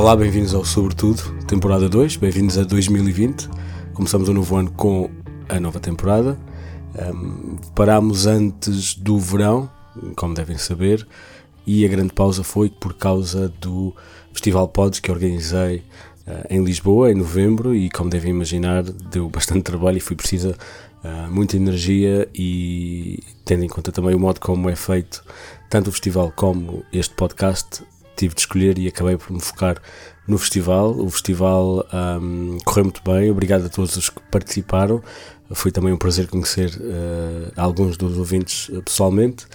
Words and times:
Olá, 0.00 0.16
bem-vindos 0.16 0.54
ao 0.54 0.64
Sobretudo, 0.64 1.20
temporada 1.46 1.86
2, 1.86 2.16
bem-vindos 2.16 2.56
a 2.56 2.64
2020. 2.64 3.50
Começamos 3.92 4.30
o 4.30 4.32
novo 4.32 4.56
ano 4.56 4.70
com 4.70 5.10
a 5.46 5.60
nova 5.60 5.78
temporada. 5.78 6.38
Um, 7.14 7.56
parámos 7.74 8.24
antes 8.24 8.94
do 8.94 9.18
verão, 9.18 9.70
como 10.16 10.32
devem 10.32 10.56
saber, 10.56 11.06
e 11.66 11.84
a 11.84 11.88
grande 11.88 12.14
pausa 12.14 12.42
foi 12.42 12.70
por 12.70 12.94
causa 12.94 13.50
do 13.60 13.94
Festival 14.32 14.68
Pods 14.68 15.00
que 15.00 15.12
organizei 15.12 15.84
uh, 16.26 16.46
em 16.48 16.64
Lisboa 16.64 17.12
em 17.12 17.14
novembro 17.14 17.74
e, 17.74 17.90
como 17.90 18.08
devem 18.08 18.30
imaginar, 18.30 18.82
deu 18.82 19.28
bastante 19.28 19.64
trabalho 19.70 19.98
e 19.98 20.00
foi 20.00 20.16
precisa 20.16 20.56
uh, 21.04 21.30
muita 21.30 21.58
energia 21.58 22.26
e, 22.34 23.22
tendo 23.44 23.64
em 23.64 23.68
conta 23.68 23.92
também 23.92 24.14
o 24.14 24.18
modo 24.18 24.40
como 24.40 24.70
é 24.70 24.74
feito 24.74 25.22
tanto 25.68 25.88
o 25.88 25.92
festival 25.92 26.32
como 26.34 26.82
este 26.90 27.14
podcast, 27.14 27.82
tive 28.20 28.34
de 28.34 28.40
escolher 28.42 28.78
e 28.78 28.86
acabei 28.86 29.16
por 29.16 29.32
me 29.32 29.40
focar 29.40 29.80
no 30.28 30.38
festival. 30.38 30.90
O 30.90 31.08
festival 31.10 31.86
um, 32.20 32.58
correu 32.64 32.84
muito 32.84 33.02
bem, 33.02 33.30
obrigado 33.30 33.66
a 33.66 33.68
todos 33.68 33.96
os 33.96 34.10
que 34.10 34.20
participaram. 34.30 35.02
Foi 35.52 35.72
também 35.72 35.92
um 35.92 35.96
prazer 35.96 36.28
conhecer 36.28 36.70
uh, 36.76 37.52
alguns 37.56 37.96
dos 37.96 38.18
ouvintes 38.18 38.70
pessoalmente. 38.84 39.46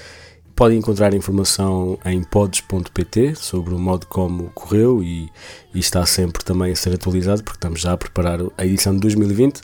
Podem 0.55 0.77
encontrar 0.77 1.13
informação 1.13 1.99
em 2.05 2.23
pods.pt 2.23 3.35
sobre 3.35 3.73
o 3.73 3.79
modo 3.79 4.07
como 4.07 4.49
correu 4.51 5.03
e, 5.03 5.29
e, 5.73 5.79
está 5.79 6.05
sempre 6.05 6.43
também 6.43 6.71
a 6.71 6.75
ser 6.75 6.93
atualizado 6.93 7.43
porque 7.43 7.57
estamos 7.57 7.81
já 7.81 7.91
a 7.91 7.97
preparar 7.97 8.39
a 8.57 8.65
edição 8.65 8.93
de 8.93 9.01
2020 9.01 9.61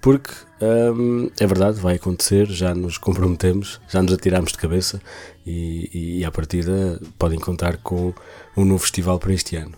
porque 0.00 0.32
hum, 0.62 1.30
é 1.38 1.46
verdade, 1.46 1.80
vai 1.80 1.96
acontecer, 1.96 2.46
já 2.46 2.74
nos 2.74 2.98
comprometemos, 2.98 3.80
já 3.88 4.02
nos 4.02 4.12
atiramos 4.12 4.52
de 4.52 4.58
cabeça 4.58 5.00
e, 5.46 6.18
e 6.20 6.24
à 6.24 6.30
partida 6.30 7.00
podem 7.18 7.38
contar 7.38 7.78
com 7.78 8.12
um 8.56 8.64
novo 8.64 8.80
festival 8.80 9.18
para 9.18 9.32
este 9.32 9.56
ano. 9.56 9.72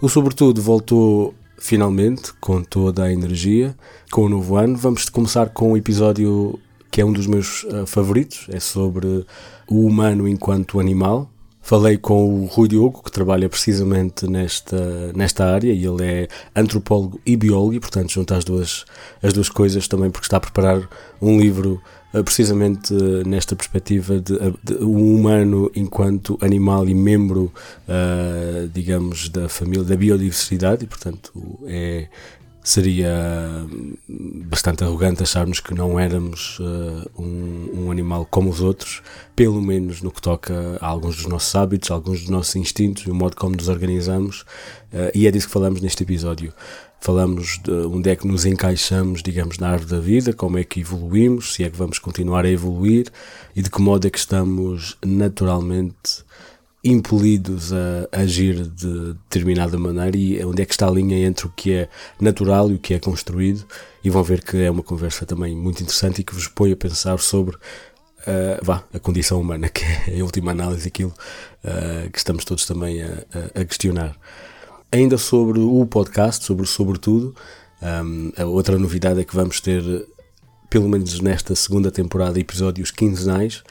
O 0.00 0.08
Sobretudo 0.08 0.60
voltou 0.60 1.34
finalmente 1.58 2.32
com 2.34 2.62
toda 2.62 3.04
a 3.04 3.12
energia, 3.12 3.74
com 4.10 4.22
o 4.22 4.28
novo 4.28 4.56
ano. 4.56 4.76
Vamos 4.76 5.08
começar 5.08 5.48
com 5.50 5.72
um 5.72 5.76
episódio 5.76 6.58
que 6.90 7.00
é 7.00 7.04
um 7.04 7.12
dos 7.12 7.26
meus 7.26 7.64
uh, 7.64 7.86
favoritos, 7.86 8.46
é 8.50 8.60
sobre 8.60 9.26
o 9.68 9.86
humano 9.86 10.26
enquanto 10.26 10.80
animal, 10.80 11.30
Falei 11.66 11.98
com 11.98 12.44
o 12.44 12.46
Rui 12.46 12.68
Diogo, 12.68 13.02
que 13.02 13.10
trabalha 13.10 13.48
precisamente 13.48 14.24
nesta, 14.28 15.12
nesta 15.16 15.52
área, 15.52 15.72
e 15.72 15.84
ele 15.84 16.04
é 16.04 16.28
antropólogo 16.54 17.20
e 17.26 17.36
biólogo, 17.36 17.74
e 17.74 17.80
portanto 17.80 18.12
junta 18.12 18.36
as 18.36 18.44
duas, 18.44 18.84
as 19.20 19.32
duas 19.32 19.48
coisas 19.48 19.88
também 19.88 20.08
porque 20.08 20.26
está 20.26 20.36
a 20.36 20.40
preparar 20.40 20.88
um 21.20 21.40
livro 21.40 21.82
uh, 22.14 22.22
precisamente 22.22 22.94
uh, 22.94 23.26
nesta 23.26 23.56
perspectiva 23.56 24.20
de, 24.20 24.38
de, 24.62 24.74
um 24.80 25.16
humano 25.16 25.68
enquanto 25.74 26.38
animal 26.40 26.88
e 26.88 26.94
membro, 26.94 27.52
uh, 27.88 28.68
digamos, 28.72 29.28
da 29.28 29.48
família, 29.48 29.82
da 29.82 29.96
biodiversidade, 29.96 30.84
e 30.84 30.86
portanto 30.86 31.32
é 31.66 32.06
seria 32.66 33.64
bastante 34.08 34.82
arrogante 34.82 35.22
acharmos 35.22 35.60
que 35.60 35.72
não 35.72 36.00
éramos 36.00 36.58
uh, 36.58 37.08
um, 37.16 37.70
um, 37.72 37.90
animal 37.92 38.26
como 38.28 38.50
os 38.50 38.60
outros, 38.60 39.02
pelo 39.36 39.62
menos 39.62 40.02
no 40.02 40.10
que 40.10 40.20
toca 40.20 40.76
a 40.80 40.86
alguns 40.86 41.14
dos 41.14 41.26
nossos 41.26 41.54
hábitos, 41.54 41.92
alguns 41.92 42.22
dos 42.22 42.28
nossos 42.28 42.56
instintos 42.56 43.04
e 43.06 43.10
o 43.10 43.14
modo 43.14 43.36
como 43.36 43.54
nos 43.54 43.68
organizamos, 43.68 44.40
uh, 44.92 45.12
e 45.14 45.28
é 45.28 45.30
disso 45.30 45.46
que 45.46 45.52
falamos 45.52 45.80
neste 45.80 46.02
episódio. 46.02 46.52
Falamos 46.98 47.60
de 47.62 47.70
onde 47.70 48.10
é 48.10 48.16
que 48.16 48.26
nos 48.26 48.44
encaixamos, 48.44 49.22
digamos, 49.22 49.58
na 49.58 49.68
árvore 49.68 49.90
da 49.90 50.00
vida, 50.00 50.32
como 50.32 50.58
é 50.58 50.64
que 50.64 50.80
evoluímos, 50.80 51.54
se 51.54 51.62
é 51.62 51.70
que 51.70 51.76
vamos 51.76 52.00
continuar 52.00 52.44
a 52.44 52.50
evoluir 52.50 53.12
e 53.54 53.62
de 53.62 53.70
que 53.70 53.80
modo 53.80 54.08
é 54.08 54.10
que 54.10 54.18
estamos 54.18 54.98
naturalmente 55.04 56.25
impelidos 56.86 57.72
a 57.72 58.06
agir 58.12 58.66
de 58.66 59.14
determinada 59.14 59.76
maneira 59.78 60.16
e 60.16 60.44
onde 60.44 60.62
é 60.62 60.64
que 60.64 60.72
está 60.72 60.86
a 60.86 60.90
linha 60.90 61.26
entre 61.26 61.46
o 61.46 61.52
que 61.54 61.72
é 61.72 61.88
natural 62.20 62.70
e 62.70 62.74
o 62.74 62.78
que 62.78 62.94
é 62.94 62.98
construído 62.98 63.64
e 64.04 64.10
vão 64.10 64.22
ver 64.22 64.42
que 64.42 64.62
é 64.62 64.70
uma 64.70 64.82
conversa 64.82 65.26
também 65.26 65.56
muito 65.56 65.82
interessante 65.82 66.20
e 66.20 66.24
que 66.24 66.34
vos 66.34 66.46
põe 66.46 66.72
a 66.72 66.76
pensar 66.76 67.18
sobre 67.18 67.56
uh, 67.56 68.62
vá, 68.62 68.84
a 68.92 68.98
condição 68.98 69.40
humana, 69.40 69.68
que 69.70 69.82
é 69.84 70.16
em 70.16 70.22
última 70.22 70.52
análise 70.52 70.86
aquilo 70.86 71.12
uh, 71.64 72.10
que 72.10 72.18
estamos 72.18 72.44
todos 72.44 72.64
também 72.66 73.02
a, 73.02 73.24
a, 73.54 73.64
questionar. 73.64 74.16
Ainda 74.92 75.18
sobre 75.18 75.58
o 75.58 75.84
podcast, 75.86 76.44
sobre 76.44 76.66
Sobretudo, 76.66 77.34
um, 77.82 78.32
a 78.36 78.44
outra 78.44 78.78
novidade 78.78 79.20
é 79.20 79.24
que 79.24 79.34
vamos 79.34 79.60
ter, 79.60 79.82
pelo 80.70 80.88
menos 80.88 81.20
nesta 81.20 81.54
segunda 81.54 81.90
temporada, 81.90 82.38
episódios 82.38 82.90
quinzenais, 82.90 83.62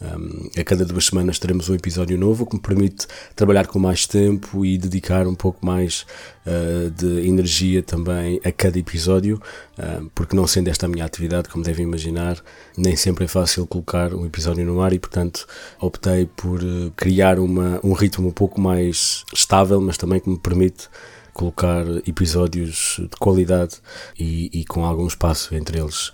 um, 0.00 0.48
a 0.58 0.64
cada 0.64 0.84
duas 0.84 1.06
semanas 1.06 1.38
teremos 1.38 1.68
um 1.68 1.74
episódio 1.74 2.16
novo 2.16 2.46
que 2.46 2.56
me 2.56 2.62
permite 2.62 3.06
trabalhar 3.36 3.66
com 3.66 3.78
mais 3.78 4.06
tempo 4.06 4.64
e 4.64 4.78
dedicar 4.78 5.26
um 5.26 5.34
pouco 5.34 5.64
mais 5.64 6.06
uh, 6.46 6.90
de 6.90 7.28
energia 7.28 7.82
também 7.82 8.40
a 8.42 8.50
cada 8.50 8.78
episódio, 8.78 9.40
uh, 9.78 10.10
porque 10.14 10.34
não 10.34 10.46
sendo 10.46 10.68
esta 10.68 10.86
a 10.86 10.88
minha 10.88 11.04
atividade, 11.04 11.48
como 11.50 11.62
devem 11.62 11.86
imaginar, 11.86 12.42
nem 12.76 12.96
sempre 12.96 13.26
é 13.26 13.28
fácil 13.28 13.66
colocar 13.66 14.14
um 14.14 14.24
episódio 14.24 14.64
no 14.64 14.80
ar 14.80 14.92
e, 14.94 14.98
portanto, 14.98 15.46
optei 15.78 16.26
por 16.34 16.62
uh, 16.62 16.90
criar 16.96 17.38
uma, 17.38 17.78
um 17.84 17.92
ritmo 17.92 18.28
um 18.28 18.32
pouco 18.32 18.58
mais 18.58 19.24
estável, 19.34 19.80
mas 19.80 19.98
também 19.98 20.18
que 20.18 20.30
me 20.30 20.38
permite 20.38 20.88
colocar 21.34 21.84
episódios 22.06 22.96
de 22.98 23.16
qualidade 23.18 23.76
e, 24.18 24.50
e 24.52 24.64
com 24.64 24.84
algum 24.84 25.06
espaço 25.06 25.54
entre 25.54 25.78
eles. 25.78 26.08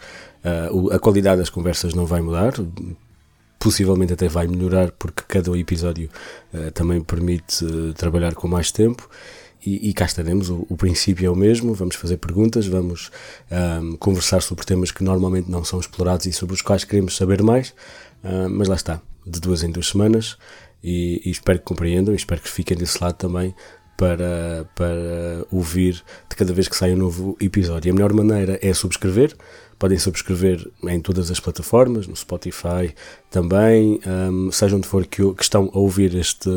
Uh, 0.45 0.93
a 0.93 0.99
qualidade 0.99 1.39
das 1.39 1.51
conversas 1.51 1.95
não 1.95 2.07
vai 2.07 2.21
mudar, 2.21 2.53
possivelmente 3.59 4.13
até 4.13 4.29
vai 4.29 4.47
melhorar 4.47 4.91
porque 4.93 5.23
cada 5.27 5.57
episódio 5.59 6.09
uh, 6.53 6.71
também 6.73 7.01
permite 7.03 7.65
uh, 7.65 7.93
trabalhar 7.95 8.35
com 8.35 8.49
mais 8.49 8.71
tempo. 8.71 9.09
E, 9.65 9.91
e 9.91 9.93
cá 9.93 10.05
estaremos, 10.05 10.49
o, 10.49 10.65
o, 10.69 10.77
princípio 10.77 11.27
é 11.27 11.31
o 11.31 11.35
mesmo, 11.35 11.75
vamos 11.75 11.97
fazer 11.97 12.19
perguntas, 12.19 12.69
vamos 12.69 13.11
um, 13.83 13.97
conversar 13.97 14.41
sobre 14.41 14.65
temas 14.65 14.93
que 14.93 15.03
normalmente 15.03 15.51
não 15.51 15.65
são 15.65 15.81
explorados 15.81 16.27
e 16.27 16.33
sobre 16.33 16.55
os 16.55 16.63
quais 16.63 16.85
queremos 16.85 17.17
saber 17.17 17.43
mais, 17.43 17.71
uh, 18.23 18.49
mas 18.49 18.69
lá 18.69 18.77
está, 18.77 19.03
de 19.27 19.41
duas 19.41 19.65
em 19.65 19.71
duas 19.71 19.89
semanas. 19.89 20.37
E, 20.85 21.21
e 21.25 21.31
espero 21.31 21.59
que 21.59 21.65
compreendam 21.65 22.15
e 22.15 22.17
espero 22.17 22.41
que 22.41 22.49
fiquem 22.49 22.77
desse 22.77 23.03
lado 23.03 23.15
também 23.15 23.53
para, 23.97 24.69
para 24.75 25.45
ouvir 25.51 25.95
de 26.29 26.37
cada 26.37 26.53
vez 26.53 26.69
que 26.69 26.77
sai 26.77 26.93
um 26.93 26.97
novo 26.97 27.37
episódio. 27.41 27.91
A 27.91 27.95
melhor 27.95 28.13
maneira 28.13 28.59
é 28.63 28.73
subscrever, 28.73 29.35
podem 29.79 29.99
subscrever 29.99 30.71
em 30.85 31.01
todas 31.01 31.31
as 31.31 31.41
plataformas, 31.41 32.07
no 32.07 32.17
Spotify 32.17 32.95
também, 33.31 34.01
um, 34.07 34.51
seja 34.51 34.77
onde 34.77 34.89
for 34.89 35.07
que, 35.07 35.35
que 35.35 35.43
estão 35.43 35.71
a 35.73 35.79
ouvir 35.79 36.15
este, 36.15 36.51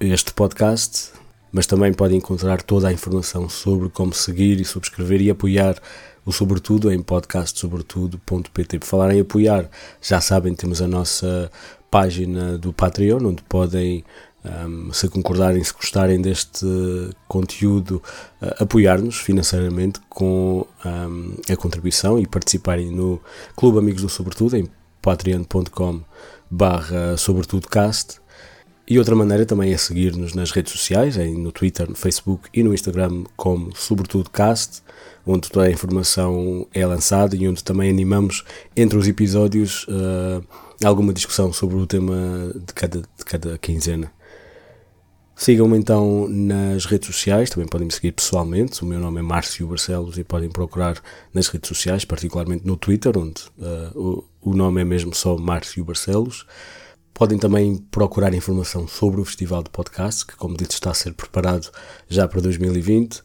este 0.00 0.32
podcast, 0.32 1.12
mas 1.52 1.66
também 1.66 1.92
podem 1.92 2.18
encontrar 2.18 2.62
toda 2.62 2.88
a 2.88 2.92
informação 2.92 3.48
sobre 3.48 3.88
como 3.88 4.12
seguir 4.12 4.60
e 4.60 4.64
subscrever 4.64 5.22
e 5.22 5.30
apoiar 5.30 5.80
o 6.26 6.32
Sobretudo 6.32 6.90
em 6.90 7.02
podcastsobretudo.pt. 7.02 8.78
Por 8.78 8.86
falar 8.86 9.14
em 9.14 9.20
apoiar, 9.20 9.68
já 10.00 10.20
sabem, 10.20 10.54
temos 10.54 10.80
a 10.80 10.88
nossa 10.88 11.50
página 11.90 12.56
do 12.56 12.72
Patreon, 12.72 13.26
onde 13.26 13.42
podem 13.42 14.04
um, 14.44 14.92
se 14.92 15.08
concordarem, 15.08 15.62
se 15.62 15.72
gostarem 15.72 16.20
deste 16.20 16.66
conteúdo, 17.26 18.02
uh, 18.42 18.62
apoiar-nos 18.62 19.16
financeiramente 19.16 20.00
com 20.08 20.66
um, 20.84 21.34
a 21.50 21.56
contribuição 21.56 22.18
e 22.18 22.26
participarem 22.26 22.90
no 22.90 23.20
Clube 23.56 23.78
Amigos 23.78 24.02
do 24.02 24.08
Sobretudo 24.08 24.56
em 24.56 24.68
patreon.com 25.00 26.00
barra 26.50 27.16
sobretudocast 27.16 28.20
e 28.86 28.98
outra 28.98 29.16
maneira 29.16 29.46
também 29.46 29.72
é 29.72 29.78
seguir-nos 29.78 30.34
nas 30.34 30.50
redes 30.50 30.72
sociais, 30.72 31.16
no 31.16 31.50
Twitter, 31.50 31.88
no 31.88 31.96
Facebook 31.96 32.50
e 32.52 32.62
no 32.62 32.74
Instagram 32.74 33.24
como 33.34 33.74
Sobretudocast, 33.74 34.82
onde 35.26 35.48
toda 35.50 35.66
a 35.66 35.70
informação 35.70 36.66
é 36.72 36.84
lançada 36.86 37.34
e 37.34 37.48
onde 37.48 37.64
também 37.64 37.88
animamos 37.88 38.44
entre 38.76 38.98
os 38.98 39.08
episódios 39.08 39.86
uh, 39.88 40.44
alguma 40.84 41.14
discussão 41.14 41.50
sobre 41.50 41.76
o 41.76 41.86
tema 41.86 42.52
de 42.54 42.74
cada, 42.74 43.00
de 43.00 43.24
cada 43.24 43.56
quinzena. 43.56 44.12
Sigam-me 45.36 45.76
então 45.76 46.28
nas 46.28 46.84
redes 46.84 47.08
sociais, 47.08 47.50
também 47.50 47.68
podem 47.68 47.86
me 47.86 47.92
seguir 47.92 48.12
pessoalmente. 48.12 48.82
O 48.82 48.86
meu 48.86 49.00
nome 49.00 49.18
é 49.18 49.22
Márcio 49.22 49.66
Barcelos 49.66 50.16
e 50.16 50.22
podem 50.22 50.48
procurar 50.48 51.02
nas 51.32 51.48
redes 51.48 51.68
sociais, 51.68 52.04
particularmente 52.04 52.64
no 52.64 52.76
Twitter, 52.76 53.18
onde 53.18 53.42
uh, 53.58 53.98
o, 54.40 54.50
o 54.50 54.54
nome 54.54 54.80
é 54.80 54.84
mesmo 54.84 55.12
só 55.12 55.36
Márcio 55.36 55.84
Barcelos. 55.84 56.46
Podem 57.12 57.36
também 57.36 57.76
procurar 57.90 58.32
informação 58.32 58.86
sobre 58.86 59.20
o 59.20 59.24
Festival 59.24 59.62
de 59.62 59.70
Podcast, 59.70 60.24
que, 60.24 60.36
como 60.36 60.56
disse, 60.56 60.72
está 60.72 60.90
a 60.90 60.94
ser 60.94 61.12
preparado 61.14 61.68
já 62.08 62.28
para 62.28 62.40
2020, 62.40 63.20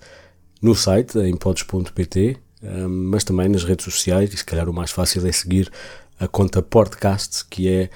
no 0.62 0.76
site, 0.76 1.18
em 1.20 1.36
pods.pt, 1.36 2.38
eh, 2.62 2.88
mas 2.88 3.24
também 3.24 3.50
nas 3.50 3.64
redes 3.64 3.86
sociais, 3.86 4.32
e 4.32 4.38
se 4.38 4.46
calhar 4.46 4.70
o 4.70 4.74
mais 4.74 4.92
fácil 4.92 5.26
é 5.26 5.32
seguir 5.32 5.72
a 6.20 6.28
conta 6.28 6.62
Podcast, 6.62 7.46
que 7.50 7.70
é 7.70 7.90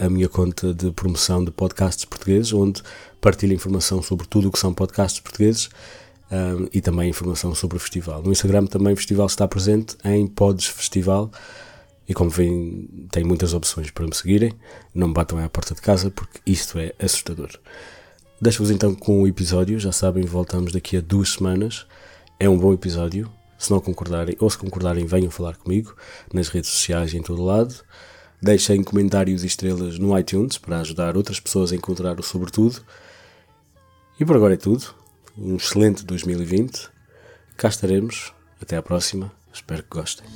a 0.00 0.08
minha 0.08 0.28
conta 0.28 0.72
de 0.72 0.92
promoção 0.92 1.44
de 1.44 1.50
podcasts 1.50 2.04
portugueses, 2.04 2.52
onde 2.52 2.80
partilho 3.24 3.54
informação 3.54 4.02
sobre 4.02 4.26
tudo 4.26 4.48
o 4.48 4.52
que 4.52 4.58
são 4.58 4.74
podcasts 4.74 5.18
portugueses 5.18 5.70
um, 6.30 6.68
e 6.70 6.82
também 6.82 7.08
informação 7.08 7.54
sobre 7.54 7.78
o 7.78 7.80
festival. 7.80 8.22
No 8.22 8.30
Instagram 8.30 8.66
também 8.66 8.92
o 8.92 8.96
festival 8.98 9.24
está 9.24 9.48
presente 9.48 9.96
em 10.04 10.26
Pods 10.26 10.66
Festival 10.66 11.30
e 12.06 12.12
como 12.12 12.28
veem 12.28 12.86
tem 13.10 13.24
muitas 13.24 13.54
opções 13.54 13.90
para 13.90 14.04
me 14.04 14.14
seguirem. 14.14 14.52
Não 14.94 15.08
me 15.08 15.14
batam 15.14 15.38
à 15.42 15.48
porta 15.48 15.74
de 15.74 15.80
casa 15.80 16.10
porque 16.10 16.38
isto 16.44 16.78
é 16.78 16.92
assustador. 16.98 17.48
Deixo-vos 18.42 18.70
então 18.70 18.94
com 18.94 19.22
o 19.22 19.26
episódio. 19.26 19.78
Já 19.78 19.90
sabem, 19.90 20.26
voltamos 20.26 20.70
daqui 20.70 20.98
a 20.98 21.00
duas 21.00 21.30
semanas. 21.30 21.86
É 22.38 22.46
um 22.46 22.58
bom 22.58 22.74
episódio. 22.74 23.32
Se 23.56 23.70
não 23.70 23.80
concordarem, 23.80 24.36
ou 24.38 24.50
se 24.50 24.58
concordarem, 24.58 25.06
venham 25.06 25.30
falar 25.30 25.56
comigo 25.56 25.96
nas 26.30 26.48
redes 26.48 26.68
sociais 26.68 27.14
e 27.14 27.16
em 27.16 27.22
todo 27.22 27.42
lado. 27.42 27.74
Deixem 28.42 28.84
comentários 28.84 29.44
e 29.44 29.46
estrelas 29.46 29.98
no 29.98 30.18
iTunes 30.18 30.58
para 30.58 30.80
ajudar 30.80 31.16
outras 31.16 31.40
pessoas 31.40 31.72
a 31.72 31.74
encontrar 31.74 32.20
o 32.20 32.22
Sobretudo. 32.22 32.82
E 34.18 34.24
por 34.24 34.36
agora 34.36 34.54
é 34.54 34.56
tudo. 34.56 34.94
Um 35.36 35.56
excelente 35.56 36.04
2020. 36.04 36.88
Cá 37.56 37.68
estaremos. 37.68 38.32
Até 38.60 38.76
à 38.76 38.82
próxima. 38.82 39.32
Espero 39.52 39.82
que 39.82 39.90
gostem. 39.90 40.26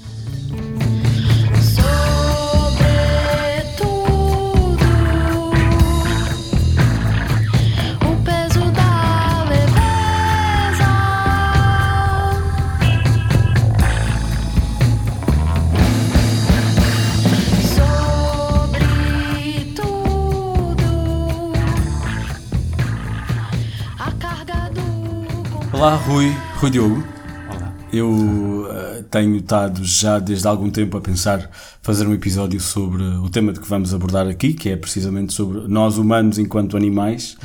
Olá, 25.78 25.94
Rui, 25.94 26.34
Rui 26.56 26.70
Diogo. 26.72 27.04
Olá. 27.48 27.72
Eu 27.92 28.66
eh, 28.69 29.04
tenho 29.08 29.36
estado 29.36 29.84
já 29.84 30.19
desde 30.19 30.44
algum 30.48 30.69
tempo 30.70 30.96
a 30.96 31.00
pensar 31.00 31.48
fazer 31.82 32.04
um 32.04 32.12
episódio 32.12 32.58
sobre 32.58 33.04
o 33.04 33.30
tema 33.30 33.52
de 33.52 33.60
que 33.60 33.69
vamos 33.69 33.94
abordar 33.94 34.26
aqui, 34.26 34.54
que 34.54 34.70
é 34.70 34.76
precisamente 34.76 35.32
sobre 35.32 35.69
nós 35.69 35.96
humanos 35.96 36.36
enquanto 36.36 36.76
animais. 36.76 37.36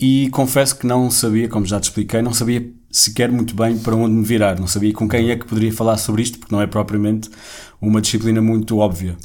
E 0.00 0.28
confesso 0.30 0.76
que 0.76 0.84
não 0.84 1.08
sabia, 1.12 1.48
como 1.48 1.64
já 1.64 1.78
te 1.78 1.84
expliquei, 1.84 2.20
não 2.20 2.34
sabia 2.34 2.68
sequer 2.90 3.30
muito 3.30 3.54
bem 3.54 3.78
para 3.78 3.94
onde 3.94 4.16
me 4.16 4.24
virar. 4.24 4.58
Não 4.58 4.66
sabia 4.66 4.92
com 4.92 5.08
quem 5.08 5.30
é 5.30 5.36
que 5.36 5.46
poderia 5.46 5.72
falar 5.72 5.96
sobre 5.96 6.22
isto, 6.22 6.40
porque 6.40 6.52
não 6.52 6.60
é 6.60 6.66
propriamente 6.66 7.30
uma 7.80 8.00
disciplina 8.00 8.40
muito 8.40 8.78
óbvia. 8.78 9.16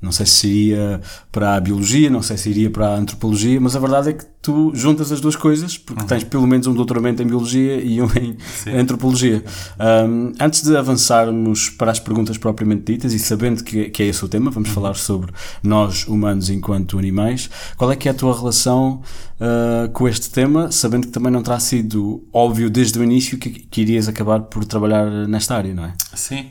Não 0.00 0.10
sei 0.10 0.24
se 0.24 0.48
iria 0.48 1.00
para 1.30 1.56
a 1.56 1.60
biologia, 1.60 2.08
não 2.08 2.22
sei 2.22 2.38
se 2.38 2.48
iria 2.48 2.70
para 2.70 2.88
a 2.88 2.96
antropologia, 2.96 3.60
mas 3.60 3.76
a 3.76 3.78
verdade 3.78 4.08
é 4.08 4.12
que 4.14 4.24
tu 4.40 4.72
juntas 4.74 5.12
as 5.12 5.20
duas 5.20 5.36
coisas, 5.36 5.76
porque 5.76 6.04
tens 6.04 6.24
pelo 6.24 6.46
menos 6.46 6.66
um 6.66 6.72
doutoramento 6.72 7.22
em 7.22 7.26
biologia 7.26 7.76
e 7.76 8.00
um 8.00 8.08
em 8.16 8.36
antropologia. 8.78 9.44
Um, 9.78 10.32
antes 10.40 10.62
de 10.62 10.74
avançarmos 10.74 11.68
para 11.68 11.90
as 11.90 12.00
perguntas 12.00 12.38
propriamente 12.38 12.90
ditas, 12.90 13.12
e 13.12 13.18
sabendo 13.18 13.62
que, 13.62 13.90
que 13.90 14.02
é 14.02 14.06
esse 14.06 14.24
o 14.24 14.28
tema, 14.28 14.50
vamos 14.50 14.70
falar 14.70 14.94
sobre 14.94 15.32
nós 15.62 16.06
humanos 16.08 16.48
enquanto 16.48 16.98
animais, 16.98 17.50
qual 17.76 17.92
é 17.92 17.96
que 17.96 18.08
é 18.08 18.12
a 18.12 18.14
tua 18.14 18.34
relação 18.34 19.02
uh, 19.38 19.90
com 19.92 20.08
este 20.08 20.30
tema, 20.30 20.72
sabendo 20.72 21.08
que 21.08 21.12
também 21.12 21.30
não 21.30 21.42
terá 21.42 21.60
sido 21.60 22.26
óbvio 22.32 22.70
desde 22.70 22.98
o 22.98 23.04
início 23.04 23.36
que, 23.36 23.50
que 23.50 23.82
irias 23.82 24.08
acabar 24.08 24.40
por 24.40 24.64
trabalhar 24.64 25.28
nesta 25.28 25.54
área, 25.54 25.74
não 25.74 25.84
é? 25.84 25.92
Sim, 26.14 26.46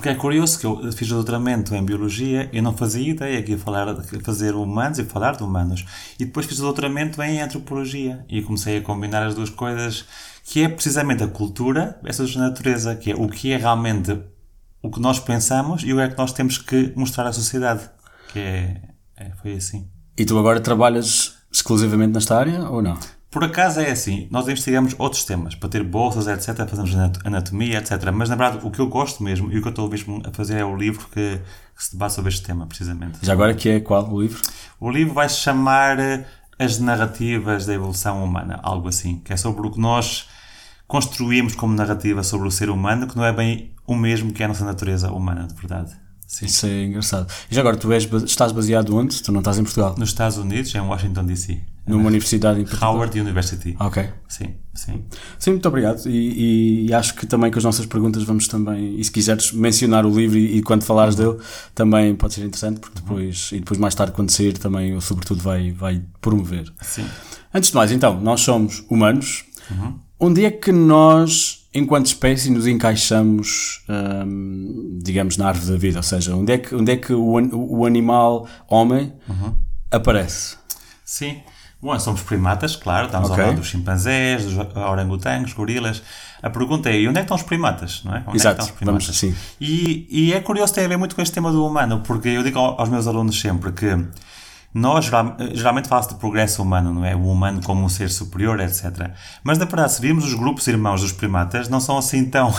porque 0.00 0.08
é 0.08 0.14
curioso 0.14 0.58
que 0.58 0.64
eu 0.64 0.90
fiz 0.94 1.10
o 1.10 1.14
doutoramento 1.16 1.74
em 1.74 1.84
Biologia 1.84 2.48
e 2.54 2.62
não 2.62 2.74
fazia 2.74 3.06
ideia 3.06 3.42
que 3.42 3.52
ia 3.52 3.58
falar, 3.58 3.94
fazer 4.24 4.54
humanos 4.54 4.98
e 4.98 5.04
falar 5.04 5.36
de 5.36 5.42
humanos. 5.42 5.84
E 6.18 6.24
depois 6.24 6.46
fiz 6.46 6.58
o 6.58 6.62
doutoramento 6.62 7.22
em 7.22 7.38
Antropologia 7.38 8.24
e 8.26 8.40
comecei 8.40 8.78
a 8.78 8.80
combinar 8.80 9.22
as 9.22 9.34
duas 9.34 9.50
coisas, 9.50 10.06
que 10.42 10.62
é 10.62 10.70
precisamente 10.70 11.22
a 11.22 11.28
cultura 11.28 12.00
versus 12.02 12.34
a 12.34 12.40
natureza, 12.40 12.96
que 12.96 13.10
é 13.10 13.14
o 13.14 13.28
que 13.28 13.52
é 13.52 13.58
realmente 13.58 14.18
o 14.82 14.90
que 14.90 15.00
nós 15.00 15.20
pensamos 15.20 15.82
e 15.82 15.92
o 15.92 15.96
que 15.96 16.02
é 16.02 16.08
que 16.08 16.16
nós 16.16 16.32
temos 16.32 16.56
que 16.56 16.94
mostrar 16.96 17.26
à 17.26 17.32
sociedade. 17.34 17.90
Que 18.32 18.38
é, 18.38 18.82
é 19.18 19.30
foi 19.42 19.52
assim. 19.52 19.86
E 20.16 20.24
tu 20.24 20.38
agora 20.38 20.60
trabalhas 20.60 21.34
exclusivamente 21.52 22.14
nesta 22.14 22.38
área 22.38 22.62
ou 22.70 22.80
não? 22.80 22.98
Por 23.30 23.44
acaso 23.44 23.78
é 23.78 23.90
assim, 23.92 24.26
nós 24.30 24.48
investigamos 24.48 24.92
outros 24.98 25.24
temas, 25.24 25.54
para 25.54 25.68
ter 25.68 25.84
bolsas, 25.84 26.26
etc., 26.26 26.66
fazemos 26.68 26.92
anat- 26.94 27.24
anatomia, 27.24 27.78
etc. 27.78 28.10
Mas 28.12 28.28
na 28.28 28.34
verdade 28.34 28.66
o 28.66 28.70
que 28.72 28.80
eu 28.80 28.88
gosto 28.88 29.22
mesmo 29.22 29.52
e 29.52 29.58
o 29.58 29.62
que 29.62 29.68
eu 29.68 29.70
estou 29.70 29.88
mesmo 29.88 30.20
a 30.26 30.32
fazer 30.32 30.58
é 30.58 30.64
o 30.64 30.74
livro 30.76 31.06
que, 31.12 31.38
que 31.76 31.84
se 31.84 31.92
debate 31.92 32.14
sobre 32.14 32.28
este 32.30 32.42
tema, 32.42 32.66
precisamente. 32.66 33.18
Já 33.22 33.32
agora 33.32 33.54
que 33.54 33.68
é 33.68 33.78
qual 33.80 34.10
o 34.12 34.20
livro? 34.20 34.40
O 34.80 34.90
livro 34.90 35.14
vai 35.14 35.28
se 35.28 35.36
chamar 35.36 36.00
eh, 36.00 36.26
As 36.58 36.80
Narrativas 36.80 37.66
da 37.66 37.72
Evolução 37.74 38.24
Humana, 38.24 38.58
algo 38.64 38.88
assim, 38.88 39.18
que 39.24 39.32
é 39.32 39.36
sobre 39.36 39.64
o 39.64 39.70
que 39.70 39.78
nós 39.78 40.26
construímos 40.88 41.54
como 41.54 41.72
narrativa 41.72 42.24
sobre 42.24 42.48
o 42.48 42.50
ser 42.50 42.68
humano, 42.68 43.06
que 43.06 43.16
não 43.16 43.24
é 43.24 43.32
bem 43.32 43.70
o 43.86 43.94
mesmo 43.94 44.32
que 44.32 44.42
é 44.42 44.46
a 44.46 44.48
nossa 44.48 44.64
natureza 44.64 45.12
humana, 45.12 45.46
de 45.46 45.54
verdade. 45.54 45.92
Sim. 46.26 46.46
Isso 46.46 46.66
é 46.66 46.84
engraçado. 46.84 47.32
E 47.50 47.54
já 47.54 47.60
agora, 47.60 47.76
tu 47.76 47.92
és, 47.92 48.08
estás 48.24 48.50
baseado 48.52 48.96
onde? 48.96 49.22
Tu 49.22 49.30
não 49.32 49.40
estás 49.40 49.58
em 49.58 49.62
Portugal? 49.62 49.94
Nos 49.96 50.08
Estados 50.10 50.36
Unidos, 50.36 50.74
em 50.74 50.80
Washington, 50.80 51.24
D.C. 51.24 51.60
Numa 51.86 52.06
universidade 52.08 52.60
em 52.60 52.64
Portugal? 52.64 52.94
Howard 52.94 53.18
University. 53.18 53.74
Ok. 53.80 54.08
Sim, 54.28 54.54
sim. 54.74 55.04
Sim, 55.38 55.50
muito 55.52 55.66
obrigado. 55.66 56.06
E, 56.06 56.86
e 56.86 56.94
acho 56.94 57.14
que 57.14 57.26
também 57.26 57.50
com 57.50 57.58
as 57.58 57.64
nossas 57.64 57.86
perguntas 57.86 58.22
vamos 58.22 58.46
também, 58.46 58.98
e 58.98 59.02
se 59.02 59.10
quiseres 59.10 59.52
mencionar 59.52 60.06
o 60.06 60.10
livro 60.10 60.38
e, 60.38 60.58
e 60.58 60.62
quando 60.62 60.84
falares 60.84 61.16
dele, 61.16 61.36
também 61.74 62.14
pode 62.14 62.34
ser 62.34 62.42
interessante, 62.44 62.78
porque 62.80 63.00
depois, 63.00 63.50
e 63.52 63.58
depois 63.58 63.80
mais 63.80 63.94
tarde 63.94 64.12
quando 64.12 64.30
sair 64.30 64.56
também, 64.56 64.90
eu 64.90 65.00
sobretudo 65.00 65.42
vai, 65.42 65.72
vai 65.72 66.02
promover. 66.20 66.72
Sim. 66.80 67.04
Antes 67.52 67.70
de 67.70 67.76
mais, 67.76 67.90
então, 67.90 68.20
nós 68.20 68.40
somos 68.40 68.84
humanos. 68.88 69.44
Onde 70.18 70.44
é 70.44 70.50
que 70.50 70.70
nós, 70.70 71.66
enquanto 71.72 72.06
espécie, 72.06 72.50
nos 72.50 72.66
encaixamos, 72.66 73.82
hum, 73.88 74.98
digamos, 75.02 75.36
na 75.36 75.48
árvore 75.48 75.72
da 75.72 75.78
vida? 75.78 75.98
Ou 75.98 76.02
seja, 76.02 76.36
onde 76.36 76.52
é 76.52 76.58
que, 76.58 76.74
onde 76.74 76.92
é 76.92 76.96
que 76.96 77.12
o, 77.12 77.78
o 77.78 77.86
animal 77.86 78.46
homem 78.68 79.12
aparece? 79.90 80.56
Sim. 81.04 81.38
Bom, 81.82 81.98
somos 81.98 82.20
primatas, 82.22 82.76
claro, 82.76 83.06
estamos 83.06 83.30
Ok. 83.30 83.42
ao 83.42 83.48
lado 83.50 83.58
dos 83.60 83.68
chimpanzés, 83.68 84.44
dos 84.44 84.54
orangotangos, 84.76 85.54
gorilas. 85.54 86.02
A 86.42 86.50
pergunta 86.50 86.90
é, 86.90 87.00
e 87.00 87.08
onde 87.08 87.18
é 87.18 87.20
que 87.22 87.24
estão 87.24 87.36
os 87.36 87.42
primatas, 87.42 88.02
não 88.04 88.14
é? 88.14 88.22
Onde 88.26 88.36
Exato, 88.36 88.54
é 88.54 88.54
que 88.56 88.62
estão 88.62 88.66
os 88.66 88.70
primatas? 88.72 89.04
vamos 89.06 89.16
assim. 89.16 89.34
E, 89.58 90.06
e 90.10 90.32
é 90.34 90.40
curioso, 90.40 90.74
tem 90.74 90.84
a 90.84 90.88
ver 90.88 90.98
muito 90.98 91.14
com 91.16 91.22
este 91.22 91.32
tema 91.32 91.50
do 91.50 91.64
humano, 91.66 92.02
porque 92.04 92.28
eu 92.28 92.42
digo 92.42 92.58
ao- 92.58 92.78
aos 92.78 92.88
meus 92.90 93.06
alunos 93.06 93.40
sempre 93.40 93.72
que 93.72 93.86
nós, 94.74 95.06
geral- 95.06 95.36
geralmente 95.54 95.88
fala-se 95.88 96.10
de 96.10 96.16
progresso 96.16 96.62
humano, 96.62 96.92
não 96.92 97.04
é? 97.04 97.16
O 97.16 97.24
humano 97.26 97.62
como 97.64 97.82
um 97.82 97.88
ser 97.88 98.10
superior, 98.10 98.60
etc. 98.60 99.10
Mas, 99.42 99.56
na 99.56 99.64
verdade, 99.64 99.92
se 99.94 100.02
virmos 100.02 100.24
os 100.26 100.34
grupos 100.34 100.66
irmãos 100.66 101.00
dos 101.00 101.12
primatas, 101.12 101.66
não 101.70 101.80
são 101.80 101.96
assim 101.96 102.26
tão, 102.28 102.52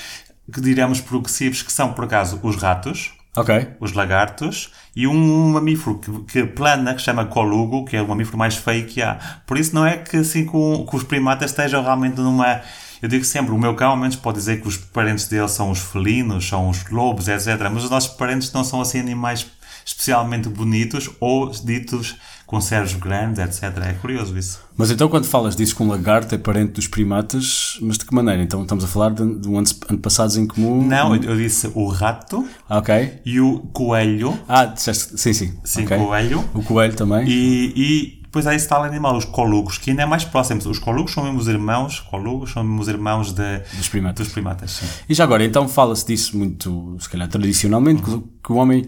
que 0.52 0.60
diremos, 0.60 1.00
progressivos, 1.00 1.62
que 1.62 1.72
são, 1.72 1.94
por 1.94 2.04
acaso, 2.04 2.38
os 2.42 2.56
ratos, 2.56 3.12
Ok. 3.36 3.68
os 3.78 3.92
lagartos 3.92 4.72
e 4.96 5.06
um 5.06 5.50
mamífero 5.50 5.98
que, 5.98 6.10
que 6.24 6.44
plana, 6.44 6.94
que 6.94 7.02
chama 7.02 7.24
colugo, 7.24 7.84
que 7.84 7.96
é 7.96 8.02
o 8.02 8.08
mamífero 8.08 8.36
mais 8.36 8.56
feio 8.56 8.86
que 8.86 9.00
há. 9.00 9.40
Por 9.46 9.56
isso 9.58 9.74
não 9.74 9.86
é 9.86 9.96
que 9.96 10.16
assim 10.16 10.44
com, 10.44 10.86
os 10.92 11.02
primatas 11.04 11.50
estejam 11.50 11.82
realmente 11.82 12.20
numa... 12.20 12.60
Eu 13.00 13.08
digo 13.08 13.24
sempre, 13.24 13.52
o 13.52 13.58
meu 13.58 13.76
cão 13.76 13.90
ao 13.90 13.96
menos 13.96 14.16
pode 14.16 14.38
dizer 14.38 14.60
que 14.60 14.66
os 14.66 14.76
parentes 14.76 15.28
dele 15.28 15.48
são 15.48 15.70
os 15.70 15.78
felinos, 15.78 16.48
são 16.48 16.68
os 16.68 16.84
lobos, 16.90 17.28
etc. 17.28 17.56
Mas 17.72 17.84
os 17.84 17.90
nossos 17.90 18.10
parentes 18.16 18.52
não 18.52 18.64
são 18.64 18.80
assim 18.80 18.98
animais 18.98 19.46
especialmente 19.88 20.48
bonitos 20.48 21.08
ou 21.20 21.48
ditos 21.50 22.16
com 22.48 22.60
cérebros 22.62 22.94
grandes, 22.94 23.38
etc. 23.40 23.76
É 23.86 23.92
curioso 23.92 24.36
isso. 24.38 24.58
Mas 24.74 24.90
então 24.90 25.06
quando 25.08 25.26
falas 25.26 25.54
disso 25.54 25.76
com 25.76 25.84
um 25.84 25.88
lagarto 25.88 26.34
é 26.34 26.38
parente 26.38 26.72
dos 26.72 26.86
primatas, 26.88 27.76
mas 27.82 27.98
de 27.98 28.06
que 28.06 28.14
maneira? 28.14 28.42
Então 28.42 28.62
estamos 28.62 28.82
a 28.82 28.86
falar 28.86 29.10
de, 29.10 29.38
de 29.38 29.46
um 29.48 29.58
ante- 29.58 29.76
antepassados 29.90 30.36
em 30.38 30.46
comum? 30.46 30.82
Não, 30.86 31.14
eu, 31.14 31.36
disse 31.36 31.70
o 31.74 31.86
rato 31.88 32.48
Ah, 32.66 32.78
Ok. 32.78 33.20
e 33.26 33.38
o 33.38 33.58
coelho. 33.72 34.38
Ah, 34.48 34.64
disseste, 34.64 35.18
sim, 35.20 35.32
sim. 35.34 35.58
Sim, 35.62 35.84
Ok. 35.84 35.98
coelho. 35.98 36.42
O 36.54 36.62
coelho 36.62 36.94
também. 36.96 37.28
E, 37.28 37.72
e 37.76 38.22
depois 38.22 38.46
há 38.46 38.54
esse 38.54 38.66
tal 38.66 38.82
animal, 38.82 39.14
os 39.16 39.26
colugos, 39.26 39.76
que 39.76 39.90
ainda 39.90 40.02
é 40.04 40.06
mais 40.06 40.24
próximo. 40.24 40.60
Os 40.70 40.78
colugos 40.78 41.12
são 41.12 41.24
mesmo 41.24 41.38
os 41.40 41.48
irmãos, 41.48 42.00
colugos 42.00 42.52
são 42.52 42.64
mesmo 42.64 42.80
os 42.80 42.88
irmãos 42.88 43.32
de, 43.32 43.58
Dos 43.76 43.88
primatas. 43.88 44.24
dos 44.26 44.32
primatas. 44.32 44.70
Sim. 44.70 44.86
E 45.06 45.12
já 45.12 45.24
agora, 45.24 45.44
então 45.44 45.68
fala-se 45.68 46.06
disso 46.06 46.36
muito, 46.38 46.96
se 46.98 47.08
calhar 47.10 47.28
tradicionalmente, 47.28 48.00
que, 48.02 48.22
que 48.44 48.52
o 48.52 48.56
homem, 48.56 48.86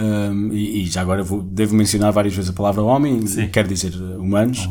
hum, 0.00 0.50
e, 0.52 0.82
e 0.82 0.86
já 0.86 1.00
agora 1.02 1.22
vou, 1.22 1.42
devo 1.42 1.74
mencionar 1.74 2.12
várias 2.12 2.34
vezes 2.34 2.50
a 2.50 2.54
palavra 2.54 2.82
homem, 2.82 3.26
Sim. 3.26 3.48
quer 3.48 3.66
dizer 3.66 3.94
uh, 3.94 4.20
humanos, 4.20 4.68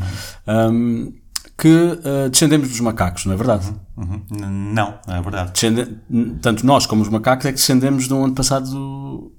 hum, 0.48 1.14
que 1.58 1.68
uh, 1.68 2.30
descendemos 2.30 2.70
dos 2.70 2.80
macacos, 2.80 3.26
não 3.26 3.34
é 3.34 3.38
verdade? 3.38 3.68
Uhum. 3.98 4.22
N- 4.32 4.74
Não, 4.74 4.98
não 5.08 5.16
é 5.16 5.22
verdade. 5.22 5.52
Descende- 5.52 5.98
tanto 6.42 6.66
nós 6.66 6.86
como 6.86 7.02
os 7.02 7.10
macacos 7.10 7.46
é 7.46 7.50
que 7.52 7.58
descendemos 7.58 8.08
de 8.08 8.14
um 8.14 8.24
antepassado 8.26 9.32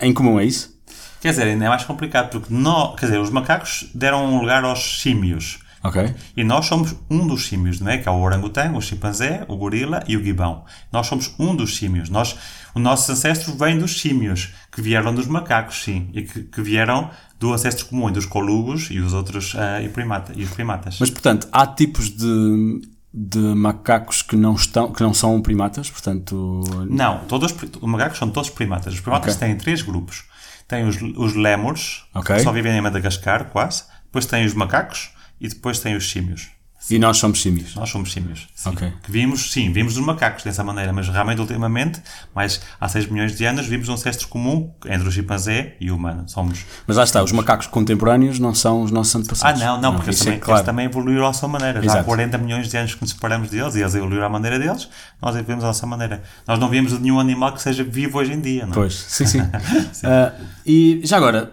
em 0.00 0.12
comum, 0.12 0.38
é 0.40 0.44
isso? 0.44 0.74
Quer 1.20 1.30
dizer, 1.30 1.44
ainda 1.44 1.64
é 1.64 1.68
mais 1.68 1.84
complicado, 1.84 2.28
porque 2.30 2.52
nós, 2.52 2.98
quer 3.00 3.06
dizer, 3.06 3.18
os 3.18 3.30
macacos 3.30 3.88
deram 3.94 4.26
um 4.26 4.40
lugar 4.40 4.62
aos 4.64 5.00
símios. 5.00 5.60
Ok. 5.84 6.14
E 6.34 6.42
nós 6.42 6.64
somos 6.64 6.96
um 7.10 7.26
dos 7.26 7.46
símios, 7.46 7.78
não 7.78 7.90
é? 7.92 7.98
Que 7.98 8.08
é 8.08 8.10
o 8.10 8.18
orangotango, 8.18 8.78
o 8.78 8.80
chimpanzé, 8.80 9.44
o 9.48 9.56
gorila 9.56 10.02
e 10.08 10.16
o 10.16 10.24
gibão. 10.24 10.64
Nós 10.90 11.06
somos 11.06 11.34
um 11.38 11.54
dos 11.54 11.76
símios. 11.76 12.08
Nós, 12.08 12.34
os 12.74 12.82
nossos 12.82 13.10
ancestros 13.10 13.54
vêm 13.58 13.78
dos 13.78 14.00
símios, 14.00 14.54
que 14.72 14.80
vieram 14.80 15.14
dos 15.14 15.26
macacos, 15.26 15.84
sim. 15.84 16.08
E 16.14 16.22
que, 16.22 16.42
que 16.44 16.62
vieram 16.62 17.10
do 17.38 17.52
ancestro 17.52 17.84
comum, 17.84 18.10
dos 18.10 18.24
colugos 18.24 18.88
e 18.90 18.98
os 18.98 19.12
outros 19.12 19.54
ah, 19.56 19.82
e, 19.82 19.90
primata, 19.90 20.32
e 20.34 20.44
os 20.44 20.50
primatas. 20.50 20.96
Mas, 20.98 21.10
portanto, 21.10 21.46
há 21.52 21.66
tipos 21.66 22.08
de, 22.08 22.80
de 23.12 23.38
macacos 23.38 24.22
que 24.22 24.36
não, 24.36 24.54
estão, 24.54 24.90
que 24.90 25.02
não 25.02 25.12
são 25.12 25.38
primatas, 25.42 25.90
portanto... 25.90 26.62
Não, 26.88 27.18
todos, 27.26 27.52
os 27.52 27.88
macacos 27.88 28.16
são 28.16 28.30
todos 28.30 28.48
primatas. 28.48 28.94
Os 28.94 29.00
primatas 29.00 29.34
Ok. 29.36 29.46
têm 29.46 29.56
três 29.58 29.82
grupos. 29.82 30.24
Tem 30.66 30.86
os, 30.86 30.96
os 31.02 31.34
lémures, 31.34 32.04
Ok. 32.14 32.36
que 32.36 32.42
só 32.42 32.50
vivem 32.50 32.72
em 32.72 32.80
Madagascar, 32.80 33.50
quase. 33.50 33.82
Depois 34.06 34.24
tem 34.24 34.46
os 34.46 34.54
macacos. 34.54 35.12
E 35.44 35.48
depois 35.48 35.78
tem 35.78 35.94
os 35.94 36.10
símios. 36.10 36.48
E 36.90 36.98
nós 36.98 37.16
somos 37.18 37.40
símios. 37.40 37.74
Nós 37.74 37.88
somos 37.90 38.12
símios. 38.12 38.46
Sim. 38.54 38.74
Que 38.74 39.10
vimos, 39.10 39.52
sim, 39.52 39.72
vimos 39.72 39.94
dos 39.94 40.04
macacos 40.04 40.42
dessa 40.42 40.62
maneira, 40.64 40.90
mas 40.90 41.06
realmente 41.08 41.38
ultimamente, 41.40 42.02
mais 42.34 42.60
há 42.80 42.88
6 42.88 43.06
milhões 43.08 43.36
de 43.36 43.44
anos, 43.44 43.66
vimos 43.66 43.88
um 43.90 43.94
ancestro 43.94 44.26
comum 44.28 44.70
entre 44.86 45.06
o 45.08 45.10
chimpanzé 45.10 45.76
e 45.80 45.90
o 45.90 45.96
humano. 45.96 46.26
Somos. 46.28 46.64
Mas 46.86 46.96
lá 46.96 47.04
está, 47.04 47.22
os 47.22 47.32
macacos 47.32 47.66
contemporâneos 47.66 48.38
não 48.38 48.54
são 48.54 48.82
os 48.82 48.90
nossos 48.90 49.14
Ah, 49.14 49.18
antepassados. 49.18 49.60
não, 49.62 49.80
não, 49.80 49.94
porque 49.94 50.10
eles 50.10 50.20
é 50.20 50.24
também, 50.24 50.38
claro. 50.40 50.58
eles 50.58 50.66
também 50.66 50.84
evoluíram 50.86 51.26
à 51.26 51.32
sua 51.34 51.48
maneira. 51.48 51.80
Já 51.82 51.88
há 51.88 51.94
Exato. 51.96 52.04
40 52.06 52.38
milhões 52.38 52.68
de 52.70 52.76
anos 52.76 52.94
que 52.94 53.00
nos 53.02 53.10
separamos 53.10 53.50
deles 53.50 53.74
e 53.74 53.80
eles 53.80 53.94
evoluíram 53.94 54.26
à 54.26 54.28
maneira 54.30 54.58
deles, 54.58 54.88
nós 55.22 55.36
evoluímos 55.36 55.64
à 55.64 55.68
nossa 55.68 55.86
maneira. 55.86 56.22
Nós 56.46 56.58
não 56.58 56.68
vimos 56.70 56.98
nenhum 56.98 57.18
animal 57.20 57.52
que 57.52 57.60
seja 57.62 57.84
vivo 57.84 58.18
hoje 58.18 58.32
em 58.32 58.40
dia, 58.40 58.64
não 58.64 58.72
é? 58.72 58.74
Pois, 58.74 58.94
sim, 58.94 59.26
sim. 59.26 59.40
Ah, 60.04 60.32
e 60.66 61.00
já 61.04 61.16
agora, 61.16 61.52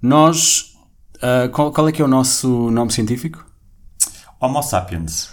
nós. 0.00 0.75
Ah, 1.22 1.48
qual, 1.48 1.72
qual 1.72 1.88
é 1.88 1.92
que 1.92 2.02
é 2.02 2.04
o 2.04 2.08
nosso 2.08 2.70
nome 2.70 2.92
científico? 2.92 3.44
Homo 4.40 4.62
sapiens. 4.62 5.30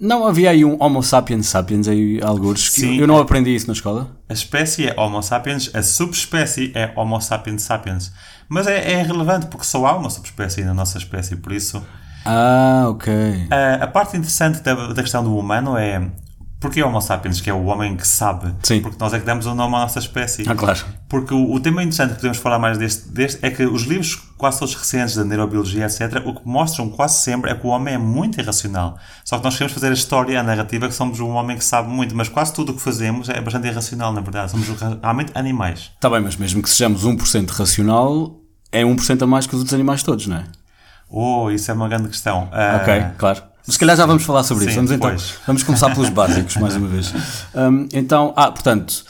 Não 0.00 0.26
havia 0.26 0.50
aí 0.50 0.64
um 0.64 0.82
Homo 0.82 1.02
sapiens 1.02 1.46
sapiens 1.46 1.88
aí, 1.88 2.20
alguns, 2.22 2.70
Sim. 2.72 2.98
eu 2.98 3.06
não 3.06 3.18
aprendi 3.18 3.54
isso 3.54 3.66
na 3.66 3.72
escola. 3.72 4.16
A 4.28 4.32
espécie 4.32 4.86
é 4.86 4.98
Homo 4.98 5.22
sapiens, 5.22 5.70
a 5.74 5.82
subespécie 5.82 6.72
é 6.74 6.92
Homo 6.96 7.20
sapiens 7.20 7.62
sapiens. 7.62 8.12
Mas 8.48 8.66
é, 8.66 8.92
é 8.92 9.02
relevante 9.02 9.46
porque 9.46 9.66
só 9.66 9.84
há 9.86 9.96
uma 9.96 10.08
subespécie 10.08 10.62
na 10.64 10.72
nossa 10.72 10.96
espécie, 10.96 11.36
por 11.36 11.52
isso. 11.52 11.84
Ah, 12.24 12.86
ok. 12.88 13.12
A, 13.50 13.84
a 13.84 13.86
parte 13.86 14.16
interessante 14.16 14.62
da, 14.62 14.74
da 14.92 15.02
questão 15.02 15.22
do 15.22 15.36
humano 15.36 15.76
é. 15.76 16.10
Porque 16.60 16.82
Homo 16.82 17.00
sapiens, 17.00 17.40
que 17.40 17.48
é 17.48 17.54
o 17.54 17.66
homem 17.66 17.96
que 17.96 18.06
sabe? 18.06 18.52
Sim. 18.64 18.80
Porque 18.80 18.96
nós 18.98 19.14
é 19.14 19.20
que 19.20 19.24
damos 19.24 19.46
o 19.46 19.54
nome 19.54 19.76
à 19.76 19.80
nossa 19.80 20.00
espécie. 20.00 20.42
Ah, 20.48 20.56
claro. 20.56 20.84
Porque 21.08 21.32
o, 21.32 21.52
o 21.52 21.60
tema 21.60 21.82
interessante 21.82 22.10
que 22.10 22.16
podemos 22.16 22.38
falar 22.38 22.58
mais 22.58 22.76
deste, 22.76 23.08
deste 23.10 23.46
é 23.46 23.50
que 23.50 23.64
os 23.64 23.82
livros, 23.82 24.16
quase 24.36 24.58
todos 24.58 24.74
recentes, 24.74 25.14
da 25.14 25.24
neurobiologia, 25.24 25.84
etc., 25.84 26.20
o 26.26 26.34
que 26.34 26.40
mostram 26.44 26.90
quase 26.90 27.22
sempre 27.22 27.50
é 27.50 27.54
que 27.54 27.64
o 27.64 27.70
homem 27.70 27.94
é 27.94 27.98
muito 27.98 28.40
irracional. 28.40 28.98
Só 29.24 29.38
que 29.38 29.44
nós 29.44 29.54
queremos 29.54 29.72
fazer 29.72 29.88
a 29.88 29.92
história, 29.92 30.40
a 30.40 30.42
narrativa, 30.42 30.88
que 30.88 30.94
somos 30.94 31.20
um 31.20 31.30
homem 31.30 31.56
que 31.56 31.64
sabe 31.64 31.88
muito, 31.88 32.16
mas 32.16 32.28
quase 32.28 32.52
tudo 32.52 32.72
o 32.72 32.74
que 32.74 32.82
fazemos 32.82 33.28
é 33.28 33.40
bastante 33.40 33.68
irracional, 33.68 34.12
na 34.12 34.20
verdade. 34.20 34.50
Somos 34.50 34.66
realmente 35.00 35.30
animais. 35.36 35.92
Está 35.94 36.10
bem, 36.10 36.20
mas 36.20 36.34
mesmo 36.34 36.60
que 36.60 36.68
sejamos 36.68 37.06
1% 37.06 37.50
racional, 37.50 38.36
é 38.72 38.82
1% 38.82 39.22
a 39.22 39.26
mais 39.28 39.46
que 39.46 39.54
os 39.54 39.60
outros 39.60 39.74
animais 39.74 40.02
todos, 40.02 40.26
não 40.26 40.38
é? 40.38 40.44
Oh, 41.10 41.50
isso 41.50 41.70
é 41.70 41.74
uma 41.74 41.88
grande 41.88 42.08
questão. 42.08 42.48
Ah, 42.52 42.80
Ok, 42.82 43.04
claro. 43.18 43.42
Mas 43.66 43.74
se 43.74 43.78
calhar 43.78 43.96
já 43.96 44.06
vamos 44.06 44.22
falar 44.22 44.42
sobre 44.44 44.64
Sim, 44.64 44.70
isso. 44.70 44.76
Vamos 44.76 44.90
então, 44.92 45.10
depois. 45.10 45.34
vamos 45.46 45.62
começar 45.62 45.90
pelos 45.94 46.08
básicos, 46.10 46.56
mais 46.56 46.74
uma 46.76 46.88
vez. 46.88 47.12
Hum, 47.54 47.86
então, 47.92 48.32
ah, 48.36 48.50
portanto, 48.50 49.04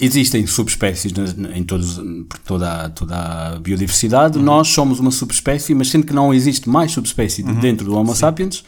existem 0.00 0.46
subespécies 0.46 1.12
em 1.54 1.64
todos, 1.64 1.98
por 2.28 2.38
toda, 2.44 2.84
a, 2.84 2.90
toda 2.90 3.16
a 3.16 3.58
biodiversidade. 3.58 4.38
Uhum. 4.38 4.44
Nós 4.44 4.68
somos 4.68 5.00
uma 5.00 5.10
subespécie, 5.10 5.74
mas 5.74 5.90
sendo 5.90 6.06
que 6.06 6.12
não 6.12 6.32
existe 6.32 6.68
mais 6.68 6.92
subespécie 6.92 7.42
Uhum. 7.42 7.54
dentro 7.60 7.86
do 7.86 7.96
Homo 7.96 8.14
sapiens, 8.14 8.64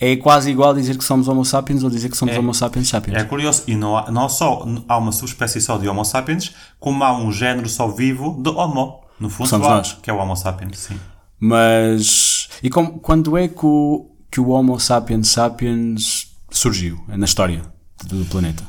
é 0.00 0.16
quase 0.16 0.50
igual 0.50 0.74
dizer 0.74 0.96
que 0.98 1.04
somos 1.04 1.28
Homo 1.28 1.44
sapiens 1.44 1.82
ou 1.84 1.90
dizer 1.90 2.08
que 2.08 2.16
somos 2.16 2.36
Homo 2.36 2.52
sapiens 2.54 2.88
sapiens. 2.88 3.16
É 3.18 3.24
curioso, 3.24 3.62
e 3.66 3.74
não, 3.76 3.96
há, 3.96 4.10
não 4.10 4.28
só 4.28 4.66
há 4.88 4.96
uma 4.98 5.12
subespécie 5.12 5.60
só 5.60 5.78
de 5.78 5.88
Homo 5.88 6.04
sapiens, 6.04 6.52
como 6.78 7.02
há 7.04 7.16
um 7.16 7.30
género 7.32 7.68
só 7.68 7.88
vivo 7.88 8.40
de 8.42 8.48
Homo. 8.50 9.00
No 9.20 9.28
fundo, 9.30 9.48
Somos 9.48 9.66
há- 9.68 9.70
nós. 9.76 9.98
que 10.02 10.10
é 10.10 10.12
o 10.12 10.18
Homo 10.18 10.34
sapiens, 10.36 10.78
sim. 10.78 10.96
Mas. 11.42 12.48
E 12.62 12.70
como, 12.70 13.00
quando 13.00 13.36
é 13.36 13.48
que 13.48 13.66
o, 13.66 14.08
que 14.30 14.40
o 14.40 14.50
Homo 14.50 14.78
sapiens 14.78 15.28
sapiens 15.28 16.28
surgiu 16.50 17.02
na 17.08 17.24
história 17.24 17.62
do 18.04 18.24
planeta? 18.26 18.62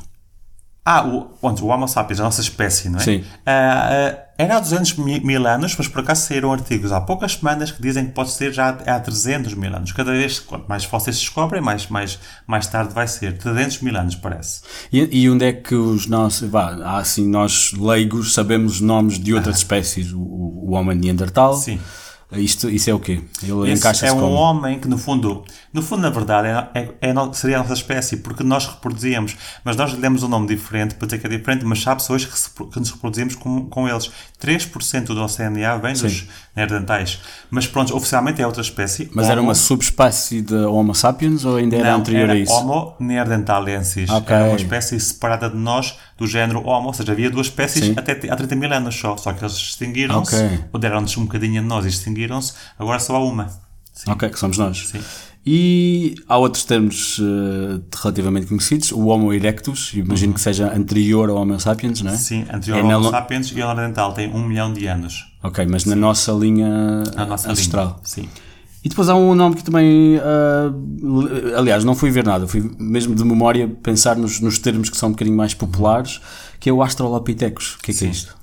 Ah, 0.84 1.06
o, 1.06 1.30
onde, 1.40 1.62
o 1.62 1.68
Homo 1.68 1.86
sapiens, 1.88 2.18
a 2.20 2.24
nossa 2.24 2.40
espécie, 2.42 2.88
não 2.90 2.98
é? 2.98 3.02
Sim. 3.02 3.24
Ah, 3.46 3.88
ah, 3.90 4.18
era 4.36 4.56
há 4.56 4.60
200 4.60 4.96
mi- 4.96 5.20
mil 5.20 5.46
anos, 5.46 5.74
mas 5.78 5.86
por 5.86 6.00
acaso 6.00 6.26
saíram 6.26 6.52
artigos 6.52 6.90
há 6.92 7.00
poucas 7.00 7.34
semanas 7.34 7.70
que 7.70 7.80
dizem 7.80 8.06
que 8.06 8.12
pode 8.12 8.32
ser 8.32 8.52
já 8.52 8.68
há 8.70 8.98
300 9.00 9.54
mil 9.54 9.74
anos. 9.74 9.92
Cada 9.92 10.10
vez, 10.10 10.40
quanto 10.40 10.66
mais 10.68 10.84
fósseis 10.84 11.16
se 11.16 11.22
descobrem, 11.22 11.62
mais, 11.62 11.86
mais, 11.86 12.18
mais 12.46 12.66
tarde 12.66 12.92
vai 12.92 13.06
ser. 13.06 13.38
300 13.38 13.80
mil 13.80 13.96
anos, 13.96 14.16
parece. 14.16 14.60
E, 14.92 15.20
e 15.22 15.30
onde 15.30 15.44
é 15.46 15.52
que 15.52 15.76
os 15.76 16.06
nossos. 16.08 16.50
Vá, 16.50 16.98
assim, 16.98 17.26
nós 17.28 17.72
leigos 17.72 18.34
sabemos 18.34 18.80
nomes 18.80 19.18
de 19.18 19.32
outras 19.32 19.58
espécies. 19.58 20.12
O, 20.12 20.18
o, 20.20 20.70
o 20.70 20.72
homem 20.72 20.98
neandertal. 20.98 21.54
Sim. 21.56 21.78
Isto, 22.36 22.70
isso 22.70 22.90
é 22.90 22.94
o 22.94 22.98
quê? 22.98 23.20
Ele 23.42 23.72
encaixa-se 23.72 24.06
é 24.06 24.12
um 24.12 24.20
como? 24.20 24.34
homem 24.34 24.78
que, 24.78 24.88
no 24.88 24.98
fundo, 24.98 25.44
no 25.74 25.82
fundo, 25.82 26.02
na 26.02 26.10
verdade, 26.10 26.46
é, 26.72 26.80
é, 27.00 27.10
é 27.10 27.32
seria 27.32 27.56
a 27.56 27.62
nossa 27.62 27.74
espécie, 27.74 28.18
porque 28.18 28.44
nós 28.44 28.64
reproduzíamos, 28.66 29.36
mas 29.64 29.74
nós 29.76 29.90
lhe 29.92 30.00
demos 30.00 30.22
um 30.22 30.28
nome 30.28 30.46
diferente, 30.46 30.94
para 30.94 31.06
dizer 31.06 31.18
que 31.18 31.26
é 31.26 31.30
diferente, 31.30 31.64
mas 31.64 31.82
sabe-se 31.82 32.12
hoje 32.12 32.28
que, 32.28 32.64
que 32.70 32.78
nos 32.78 32.90
reproduzimos 32.92 33.34
com, 33.34 33.66
com 33.66 33.88
eles. 33.88 34.08
3% 34.40 35.06
do 35.06 35.14
nosso 35.14 35.38
DNA 35.38 35.76
vem 35.78 35.94
dos 35.94 36.28
neandertais. 36.54 37.18
Mas 37.50 37.66
pronto, 37.66 37.96
oficialmente 37.96 38.40
é 38.40 38.46
outra 38.46 38.62
espécie. 38.62 39.10
Mas 39.12 39.26
era 39.28 39.40
Homo- 39.40 39.48
uma 39.48 39.54
subespécie 39.54 40.42
de 40.42 40.54
Homo 40.54 40.94
sapiens 40.94 41.44
ou 41.44 41.56
ainda 41.56 41.76
era 41.76 41.90
não, 41.92 41.98
anterior 41.98 42.22
era 42.24 42.32
a 42.34 42.36
isso? 42.36 42.52
Homo 42.52 42.94
neanderthalensis. 43.00 44.08
Ok. 44.10 44.34
Era 44.34 44.44
uma 44.44 44.56
espécie 44.56 45.00
separada 45.00 45.50
de 45.50 45.56
nós, 45.56 45.98
do 46.16 46.26
género 46.26 46.60
Homo. 46.66 46.88
Ou 46.88 46.94
seja, 46.94 47.10
havia 47.12 47.30
duas 47.30 47.46
espécies 47.48 47.84
Sim. 47.86 47.94
até 47.96 48.12
há 48.30 48.36
30 48.36 48.54
mil 48.54 48.72
anos 48.72 48.94
só. 48.94 49.16
Só 49.16 49.32
que 49.32 49.42
eles 49.42 49.54
extinguiram-se, 49.54 50.36
Ok. 50.36 50.64
ou 50.72 50.78
deram-nos 50.78 51.16
um 51.16 51.24
bocadinho 51.24 51.60
a 51.60 51.64
nós 51.64 51.84
e 51.84 51.88
extinguiram-se. 51.88 52.52
Agora 52.78 52.98
só 53.00 53.16
há 53.16 53.24
uma. 53.24 53.48
Sim. 53.92 54.10
Ok, 54.10 54.28
que 54.28 54.38
somos 54.38 54.58
nós. 54.58 54.88
Sim. 54.88 55.00
E 55.46 56.14
há 56.26 56.38
outros 56.38 56.64
termos 56.64 57.20
eh, 57.20 57.80
relativamente 58.02 58.46
conhecidos. 58.46 58.92
O 58.92 59.06
Homo 59.06 59.32
erectus, 59.32 59.92
imagino 59.94 60.32
que 60.32 60.40
seja 60.40 60.74
anterior 60.74 61.28
ao 61.28 61.36
Homo 61.36 61.60
sapiens, 61.60 62.00
não 62.00 62.10
é? 62.10 62.14
Uhum. 62.14 62.18
Sim, 62.18 62.46
anterior 62.52 62.78
É 62.78 62.80
ao 62.80 62.88
na 62.88 62.96
Homo 62.98 63.10
sapiens 63.10 63.48
e 63.50 63.54
o 63.54 63.56
Neandertal 63.56 64.12
tem 64.14 64.32
um 64.32 64.46
milhão 64.46 64.72
de 64.72 64.86
anos. 64.86 65.26
Ok, 65.42 65.66
mas 65.66 65.84
na 65.84 65.94
nossa 65.94 66.32
linha 66.32 67.02
A 67.16 67.26
nossa 67.26 67.50
ancestral. 67.52 67.86
língua. 67.88 68.00
Sim. 68.04 68.28
E 68.82 68.88
depois 68.88 69.08
há 69.08 69.14
um 69.14 69.34
nome 69.34 69.56
que 69.56 69.64
também. 69.64 70.18
li- 71.02 71.54
aliás, 71.54 71.84
não 71.84 71.94
fui 71.94 72.10
ver 72.10 72.24
nada, 72.24 72.46
fui 72.46 72.70
mesmo 72.78 73.14
de 73.14 73.24
memória 73.24 73.68
pensar 73.82 74.16
nos, 74.16 74.40
nos 74.40 74.58
termos 74.58 74.88
que 74.90 74.96
são 74.96 75.08
um 75.10 75.12
bocadinho 75.12 75.36
mais 75.36 75.54
populares, 75.54 76.20
que 76.60 76.68
é 76.68 76.72
o 76.72 76.82
Australopithecus. 76.82 77.74
O 77.74 77.78
que 77.82 77.90
é 77.90 77.94
que 77.94 78.04
é 78.04 78.08
isto? 78.08 78.34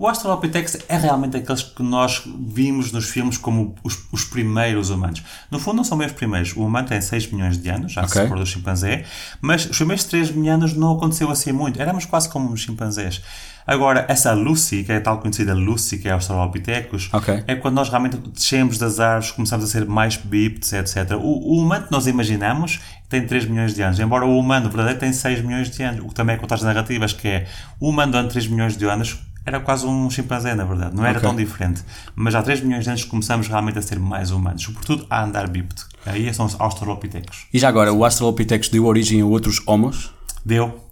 O 0.00 0.08
Australopithecus 0.08 0.78
é 0.88 0.96
realmente 0.96 1.36
aqueles 1.36 1.62
que 1.62 1.82
nós 1.82 2.22
vimos 2.26 2.90
nos 2.90 3.10
filmes 3.10 3.36
como 3.36 3.74
os, 3.84 3.98
os 4.10 4.24
primeiros 4.24 4.88
humanos. 4.88 5.22
No 5.50 5.58
fundo, 5.58 5.76
não 5.76 5.84
são 5.84 5.98
bem 5.98 6.06
os 6.06 6.14
primeiros. 6.14 6.56
O 6.56 6.60
humano 6.64 6.88
tem 6.88 6.98
6 7.02 7.30
milhões 7.30 7.58
de 7.58 7.68
anos, 7.68 7.92
já 7.92 8.04
se 8.06 8.12
Ok. 8.12 8.22
separou 8.22 8.42
do 8.42 8.48
chimpanzé, 8.48 9.04
mas 9.42 9.66
os 9.66 9.76
primeiros 9.76 10.04
3 10.04 10.30
milhões 10.30 10.44
de 10.44 10.48
anos 10.48 10.74
não 10.74 10.92
aconteceu 10.96 11.30
assim 11.30 11.52
muito. 11.52 11.82
Éramos 11.82 12.06
quase 12.06 12.30
como 12.30 12.50
os 12.50 12.62
chimpanzés. 12.62 13.20
Agora, 13.66 14.06
essa 14.08 14.32
Lucy, 14.32 14.84
que 14.84 14.90
é 14.90 14.96
a 14.96 15.00
tal 15.02 15.18
conhecida 15.18 15.52
Lucy, 15.52 15.98
que 15.98 16.08
é 16.08 16.12
Australopithecus, 16.12 17.10
Ok. 17.12 17.44
é 17.46 17.54
quando 17.56 17.74
nós 17.74 17.90
realmente 17.90 18.16
descemos 18.16 18.78
das 18.78 18.98
árvores, 19.00 19.32
começamos 19.32 19.66
a 19.66 19.68
ser 19.68 19.84
mais 19.84 20.16
bípedes, 20.16 20.72
etc. 20.72 21.10
O, 21.20 21.56
o 21.56 21.58
humano 21.60 21.84
que 21.84 21.92
nós 21.92 22.06
imaginamos 22.06 22.80
tem 23.06 23.26
3 23.26 23.44
milhões 23.44 23.74
de 23.74 23.82
anos, 23.82 24.00
embora 24.00 24.24
o 24.24 24.38
humano 24.38 24.68
verdadeiro 24.70 24.98
tem 24.98 25.12
6 25.12 25.42
milhões 25.44 25.68
de 25.70 25.82
anos, 25.82 26.02
o 26.02 26.08
que 26.08 26.14
também 26.14 26.36
é 26.36 26.38
contar 26.38 26.54
as 26.54 26.62
narrativas, 26.62 27.12
que 27.12 27.28
é 27.28 27.46
o 27.78 27.90
humano 27.90 28.12
durante 28.12 28.30
3 28.30 28.46
milhões 28.48 28.78
de 28.78 28.86
anos 28.86 29.18
era 29.44 29.58
quase 29.60 29.86
um 29.86 30.08
chimpanzé, 30.10 30.54
na 30.54 30.64
verdade. 30.64 30.94
Não 30.94 31.04
era 31.04 31.18
Ok. 31.18 31.28
tão 31.28 31.36
diferente. 31.36 31.82
Mas 32.14 32.34
há 32.34 32.42
3 32.42 32.60
milhões 32.60 32.84
de 32.84 32.90
anos 32.90 33.04
começamos 33.04 33.48
realmente 33.48 33.78
a 33.78 33.82
ser 33.82 33.98
mais 33.98 34.30
humanos, 34.30 34.62
sobretudo 34.62 35.06
a 35.10 35.24
andar 35.24 35.48
bípede. 35.48 35.82
Aí 36.06 36.32
são 36.32 36.46
os 36.46 36.58
Australopithecus. 36.60 37.46
E 37.52 37.58
já 37.58 37.68
agora, 37.68 37.92
o 37.92 38.04
Australopithecus 38.04 38.68
deu 38.68 38.84
origem 38.86 39.20
a 39.20 39.26
outros 39.26 39.60
homos? 39.66 40.12
Deu. 40.44 40.86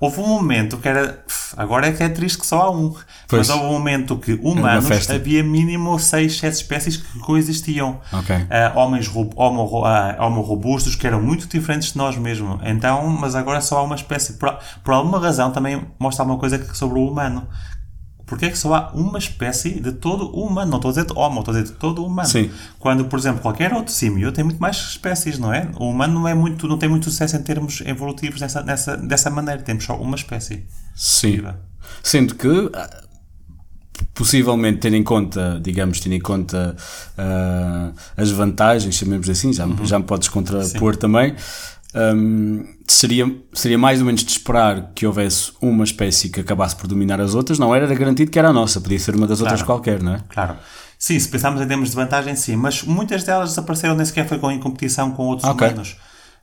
Houve 0.00 0.20
um 0.20 0.26
momento 0.26 0.76
que 0.76 0.88
era. 0.88 1.24
Agora 1.56 1.86
é 1.86 1.92
que 1.92 2.02
é 2.02 2.08
triste 2.08 2.38
que 2.38 2.46
só 2.46 2.62
há 2.62 2.70
um. 2.70 2.90
Pois. 3.28 3.46
Mas 3.46 3.50
houve 3.50 3.64
um 3.66 3.72
momento 3.72 4.16
que 4.18 4.32
humanos 4.42 5.08
havia 5.08 5.42
mínimo 5.44 5.96
6, 6.00 6.38
7 6.38 6.52
espécies 6.54 6.96
que 6.96 7.18
coexistiam. 7.20 8.00
Ah, 8.50 8.72
homens 8.74 9.08
homo, 9.14 9.64
ro- 9.64 9.84
ah, 9.84 10.16
homo 10.20 10.40
robustos 10.40 10.96
que 10.96 11.06
eram 11.06 11.22
muito 11.22 11.46
diferentes 11.46 11.92
de 11.92 11.98
nós 11.98 12.16
mesmo. 12.16 12.58
Então, 12.64 13.06
mas 13.08 13.36
agora 13.36 13.60
só 13.60 13.78
há 13.78 13.82
uma 13.84 13.94
espécie. 13.94 14.32
Por, 14.34 14.52
por 14.82 14.92
alguma 14.92 15.20
razão 15.20 15.52
também 15.52 15.80
mostra 15.98 16.24
alguma 16.24 16.40
coisa 16.40 16.62
sobre 16.74 16.98
o 16.98 17.06
humano. 17.08 17.46
Porquê 18.26 18.46
é 18.46 18.50
que 18.50 18.58
só 18.58 18.74
há 18.74 18.90
uma 18.92 19.18
espécie 19.18 19.78
de 19.80 19.92
todo 19.92 20.36
o 20.36 20.44
humano? 20.44 20.68
Não 20.72 20.78
estou 20.78 20.88
a 20.88 20.92
dizer 20.92 21.06
de 21.06 21.12
homo, 21.16 21.38
estou 21.38 21.54
a 21.54 21.60
dizer 21.60 21.72
de 21.72 21.78
todo 21.78 22.02
o 22.02 22.06
humano. 22.06 22.28
Sim. 22.28 22.50
Quando, 22.78 23.04
por 23.04 23.18
exemplo, 23.18 23.40
qualquer 23.40 23.72
outro 23.72 23.92
símio 23.92 24.32
tem 24.32 24.42
muito 24.42 24.58
mais 24.60 24.76
espécies, 24.76 25.38
não 25.38 25.54
é? 25.54 25.70
O 25.78 25.88
humano 25.90 26.14
não, 26.14 26.26
é 26.26 26.34
muito, 26.34 26.66
não 26.66 26.76
tem 26.76 26.88
muito 26.88 27.04
sucesso 27.08 27.36
em 27.36 27.42
termos 27.42 27.80
evolutivos 27.86 28.40
nessa, 28.40 28.62
nessa, 28.62 28.96
dessa 28.96 29.30
maneira. 29.30 29.62
Temos 29.62 29.84
só 29.84 29.96
uma 29.96 30.16
espécie. 30.16 30.66
Sim. 30.94 31.40
Sendo 32.02 32.34
que, 32.34 32.48
ah, 32.74 33.02
possivelmente, 34.12 34.78
tendo 34.78 34.96
em 34.96 35.04
conta, 35.04 35.60
digamos, 35.62 36.00
tendo 36.00 36.14
em 36.14 36.20
conta 36.20 36.74
ah, 37.16 37.92
as 38.16 38.30
vantagens, 38.32 38.94
chamemos 38.94 39.28
assim, 39.30 39.52
já, 39.52 39.66
Uhum. 39.66 39.86
já 39.86 39.98
me 40.00 40.04
podes 40.04 40.28
contrapor 40.28 40.96
também, 40.96 41.34
hum, 42.14 42.64
seria, 42.86 43.34
seria 43.52 43.78
mais 43.78 44.00
ou 44.00 44.06
menos 44.06 44.22
de 44.24 44.30
esperar 44.30 44.90
que 44.94 45.06
houvesse 45.06 45.52
uma 45.60 45.84
espécie 45.84 46.28
que 46.28 46.40
acabasse 46.40 46.76
por 46.76 46.86
dominar 46.86 47.20
as 47.20 47.34
outras, 47.34 47.58
não 47.58 47.74
era 47.74 47.86
garantido 47.94 48.30
que 48.30 48.38
era 48.38 48.48
a 48.48 48.52
nossa, 48.52 48.80
podia 48.80 48.98
ser 48.98 49.14
uma 49.16 49.26
das 49.26 49.40
outras 49.40 49.62
Claro. 49.62 49.80
qualquer, 49.82 50.02
não 50.02 50.14
é? 50.14 50.20
Claro. 50.28 50.56
Sim, 50.98 51.18
se 51.18 51.28
pensarmos 51.28 51.60
em 51.60 51.66
termos 51.66 51.90
de 51.90 51.96
vantagem, 51.96 52.34
sim, 52.36 52.56
mas 52.56 52.82
muitas 52.82 53.22
delas 53.24 53.50
desapareceram 53.50 53.94
nem 53.94 54.04
sequer 54.06 54.26
foi 54.26 54.38
em 54.54 54.58
competição 54.58 55.10
com 55.10 55.24
outros 55.24 55.48
Ok. 55.48 55.66
humanos. 55.66 55.96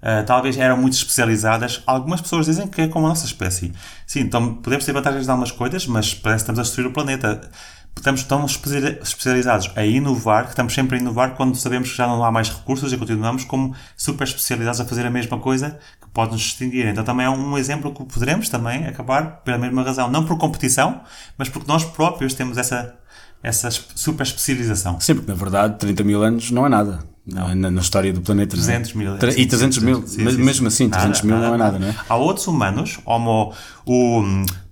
Ah, 0.06 0.22
talvez 0.22 0.58
eram 0.58 0.76
muito 0.78 0.94
especializadas. 0.94 1.82
Algumas 1.88 2.20
pessoas 2.20 2.46
dizem 2.46 2.68
que 2.68 2.82
é 2.82 2.88
como 2.90 3.06
a 3.06 3.10
nossa 3.10 3.26
espécie. 3.26 3.72
Sim, 4.06 4.20
então 4.20 4.56
podemos 4.56 4.84
ter 4.86 4.92
vantagens 4.92 5.26
em 5.28 5.30
algumas 5.32 5.50
coisas, 5.52 5.88
mas 5.88 6.14
parece 6.14 6.44
que 6.44 6.52
estamos 6.52 6.60
a 6.60 6.64
destruir 6.64 6.88
o 6.88 6.92
planeta. 6.92 7.50
Estamos 7.96 8.24
tão 8.24 8.46
especia- 8.46 9.00
especializados 9.02 9.72
a 9.76 9.86
inovar, 9.86 10.44
que 10.46 10.50
estamos 10.52 10.74
sempre 10.74 10.98
a 10.98 11.00
inovar 11.02 11.36
quando 11.36 11.56
sabemos 11.56 11.90
que 11.92 11.98
já 11.98 12.08
não 12.08 12.24
há 12.24 12.32
mais 12.32 12.50
recursos 12.50 12.92
e 12.92 12.98
continuamos 12.98 13.44
como 13.46 13.74
super 13.96 14.26
especializados 14.28 14.82
a 14.82 14.86
fazer 14.86 15.06
a 15.06 15.10
mesma 15.10 15.38
coisa 15.40 15.78
que 16.02 16.08
pode 16.14 16.32
nos 16.34 16.42
distinguir. 16.42 16.88
Então 16.88 17.04
também 17.04 17.26
é 17.26 17.30
um 17.30 17.58
exemplo 17.58 17.94
que 17.94 18.04
poderemos 18.06 18.50
também 18.50 18.86
acabar 18.88 19.42
pela 19.44 19.58
mesma 19.58 19.84
razão. 19.84 20.10
Não 20.12 20.26
por 20.26 20.38
competição, 20.38 21.02
mas 21.38 21.50
porque 21.50 21.68
nós 21.72 21.84
próprios 21.86 22.34
temos 22.34 22.58
essa, 22.58 22.96
essa 23.42 23.68
es- 23.70 23.86
super 23.96 24.24
especialização. 24.24 25.00
Sim, 25.00 25.16
porque 25.16 25.32
na 25.32 25.38
verdade 25.38 25.78
30 25.80 26.04
mil 26.04 26.24
anos 26.24 26.52
não 26.52 26.66
é 26.66 26.70
nada. 26.70 27.00
Na, 27.26 27.56
na 27.56 27.80
história 27.80 28.12
do 28.12 28.20
planeta. 28.20 28.58
não 28.58 28.64
é? 28.64 28.66
300 28.66 28.94
mil. 28.96 29.18
Tre- 29.18 29.34
E 29.40 29.46
300 29.46 29.78
mil, 29.78 30.06
Sim, 30.06 30.08
sim, 30.08 30.24
mesmo 30.44 30.70
sim. 30.70 30.88
assim, 30.88 30.90
300 30.90 31.22
mil 31.22 31.38
não 31.38 31.54
é 31.54 31.58
nada, 31.58 31.80
não 31.80 31.88
é? 31.88 31.96
Há 32.10 32.16
outros 32.18 32.46
humanos, 32.48 33.00
homo, 33.06 33.54
o 33.86 34.24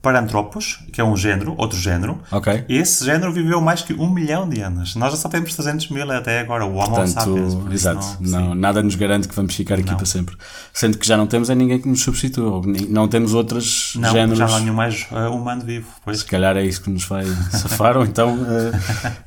Paranthropus, 0.02 0.80
que 0.92 1.00
é 1.00 1.04
um 1.04 1.16
género, 1.16 1.54
outro 1.58 1.78
género. 1.78 2.20
Ok. 2.32 2.66
Esse 2.68 3.06
género 3.06 3.32
viveu 3.32 3.62
mais 3.62 3.82
que 3.84 3.94
um 3.94 4.10
milhão 4.10 4.50
de 4.50 4.60
anos. 4.60 4.96
Nós 4.96 5.12
já 5.12 5.18
só 5.18 5.30
temos 5.30 5.54
300 5.56 5.90
mil 5.90 6.12
até 6.12 6.40
agora, 6.40 6.66
o 6.66 6.76
Homo 6.76 6.96
sapiens. 7.08 7.14
Portanto, 7.14 7.58
por 7.64 7.74
isso 7.74 7.88
exato, 7.90 8.18
não- 8.20 8.42
não, 8.48 8.56
nada 8.56 8.82
nos 8.82 8.96
garante 8.96 9.28
que 9.28 9.36
vamos 9.36 9.54
ficar 9.54 9.76
aqui 9.76 9.90
Não. 9.92 9.98
para 9.98 10.06
sempre. 10.08 10.36
Sendo 10.74 10.98
que 10.98 11.06
já 11.06 11.16
não 11.16 11.28
temos 11.28 11.50
é 11.52 11.56
ninguém 11.56 11.80
que 11.80 11.88
nos 11.88 12.02
substitua, 12.02 12.62
não 12.90 13.08
temos 13.08 13.34
outros 13.36 13.94
Não, 13.96 14.12
géneros. 14.12 14.40
já 14.40 14.48
não 14.48 14.56
há 14.56 14.60
nenhum 14.60 14.74
mais 14.74 15.06
eh, 15.12 15.28
humano 15.28 15.62
vivo. 15.64 15.88
Pois. 16.04 16.20
Se 16.20 16.26
calhar 16.26 16.58
é 16.58 16.66
isso 16.66 16.82
que 16.82 16.90
nos 16.90 17.06
vai 17.06 17.26
safar, 17.52 17.96
ou 17.96 18.04
então 18.04 18.38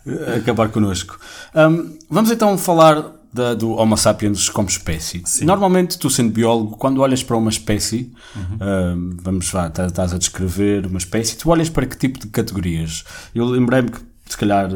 eh, 0.07 0.37
acabar 0.43 0.69
connosco. 0.71 1.19
Hum, 1.55 1.97
vamos 2.11 2.31
então 2.33 2.59
falar 2.59 3.05
da- 3.35 3.53
do 3.55 3.73
Homo 3.73 3.97
sapiens 3.97 4.49
como 4.49 4.69
espécie. 4.69 5.23
Normalmente, 5.45 5.99
tu 5.99 6.09
sendo 6.09 6.31
biólogo, 6.33 6.77
quando 6.77 6.99
olhas 7.03 7.23
para 7.23 7.37
uma 7.37 7.51
espécie, 7.51 8.13
hum, 8.37 9.17
vamos 9.23 9.53
lá, 9.53 9.69
tá- 9.69 9.87
estás 9.87 10.15
a 10.15 10.19
descrever 10.19 10.87
uma 10.87 10.99
espécie, 10.99 11.37
tu 11.37 11.51
olhas 11.51 11.69
para 11.69 11.85
que 11.87 11.97
tipo 11.99 12.19
de 12.19 12.29
categorias? 12.29 13.05
Eu 13.35 13.45
lembrei-me 13.47 13.91
que, 13.91 13.99
se 14.29 14.37
calhar, 14.37 14.71
eh, 14.71 14.75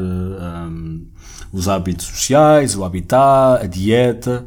hum, 0.67 1.05
os 1.51 1.67
hábitos 1.69 2.05
sociais, 2.07 2.75
o 2.75 2.83
habitat, 2.83 3.63
a 3.63 3.67
dieta, 3.67 4.45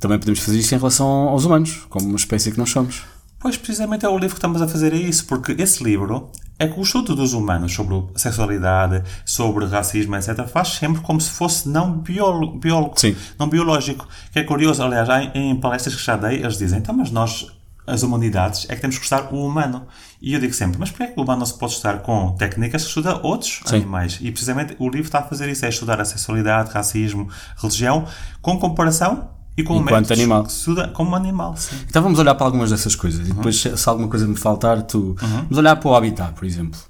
também 0.00 0.18
podemos 0.18 0.40
fazer 0.40 0.58
isso 0.58 0.74
em 0.74 0.78
relação 0.78 1.06
aos 1.06 1.44
humanos, 1.44 1.86
como 1.90 2.06
uma 2.06 2.16
espécie 2.16 2.50
que 2.50 2.58
nós 2.58 2.70
somos. 2.70 3.02
Pois, 3.40 3.56
precisamente 3.56 4.04
é 4.04 4.08
o 4.08 4.18
livro 4.18 4.34
que 4.34 4.38
estamos 4.38 4.60
a 4.60 4.68
fazer 4.68 4.92
é 4.92 4.96
isso, 4.96 5.24
porque 5.24 5.52
esse 5.52 5.82
livro 5.82 6.30
é 6.58 6.68
que 6.68 6.78
o 6.78 6.82
estudo 6.82 7.16
dos 7.16 7.32
humanos 7.32 7.72
sobre 7.72 8.04
sexualidade, 8.14 9.02
sobre 9.24 9.64
racismo, 9.64 10.14
etc., 10.14 10.46
faz 10.46 10.68
sempre 10.74 11.00
como 11.00 11.18
se 11.18 11.30
fosse 11.30 11.66
não 11.66 11.90
biólogo, 11.90 12.58
biólogo 12.58 13.00
Sim. 13.00 13.16
não 13.38 13.48
biológico. 13.48 14.06
Que 14.30 14.40
é 14.40 14.44
curioso, 14.44 14.82
aliás, 14.82 15.08
em, 15.34 15.52
em 15.52 15.56
palestras 15.56 15.96
que 15.96 16.04
já 16.04 16.18
dei, 16.18 16.40
eles 16.40 16.58
dizem, 16.58 16.80
então, 16.80 16.94
mas 16.94 17.10
nós, 17.10 17.46
as 17.86 18.02
humanidades, 18.02 18.66
é 18.68 18.74
que 18.74 18.80
temos 18.82 18.98
que 18.98 19.04
estudar 19.04 19.32
o 19.32 19.42
humano. 19.42 19.86
E 20.20 20.34
eu 20.34 20.38
digo 20.38 20.52
sempre, 20.52 20.78
mas 20.78 20.90
porquê 20.90 21.04
é 21.04 21.06
que 21.06 21.18
o 21.18 21.22
humano 21.22 21.38
não 21.38 21.46
se 21.46 21.58
pode 21.58 21.72
estudar 21.72 22.00
com 22.00 22.32
técnicas 22.32 22.82
que 22.82 22.88
estuda 22.88 23.26
outros 23.26 23.62
Sim. 23.64 23.76
animais? 23.76 24.18
E 24.20 24.30
precisamente 24.30 24.76
o 24.78 24.84
livro 24.84 25.06
está 25.06 25.20
a 25.20 25.22
fazer 25.22 25.48
isso, 25.48 25.64
é 25.64 25.70
estudar 25.70 25.98
a 25.98 26.04
sexualidade, 26.04 26.72
racismo, 26.72 27.26
religião, 27.56 28.06
com 28.42 28.58
comparação 28.58 29.39
e 29.56 29.62
com 29.62 29.76
Enquanto 29.76 30.12
animal. 30.12 30.44
estuda 30.44 30.88
como 30.88 31.14
animal, 31.14 31.56
sim. 31.56 31.76
Então 31.88 32.02
vamos 32.02 32.18
olhar 32.18 32.34
para 32.34 32.46
algumas 32.46 32.70
dessas 32.70 32.94
coisas 32.94 33.28
e 33.28 33.32
depois, 33.32 33.60
se 33.60 33.88
alguma 33.88 34.08
coisa 34.08 34.26
me 34.26 34.36
faltar, 34.36 34.82
tu. 34.82 35.16
Vamos 35.20 35.58
olhar 35.58 35.76
para 35.76 35.88
o 35.88 35.94
habitat, 35.94 36.32
por 36.32 36.44
exemplo. 36.44 36.80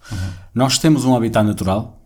Nós 0.55 0.79
temos 0.79 1.05
um 1.05 1.15
habitat 1.15 1.45
natural. 1.45 1.97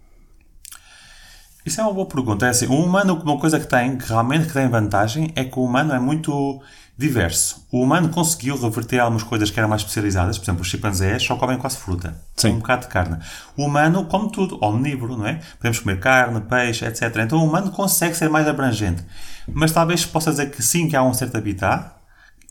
Isso 1.67 1.81
é 1.81 1.85
uma 1.85 1.95
boa 1.95 2.07
pergunta. 2.07 2.47
É 2.47 2.51
assim, 2.51 2.67
o 2.67 2.75
humano, 2.75 3.21
uma 3.25 3.39
coisa 3.39 3.59
que 3.59 3.67
tem, 3.67 3.97
que 3.97 4.07
realmente 4.07 4.47
que 4.47 4.53
tem 4.53 4.69
vantagem, 4.69 5.33
é 5.35 5.45
que 5.45 5.59
o 5.59 5.65
humano 5.65 5.95
é 5.95 5.99
muito 5.99 6.61
diverso. 6.97 7.67
O 7.73 7.83
humano 7.83 8.09
conseguiu 8.09 8.57
reverter 8.57 9.01
algumas 9.01 9.23
coisas 9.23 9.51
que 9.51 9.59
eram 9.59 9.69
mais 9.69 9.83
especializadas. 9.83 10.39
Por 10.39 10.45
exemplo, 10.45 10.63
os 10.63 10.69
chimpanzés 10.69 11.23
só 11.23 11.37
comem 11.37 11.59
quase 11.59 11.77
fruta. 11.77 12.21
Sim. 12.37 12.53
Um 12.53 12.59
bocado 12.59 12.83
de 12.83 12.89
carne. 12.89 13.19
O 13.57 13.65
humano 13.65 14.05
come 14.07 14.31
tudo, 14.31 14.59
omnívoro, 14.63 15.17
não 15.17 15.27
é? 15.27 15.41
Podemos 15.57 15.81
comer 15.81 15.99
carne, 15.99 16.41
peixe, 16.43 16.85
etc. 16.85 17.17
Então 17.19 17.39
o 17.41 17.45
humano 17.45 17.71
consegue 17.73 18.15
ser 18.17 18.31
mais 18.31 18.47
abrangente. 18.47 19.05
Mas 19.53 19.73
talvez 19.73 20.07
possa 20.07 20.31
dizer 20.31 20.51
que 20.51 20.63
sim, 20.63 20.89
que 20.89 20.97
há 20.97 21.03
um 21.03 21.13
certo 21.13 21.37
habitat 21.37 21.93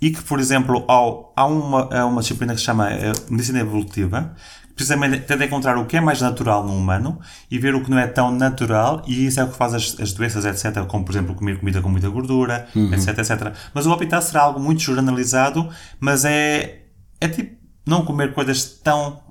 e 0.02 0.12
que, 0.12 0.22
por 0.22 0.40
exemplo, 0.40 0.84
ao, 0.88 1.32
há 1.36 1.46
uma, 1.46 2.06
uma 2.06 2.22
disciplina 2.22 2.54
que 2.54 2.60
se 2.60 2.66
chama 2.66 2.92
eh, 2.92 3.14
medicina 3.30 3.60
evolutiva, 3.60 4.36
precisamente 4.76 5.20
tenta 5.20 5.46
encontrar 5.46 5.78
o 5.78 5.86
que 5.86 5.98
é 5.98 6.02
mais 6.02 6.22
natural 6.22 6.66
no 6.66 6.76
humano 6.76 7.20
e 7.50 7.60
ver 7.60 7.76
o 7.76 7.84
que 7.84 7.90
não 7.90 8.00
é 8.00 8.08
tão 8.08 8.32
natural, 8.32 9.04
e 9.08 9.26
isso 9.26 9.40
é 9.40 9.44
o 9.44 9.50
que 9.50 9.56
faz 9.56 9.74
as, 9.74 10.00
as 10.00 10.14
doenças, 10.14 10.46
etc., 10.46 10.86
como, 10.86 11.06
por 11.06 11.12
exemplo, 11.12 11.36
comer 11.36 11.60
comida 11.60 11.82
com 11.82 11.90
muita 11.90 12.10
gordura, 12.10 12.68
etc, 12.94 13.20
etc. 13.20 13.54
Mas 13.74 13.86
o 13.86 13.94
habitat 13.94 14.24
será 14.24 14.42
algo 14.42 14.60
muito 14.60 14.82
jornalizado, 14.82 15.70
mas 16.00 16.26
é, 16.26 16.84
é 17.22 17.28
tipo 17.28 17.64
não 17.86 18.06
comer 18.06 18.34
coisas 18.34 18.64
tão 18.64 19.23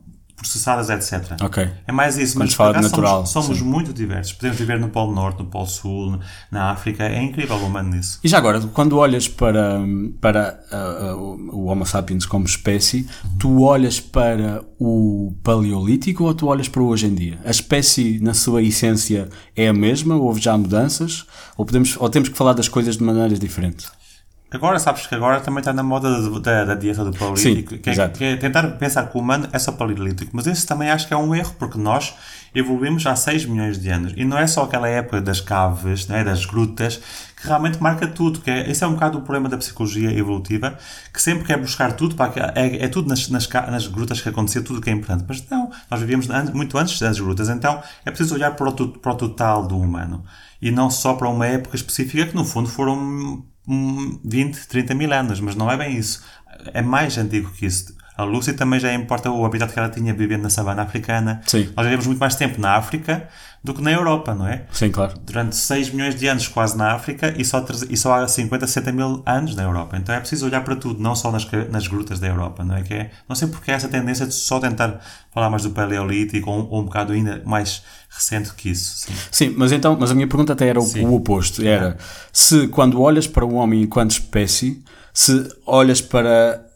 processadas, 0.42 0.90
etc. 0.90 1.36
Ok. 1.40 1.68
É 1.86 1.92
mais 1.92 2.18
isso, 2.18 2.34
Quando 2.34 2.46
mas 2.46 2.54
fala 2.54 2.74
de 2.74 2.82
natural, 2.82 3.26
somos, 3.26 3.46
somos 3.46 3.62
muito 3.62 3.92
diversos. 3.92 4.32
Podemos 4.32 4.58
viver 4.58 4.78
no 4.78 4.88
Polo 4.88 5.14
Norte, 5.14 5.38
no 5.38 5.46
Polo 5.46 5.66
Sul, 5.66 6.18
na 6.50 6.70
África. 6.70 7.04
É 7.04 7.22
incrível 7.22 7.56
o 7.56 7.66
humano 7.66 7.90
nisso. 7.90 8.20
E 8.22 8.28
já 8.28 8.38
agora, 8.38 8.60
quando 8.60 8.98
olhas 8.98 9.28
para, 9.28 9.80
para 10.20 10.60
ah, 10.70 10.76
ah, 10.76 11.16
o 11.16 11.66
Homo 11.66 11.86
sapiens 11.86 12.26
como 12.26 12.44
espécie, 12.44 13.08
tu 13.38 13.62
olhas 13.62 14.00
para 14.00 14.62
o 14.78 15.34
Paleolítico 15.42 16.24
ou 16.24 16.34
tu 16.34 16.48
olhas 16.48 16.68
para 16.68 16.82
o 16.82 16.88
hoje 16.88 17.06
em 17.06 17.14
dia? 17.14 17.38
A 17.44 17.50
espécie, 17.50 18.18
na 18.20 18.34
sua 18.34 18.62
essência, 18.62 19.28
é 19.56 19.68
a 19.68 19.72
mesma? 19.72 20.16
Houve 20.16 20.40
já 20.40 20.56
mudanças? 20.58 21.24
Ou, 21.56 21.64
podemos, 21.64 21.96
ou 21.98 22.10
temos 22.10 22.28
que 22.28 22.36
falar 22.36 22.52
das 22.52 22.68
coisas 22.68 22.96
de 22.96 23.04
maneiras 23.04 23.38
diferentes? 23.38 23.90
Agora, 24.52 24.78
sabes 24.78 25.06
que 25.06 25.14
agora 25.14 25.40
também 25.40 25.60
está 25.60 25.72
na 25.72 25.82
moda 25.82 26.10
da, 26.10 26.38
da, 26.38 26.64
da 26.66 26.74
dieta 26.74 27.04
do 27.04 27.12
paleolítico, 27.12 27.74
Sim, 27.74 27.78
que, 27.78 27.90
é, 27.90 28.08
que 28.08 28.24
é 28.24 28.36
tentar 28.36 28.62
pensar 28.72 29.08
que 29.08 29.16
o 29.16 29.20
humano 29.20 29.48
é 29.50 29.58
só 29.58 29.72
paleolítico. 29.72 30.30
Mas 30.34 30.46
isso 30.46 30.66
também 30.66 30.90
acho 30.90 31.08
que 31.08 31.14
é 31.14 31.16
um 31.16 31.34
erro, 31.34 31.54
porque 31.58 31.78
nós 31.78 32.14
evoluímos 32.54 33.06
há 33.06 33.16
6 33.16 33.46
milhões 33.46 33.80
de 33.80 33.88
anos. 33.88 34.12
E 34.14 34.24
não 34.24 34.36
é 34.36 34.46
só 34.46 34.64
aquela 34.64 34.86
época 34.88 35.22
das 35.22 35.40
caves, 35.40 36.06
não 36.06 36.16
é, 36.16 36.22
das 36.22 36.44
grutas, 36.44 37.00
que 37.40 37.46
realmente 37.46 37.82
marca 37.82 38.06
tudo. 38.06 38.40
Que 38.40 38.50
é, 38.50 38.70
esse 38.70 38.84
é 38.84 38.86
um 38.86 38.92
bocado 38.92 39.18
o 39.18 39.22
problema 39.22 39.48
da 39.48 39.56
psicologia 39.56 40.12
evolutiva, 40.12 40.76
que 41.12 41.22
sempre 41.22 41.44
quer 41.44 41.56
buscar 41.56 41.92
tudo, 41.94 42.14
para 42.14 42.30
que, 42.30 42.38
é, 42.38 42.84
é 42.84 42.88
tudo 42.88 43.08
nas, 43.08 43.28
nas, 43.30 43.48
nas 43.48 43.86
grutas 43.86 44.20
que 44.20 44.28
acontecia, 44.28 44.60
tudo 44.60 44.82
que 44.82 44.90
é 44.90 44.92
importante. 44.92 45.24
Mas 45.26 45.48
não, 45.48 45.70
nós 45.90 45.98
vivíamos 45.98 46.28
muito 46.52 46.76
antes 46.76 47.00
das 47.00 47.18
grutas. 47.18 47.48
Então 47.48 47.82
é 48.04 48.10
preciso 48.10 48.34
olhar 48.34 48.50
para 48.54 48.68
o, 48.68 48.88
para 48.88 49.12
o 49.12 49.14
total 49.14 49.66
do 49.66 49.78
humano. 49.78 50.22
E 50.60 50.70
não 50.70 50.90
só 50.90 51.14
para 51.14 51.28
uma 51.28 51.46
época 51.46 51.74
específica, 51.74 52.26
que 52.26 52.36
no 52.36 52.44
fundo 52.44 52.68
foram 52.68 53.44
20, 53.66 54.66
30 54.68 54.94
mil 54.94 55.12
anos, 55.12 55.40
mas 55.40 55.54
não 55.54 55.70
é 55.70 55.76
bem 55.76 55.96
isso. 55.96 56.22
É 56.72 56.82
mais 56.82 57.16
antigo 57.18 57.50
que 57.50 57.66
isso. 57.66 57.94
A 58.16 58.24
Lucy 58.24 58.52
também 58.52 58.78
já 58.78 58.92
importa 58.92 59.30
o 59.30 59.44
habitat 59.44 59.72
que 59.72 59.78
ela 59.78 59.88
tinha 59.88 60.12
vivendo 60.12 60.42
na 60.42 60.50
savana 60.50 60.82
africana. 60.82 61.40
Sim. 61.46 61.70
Nós 61.74 61.86
vivemos 61.86 62.06
muito 62.06 62.18
mais 62.18 62.34
tempo 62.34 62.60
na 62.60 62.76
África 62.76 63.28
do 63.64 63.72
que 63.72 63.80
na 63.80 63.92
Europa, 63.92 64.34
não 64.34 64.46
é? 64.46 64.64
Sim, 64.72 64.90
claro. 64.90 65.14
Durante 65.24 65.54
6 65.54 65.90
milhões 65.90 66.16
de 66.16 66.26
anos 66.26 66.48
quase 66.48 66.76
na 66.76 66.92
África 66.92 67.32
e 67.36 67.44
só, 67.44 67.64
e 67.88 67.96
só 67.96 68.14
há 68.14 68.26
50, 68.26 68.66
60 68.66 68.92
mil 68.92 69.22
anos 69.24 69.54
na 69.54 69.62
Europa. 69.62 69.96
Então 69.96 70.12
é 70.12 70.18
preciso 70.18 70.46
olhar 70.46 70.64
para 70.64 70.74
tudo, 70.74 71.00
não 71.00 71.14
só 71.14 71.30
nas, 71.30 71.46
nas 71.70 71.86
grutas 71.86 72.18
da 72.18 72.26
Europa, 72.26 72.64
não 72.64 72.76
é? 72.76 72.82
Que 72.82 72.94
é 72.94 73.10
não 73.28 73.36
sei 73.36 73.46
porque 73.46 73.70
há 73.70 73.74
essa 73.74 73.88
tendência 73.88 74.26
de 74.26 74.34
só 74.34 74.58
tentar 74.58 75.00
falar 75.32 75.48
mais 75.48 75.62
do 75.62 75.70
Paleolítico 75.70 76.50
ou, 76.50 76.68
ou 76.70 76.80
um 76.80 76.84
bocado 76.84 77.12
ainda 77.12 77.40
mais 77.44 77.84
recente 78.10 78.52
que 78.54 78.70
isso. 78.70 79.06
Sim. 79.06 79.12
Sim, 79.30 79.54
mas 79.56 79.70
então, 79.70 79.96
mas 79.98 80.10
a 80.10 80.14
minha 80.14 80.26
pergunta 80.26 80.54
até 80.54 80.66
era 80.66 80.80
o, 80.80 80.98
o 81.04 81.14
oposto. 81.14 81.64
Era 81.64 81.96
se 82.32 82.66
quando 82.66 83.00
olhas 83.00 83.28
para 83.28 83.44
o 83.44 83.54
homem 83.54 83.82
enquanto 83.82 84.10
espécie, 84.10 84.82
se 85.14 85.48
olhas 85.64 86.00
para 86.00 86.66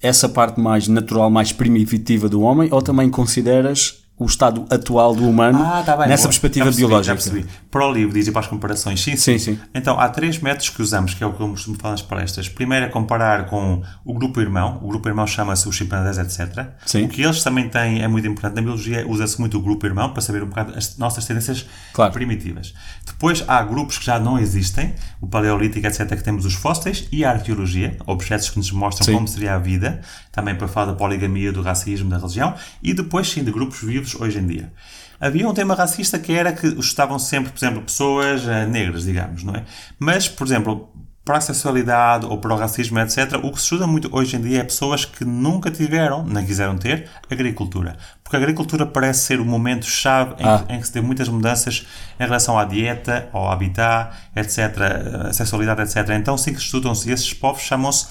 essa 0.00 0.28
parte 0.28 0.60
mais 0.60 0.86
natural, 0.86 1.28
mais 1.28 1.50
primitiva 1.50 2.28
do 2.28 2.42
homem, 2.42 2.68
ou 2.70 2.80
também 2.80 3.10
consideras 3.10 4.05
o 4.18 4.24
estado 4.26 4.64
atual 4.70 5.14
do 5.14 5.28
humano 5.28 5.60
Ah, 5.62 5.82
tá 5.84 5.96
bem. 5.96 6.08
nessa 6.08 6.22
boa. 6.22 6.28
perspectiva 6.30 6.64
Já 6.64 6.70
percebi, 6.70 6.86
biológica? 6.86 7.04
Já 7.04 7.14
percebi. 7.14 7.46
Para 7.76 7.88
o 7.88 7.92
livro 7.92 8.14
diz 8.14 8.26
e 8.26 8.32
para 8.32 8.40
as 8.40 8.46
comparações, 8.46 9.02
sim, 9.02 9.16
Sim, 9.16 9.38
sim. 9.38 9.58
Então, 9.74 10.00
há 10.00 10.08
três 10.08 10.38
métodos 10.38 10.70
que 10.70 10.80
usamos, 10.80 11.12
que 11.12 11.22
é 11.22 11.26
o 11.26 11.34
que 11.34 11.42
eu 11.42 11.48
costumo 11.50 11.76
falar 11.76 11.92
nas 11.92 12.00
palestras. 12.00 12.48
Primeiro 12.48 12.86
é 12.86 12.88
comparar 12.88 13.44
com 13.44 13.82
o 14.02 14.14
grupo 14.14 14.40
irmão. 14.40 14.80
O 14.82 14.88
grupo 14.88 15.06
irmão 15.10 15.26
chama-se 15.26 15.68
os 15.68 15.76
chimpanzés, 15.76 16.16
etc. 16.16 16.68
Sim. 16.86 17.04
O 17.04 17.08
que 17.10 17.20
eles 17.20 17.44
também 17.44 17.68
têm 17.68 18.00
é 18.02 18.08
muito 18.08 18.26
importante. 18.26 18.54
Na 18.56 18.62
biologia 18.62 19.06
usa-se 19.06 19.38
muito 19.38 19.58
o 19.58 19.60
grupo 19.60 19.84
irmão 19.84 20.10
para 20.10 20.22
saber 20.22 20.42
um 20.42 20.46
bocado 20.46 20.72
as 20.74 20.96
nossas 20.96 21.26
tendências 21.26 21.66
Claro. 21.92 22.14
primitivas. 22.14 22.72
Depois 23.04 23.44
há 23.46 23.62
grupos 23.62 23.98
que 23.98 24.06
já 24.06 24.18
não 24.18 24.38
existem, 24.38 24.94
o 25.20 25.26
paleolítico, 25.26 25.86
etc., 25.86 26.08
que 26.16 26.24
temos 26.24 26.46
os 26.46 26.54
fósseis 26.54 27.06
e 27.12 27.26
a 27.26 27.30
arqueologia, 27.30 27.98
objetos 28.06 28.48
que 28.48 28.56
nos 28.56 28.72
mostram 28.72 29.04
Sim. 29.04 29.12
como 29.12 29.28
seria 29.28 29.54
a 29.54 29.58
vida, 29.58 30.00
também 30.32 30.54
para 30.54 30.66
falar 30.66 30.86
da 30.86 30.94
poligamia, 30.94 31.52
do 31.52 31.60
racismo, 31.60 32.08
da 32.08 32.16
religião, 32.16 32.54
e 32.82 32.94
depois 32.94 33.28
sim 33.28 33.44
de 33.44 33.50
grupos 33.52 33.82
vivos 33.82 34.14
hoje 34.14 34.38
em 34.38 34.46
dia. 34.46 34.72
Havia 35.20 35.48
um 35.48 35.54
tema 35.54 35.74
racista 35.74 36.18
que 36.18 36.32
era 36.32 36.52
que 36.52 36.66
estavam 36.78 37.18
sempre, 37.18 37.50
por 37.52 37.58
exemplo, 37.58 37.82
pessoas 37.82 38.46
eh, 38.46 38.66
negras, 38.66 39.04
digamos, 39.04 39.42
não 39.42 39.54
é? 39.54 39.64
Mas, 39.98 40.28
por 40.28 40.46
exemplo, 40.46 40.88
para 41.24 41.38
a 41.38 41.40
sexualidade 41.40 42.24
ou 42.24 42.38
para 42.38 42.54
o 42.54 42.56
racismo, 42.56 43.00
etc., 43.00 43.34
o 43.42 43.50
que 43.50 43.56
se 43.58 43.64
estuda 43.64 43.84
muito 43.84 44.08
hoje 44.14 44.36
em 44.36 44.40
dia 44.40 44.60
é 44.60 44.62
pessoas 44.62 45.04
que 45.04 45.24
nunca 45.24 45.72
tiveram, 45.72 46.24
nem 46.24 46.46
quiseram 46.46 46.78
ter, 46.78 47.08
agricultura. 47.28 47.96
Porque 48.22 48.36
a 48.36 48.38
agricultura 48.38 48.86
parece 48.86 49.20
ser 49.26 49.40
o 49.40 49.44
momento-chave 49.44 50.34
em, 50.38 50.46
Ah. 50.46 50.64
em 50.68 50.78
que 50.80 50.86
se 50.86 50.92
tem 50.92 51.02
muitas 51.02 51.28
mudanças 51.28 51.84
em 52.20 52.22
relação 52.24 52.56
à 52.56 52.64
dieta, 52.64 53.28
ao 53.32 53.50
habitat, 53.50 54.14
etc., 54.36 54.58
a 55.28 55.32
sexualidade, 55.32 55.82
etc. 55.82 56.10
Então, 56.10 56.38
sim 56.38 56.52
que 56.52 56.60
estudam-se. 56.60 57.10
Esses 57.10 57.32
povos 57.34 57.62
chamam-se 57.62 58.06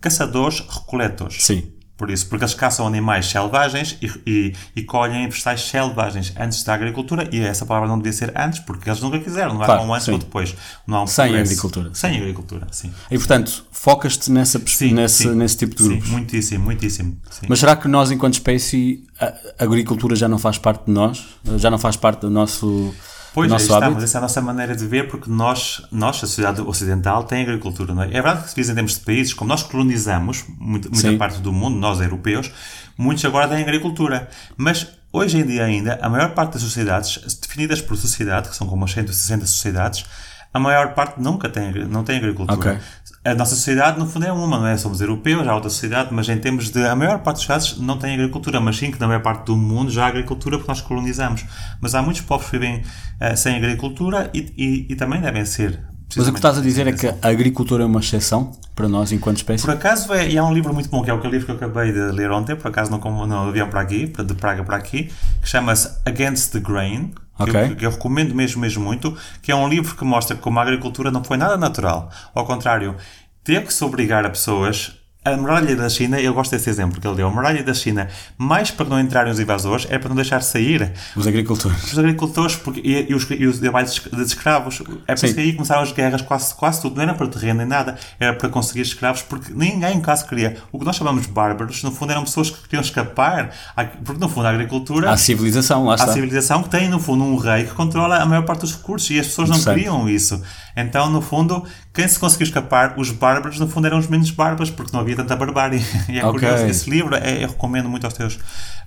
caçadores-recoletores. 0.00 1.42
Sim. 1.42 1.72
Por 2.00 2.10
isso, 2.10 2.26
porque 2.30 2.42
eles 2.46 2.54
caçam 2.54 2.86
animais 2.86 3.26
selvagens 3.26 3.98
e, 4.00 4.10
e, 4.26 4.54
e 4.74 4.82
colhem 4.82 5.28
vegetais 5.28 5.60
selvagens 5.68 6.32
antes 6.40 6.64
da 6.64 6.72
agricultura, 6.72 7.28
e 7.30 7.38
essa 7.40 7.66
palavra 7.66 7.86
não 7.90 7.98
devia 7.98 8.14
ser 8.14 8.32
antes, 8.34 8.58
porque 8.60 8.88
eles 8.88 9.02
nunca 9.02 9.18
quiseram, 9.18 9.52
não 9.52 9.60
há 9.60 9.66
Claro, 9.66 9.82
um 9.82 9.92
antes 9.92 10.06
sim. 10.06 10.12
ou 10.12 10.18
depois. 10.18 10.56
Não 10.86 10.96
há 10.96 11.02
um 11.02 11.06
Sem 11.06 11.26
progresso. 11.26 11.52
agricultura. 11.52 11.90
Sem 11.92 12.16
agricultura, 12.16 12.66
sim. 12.70 12.90
E 13.10 13.18
portanto, 13.18 13.66
focas-te 13.70 14.32
nessa, 14.32 14.58
Sim, 14.64 14.94
nesse, 14.94 15.24
sim. 15.24 15.34
nesse 15.34 15.58
tipo 15.58 15.76
de 15.76 15.82
Sim, 15.82 15.88
grupos. 15.90 16.08
muitíssimo, 16.08 16.64
muitíssimo. 16.64 17.18
Sim. 17.30 17.46
Mas 17.50 17.58
será 17.60 17.76
que 17.76 17.86
nós, 17.86 18.10
enquanto 18.10 18.32
espécie, 18.32 19.04
a 19.20 19.34
agricultura 19.64 20.16
já 20.16 20.26
não 20.26 20.38
faz 20.38 20.56
parte 20.56 20.86
de 20.86 20.92
nós? 20.92 21.22
Já 21.58 21.70
não 21.70 21.78
faz 21.78 21.96
parte 21.96 22.20
do 22.22 22.30
nosso, 22.30 22.94
Pois, 23.32 23.50
aí 23.50 23.58
nosso 23.58 23.72
hábito? 23.74 23.92
mas 23.94 24.04
essa 24.04 24.16
é 24.16 24.18
a 24.18 24.22
nossa 24.22 24.40
maneira 24.40 24.74
de 24.74 24.86
ver, 24.86 25.08
porque 25.08 25.30
nós, 25.30 25.82
nós 25.90 26.16
a 26.16 26.20
sociedade 26.20 26.60
ocidental, 26.60 27.24
tem 27.24 27.42
agricultura, 27.42 27.94
não 27.94 28.02
é? 28.02 28.08
É 28.08 28.22
verdade 28.22 28.42
que 28.42 28.50
se 28.50 28.56
diz 28.56 28.68
em 28.68 28.74
termos 28.74 28.94
de 28.94 29.00
países, 29.00 29.32
como 29.32 29.48
nós 29.48 29.62
colonizamos 29.62 30.44
muita, 30.58 30.88
muita 30.88 31.10
Sim. 31.10 31.18
parte 31.18 31.40
do 31.40 31.52
mundo, 31.52 31.76
nós 31.76 32.00
europeus, 32.00 32.50
muitos 32.96 33.24
agora 33.24 33.48
têm 33.48 33.62
agricultura. 33.62 34.28
Mas, 34.56 34.86
hoje 35.12 35.38
em 35.38 35.46
dia 35.46 35.64
ainda, 35.64 35.98
a 36.02 36.08
maior 36.08 36.34
parte 36.34 36.54
das 36.54 36.62
sociedades, 36.62 37.18
definidas 37.40 37.80
por 37.80 37.96
sociedade, 37.96 38.48
que 38.48 38.56
são 38.56 38.66
como 38.66 38.84
as 38.84 38.92
160 38.92 39.46
sociedades, 39.46 40.04
a 40.52 40.58
maior 40.58 40.94
parte 40.94 41.20
nunca 41.20 41.48
tem, 41.48 41.72
não 41.86 42.02
tem 42.02 42.16
agricultura. 42.16 42.72
Ok. 42.72 42.78
A 43.22 43.34
nossa 43.34 43.54
sociedade, 43.54 43.98
no 43.98 44.06
fundo, 44.06 44.24
é 44.24 44.32
uma, 44.32 44.58
não 44.58 44.66
é? 44.66 44.76
Somos 44.78 45.00
europeus, 45.02 45.46
há 45.46 45.54
outra 45.54 45.68
sociedade, 45.68 46.08
mas 46.10 46.26
em 46.28 46.38
termos 46.38 46.70
de. 46.70 46.82
A 46.86 46.96
maior 46.96 47.18
parte 47.18 47.36
das 47.36 47.44
sociedades 47.44 47.78
não 47.78 47.98
tem 47.98 48.14
agricultura, 48.14 48.60
mas 48.60 48.78
sim 48.78 48.90
que 48.90 48.98
na 48.98 49.06
maior 49.06 49.20
parte 49.20 49.44
do 49.44 49.56
mundo 49.56 49.90
já 49.90 50.04
há 50.04 50.08
agricultura 50.08 50.56
porque 50.56 50.70
nós 50.70 50.80
colonizamos. 50.80 51.44
Mas 51.82 51.94
há 51.94 52.00
muitos 52.00 52.22
povos 52.22 52.46
que 52.46 52.52
vivem 52.58 52.82
eh, 53.20 53.36
sem 53.36 53.56
agricultura 53.56 54.30
e, 54.32 54.50
e, 54.56 54.86
e 54.88 54.96
também 54.96 55.20
devem 55.20 55.44
ser. 55.44 55.80
Mas 56.16 56.26
o 56.26 56.32
que 56.32 56.38
estás 56.38 56.58
a 56.58 56.62
dizer 56.62 56.86
é 56.88 56.92
que 56.92 57.06
a 57.06 57.28
agricultura 57.28 57.84
é 57.84 57.86
uma 57.86 58.00
exceção 58.00 58.52
para 58.74 58.88
nós, 58.88 59.12
enquanto 59.12 59.36
espécie? 59.36 59.64
Por 59.64 59.74
acaso, 59.74 60.12
é, 60.12 60.28
e 60.28 60.36
há 60.38 60.44
um 60.44 60.52
livro 60.52 60.72
muito 60.74 60.88
bom, 60.88 61.02
que 61.04 61.10
é 61.10 61.14
o 61.14 61.20
livro 61.28 61.44
que 61.46 61.52
eu 61.52 61.56
acabei 61.56 61.92
de 61.92 62.00
ler 62.00 62.32
ontem, 62.32 62.56
por 62.56 62.66
acaso 62.68 62.90
não, 62.90 62.98
como- 62.98 63.26
não 63.26 63.48
avião 63.48 63.68
para 63.68 63.80
aqui, 63.82 64.06
de 64.06 64.34
Praga 64.34 64.64
para 64.64 64.76
aqui, 64.76 65.10
que 65.40 65.48
chama-se 65.48 65.88
Against 66.04 66.52
the 66.52 66.58
Grain, 66.58 67.12
que, 67.40 67.50
Ok. 67.50 67.62
eu, 67.70 67.76
que 67.76 67.86
eu 67.86 67.90
recomendo 67.90 68.34
mesmo, 68.34 68.60
mesmo 68.60 68.84
muito, 68.84 69.16
que 69.42 69.50
é 69.52 69.54
um 69.54 69.68
livro 69.68 69.96
que 69.96 70.04
mostra 70.04 70.36
como 70.36 70.58
a 70.58 70.62
agricultura 70.62 71.10
não 71.10 71.24
foi 71.24 71.36
nada 71.36 71.56
natural. 71.56 72.10
Ao 72.34 72.44
contrário, 72.46 72.96
teve 73.42 73.66
que 73.66 73.72
se 73.72 73.84
obrigar 73.84 74.24
a 74.26 74.30
pessoas. 74.30 74.99
A 75.22 75.36
muralha 75.36 75.76
da 75.76 75.86
China, 75.90 76.18
eu 76.18 76.32
gosto 76.32 76.52
desse 76.52 76.70
exemplo 76.70 76.98
que 76.98 77.06
ele 77.06 77.16
deu. 77.16 77.26
A 77.26 77.30
muralha 77.30 77.62
da 77.62 77.74
China, 77.74 78.08
mais 78.38 78.70
para 78.70 78.86
não 78.88 78.98
entrarem 78.98 79.30
os 79.30 79.38
invasores, 79.38 79.86
é 79.90 79.98
para 79.98 80.08
não 80.08 80.16
deixar 80.16 80.40
sair 80.42 80.92
Os 81.14 81.26
agricultores. 81.26 81.92
os 81.92 81.98
agricultores 81.98 82.56
porque, 82.56 82.80
e, 82.82 83.10
e 83.10 83.14
os, 83.14 83.26
e 83.30 83.44
os 83.46 83.58
trabalhos 83.58 83.92
de 84.10 84.22
escravos. 84.22 84.80
É 85.06 85.14
por 85.14 85.22
isso 85.26 85.34
que 85.34 85.40
aí 85.42 85.52
começaram 85.52 85.82
as 85.82 85.92
guerras, 85.92 86.22
quase, 86.22 86.54
quase 86.54 86.80
tudo. 86.80 86.96
Não 86.96 87.02
era 87.02 87.12
para 87.12 87.26
terreno 87.28 87.58
nem 87.58 87.66
nada, 87.68 87.98
era 88.18 88.32
para 88.32 88.48
conseguir 88.48 88.80
escravos, 88.80 89.20
porque 89.20 89.52
ninguém 89.52 90.00
casa 90.00 90.26
queria. 90.26 90.56
O 90.72 90.78
que 90.78 90.86
nós 90.86 90.96
chamamos 90.96 91.26
de 91.26 91.28
bárbaros, 91.28 91.82
no 91.82 91.92
fundo, 91.92 92.12
eram 92.12 92.24
pessoas 92.24 92.48
que 92.48 92.62
queriam 92.62 92.80
escapar, 92.80 93.50
à- 93.76 93.84
porque 93.84 94.18
no 94.18 94.28
fundo 94.30 94.46
a 94.46 94.50
agricultura. 94.50 95.10
Há 95.10 95.18
civilização, 95.18 95.84
lá 95.84 95.96
está. 95.96 96.14
civilização 96.14 96.62
que 96.62 96.70
tem, 96.70 96.88
no 96.88 96.98
fundo, 96.98 97.24
um 97.24 97.36
rei 97.36 97.64
que 97.64 97.74
controla 97.74 98.16
a 98.16 98.24
maior 98.24 98.46
parte 98.46 98.60
dos 98.62 98.74
recursos 98.74 99.10
e 99.10 99.20
as 99.20 99.26
pessoas 99.26 99.50
não 99.50 99.56
queriam 99.74 100.08
isso. 100.08 100.42
Então, 100.76 101.10
no 101.10 101.20
fundo, 101.20 101.64
quem 101.92 102.06
se 102.06 102.18
conseguiu 102.18 102.46
escapar, 102.46 102.94
os 102.98 103.10
bárbaros, 103.10 103.58
no 103.58 103.68
fundo, 103.68 103.86
eram 103.86 103.98
os 103.98 104.06
menos 104.06 104.30
bárbaros, 104.30 104.70
porque 104.70 104.92
não 104.92 105.00
havia 105.00 105.16
tanta 105.16 105.34
barbárie. 105.36 105.84
E 106.08 106.18
é 106.18 106.24
Ok. 106.24 106.40
curioso. 106.40 106.64
Esse 106.66 106.88
livro 106.90 107.14
é, 107.14 107.42
eu 107.44 107.48
recomendo 107.48 107.88
muito 107.88 108.04
aos 108.04 108.14
teus 108.14 108.38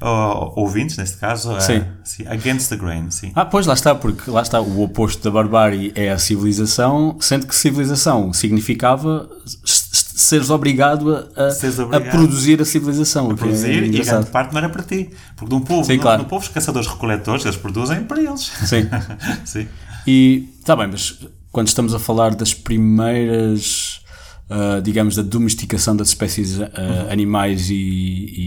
ó, 0.02 0.54
ouvintes, 0.56 0.98
neste 0.98 1.18
caso. 1.18 1.60
Sim. 1.62 1.74
eh, 1.74 1.86
sim, 2.04 2.28
Against 2.28 2.70
the 2.70 2.76
Grain, 2.78 3.10
sim. 3.12 3.32
Ah, 3.36 3.46
pois 3.46 3.66
lá 3.66 3.74
está, 3.74 3.94
porque 3.96 4.30
lá 4.30 4.42
está, 4.42 4.60
o 4.62 4.82
oposto 4.82 5.24
da 5.24 5.32
barbárie 5.32 5.92
é 5.96 6.10
a 6.12 6.18
civilização, 6.18 7.18
sendo 7.20 7.48
que 7.48 7.56
civilização 7.56 8.32
significava 8.34 9.30
seres 9.66 10.50
obrigado 10.50 11.30
a, 11.36 11.46
a, 11.48 11.52
Seres 11.52 11.80
a 11.80 11.86
obrigado. 11.86 12.12
produzir 12.12 12.62
a 12.62 12.66
civilização. 12.66 13.26
o 13.26 13.28
que 13.30 13.34
é 13.34 13.38
produzir 13.38 13.84
e 13.84 13.90
grande 14.00 14.30
parte 14.30 14.52
não 14.54 14.60
era 14.60 14.70
para 14.70 14.84
ti. 14.84 15.10
Porque 15.36 15.50
de 15.50 15.56
um 15.56 15.62
povo, 15.62 15.84
Sim, 15.86 15.96
no, 15.98 16.02
claro. 16.02 16.24
no 16.24 16.30
povo, 16.30 16.44
os 16.44 16.50
caçadores-recoletores, 16.50 17.46
eles 17.46 17.58
produzem 17.58 18.04
para 18.04 18.22
eles. 18.22 18.52
Sim. 18.66 18.88
Sim. 19.46 19.68
E 20.06 20.50
está 20.60 20.76
bem, 20.76 20.88
mas 20.88 21.18
quando 21.54 21.68
estamos 21.70 21.94
a 21.94 22.00
falar 22.00 22.36
das 22.36 22.54
primeiras, 22.54 24.02
ah, 24.50 24.82
digamos, 24.84 25.16
da 25.16 25.22
domesticação 25.22 25.96
das 25.96 26.10
espécies 26.10 26.60
ah, 26.60 26.66
Uhum. 26.78 27.12
animais 27.12 27.70
e, 27.70 27.76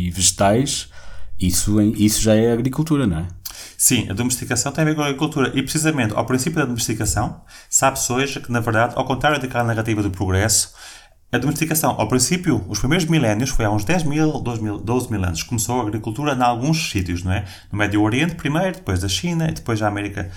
e 0.09 0.11
vegetais, 0.11 0.89
isso, 1.41 1.81
isso 1.81 2.21
já 2.21 2.35
é 2.35 2.53
agricultura, 2.53 3.07
não 3.07 3.19
é? 3.21 3.29
Sim, 3.79 4.09
a 4.11 4.13
domesticação 4.15 4.73
tem 4.73 4.83
a 4.83 4.87
ver 4.87 4.95
com 4.95 5.03
a 5.03 5.07
agricultura. 5.07 5.53
E 5.55 5.63
precisamente 5.63 6.15
ao 6.15 6.25
princípio 6.27 6.59
da 6.59 6.65
domesticação, 6.65 7.41
sabe-se 7.71 8.11
hoje 8.13 8.41
que, 8.41 8.51
na 8.51 8.61
verdade, 8.61 8.95
ao 8.97 9.05
contrário 9.05 9.41
daquela 9.41 9.65
narrativa 9.65 10.03
do 10.03 10.11
progresso, 10.11 10.73
a 11.33 11.39
domesticação, 11.39 11.97
ao 11.99 12.07
princípio, 12.07 12.65
os 12.69 12.79
primeiros 12.79 13.07
milénios, 13.07 13.51
foi 13.51 13.65
há 13.65 13.71
uns 13.71 13.85
10 13.85 14.05
mil, 14.05 14.33
12 14.41 14.63
mil, 14.63 14.79
12 14.79 15.11
mil 15.11 15.25
anos, 15.25 15.43
começou 15.43 15.81
a 15.81 15.83
agricultura 15.83 16.35
em 16.35 16.41
alguns 16.41 16.91
sítios, 16.91 17.25
não 17.25 17.33
é? 17.33 17.45
No 17.71 17.79
Médio 17.79 18.01
Oriente 18.01 18.37
primeiro, 18.37 18.77
depois 18.77 19.01
da 19.01 19.09
China 19.09 19.49
e 19.49 19.53
depois 19.53 19.81
da 19.81 19.89
América. 19.89 20.31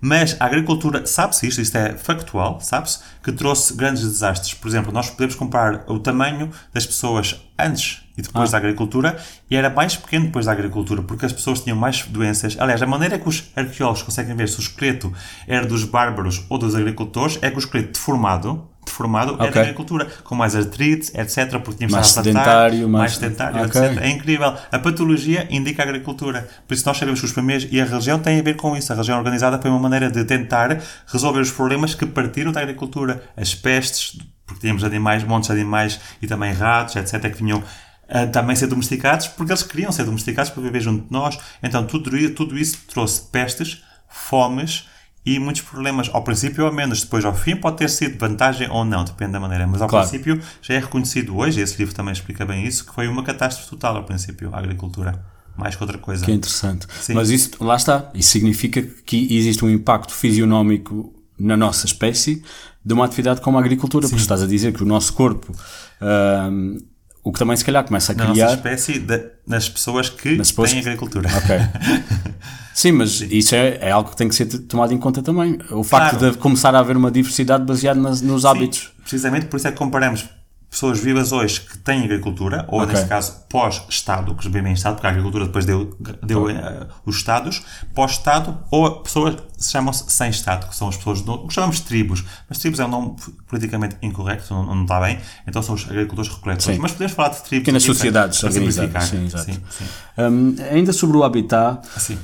Mas 0.00 0.36
a 0.38 0.44
agricultura, 0.44 1.06
sabe-se 1.06 1.48
isto, 1.48 1.62
isto 1.62 1.78
é 1.78 1.96
factual, 1.96 2.60
sabe-se, 2.60 2.98
que 3.22 3.32
trouxe 3.32 3.74
grandes 3.74 4.02
desastres. 4.02 4.52
Por 4.52 4.68
exemplo, 4.68 4.92
nós 4.92 5.08
podemos 5.08 5.34
comparar 5.34 5.82
o 5.88 5.98
tamanho 5.98 6.50
das 6.74 6.84
pessoas 6.84 7.40
antes 7.58 8.02
e 8.16 8.22
depois 8.22 8.50
da 8.50 8.58
agricultura 8.58 9.16
e 9.50 9.56
era 9.56 9.70
mais 9.70 9.96
pequeno 9.96 10.26
depois 10.26 10.46
da 10.46 10.52
agricultura, 10.52 11.02
porque 11.02 11.24
as 11.24 11.32
pessoas 11.32 11.60
tinham 11.60 11.76
mais 11.76 12.02
doenças. 12.02 12.56
Aliás, 12.60 12.82
a 12.82 12.86
maneira 12.86 13.18
que 13.18 13.28
os 13.28 13.50
arqueólogos 13.56 14.02
conseguem 14.02 14.36
ver 14.36 14.48
se 14.48 14.58
o 14.58 14.60
esqueleto 14.60 15.12
era 15.48 15.66
dos 15.66 15.84
bárbaros 15.84 16.44
ou 16.48 16.58
dos 16.58 16.74
agricultores 16.74 17.38
é 17.40 17.50
que 17.50 17.56
o 17.56 17.58
esqueleto 17.58 17.92
deformado, 17.92 18.68
deformado 18.94 19.32
é 19.32 19.34
Ok. 19.34 19.50
da 19.50 19.60
agricultura, 19.62 20.06
com 20.22 20.34
mais 20.36 20.54
artrite, 20.54 21.10
etc. 21.18 21.58
Porque 21.60 21.78
tínhamos 21.78 21.94
Mais 21.94 22.06
sedentário, 22.06 22.88
mais- 22.88 22.90
mais 22.90 23.12
sedentário, 23.16 23.64
Ok. 23.64 23.80
etc. 23.82 23.98
É 24.02 24.08
incrível. 24.08 24.54
A 24.70 24.78
patologia 24.78 25.46
indica 25.50 25.82
a 25.82 25.86
agricultura. 25.86 26.48
Por 26.66 26.74
isso 26.74 26.86
nós 26.86 26.96
sabemos 26.96 27.20
que 27.20 27.26
os 27.26 27.32
primeiros. 27.32 27.66
E 27.70 27.80
a 27.80 27.84
religião 27.84 28.18
tem 28.18 28.38
a 28.38 28.42
ver 28.42 28.54
com 28.56 28.76
isso. 28.76 28.92
A 28.92 28.94
religião 28.94 29.18
organizada 29.18 29.60
foi 29.60 29.70
uma 29.70 29.80
maneira 29.80 30.10
de 30.10 30.24
tentar 30.24 30.78
resolver 31.06 31.40
os 31.40 31.50
problemas 31.50 31.94
que 31.94 32.06
partiram 32.06 32.52
da 32.52 32.60
agricultura. 32.60 33.22
As 33.36 33.54
pestes, 33.54 34.16
porque 34.46 34.60
tínhamos 34.60 34.84
animais, 34.84 35.24
montes 35.24 35.48
de 35.48 35.54
animais 35.60 36.00
e 36.22 36.26
também 36.26 36.52
ratos, 36.52 36.96
etc., 36.96 37.30
que 37.32 37.42
vinham 37.42 37.62
a 38.08 38.26
também 38.26 38.54
ser 38.54 38.66
domesticados, 38.66 39.26
porque 39.28 39.50
eles 39.50 39.62
queriam 39.62 39.90
ser 39.90 40.04
domesticados 40.04 40.50
para 40.50 40.62
viver 40.62 40.80
junto 40.80 41.06
de 41.06 41.10
nós. 41.12 41.38
Então 41.62 41.84
tudo, 41.86 42.10
tudo 42.30 42.56
isso 42.58 42.78
trouxe 42.86 43.22
pestes, 43.32 43.82
fomes 44.08 44.86
e 45.24 45.38
muitos 45.38 45.62
problemas. 45.62 46.10
Ao 46.12 46.22
princípio, 46.22 46.66
ao 46.66 46.72
menos, 46.72 47.02
depois 47.02 47.24
ao 47.24 47.34
fim, 47.34 47.56
pode 47.56 47.76
ter 47.78 47.88
sido 47.90 48.18
vantagem 48.18 48.68
ou 48.70 48.84
não, 48.84 49.04
depende 49.04 49.32
da 49.32 49.40
maneira. 49.40 49.66
Mas 49.66 49.80
ao 49.80 49.88
Claro. 49.88 50.08
princípio 50.08 50.40
já 50.60 50.74
é 50.74 50.78
reconhecido 50.78 51.36
hoje, 51.36 51.60
esse 51.60 51.78
livro 51.78 51.94
também 51.94 52.12
explica 52.12 52.44
bem 52.44 52.66
isso, 52.66 52.84
que 52.86 52.94
foi 52.94 53.08
uma 53.08 53.22
catástrofe 53.22 53.70
total 53.70 53.96
ao 53.96 54.04
princípio, 54.04 54.50
a 54.52 54.58
agricultura. 54.58 55.24
Mais 55.56 55.76
que 55.76 55.82
outra 55.84 55.98
coisa. 55.98 56.24
Que 56.24 56.32
é 56.32 56.34
interessante. 56.34 56.84
Sim. 57.00 57.14
Mas 57.14 57.30
isso, 57.30 57.50
lá 57.62 57.76
está, 57.76 58.10
isso 58.12 58.30
significa 58.30 58.82
que 58.82 59.36
existe 59.36 59.64
um 59.64 59.70
impacto 59.70 60.12
fisionómico 60.12 61.14
na 61.38 61.56
nossa 61.56 61.86
espécie 61.86 62.42
de 62.84 62.92
uma 62.92 63.04
atividade 63.04 63.40
como 63.40 63.56
a 63.56 63.60
agricultura, 63.60 64.08
porque 64.08 64.20
estás 64.20 64.42
a 64.42 64.46
dizer 64.48 64.72
que 64.74 64.82
o 64.82 64.86
nosso 64.86 65.12
corpo, 65.12 65.52
ahm, 66.00 66.78
o 67.24 67.32
que 67.32 67.38
também 67.38 67.56
se 67.56 67.64
calhar 67.64 67.82
começa 67.84 68.12
a 68.12 68.14
Na 68.14 68.24
nossa 68.24 68.34
criar. 68.34 68.54
espécie, 68.54 68.98
de- 69.00 69.24
nas 69.46 69.68
pessoas 69.68 70.08
que 70.10 70.36
Nas 70.36 70.50
pessoas 70.50 70.70
têm 70.72 70.80
agricultura. 70.80 71.28
Ok. 71.36 71.56
Sim, 72.74 72.92
mas 72.92 73.20
isso 73.20 73.54
é, 73.54 73.78
é 73.80 73.90
algo 73.90 74.10
que 74.10 74.16
tem 74.16 74.28
que 74.28 74.34
ser 74.34 74.46
tomado 74.46 74.92
em 74.92 74.98
conta 74.98 75.22
também. 75.22 75.58
O 75.70 75.82
facto 75.84 76.18
Claro. 76.18 76.32
de 76.32 76.38
começar 76.38 76.74
a 76.74 76.80
haver 76.80 76.96
uma 76.96 77.10
diversidade 77.10 77.64
baseada 77.64 77.98
nas- 78.00 78.20
nos 78.20 78.42
Sim, 78.42 78.48
hábitos. 78.48 78.90
precisamente 79.00 79.46
por 79.46 79.56
isso 79.56 79.68
é 79.68 79.72
que 79.72 79.78
comparamos 79.78 80.28
pessoas 80.74 80.98
vivas 80.98 81.30
hoje 81.30 81.60
que 81.60 81.78
têm 81.78 82.02
agricultura, 82.02 82.64
ou 82.68 82.80
Ok. 82.80 82.92
neste 82.92 83.08
caso 83.08 83.44
pós-Estado, 83.48 84.34
que 84.34 84.48
vivem 84.48 84.72
em 84.72 84.74
Estado, 84.74 84.94
porque 84.94 85.06
a 85.06 85.10
agricultura 85.10 85.46
depois 85.46 85.64
deu, 85.64 85.96
deu 86.20 86.50
eh, 86.50 86.88
os 87.06 87.16
Estados, 87.16 87.62
pós-Estado, 87.94 88.58
ou 88.72 89.00
pessoas 89.02 89.36
que 89.36 89.42
se 89.64 89.70
chamam-se 89.70 90.04
sem 90.10 90.30
Estado, 90.30 90.68
que 90.68 90.74
são 90.74 90.88
as 90.88 90.96
pessoas, 90.96 91.22
do, 91.22 91.32
o 91.32 91.46
que 91.46 91.54
chamamos 91.54 91.76
de 91.76 91.82
tribos. 91.82 92.24
Mas 92.48 92.58
tribos 92.58 92.80
é 92.80 92.84
um 92.84 92.88
nome 92.88 93.16
politicamente 93.46 93.96
incorreto, 94.02 94.52
não, 94.52 94.66
não 94.66 94.82
está 94.82 95.00
bem, 95.00 95.20
então 95.46 95.62
são 95.62 95.76
os 95.76 95.84
agricultores 95.84 96.28
recoletores. 96.30 96.78
Mas 96.78 96.90
podemos 96.92 97.12
falar 97.14 97.28
de 97.28 97.42
tribos. 97.44 97.62
Pequenas 97.64 97.82
sociedades 97.84 98.42
organizadas. 98.42 99.04
Sim, 99.04 99.24
exato. 99.26 99.44
Sim, 99.44 99.60
sim. 99.70 99.84
Hum, 100.18 100.56
ainda 100.72 100.92
sobre 100.92 101.16
o 101.16 101.22
habitat, 101.22 101.86
Assim. 101.96 102.18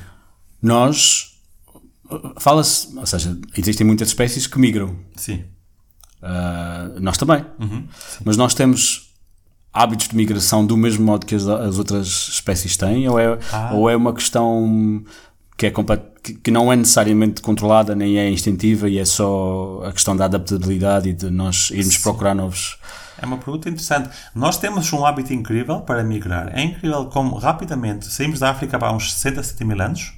nós. 0.61 1.29
Fala-se, 2.41 2.99
ou 2.99 3.07
seja, 3.07 3.39
existem 3.57 3.87
muitas 3.87 4.09
espécies 4.09 4.49
que 4.49 4.59
migram. 4.59 4.97
Sim. 5.15 5.45
Ah, 6.23 6.91
nós 7.01 7.17
também. 7.17 7.45
Uhum. 7.59 7.85
Mas 8.25 8.37
nós 8.37 8.55
temos 8.55 9.11
hábitos 9.73 10.09
de 10.09 10.17
migração 10.17 10.67
do 10.67 10.77
mesmo 10.77 11.05
modo 11.05 11.25
que 11.25 11.35
as, 11.35 11.47
as 11.47 11.79
outras 11.79 12.07
espécies 12.29 12.77
têm? 12.77 13.09
Ou 13.09 13.19
é, 13.19 13.39
Ah. 13.53 13.71
ou 13.73 13.89
é 13.89 13.97
uma 13.97 14.13
questão 14.13 15.03
que, 15.57 15.67
é 15.67 15.73
que, 16.43 16.51
não 16.51 16.73
é 16.73 16.77
necessariamente 16.77 17.41
controlada, 17.41 17.95
nem 17.95 18.19
é 18.19 18.31
instintiva 18.31 18.89
e 18.89 18.99
é 18.99 19.05
só 19.05 19.83
a 19.85 19.93
questão 19.93 20.17
da 20.17 20.25
adaptabilidade 20.25 21.09
e 21.09 21.13
de 21.13 21.31
nós 21.31 21.71
irmos 21.71 21.99
procurar 21.99 22.35
novos. 22.35 22.79
É 23.19 23.27
uma 23.27 23.37
pergunta 23.37 23.69
interessante. 23.69 24.09
Nós 24.35 24.57
temos 24.57 24.91
um 24.95 25.05
hábito 25.05 25.35
incrível 25.35 25.81
para 25.83 26.03
migrar. 26.03 26.51
É 26.55 26.63
incrível 26.63 27.05
como 27.07 27.37
rapidamente 27.37 28.07
saímos 28.07 28.41
da 28.41 28.51
África 28.51 28.79
há 28.81 28.93
uns 28.93 29.13
60, 29.13 29.43
70 29.43 29.65
mil 29.67 29.83
anos 29.83 30.15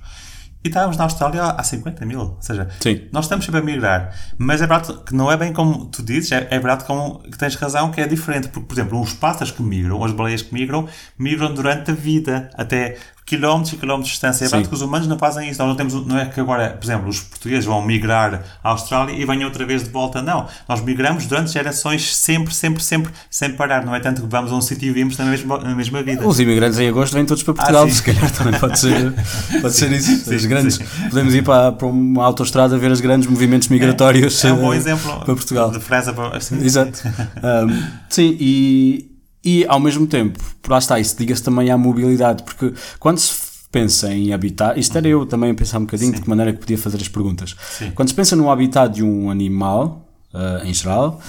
E 0.65 0.69
estávamos 0.69 0.97
na 0.97 1.05
Austrália 1.05 1.43
há 1.43 1.63
50 1.63 2.07
mil. 2.07 2.21
Ou 2.21 2.37
seja, 2.41 2.69
Sim. 2.79 3.09
nós 3.11 3.25
estamos 3.25 3.45
sempre 3.45 3.61
a 3.61 3.65
migrar. 3.65 4.15
Mas 4.39 4.63
é 4.63 4.67
verdade 4.67 4.97
que 5.05 5.15
não 5.15 5.31
é 5.31 5.37
bem 5.37 5.53
como 5.53 5.87
tu 5.87 6.03
dizes, 6.03 6.31
é, 6.31 6.47
é 6.51 6.59
verdade 6.59 6.85
como, 6.85 7.19
que 7.21 7.37
tens 7.37 7.57
razão 7.57 7.91
que 7.91 8.01
é 8.01 8.07
diferente. 8.07 8.49
Porque, 8.49 8.69
por 8.69 8.75
exemplo, 8.75 9.01
os 9.01 9.13
pássaros 9.13 9.51
que 9.51 9.63
migram, 9.63 10.05
as 10.05 10.13
baleias 10.13 10.43
que 10.43 10.55
migram, 10.55 10.87
migram 11.19 11.53
durante 11.53 11.91
a 11.91 11.95
vida, 11.95 12.49
até 12.55 12.97
quilómetros 13.37 13.73
e 13.73 13.77
quilómetros 13.77 14.09
de 14.09 14.13
distância. 14.13 14.45
É 14.45 14.49
verdade 14.49 14.69
que 14.69 14.75
os 14.75 14.83
humanos 14.83 15.09
não 15.09 15.19
fazem 15.19 15.49
isso. 15.49 15.59
Nós 15.59 15.69
não 15.69 15.77
temos, 15.77 16.07
não 16.07 16.19
é 16.19 16.27
que 16.27 16.39
agora, 16.39 16.71
por 16.71 16.85
exemplo, 16.85 17.09
os 17.09 17.21
portugueses 17.21 17.65
vão 17.65 17.81
migrar 17.83 18.43
à 18.63 18.71
Austrália 18.71 19.13
e 19.15 19.25
venham 19.25 19.45
outra 19.45 19.65
vez 19.65 19.83
de 19.85 19.91
volta. 19.91 20.21
Não. 20.21 20.47
Nós 20.69 20.83
migramos 20.83 21.27
durante 21.27 21.51
gerações 21.53 22.15
sempre, 22.15 22.53
sempre, 22.55 22.83
sempre, 22.83 23.13
sem 23.31 23.53
parar. 23.55 23.85
Não 23.87 23.95
é 23.95 24.01
tanto 24.01 24.21
que 24.23 24.29
vamos 24.29 24.53
a 24.53 24.55
um 24.55 24.61
sítio 24.61 24.89
e 24.89 24.93
vimos 24.93 25.17
na 25.17 25.25
mesma, 25.25 25.59
na 25.59 25.75
mesma 25.75 26.03
vida. 26.03 26.27
Os 26.27 26.39
imigrantes 26.39 26.79
em 26.79 26.89
agosto 26.89 27.15
vêm 27.15 27.25
todos 27.25 27.43
para 27.43 27.55
Portugal, 27.55 27.85
Ah, 27.85 27.91
se 27.91 28.03
calhar 28.03 28.31
também 28.31 28.61
pode 28.61 28.79
ser, 28.79 29.13
pode 29.63 29.75
ser 29.75 29.91
isso. 29.93 30.25
Sim, 30.25 30.35
As 30.35 30.45
grandes, 30.45 30.75
sim. 30.77 30.85
podemos 31.09 31.35
ir 31.35 31.43
para, 31.43 31.73
para 31.73 31.87
uma 31.87 32.25
autoestrada 32.25 32.77
ver 32.77 32.91
os 32.91 33.01
grandes 33.01 33.29
movimentos 33.29 33.69
migratórios 33.69 34.45
É 34.45 34.53
um 34.53 34.57
bom 34.57 34.75
eh, 34.75 34.77
exemplo 34.77 35.11
para 35.17 35.35
Portugal. 35.35 35.71
de 35.71 35.81
fresa 35.81 36.13
para 36.13 36.37
assim. 36.37 36.63
Exato. 36.63 37.03
Um, 37.43 37.83
sim, 38.09 38.37
e, 38.39 39.12
e 39.45 39.65
ao 39.67 39.81
mesmo 39.81 40.07
tempo, 40.07 40.39
por 40.61 40.73
lá 40.73 40.79
está, 40.79 41.01
isso 41.01 41.17
liga-se 41.19 41.43
também 41.43 41.71
à 41.71 41.77
mobilidade, 41.77 42.43
porque 42.45 42.73
quando 42.99 43.19
se 43.19 43.53
pensa 43.73 44.13
em 44.13 44.33
habitat, 44.33 44.79
isto 44.79 44.97
era 44.97 45.09
eu 45.09 45.25
também 45.27 45.51
a 45.51 45.55
pensar 45.55 45.79
um 45.79 45.83
bocadinho 45.83 46.13
de 46.13 46.21
que 46.21 46.29
maneira 46.29 46.53
que 46.53 46.61
podia 46.61 46.79
fazer 46.79 46.99
as 46.99 47.09
perguntas. 47.09 47.57
Sim. 47.79 47.91
Quando 47.93 48.09
se 48.11 48.15
pensa 48.15 48.37
no 48.37 48.51
habitat 48.51 48.95
de 48.95 49.03
um 49.03 49.31
animal, 49.31 50.07
uh, 50.33 50.65
em 50.65 50.75
geral, 50.75 51.21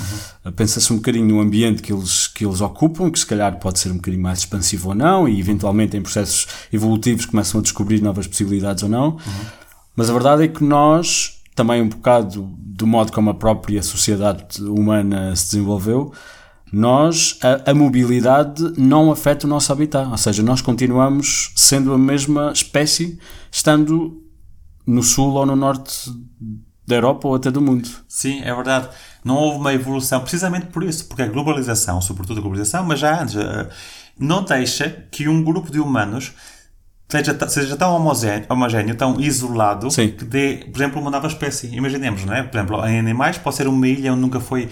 uh, 0.46 0.52
pensa-se 0.52 0.92
um 0.92 0.98
bocadinho 0.98 1.26
no 1.26 1.40
ambiente 1.40 1.82
que 1.82 1.94
eles, 1.94 2.28
que 2.28 2.46
eles 2.46 2.60
ocupam, 2.60 3.10
que 3.10 3.18
se 3.18 3.26
calhar 3.26 3.58
pode 3.60 3.80
ser 3.80 3.92
um 3.92 3.96
bocadinho 3.96 4.22
mais 4.22 4.40
expansivo 4.40 4.90
ou 4.90 4.96
não, 4.96 5.28
e 5.28 5.40
eventualmente 5.40 5.96
em 5.96 6.02
processos 6.02 6.48
evolutivos 6.72 7.26
começam 7.26 7.62
a 7.62 7.64
descobrir 7.64 8.02
novas 8.02 8.28
possibilidades 8.28 8.84
ou 8.84 8.90
não. 8.90 9.18
Mas 9.96 10.10
a 10.10 10.14
verdade 10.14 10.44
é 10.44 10.48
que 10.48 10.64
nós, 10.64 11.40
também 11.56 11.82
um 11.82 11.88
bocado 11.88 12.50
do 12.58 12.86
modo 12.86 13.12
como 13.12 13.30
a 13.30 13.34
própria 13.34 13.82
sociedade 13.82 14.62
humana 14.64 15.36
se 15.36 15.46
desenvolveu, 15.46 16.12
nós, 16.74 17.38
a, 17.44 17.70
a 17.70 17.74
mobilidade 17.76 18.74
não 18.76 19.12
afeta 19.12 19.46
o 19.46 19.50
nosso 19.50 19.72
habitat. 19.72 20.10
Ou 20.10 20.18
seja, 20.18 20.42
nós 20.42 20.60
continuamos 20.60 21.52
sendo 21.56 21.94
a 21.94 21.98
mesma 22.00 22.52
espécie, 22.52 23.20
estando 23.52 24.20
no 24.86 25.04
sul 25.04 25.34
ou 25.34 25.46
no 25.46 25.56
norte 25.56 26.12
da 26.88 26.96
Europa 26.96 27.28
ou 27.28 27.36
até 27.36 27.52
do 27.52 27.62
mundo. 27.62 27.88
Sim, 28.08 28.42
é 28.42 28.54
verdade. 28.56 28.90
Não 29.24 29.36
houve 29.36 29.60
uma 29.60 29.72
evolução 29.72 30.20
precisamente 30.22 30.66
por 30.66 30.84
isso, 30.84 31.06
porque 31.06 31.22
a 31.22 31.28
globalização, 31.28 32.02
sobretudo 32.02 32.40
a 32.40 32.42
globalização, 32.42 32.84
mas 32.84 33.00
já 33.00 33.22
antes, 33.22 33.36
eh, 33.36 33.70
não 34.20 34.44
deixa 34.44 34.90
que 35.12 35.28
um 35.28 35.44
grupo 35.44 35.72
de 35.72 35.80
humanos 35.80 36.34
seja, 37.22 37.50
seja 37.50 37.76
tão 37.78 37.96
homogéneo, 37.96 38.46
homogéneo, 38.50 38.96
tão 38.96 39.20
isolado, 39.20 39.92
Sim. 39.92 40.10
que 40.10 40.26
dê, 40.26 40.66
por 40.72 40.78
exemplo, 40.78 41.02
uma 41.02 41.12
nova 41.12 41.28
espécie. 41.28 41.74
Imaginemos, 41.76 42.26
não 42.26 42.34
é? 42.34 42.42
Por 42.42 42.58
exemplo, 42.58 42.86
em 42.88 43.00
animais 43.00 43.38
pode 43.38 43.56
ser 43.56 43.68
uma 43.68 43.88
ilha 43.88 44.12
onde 44.12 44.22
nunca 44.22 44.40
foi, 44.40 44.70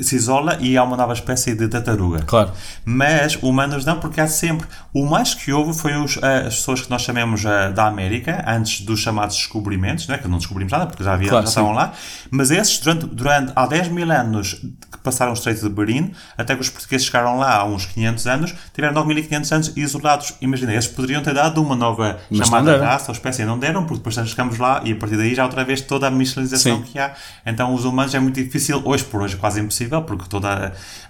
se 0.00 0.16
isola 0.16 0.58
e 0.60 0.76
há 0.76 0.82
uma 0.82 0.96
nova 0.96 1.12
espécie 1.12 1.54
de 1.54 1.68
tartaruga. 1.68 2.22
Claro. 2.26 2.50
Mas 2.84 3.36
humanos 3.42 3.84
não, 3.84 3.98
porque 3.98 4.20
há 4.20 4.28
sempre. 4.28 4.66
O 4.92 5.06
mais 5.06 5.34
que 5.34 5.52
houve 5.52 5.78
foi 5.78 5.96
os, 5.96 6.18
eh, 6.18 6.46
as 6.46 6.56
pessoas 6.56 6.82
que 6.82 6.90
nós 6.90 7.02
chamamos 7.02 7.44
eh, 7.44 7.70
da 7.70 7.86
América, 7.86 8.44
antes 8.46 8.82
dos 8.82 9.00
chamados 9.00 9.36
descobrimentos, 9.36 10.06
não 10.06 10.14
é? 10.14 10.18
que 10.18 10.28
não 10.28 10.38
descobrimos 10.38 10.72
nada, 10.72 10.86
porque 10.86 11.02
já, 11.02 11.14
havia, 11.14 11.28
Claro, 11.28 11.46
já 11.46 11.48
estavam 11.48 11.72
lá. 11.72 11.92
Mas 12.30 12.50
esses, 12.50 12.78
durante, 12.78 13.06
durante 13.06 13.52
há 13.54 13.66
10 13.66 13.88
mil 13.88 14.10
anos 14.10 14.54
que 14.90 14.98
passaram 15.02 15.32
o 15.32 15.34
Estreito 15.34 15.62
de 15.62 15.74
Bering, 15.74 16.12
até 16.36 16.54
que 16.54 16.60
os 16.60 16.68
portugueses 16.68 17.06
chegaram 17.06 17.38
lá 17.38 17.56
há 17.56 17.64
uns 17.64 17.86
500 17.86 18.26
anos, 18.26 18.54
tiveram 18.74 19.02
9.500 19.04 19.52
anos 19.52 19.72
isolados. 19.76 20.34
Imagina, 20.40 20.72
eles 20.72 20.86
poderiam 20.86 21.22
ter 21.22 21.34
dado 21.34 21.62
uma 21.70 21.76
nova 21.76 22.18
Mas 22.30 22.46
chamada 22.46 22.76
raça 22.84 23.06
ou 23.10 23.14
espécie. 23.14 23.44
Não 23.44 23.58
deram, 23.58 23.84
porque 23.84 23.98
depois 24.02 24.14
chegamos 24.28 24.58
lá 24.58 24.82
e 24.84 24.92
a 24.92 24.96
partir 24.96 25.16
daí 25.16 25.34
já 25.34 25.44
outra 25.44 25.64
vez 25.64 25.80
toda 25.80 26.06
a 26.06 26.10
michelinização 26.10 26.78
Sim. 26.78 26.82
que 26.82 26.98
há. 26.98 27.14
Então 27.46 27.74
os 27.74 27.84
humanos 27.84 28.14
é 28.14 28.20
muito 28.20 28.42
difícil, 28.42 28.82
hoje 28.84 29.04
por 29.04 29.22
hoje 29.22 29.36
quase 29.36 29.60
impossível, 29.60 30.02
porque 30.02 30.24
toda 30.28 30.48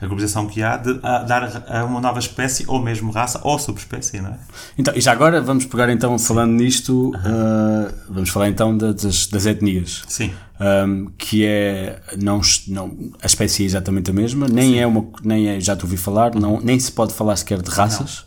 a, 0.01 0.07
globalização 0.07 0.47
que 0.47 0.63
há, 0.63 0.77
de 0.77 0.99
a, 1.03 1.19
dar 1.19 1.65
a 1.69 1.85
uma 1.85 2.01
nova 2.01 2.19
espécie, 2.19 2.65
ou 2.69 2.81
mesmo 2.81 3.11
raça, 3.11 3.41
ou 3.43 3.59
subespécie, 3.59 4.21
não 4.21 4.31
é? 4.31 4.39
Então, 4.79 4.95
e 4.95 5.01
já 5.01 5.13
agora 5.13 5.41
vamos 5.41 5.65
pegar 5.67 5.91
então, 5.91 6.19
falando 6.19 6.53
nisto, 6.53 7.11
uh, 7.11 7.93
vamos 8.09 8.29
falar 8.31 8.49
então 8.49 8.77
da- 8.77 8.93
das, 8.93 9.27
das 9.27 9.47
etnias. 9.47 10.03
Sim. 10.09 10.33
Um, 10.61 11.07
que 11.17 11.47
é 11.47 11.99
não, 12.19 12.43
não 12.69 12.95
a 13.23 13.25
espécie 13.25 13.63
é 13.63 13.67
exatamente 13.67 14.11
a 14.11 14.13
mesma 14.13 14.47
nem 14.47 14.79
é 14.79 14.87
uma 14.87 15.07
nem 15.25 15.49
é 15.49 15.59
já 15.59 15.75
te 15.75 15.85
ouvi 15.85 15.97
falar 15.97 16.35
não 16.35 16.61
nem 16.61 16.79
se 16.79 16.93
pode 16.93 17.15
falar 17.15 17.35
sequer 17.37 17.63
de 17.63 17.71
raças 17.71 18.27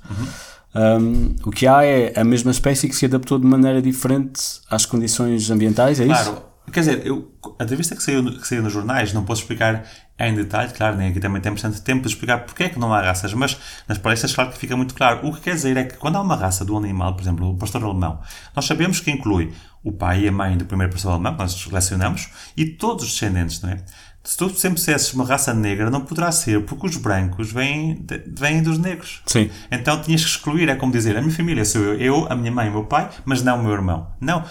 Um, 0.76 1.36
o 1.46 1.52
que 1.52 1.68
há 1.68 1.86
é 1.86 2.14
a 2.20 2.24
mesma 2.24 2.50
espécie 2.50 2.90
que 2.90 2.96
se 2.96 3.06
adaptou 3.06 3.38
de 3.38 3.46
maneira 3.46 3.80
diferente 3.80 4.42
às 4.70 4.88
condições 4.88 5.52
ambientais 5.52 6.00
é 6.00 6.06
isso 6.06 6.32
Claro, 6.32 6.44
quer 6.72 6.80
dizer, 6.80 7.06
eu, 7.06 7.32
a 7.60 7.64
entrevista 7.64 7.96
que 7.96 8.02
saiu, 8.02 8.24
que 8.24 8.48
saiu 8.48 8.64
nos 8.64 8.74
jornais 8.74 9.14
não 9.14 9.24
posso 9.24 9.42
explicar 9.42 9.86
em 10.20 10.34
detalhe, 10.34 10.72
claro, 10.74 10.98
nem 10.98 11.10
aqui 11.10 11.20
também 11.20 11.42
temos 11.42 11.62
tanto 11.62 11.82
tempo 11.82 12.02
de 12.02 12.08
explicar 12.08 12.40
porque 12.40 12.64
é 12.64 12.70
que 12.70 12.80
não 12.80 12.94
há 12.94 13.02
raças, 13.02 13.34
mas 13.34 13.60
nas 13.88 13.98
palestras, 13.98 14.34
claro 14.34 14.52
que 14.52 14.58
fica 14.58 14.76
muito 14.76 14.94
claro. 14.94 15.28
O 15.28 15.34
que 15.34 15.42
quer 15.42 15.56
dizer 15.56 15.78
é 15.78 15.84
que 15.84 15.98
quando 15.98 16.16
há 16.16 16.22
uma 16.22 16.36
raça 16.36 16.64
do 16.64 16.76
animal, 16.78 17.14
por 17.14 17.22
exemplo, 17.22 17.52
o 17.52 17.58
pastor 17.58 17.84
alemão, 17.84 18.20
nós 18.56 18.66
sabemos 18.66 19.00
que 19.00 19.12
inclui 19.12 19.54
o 19.84 19.92
pai 19.92 20.22
e 20.22 20.28
a 20.28 20.32
mãe 20.32 20.58
do 20.58 20.66
primeiro 20.66 20.92
pastor 20.92 21.12
alemão, 21.12 21.34
que 21.34 21.40
nós 21.40 21.54
selecionamos, 21.54 22.30
e 22.56 22.66
todos 22.66 23.04
os 23.04 23.12
descendentes, 23.12 23.62
não 23.62 23.70
é? 23.70 23.84
Se 24.24 24.38
tu 24.38 24.50
sempre 24.52 24.76
dissesses 24.76 25.14
uma 25.14 25.26
raça 25.26 25.54
negra, 25.54 25.90
não 25.90 26.00
poderá 26.00 26.32
ser, 26.32 26.64
porque 26.64 26.86
os 26.88 26.96
brancos 26.96 27.52
vêm, 27.52 27.96
de- 27.96 28.24
vêm 28.40 28.64
dos 28.64 28.78
negros. 28.78 29.22
Sim. 29.26 29.50
Então 29.70 30.02
tinhas 30.02 30.24
que 30.24 30.30
excluir, 30.30 30.70
é 30.70 30.76
como 30.76 30.94
dizer, 30.94 31.18
a 31.18 31.22
minha 31.22 31.34
família 31.36 31.66
sou 31.66 31.82
eu, 31.82 31.96
eu, 32.00 32.28
a 32.32 32.36
minha 32.36 32.52
mãe 32.52 32.68
e 32.68 32.70
o 32.70 32.72
meu 32.74 32.86
pai, 32.86 33.10
mas 33.26 33.44
não 33.44 33.60
o 33.60 33.64
meu 33.64 33.74
irmão. 33.74 34.08
Não. 34.22 34.46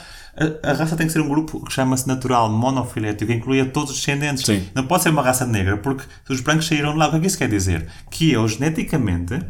A, 0.62 0.70
a 0.70 0.72
raça 0.74 0.94
tem 0.94 1.06
que 1.06 1.12
ser 1.12 1.20
um 1.22 1.28
grupo 1.28 1.64
que 1.64 1.72
chama-se 1.72 2.06
natural, 2.06 2.50
monofilético, 2.50 3.30
que 3.32 3.38
inclui 3.38 3.60
a 3.62 3.66
todos 3.66 3.92
os 3.92 3.96
descendentes. 3.96 4.44
Sim. 4.44 4.62
Não 4.74 4.86
pode 4.86 5.04
ser 5.04 5.08
uma 5.08 5.22
raça 5.22 5.46
negra, 5.46 5.78
porque 5.78 6.04
os 6.28 6.40
brancos 6.42 6.66
saíram 6.66 6.92
de 6.92 6.98
lá. 6.98 7.06
O 7.08 7.10
que 7.12 7.16
é 7.16 7.20
que 7.20 7.26
isso 7.28 7.38
quer 7.38 7.48
dizer? 7.48 7.86
Que 8.10 8.30
eu, 8.30 8.46
geneticamente, 8.46 9.40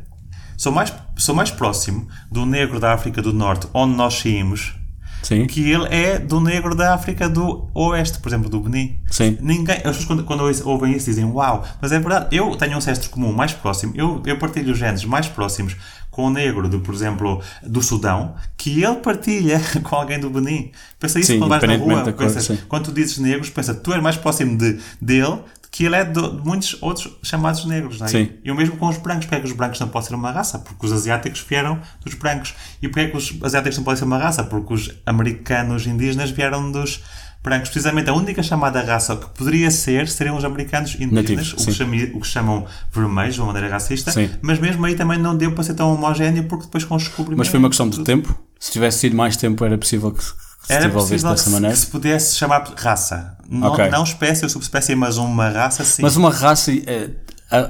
sou 0.56 0.70
mais, 0.70 0.92
sou 1.16 1.34
mais 1.34 1.50
próximo 1.50 2.06
do 2.30 2.46
negro 2.46 2.78
da 2.78 2.92
África 2.92 3.20
do 3.20 3.32
Norte, 3.32 3.66
onde 3.74 3.96
nós 3.96 4.14
saímos, 4.14 4.74
sim 5.22 5.46
que 5.46 5.70
ele 5.70 5.86
é 5.88 6.18
do 6.18 6.40
negro 6.40 6.74
da 6.74 6.94
África 6.94 7.28
do 7.28 7.68
Oeste, 7.74 8.18
por 8.18 8.28
exemplo, 8.28 8.50
do 8.50 8.60
Benin. 8.60 8.98
Sim. 9.10 9.38
Ninguém, 9.40 9.76
as 9.76 9.96
pessoas 9.96 10.04
quando, 10.04 10.24
quando 10.24 10.68
ouvem 10.68 10.96
isso 10.96 11.06
dizem 11.06 11.24
uau, 11.24 11.64
mas 11.80 11.92
é 11.92 11.98
verdade, 11.98 12.28
eu 12.36 12.54
tenho 12.56 12.74
um 12.74 12.76
ancestro 12.76 13.10
comum 13.10 13.32
mais 13.32 13.52
próximo, 13.52 13.92
eu, 13.96 14.22
eu 14.26 14.38
partilho 14.38 14.72
os 14.72 14.78
genes 14.78 15.04
mais 15.04 15.28
próximos 15.28 15.76
com 16.10 16.26
o 16.26 16.30
negro, 16.30 16.68
de, 16.68 16.76
por 16.78 16.94
exemplo, 16.94 17.42
do 17.62 17.82
Sudão, 17.82 18.34
que 18.56 18.82
ele 18.82 18.96
partilha 18.96 19.60
com 19.82 19.96
alguém 19.96 20.20
do 20.20 20.28
Benin. 20.28 20.70
Pensa 21.00 21.18
isso 21.18 21.32
Sim, 21.32 21.38
quando 21.38 21.48
vais 21.48 21.62
na 21.62 21.76
rua, 21.76 22.02
da 22.02 22.12
cor, 22.12 22.30
quando 22.68 22.84
tu 22.84 22.92
dizes 22.92 23.18
negros, 23.18 23.48
pensa, 23.48 23.74
tu 23.74 23.92
és 23.94 24.02
mais 24.02 24.16
próximo 24.16 24.56
de, 24.56 24.78
dele 25.00 25.38
que 25.72 25.84
ele 25.86 25.96
é 25.96 26.04
de, 26.04 26.20
muitos 26.44 26.76
outros 26.82 27.10
chamados 27.22 27.64
negros. 27.64 27.98
Não 27.98 28.06
é? 28.06 28.10
Sim. 28.10 28.28
E 28.44 28.50
o 28.52 28.54
mesmo 28.54 28.76
com 28.76 28.86
os 28.88 28.98
brancos. 28.98 29.24
Porque 29.24 29.36
é 29.36 29.40
que 29.40 29.46
os 29.46 29.52
brancos 29.52 29.80
não 29.80 29.88
podem 29.88 30.06
ser 30.08 30.14
uma 30.14 30.30
raça? 30.30 30.58
Porque 30.58 30.84
os 30.86 30.92
asiáticos 30.92 31.40
vieram 31.48 31.80
dos 32.04 32.12
brancos. 32.14 32.54
E 32.82 32.88
porque 32.88 33.00
é 33.00 33.08
que 33.08 33.16
os 33.16 33.34
asiáticos 33.42 33.78
não 33.78 33.84
podem 33.84 33.98
ser 33.98 34.04
uma 34.04 34.18
raça? 34.18 34.44
Porque 34.44 34.74
os 34.74 34.90
americanos 35.06 35.86
indígenas 35.86 36.30
vieram 36.30 36.70
dos 36.70 37.00
brancos. 37.42 37.70
Precisamente 37.70 38.10
a 38.10 38.12
única 38.12 38.42
chamada 38.42 38.82
raça 38.82 39.16
que 39.16 39.26
poderia 39.30 39.70
ser 39.70 40.08
seriam 40.08 40.36
os 40.36 40.44
americanos 40.44 40.94
indígenas, 40.94 41.14
Nativos, 41.48 41.52
o, 41.54 41.66
que 41.66 41.72
chami- 41.72 42.12
o 42.14 42.20
que 42.20 42.26
chamam 42.26 42.66
vermelhos 42.92 43.34
de 43.36 43.40
uma 43.40 43.46
maneira 43.52 43.70
racista. 43.70 44.12
Sim. 44.12 44.28
Mas 44.42 44.58
mesmo 44.58 44.84
aí 44.84 44.94
também 44.94 45.18
não 45.18 45.34
deu 45.34 45.52
para 45.52 45.64
ser 45.64 45.72
tão 45.74 45.92
homogéneo 45.94 46.44
porque 46.44 46.66
depois 46.66 46.84
com 46.84 46.96
os 46.96 47.04
descobrimentos. 47.04 47.38
mas 47.38 47.48
foi 47.48 47.58
uma 47.58 47.68
questão 47.70 47.88
de 47.88 48.04
tempo 48.04 48.38
se 48.60 48.70
tivesse 48.70 48.98
sido 48.98 49.16
mais 49.16 49.36
tempo 49.38 49.64
era 49.64 49.76
possível 49.78 50.12
que, 50.12 50.22
Era 50.68 50.88
possível 50.88 51.34
que 51.34 51.50
maneira 51.50 51.76
se 51.76 51.86
pudesse 51.86 52.36
chamar 52.36 52.64
raça. 52.76 53.36
Não, 53.48 53.68
Ok. 53.68 53.88
não 53.90 54.02
espécie 54.04 54.44
ou 54.44 54.48
subespécie, 54.48 54.94
mas 54.94 55.16
uma 55.18 55.48
raça 55.48 55.84
sim. 55.84 56.02
mas 56.02 56.16
uma 56.16 56.30
raça 56.30 56.72
eh, 56.72 57.10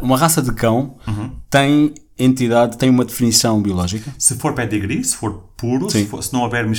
uma 0.02 0.16
raça 0.16 0.40
de 0.42 0.52
cão 0.52 0.96
Uhum. 1.07 1.37
tem 1.50 1.94
entidade 2.24 2.76
tem 2.78 2.88
uma 2.90 3.04
definição 3.04 3.61
biológica 3.61 4.11
Se 4.18 4.37
for 4.37 4.52
pedigree, 4.54 5.02
se 5.04 5.16
for 5.16 5.50
puro, 5.56 5.88
Sim. 5.88 6.00
se, 6.02 6.06
for- 6.06 6.22
se 6.24 6.32
não 6.32 6.40
houver. 6.42 6.66
mi- 6.66 6.74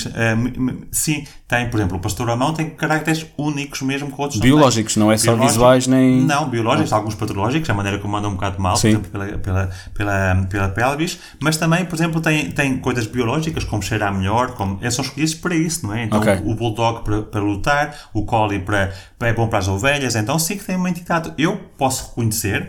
sim, 0.91 1.25
tem, 1.47 1.69
por 1.69 1.79
exemplo, 1.79 1.97
o 1.97 1.99
pastor 2.01 2.27
alemão 2.29 2.53
tem 2.53 2.69
caracteres 2.71 3.25
únicos 3.37 3.81
mesmo 3.81 4.11
que 4.11 4.19
outros 4.21 4.39
não 4.39 4.45
biológicos 4.45 4.93
têm. 4.95 5.01
não 5.03 5.09
é 5.11 5.15
só 5.17 5.27
Biológico- 5.31 5.49
visuais 5.51 5.87
nem 5.87 6.21
Não, 6.21 6.49
biológicos, 6.49 6.91
alguns 6.91 7.15
patológicos, 7.15 7.69
a 7.69 7.73
maneira 7.73 7.97
como 7.99 8.17
andam 8.17 8.31
um 8.31 8.33
bocado 8.33 8.61
mal, 8.61 8.73
por 8.73 8.79
Sim. 8.81 8.89
exemplo, 8.89 9.09
pela, 9.09 9.25
pela, 9.37 9.69
pela, 9.93 10.35
pela 10.49 10.69
pelvis, 10.69 11.17
mas 11.39 11.55
também, 11.55 11.85
por 11.85 11.95
exemplo, 11.95 12.19
tem, 12.19 12.51
tem 12.51 12.77
coisas 12.77 13.07
biológicas, 13.07 13.63
como 13.63 13.81
cheirar 13.81 14.13
melhor, 14.13 14.51
como, 14.55 14.77
eles 14.81 14.93
são 14.93 15.05
escolhidos 15.05 15.35
para 15.35 15.55
isso, 15.55 15.87
não 15.87 15.93
é? 15.93 16.03
Então, 16.03 16.19
Ok. 16.19 16.41
o 16.43 16.53
bulldog 16.53 17.03
para, 17.05 17.21
para 17.21 17.39
lutar, 17.41 17.95
o 18.13 18.25
collie 18.25 18.59
para, 18.59 18.91
para- 19.17 19.29
é 19.29 19.33
bom 19.33 19.47
para 19.47 19.59
as 19.59 19.67
ovelhas, 19.69 20.15
então 20.15 20.37
sim 20.37 20.57
que 20.57 20.65
tem 20.65 20.75
uma 20.75 20.89
entidade. 20.89 21.31
Eu 21.37 21.55
posso 21.77 22.09
reconhecer, 22.09 22.67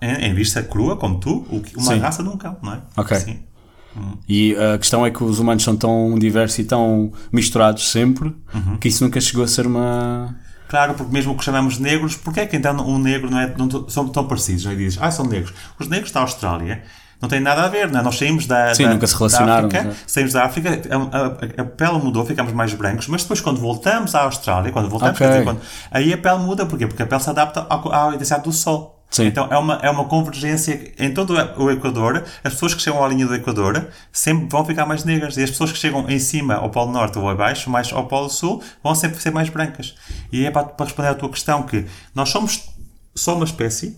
em, 0.00 0.26
em 0.26 0.34
vista 0.34 0.62
crua, 0.62 0.96
como 0.96 1.18
tu, 1.20 1.46
o 1.50 1.60
que- 1.60 1.76
uma 1.76 1.92
Sim. 1.94 1.98
raça 1.98 2.22
de 2.22 2.28
um 2.28 2.36
cão, 2.36 2.56
não 2.62 2.74
é? 2.74 2.78
Ok. 2.96 3.16
Sim. 3.18 3.40
E 4.28 4.54
a 4.56 4.78
questão 4.78 5.04
é 5.04 5.10
que 5.10 5.22
os 5.22 5.38
humanos 5.40 5.62
são 5.64 5.76
tão 5.76 6.16
diversos 6.18 6.58
e 6.60 6.64
tão 6.64 7.12
misturados 7.32 7.90
sempre 7.90 8.34
Uhum. 8.54 8.76
que 8.78 8.88
isso 8.88 9.02
nunca 9.02 9.20
chegou 9.20 9.44
a 9.44 9.48
ser 9.48 9.66
uma. 9.66 10.36
Claro, 10.68 10.94
porque 10.94 11.12
mesmo 11.12 11.32
o 11.32 11.36
que 11.36 11.44
chamamos 11.44 11.74
de 11.74 11.82
negros, 11.82 12.14
porque 12.16 12.40
é 12.40 12.46
que 12.46 12.56
então 12.56 12.76
um 12.88 12.98
negro 12.98 13.28
não 13.28 13.40
é, 13.40 13.52
não 13.58 13.88
são 13.88 14.08
tão 14.08 14.24
parecidos? 14.28 14.64
É? 14.66 14.74
Dizes, 14.76 14.98
ah, 15.02 15.10
são 15.10 15.26
negros. 15.26 15.52
Os 15.78 15.88
negros 15.88 16.12
da 16.12 16.20
Austrália 16.20 16.82
Não 17.20 17.28
tem 17.28 17.38
nada 17.38 17.64
a 17.64 17.68
ver, 17.68 17.90
não 17.90 18.00
é? 18.00 18.02
Nós 18.02 18.16
saímos 18.16 18.46
da, 18.46 18.74
Sim, 18.74 18.84
da, 18.84 18.90
nunca 18.94 19.06
se 19.06 19.12
da 19.12 19.18
relacionaram, 19.18 19.66
África, 19.68 19.84
né? 19.88 19.94
saímos 20.06 20.32
da 20.32 20.44
África, 20.46 20.70
a, 20.90 21.18
a- 21.18 21.62
a 21.62 21.64
pele 21.66 21.98
mudou, 21.98 22.24
ficamos 22.24 22.50
mais 22.54 22.72
brancos, 22.72 23.08
mas 23.08 23.20
depois 23.22 23.42
quando 23.42 23.60
voltamos 23.60 24.14
à 24.14 24.22
Austrália, 24.22 24.72
quando 24.72 24.88
voltamos, 24.88 25.16
Ok. 25.16 25.26
quer 25.26 25.32
dizer, 25.34 25.44
quando- 25.44 25.60
aí 25.90 26.14
a 26.14 26.16
pele 26.16 26.38
muda, 26.38 26.64
porquê? 26.64 26.86
Porque 26.86 27.02
a 27.02 27.06
pele 27.06 27.20
se 27.20 27.28
adapta 27.28 27.66
ao- 27.68 27.92
à 27.92 28.14
intensidade 28.14 28.44
do 28.44 28.52
sol. 28.52 28.99
Sim. 29.10 29.26
Então 29.26 29.48
é 29.50 29.58
uma, 29.58 29.74
é 29.82 29.90
uma 29.90 30.04
convergência 30.04 30.92
em 30.98 31.12
todo 31.12 31.34
o 31.56 31.70
Equador. 31.70 32.24
As 32.44 32.54
pessoas 32.54 32.74
que 32.74 32.80
chegam 32.80 33.04
à 33.04 33.08
linha 33.08 33.26
do 33.26 33.34
Equador 33.34 33.88
sempre 34.12 34.46
vão 34.48 34.64
ficar 34.64 34.86
mais 34.86 35.04
negras. 35.04 35.36
E 35.36 35.42
as 35.42 35.50
pessoas 35.50 35.72
que 35.72 35.78
chegam 35.78 36.08
em 36.08 36.18
cima, 36.18 36.54
ao 36.54 36.70
Polo 36.70 36.92
Norte 36.92 37.18
ou 37.18 37.28
abaixo, 37.28 37.68
mais 37.68 37.92
ao 37.92 38.06
Polo 38.06 38.30
Sul, 38.30 38.62
vão 38.82 38.94
sempre 38.94 39.20
ser 39.20 39.32
mais 39.32 39.48
brancas. 39.48 39.96
E 40.32 40.46
é 40.46 40.50
para, 40.50 40.64
para 40.64 40.86
responder 40.86 41.08
à 41.08 41.14
tua 41.14 41.28
questão 41.28 41.64
que 41.64 41.84
nós 42.14 42.28
somos 42.28 42.70
só 43.14 43.34
uma 43.34 43.44
espécie 43.44 43.96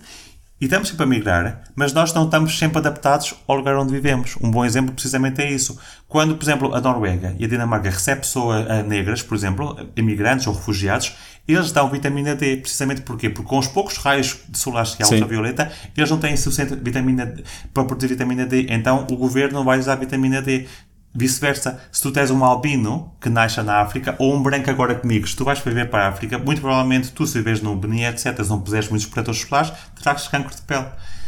e 0.63 0.67
estamos 0.67 0.91
sempre 0.91 1.03
a 1.03 1.07
migrar, 1.07 1.65
mas 1.75 1.93
nós 1.93 2.15
não 2.15 2.25
estamos 2.25 2.57
sempre 2.57 2.79
adaptados 2.79 3.35
ao 3.49 3.57
lugar 3.57 3.75
onde 3.75 3.91
vivemos. 3.91 4.37
Um 4.41 4.49
bom 4.49 4.65
exemplo 4.65 4.95
precisamente 4.95 5.43
é 5.43 5.51
isso. 5.51 5.77
Quando, 6.07 6.37
por 6.37 6.45
exemplo, 6.45 6.73
a 6.73 6.81
Noruega 6.81 7.35
e 7.37 7.45
a 7.45 7.49
Dinamarca 7.49 7.91
recebem 7.91 8.21
pessoas 8.21 8.65
eh, 8.71 8.83
negras, 8.85 9.25
por 9.25 9.35
exemplo, 9.35 9.77
imigrantes 9.97 10.47
ou 10.47 10.55
refugiados, 10.55 11.17
eles 11.47 11.73
dão 11.73 11.89
vitamina 11.91 12.35
D. 12.35 12.57
Precisamente 12.59 13.03
porquê? 13.03 13.29
Porque 13.31 13.49
com 13.49 13.59
os 13.59 13.67
poucos 13.69 13.97
raios 13.97 14.39
solares 14.55 14.95
que 14.95 15.03
há 15.03 15.07
ultravioleta, 15.09 15.71
eles 15.97 16.11
não 16.11 16.19
têm 16.19 16.37
suficiente 16.37 16.75
vitamina 16.77 17.27
D 17.27 17.43
para 17.75 17.85
produzir 17.85 18.09
vitamina 18.09 18.47
D. 18.47 18.67
Então 18.71 19.07
o 19.11 19.17
governo 19.17 19.55
não 19.59 19.65
vai 19.65 19.79
usar 19.79 19.97
vitamina 19.97 20.41
D. 20.41 20.67
Vice-versa, 21.15 21.79
se 21.93 22.01
tu 22.01 22.11
tens 22.11 22.31
um 22.31 22.43
albino 22.43 23.13
que 23.21 23.29
nasce 23.29 23.61
na 23.61 23.83
África, 23.83 24.17
ou 24.19 24.35
um 24.35 24.43
branco 24.43 24.71
agora 24.71 24.95
comigo, 24.95 25.29
se 25.29 25.37
tu 25.37 25.45
vais 25.45 25.59
viver 25.59 25.91
para 25.91 26.07
a 26.07 26.09
África, 26.09 26.39
muito 26.39 26.63
provavelmente 26.63 27.11
tu, 27.13 27.27
se 27.27 27.37
viveres 27.37 27.61
no 27.61 27.77
Benin, 27.77 28.05
etc., 28.05 28.43
se 28.43 28.49
não 28.49 28.59
puseres 28.59 28.89
muitos 28.89 29.07
protetores 29.07 29.41
solares, 29.43 29.71
terás 29.95 30.27
cancro 30.29 30.55
de 30.57 30.63
pele. 30.63 30.87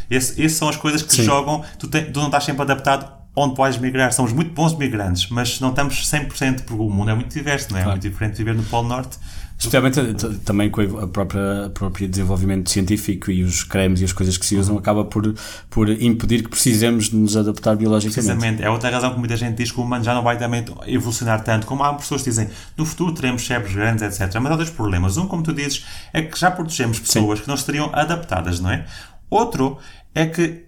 Esse, 0.09 0.43
essas 0.43 0.57
são 0.57 0.69
as 0.69 0.75
coisas 0.75 1.03
que 1.03 1.09
te 1.09 1.17
Sim. 1.17 1.23
jogam, 1.23 1.63
tu, 1.77 1.87
te- 1.87 2.01
tu 2.05 2.19
não 2.19 2.25
estás 2.27 2.43
sempre 2.45 2.63
adaptado 2.63 3.14
onde 3.35 3.55
vais 3.55 3.77
migrar. 3.77 4.13
Somos 4.13 4.31
muito 4.31 4.51
bons 4.53 4.77
migrantes, 4.77 5.29
mas 5.29 5.59
não 5.59 5.69
estamos 5.69 5.95
100% 6.09 6.61
porque 6.61 6.81
o 6.81 6.89
mundo 6.89 7.11
é 7.11 7.15
muito 7.15 7.33
diverso, 7.33 7.71
não 7.71 7.79
é? 7.79 7.83
É 7.83 7.85
muito 7.85 8.01
diferente 8.01 8.37
viver 8.37 8.55
no 8.55 8.63
Polo 8.63 8.87
Norte. 8.87 9.17
Especialmente 9.57 10.13
t- 10.15 10.29
também 10.39 10.69
com 10.69 10.81
a 10.81 11.07
própria, 11.07 11.67
a 11.67 11.69
própria 11.69 12.09
desenvolvimento 12.09 12.69
científico 12.69 13.31
e 13.31 13.41
os 13.41 13.63
cremes 13.63 14.01
e 14.01 14.03
as 14.03 14.11
coisas 14.11 14.37
que 14.37 14.45
se 14.45 14.57
usam, 14.57 14.77
acaba 14.77 15.05
por, 15.05 15.33
por 15.69 15.89
impedir 15.89 16.43
que 16.43 16.49
precisemos 16.49 17.09
de 17.09 17.15
nos 17.15 17.37
adaptar 17.37 17.73
biologicamente. 17.77 18.27
Precisamente, 18.33 18.63
é 18.63 18.69
outra 18.69 18.89
razão 18.89 19.13
que 19.13 19.19
muita 19.19 19.37
gente 19.37 19.55
diz 19.55 19.71
que 19.71 19.79
o 19.79 19.83
humano 19.83 20.03
já 20.03 20.13
não 20.13 20.23
vai 20.23 20.37
também 20.37 20.65
evolucionar 20.87 21.41
tanto, 21.41 21.65
como 21.67 21.83
há 21.85 21.93
pessoas 21.93 22.21
que 22.21 22.29
dizem 22.29 22.49
no 22.77 22.85
futuro 22.85 23.13
teremos 23.13 23.45
cérebros 23.45 23.73
grandes, 23.73 24.03
etc. 24.03 24.35
Mas 24.41 24.51
há 24.51 24.55
dois 24.57 24.69
problemas. 24.69 25.15
Um, 25.15 25.25
como 25.25 25.41
tu 25.41 25.53
dizes, 25.53 25.85
é 26.11 26.21
que 26.21 26.37
já 26.37 26.51
protegemos 26.51 26.99
pessoas 26.99 27.39
que 27.39 27.47
não 27.47 27.55
estariam 27.55 27.89
adaptadas, 27.93 28.59
não 28.59 28.69
é? 28.69 28.85
Outro 29.29 29.77
é 30.13 30.25
que 30.25 30.64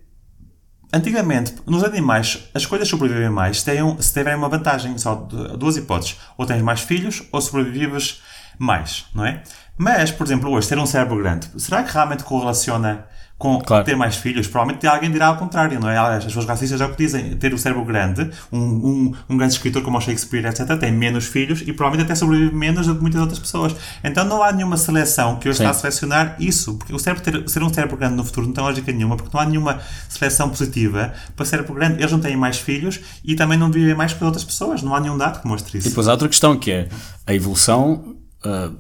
Antigamente, 0.93 1.56
nos 1.65 1.84
animais, 1.84 2.50
as 2.54 2.65
coisas 2.65 2.88
sobrevivem 2.88 3.30
mais 3.30 3.62
se 3.62 3.65
se 4.00 4.13
tiverem 4.13 4.38
uma 4.38 4.47
vantagem. 4.50 4.97
Só 4.97 5.15
du- 5.15 5.58
duas 5.58 5.76
hipóteses. 5.78 6.17
Ou 6.38 6.45
tens 6.45 6.62
mais 6.62 6.82
filhos, 6.82 7.23
ou 7.32 7.41
sobrevives 7.41 8.21
mais, 8.58 9.06
não 9.13 9.26
é? 9.26 9.43
Mas, 9.78 10.12
por 10.12 10.26
exemplo, 10.26 10.50
hoje, 10.50 10.67
ter 10.69 10.80
um 10.80 10.86
cérebro 10.86 11.17
grande, 11.17 11.50
será 11.58 11.84
que 11.84 11.93
realmente 11.93 12.23
correlaciona 12.23 13.06
com 13.38 13.60
Claro. 13.62 13.84
ter 13.86 13.95
mais 13.95 14.15
filhos? 14.15 14.47
Provavelmente 14.47 14.88
alguém 14.88 15.12
dirá 15.12 15.28
ao 15.28 15.38
contrário, 15.38 15.80
não 15.80 15.88
é? 15.89 15.95
As 15.97 16.26
pessoas 16.26 16.45
racistas 16.45 16.80
já 16.80 16.88
o 16.88 16.91
que 16.91 16.97
dizem. 16.97 17.36
Ter 17.38 17.54
o 17.54 17.58
cérebro 17.58 17.86
grande, 17.86 18.30
um, 18.52 18.58
um, 18.60 19.13
um 19.30 19.38
grande 19.38 19.54
escritor 19.54 19.84
como 19.84 19.97
o 19.97 20.02
Shakespeare, 20.02 20.45
etc., 20.47 20.76
tem 20.80 20.91
menos 20.91 21.26
filhos 21.28 21.62
e 21.62 21.71
provavelmente 21.71 22.08
até 22.08 22.15
sobrevive 22.15 22.56
menos 22.56 22.88
do 22.88 22.95
que 22.95 23.02
muitas 23.02 23.21
outras 23.21 23.38
pessoas. 23.39 23.76
Então 24.04 24.26
não 24.26 24.41
há 24.41 24.52
nenhuma 24.52 24.76
seleção 24.76 25.36
que 25.36 25.47
hoje 25.47 25.60
Sim. 25.60 25.65
está 25.65 25.78
a 25.78 25.80
selecionar 25.80 26.36
isso. 26.39 26.76
Porque 26.80 26.93
o 26.93 26.97
cérebro 26.97 27.23
ter, 27.23 27.47
ser 27.47 27.62
um 27.62 27.71
cérebro 27.71 27.95
grande 27.95 28.15
no 28.15 28.23
futuro 28.26 28.47
não 28.47 28.54
tem 28.54 28.63
lógica 28.63 28.91
nenhuma, 28.91 29.15
porque 29.15 29.30
não 29.32 29.39
há 29.41 29.45
nenhuma 29.45 29.80
seleção 30.10 30.50
positiva 30.50 31.13
para 31.36 31.45
cérebro 31.45 31.76
grande. 31.76 32.00
Eles 32.02 32.12
não 32.12 32.19
têm 32.19 32.36
mais 32.36 32.58
filhos 32.58 33.00
e 33.23 33.36
também 33.36 33.58
não 33.58 33.69
vivem 33.71 33.93
mais 33.93 34.13
que 34.13 34.17
as 34.17 34.23
outras 34.23 34.43
pessoas. 34.43 34.82
Não 34.82 34.95
há 34.95 35.00
nenhum 35.00 35.17
dado 35.17 35.41
que 35.41 35.47
mostre 35.47 35.78
E 35.78 35.80
isso. 35.80 35.89
depois 35.89 36.08
há 36.08 36.12
outra 36.13 36.28
questão 36.28 36.58
que 36.58 36.71
é 36.71 36.89
a 37.28 37.34
evolução. 37.36 38.15
ah, 38.43 38.71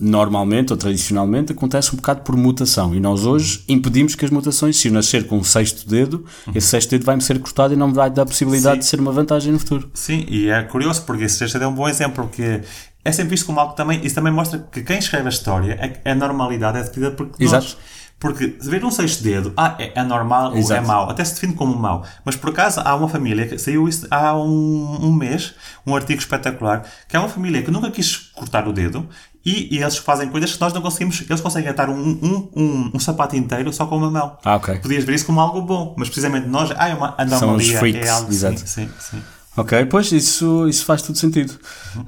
normalmente 0.00 0.72
ou 0.72 0.76
tradicionalmente 0.76 1.52
acontece 1.52 1.92
um 1.92 1.96
bocado 1.96 2.22
por 2.22 2.36
mutação 2.36 2.94
e 2.94 3.00
nós 3.00 3.24
hoje 3.24 3.62
impedimos 3.68 4.14
que 4.14 4.24
as 4.24 4.30
mutações, 4.30 4.76
se 4.76 4.88
eu 4.88 4.92
nascer 4.92 5.26
com 5.26 5.38
um 5.38 5.44
sexto 5.44 5.88
dedo, 5.88 6.24
esse 6.54 6.66
sexto 6.66 6.90
dedo 6.90 7.04
vai-me 7.04 7.22
ser 7.22 7.38
cortado 7.38 7.74
e 7.74 7.76
não 7.76 7.88
me 7.88 7.94
vai 7.94 8.10
dar 8.10 8.22
a 8.22 8.26
possibilidade 8.26 8.76
Sim. 8.76 8.80
de 8.80 8.86
ser 8.86 9.00
uma 9.00 9.12
vantagem 9.12 9.52
no 9.52 9.58
futuro. 9.58 9.90
Sim, 9.94 10.24
e 10.28 10.48
é 10.48 10.62
curioso 10.62 11.02
porque 11.02 11.24
esse 11.24 11.38
texto 11.38 11.56
é 11.56 11.66
um 11.66 11.74
bom 11.74 11.88
exemplo, 11.88 12.24
porque 12.24 12.62
é 13.04 13.12
sempre 13.12 13.30
visto 13.30 13.46
como 13.46 13.60
algo 13.60 13.72
que 13.72 13.76
também. 13.76 14.04
Isso 14.04 14.14
também 14.14 14.32
mostra 14.32 14.58
que 14.58 14.82
quem 14.82 14.98
escreve 14.98 15.26
a 15.26 15.30
história, 15.30 16.00
a, 16.04 16.10
a 16.10 16.14
normalidade 16.14 16.78
é 16.78 16.82
definida 16.82 17.12
por 17.12 17.26
nós. 17.26 17.40
Exato. 17.40 17.76
Porque 18.18 18.56
se 18.58 18.70
ver 18.70 18.82
um 18.84 18.90
sexto 18.90 19.22
dedo, 19.22 19.52
ah, 19.56 19.76
é, 19.78 19.92
é 20.00 20.02
normal 20.02 20.52
ou 20.52 20.56
é 20.56 20.60
Exato. 20.60 20.86
mau, 20.86 21.10
até 21.10 21.22
se 21.24 21.34
define 21.34 21.52
como 21.52 21.76
mau. 21.76 22.04
Mas 22.24 22.36
por 22.36 22.50
acaso 22.50 22.80
há 22.82 22.94
uma 22.94 23.08
família 23.08 23.46
que 23.46 23.58
saiu 23.58 23.86
isso 23.86 24.06
há 24.10 24.34
um, 24.34 24.98
um 25.02 25.12
mês, 25.12 25.54
um 25.86 25.94
artigo 25.94 26.20
espetacular, 26.20 26.84
que 27.06 27.16
é 27.16 27.18
uma 27.18 27.28
família 27.28 27.62
que 27.62 27.70
nunca 27.70 27.90
quis 27.90 28.16
cortar 28.16 28.66
o 28.66 28.72
dedo 28.72 29.06
e, 29.44 29.76
e 29.76 29.82
eles 29.82 29.96
fazem 29.98 30.28
coisas 30.28 30.54
que 30.54 30.60
nós 30.60 30.72
não 30.72 30.80
conseguimos. 30.80 31.22
Eles 31.28 31.40
conseguem 31.40 31.68
atar 31.68 31.90
um, 31.90 31.94
um, 31.94 32.48
um, 32.56 32.90
um 32.94 32.98
sapato 32.98 33.36
inteiro 33.36 33.72
só 33.72 33.86
com 33.86 33.96
uma 33.96 34.10
mão. 34.10 34.38
Ah, 34.44 34.56
ok. 34.56 34.78
Podias 34.78 35.04
ver 35.04 35.14
isso 35.14 35.26
como 35.26 35.40
algo 35.40 35.60
bom, 35.62 35.94
mas 35.98 36.08
precisamente 36.08 36.48
nós, 36.48 36.72
ah, 36.76 36.88
é 36.88 36.94
uma 36.94 37.14
São 37.16 37.26
os 37.26 37.42
anomalia, 37.42 37.78
freaks, 37.78 38.06
é 38.06 38.10
algo 38.10 38.32
exato. 38.32 38.58
Sim, 38.60 38.66
sim, 38.66 38.90
sim. 38.98 39.22
Ok, 39.56 39.86
pois 39.86 40.10
isso, 40.10 40.66
isso 40.68 40.84
faz 40.84 41.02
todo 41.02 41.16
sentido. 41.16 41.58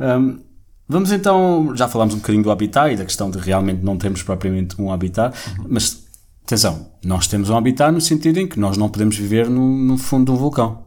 Um, 0.00 0.40
vamos 0.88 1.12
então, 1.12 1.72
já 1.76 1.86
falámos 1.86 2.14
um 2.14 2.18
bocadinho 2.18 2.42
do 2.42 2.50
habitat 2.50 2.92
e 2.92 2.96
da 2.96 3.04
questão 3.04 3.30
de 3.30 3.38
realmente 3.38 3.84
não 3.84 3.96
termos 3.96 4.22
propriamente 4.22 4.80
um 4.80 4.90
habitat, 4.90 5.36
mas 5.68 6.04
atenção, 6.44 6.90
nós 7.04 7.26
temos 7.26 7.50
um 7.50 7.56
habitat 7.56 7.92
no 7.92 8.00
sentido 8.00 8.38
em 8.38 8.48
que 8.48 8.58
nós 8.58 8.76
não 8.76 8.88
podemos 8.88 9.16
viver 9.16 9.48
no, 9.48 9.76
no 9.76 9.98
fundo 9.98 10.24
de 10.24 10.30
um 10.32 10.36
vulcão, 10.36 10.85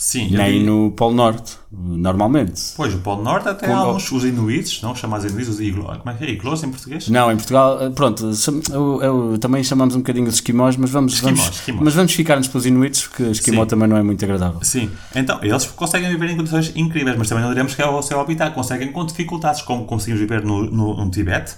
Sim, 0.00 0.28
nem 0.30 0.62
no 0.64 0.92
Polo 0.92 1.12
Norte, 1.14 1.56
normalmente. 1.72 2.62
Pois, 2.76 2.94
o 2.94 2.98
Polo 2.98 3.20
Norte 3.22 3.48
até 3.48 3.66
Com- 3.66 3.74
há 3.74 3.78
alguns, 3.80 4.12
os 4.12 4.24
inuites, 4.24 4.80
não? 4.80 4.94
Chamados 4.94 5.26
inuites, 5.28 5.48
os 5.54 5.60
iglo, 5.60 5.84
como 5.84 6.10
é 6.10 6.14
que 6.14 6.24
é? 6.24 6.30
Iglos 6.30 6.62
em 6.62 6.70
português? 6.70 7.08
Não, 7.08 7.30
em 7.32 7.36
Portugal, 7.36 7.82
eh, 7.82 7.90
pronto, 7.90 8.32
cham- 8.36 8.60
eu, 8.70 9.02
eu- 9.02 9.38
também 9.38 9.62
chamamos 9.64 9.94
um 9.96 9.98
bocadinho 9.98 10.28
os 10.28 10.34
esquimós, 10.34 10.76
mas 10.76 10.90
vamos, 10.90 11.14
Esquimós, 11.14 11.38
vamos, 11.40 11.56
esquimós. 11.56 11.82
Mas 11.84 11.94
vamos 11.94 12.12
ficar-nos 12.12 12.46
pelos 12.46 12.64
inuites, 12.64 13.02
porque 13.08 13.24
esquimó 13.24 13.62
Sim. 13.62 13.68
também 13.68 13.88
não 13.88 13.96
é 13.96 14.02
muito 14.04 14.24
agradável. 14.24 14.60
Sim, 14.62 14.88
então 15.16 15.40
eles 15.42 15.66
conseguem 15.66 16.08
viver 16.08 16.30
em 16.30 16.36
condições 16.36 16.72
incríveis, 16.76 17.16
mas 17.18 17.28
também 17.28 17.42
não 17.42 17.50
diremos 17.50 17.74
que 17.74 17.82
é 17.82 17.86
o 17.88 18.00
seu 18.00 18.20
habitat. 18.20 18.54
Conseguem 18.54 18.92
com 18.92 19.04
dificuldades, 19.04 19.62
como 19.62 19.84
conseguimos 19.84 20.20
viver 20.20 20.44
no, 20.44 20.62
no, 20.70 20.94
no 21.04 21.10
Tibete. 21.10 21.54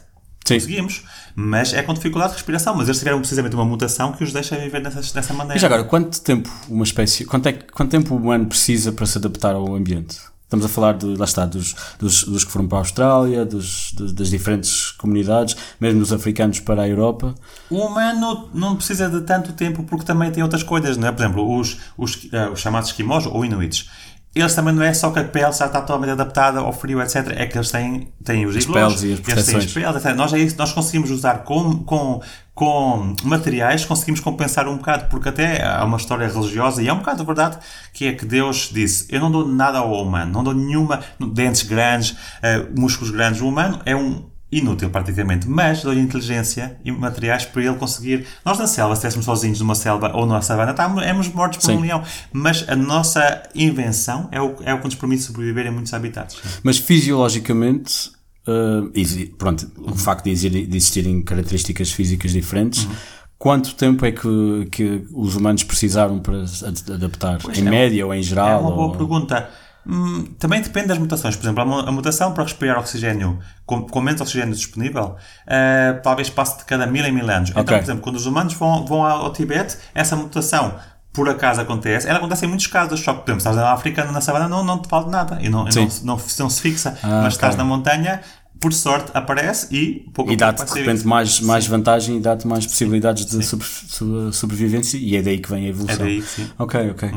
Sim. 0.55 0.67
Conseguimos, 0.67 1.05
mas 1.35 1.73
é 1.73 1.83
com 1.83 1.95
dificuldade 1.95 2.33
de 2.33 2.39
respiração. 2.39 2.75
Mas 2.75 2.89
eles 2.89 2.99
tiveram 2.99 3.19
precisamente 3.19 3.55
uma 3.55 3.65
mutação 3.65 4.13
que 4.13 4.25
os 4.25 4.33
deixa 4.33 4.57
viver 4.57 4.83
dessa, 4.83 5.01
dessa 5.15 5.33
maneira. 5.33 5.57
E 5.57 5.61
já 5.61 5.67
agora, 5.67 5.85
quanto 5.85 6.21
tempo 6.21 6.51
uma 6.69 6.85
espécie, 6.85 7.25
quanto, 7.25 7.49
é, 7.49 7.53
quanto 7.53 7.91
tempo 7.91 8.15
o 8.15 8.17
humano 8.19 8.47
precisa 8.47 8.93
para 8.93 9.07
se 9.07 9.19
adaptar 9.19 9.55
ao 9.55 9.75
ambiente? 9.75 10.19
Estamos 10.51 10.67
a 10.67 10.69
falar, 10.69 10.95
de, 10.95 11.07
lá 11.17 11.25
está, 11.27 11.47
dos, 11.47 11.77
dos, 11.97 12.25
dos 12.25 12.43
que 12.43 12.51
foram 12.51 12.67
para 12.67 12.79
a 12.79 12.81
Austrália, 12.81 13.45
dos, 13.45 13.93
das 13.93 14.31
diferentes 14.31 14.91
comunidades, 14.91 15.57
mesmo 15.81 16.01
dos 16.01 16.13
africanos 16.13 16.59
para 16.59 16.83
a 16.83 16.89
Europa. 16.89 17.37
O 17.71 17.77
humano 17.77 18.51
não 18.53 18.75
precisa 18.75 19.09
de 19.09 19.21
tanto 19.21 19.53
tempo 19.53 19.85
porque 19.85 20.05
também 20.05 20.29
tem 20.33 20.43
outras 20.43 20.65
coisas, 20.65 20.97
não 20.97 21.07
é? 21.07 21.13
Por 21.13 21.23
exemplo, 21.23 21.57
os, 21.57 21.77
os, 21.97 22.27
eh, 22.33 22.49
os 22.49 22.59
chamados 22.59 22.89
esquimós 22.89 23.27
ou 23.27 23.45
inuitos. 23.45 23.89
Eles 24.33 24.55
também 24.55 24.73
não 24.73 24.83
é 24.83 24.95
só 24.95 25.11
que 25.11 25.19
a 25.19 25.25
pele 25.25 25.53
já 25.53 25.67
está 25.67 25.81
totalmente 25.81 26.11
adaptada 26.11 26.61
ao 26.61 26.73
frio, 26.73 27.03
etc. 27.03 27.33
É 27.35 27.47
que 27.47 27.59
eles 27.59 27.71
têm, 27.71 28.13
têm 28.25 28.47
os 28.47 28.55
e 28.55 28.59
as 28.59 28.67
eles 29.33 29.47
têm 29.47 29.57
as 29.57 29.67
peles, 29.73 29.97
etc. 29.97 30.15
Nós, 30.15 30.33
é 30.33 30.39
isso, 30.39 30.57
nós 30.57 30.73
conseguimos 30.73 31.11
usar 31.11 31.39
com, 31.39 31.79
com, 31.79 32.23
com 32.55 33.17
materiais, 33.25 33.85
conseguimos 33.85 34.21
compensar 34.21 34.69
um 34.69 34.77
bocado, 34.77 35.07
porque 35.11 35.31
até 35.31 35.65
há 35.67 35.85
uma 35.85 35.97
história 35.97 36.29
religiosa, 36.29 36.81
e 36.81 36.87
é 36.87 36.93
um 36.93 36.99
bocado 36.99 37.25
verdade, 37.25 37.59
que 37.93 38.07
é 38.07 38.13
que 38.13 38.25
Deus 38.25 38.71
disse, 38.73 39.07
eu 39.09 39.21
não 39.21 39.33
dou 39.33 39.49
nada 39.49 39.79
ao 39.79 39.93
humano, 39.93 40.33
não 40.33 40.45
dou 40.45 40.55
nenhuma, 40.55 41.01
dentes 41.19 41.63
grandes, 41.63 42.17
eh, 42.41 42.65
músculos 42.77 43.11
grandes. 43.11 43.41
O 43.41 43.49
humano 43.49 43.81
é 43.85 43.97
um 43.97 44.30
inútil 44.53 44.91
praticamente, 44.91 45.49
mas 45.49 45.83
dou-lhe 45.83 46.01
inteligência 46.01 46.77
e 46.85 46.91
materiais 46.91 47.45
para 47.45 47.63
ele 47.65 47.77
conseguir. 47.77 48.27
Nós 48.45 48.59
na 48.59 48.67
selva, 48.67 48.95
se 48.97 48.99
estivéssemos 49.01 49.25
sozinhos 49.25 49.61
numa 49.61 49.75
selva 49.77 50.11
ou 50.15 50.27
numa 50.27 50.43
savana, 50.43 50.73
estávamos, 50.73 51.03
éramos 51.05 51.29
mortos 51.29 51.59
por 51.59 51.67
Sim. 51.67 51.77
um 51.77 51.81
leão. 51.81 52.03
Mas 52.33 52.69
a 52.69 52.75
nossa 52.75 53.43
invenção 53.55 54.29
é 54.33 54.41
o, 54.41 54.57
é 54.65 54.75
o 54.75 54.79
que 54.79 54.85
nos 54.87 54.95
permite 54.97 55.23
sobreviver 55.23 55.67
em 55.67 55.71
muitos 55.71 55.95
habitats. 55.95 56.37
Mas 56.65 56.79
fisiologicamente, 56.79 58.11
exi- 58.95 59.27
pronto, 59.39 59.71
o 59.79 59.95
facto 59.95 60.25
de, 60.25 60.31
exi- 60.31 60.51
de 60.51 60.77
existirem 60.77 61.23
características 61.23 61.93
físicas 61.93 62.33
diferentes, 62.33 62.89
quanto 63.39 63.75
tempo 63.75 64.05
é 64.05 64.13
que, 64.13 64.67
que 64.71 65.05
os 65.13 65.37
humanos 65.37 65.63
precisaram 65.63 66.19
para 66.19 66.45
adaptar? 66.93 67.39
em 67.57 67.67
é- 67.67 67.71
média 67.71 68.05
ou 68.07 68.13
em 68.13 68.19
É 68.21 68.23
geral? 68.23 68.61
uma 68.63 68.71
boa 68.73 68.89
ou- 68.89 68.97
pergunta. 68.97 69.49
Hum, 69.93 70.25
também 70.39 70.61
depende 70.63 70.87
das 70.89 70.99
mutações. 70.99 71.35
Por 71.35 71.45
exemplo, 71.45 71.63
a 71.63 71.67
mu- 71.67 71.79
a 71.81 71.91
mutação 71.91 72.33
para 72.33 72.45
respirar 72.45 72.79
oxigênio 72.79 73.39
com, 73.67 73.83
com 73.83 74.01
menos 74.01 74.21
oxigênio 74.21 74.55
disponível 74.55 75.17
eh, 75.47 75.99
talvez 76.03 76.31
passe 76.31 76.59
de 76.59 76.65
cada 76.65 76.87
mil 76.87 77.05
em 77.05 77.11
mil 77.13 77.29
anos. 77.29 77.51
Então, 77.51 77.63
Ok. 77.63 77.77
por 77.77 77.83
exemplo, 77.85 78.03
quando 78.03 78.17
os 78.17 78.27
humanos 78.27 78.55
vão, 78.55 78.87
vão 78.87 79.05
ao, 79.05 79.33
Tibete, 79.33 79.77
essa 79.95 80.15
mutação 80.15 80.75
por 81.13 81.29
acaso 81.29 81.61
acontece. 81.61 82.07
Ela 82.09 82.19
acontece 82.19 82.45
em 82.45 82.49
muitos 82.49 82.69
casos, 82.69 83.01
só 83.01 83.13
que, 83.13 83.19
por 83.23 83.31
exemplo, 83.33 83.39
estás 83.39 83.57
na 83.57 83.73
África, 83.73 84.05
na 84.05 84.21
savana, 84.21 84.49
não, 84.49 84.63
não 84.63 84.81
te 84.81 84.89
vale 84.89 85.07
de 85.07 85.11
nada 85.11 85.39
e 85.43 85.49
não, 85.49 85.69
Sim. 85.73 85.89
não, 86.05 86.17
não, 86.17 86.23
não 86.39 86.51
se 86.51 86.61
fixa. 86.61 86.97
Ah, 87.03 87.23
Mas 87.25 87.33
estás 87.35 87.57
na 87.57 87.65
montanha, 87.65 88.21
por 88.61 88.73
sorte, 88.73 89.11
aparece 89.13 89.75
e 89.75 90.09
pouco 90.15 90.31
a 90.31 90.35
E 90.35 90.37
dá-te 90.37 90.65
de 90.65 90.73
repente 90.79 90.99
isso. 90.99 91.09
mais, 91.09 91.41
mais 91.41 91.67
vantagem 91.67 92.19
e 92.19 92.21
dá-te 92.21 92.47
mais 92.47 92.65
possibilidades 92.65 93.27
de 93.27 93.43
sobre- 93.45 93.67
sobre- 93.67 94.33
sobrevivência 94.33 94.99
e 94.99 95.17
é 95.17 95.23
daí 95.23 95.41
que 95.41 95.51
vem 95.51 95.65
a 95.65 95.67
É 95.67 95.71
evolução. 95.71 95.99
daí 95.99 96.23
que 96.23 96.29
sim. 96.29 96.49
Ok, 96.57 96.91
ok. 96.91 97.11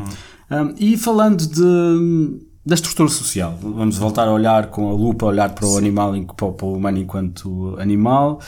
Um, 0.50 0.74
e 0.80 0.98
falando 0.98 1.46
de, 1.46 2.42
da 2.66 2.76
estrutura 2.76 3.10
social, 3.10 3.58
vamos 3.62 3.98
voltar 3.98 4.28
a 4.28 4.32
olhar 4.32 4.68
com 4.68 4.90
a 4.90 4.94
lupa, 4.94 5.26
olhar 5.26 5.50
para 5.50 5.68
o 5.68 5.78
animal, 5.78 6.14
para 6.36 6.66
o, 6.66 6.74
humano 6.74 6.98
enquanto 6.98 7.76
animal. 7.78 8.40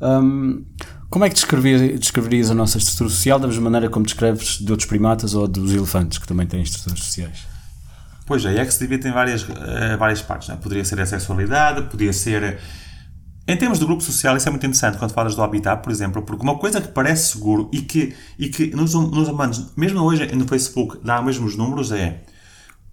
Um, 0.00 0.64
como 1.10 1.24
é 1.24 1.28
que 1.28 1.34
descrever- 1.34 1.98
descreverias 1.98 2.50
a 2.50 2.54
nossa 2.54 2.78
estrutura 2.78 3.10
social 3.10 3.38
da 3.38 3.48
mesma 3.48 3.62
maneira 3.64 3.88
como 3.88 4.04
descreves 4.04 4.58
de 4.58 4.70
outros 4.70 4.88
primatas 4.88 5.34
ou 5.34 5.48
dos 5.48 5.72
elefantes, 5.72 6.18
que 6.18 6.26
também 6.26 6.46
têm 6.46 6.62
estruturas 6.62 7.00
sociais? 7.00 7.46
Pois 8.26 8.44
é, 8.44 8.56
é 8.56 8.64
que 8.64 8.72
se 8.72 8.78
divide 8.78 9.08
em 9.08 9.12
várias, 9.12 9.44
eh, 9.48 9.96
várias 9.96 10.22
partes. 10.22 10.48
Não 10.48 10.54
é? 10.54 10.58
Poderia 10.58 10.84
ser 10.84 11.00
a 11.00 11.06
sexualidade, 11.06 11.82
podia 11.90 12.12
ser. 12.12 12.58
Em 13.46 13.56
termos 13.56 13.78
de 13.78 13.84
grupo 13.84 14.02
social, 14.02 14.36
isso 14.36 14.48
é 14.48 14.50
muito 14.50 14.64
interessante 14.64 14.96
quando 14.96 15.12
falas 15.12 15.34
do 15.34 15.42
habitat, 15.42 15.82
por 15.82 15.92
exemplo, 15.92 16.22
porque 16.22 16.42
uma 16.42 16.56
coisa 16.56 16.80
que 16.80 16.88
parece 16.88 17.32
seguro 17.32 17.68
e 17.72 17.82
que, 17.82 18.14
e 18.38 18.48
que 18.48 18.74
nos, 18.74 18.94
nos 18.94 19.28
humanos, 19.28 19.72
mesmo 19.76 20.00
hoje 20.00 20.26
no 20.34 20.48
Facebook, 20.48 20.98
dá 21.04 21.20
os 21.20 21.26
mesmos 21.26 21.56
números, 21.56 21.92
é. 21.92 22.22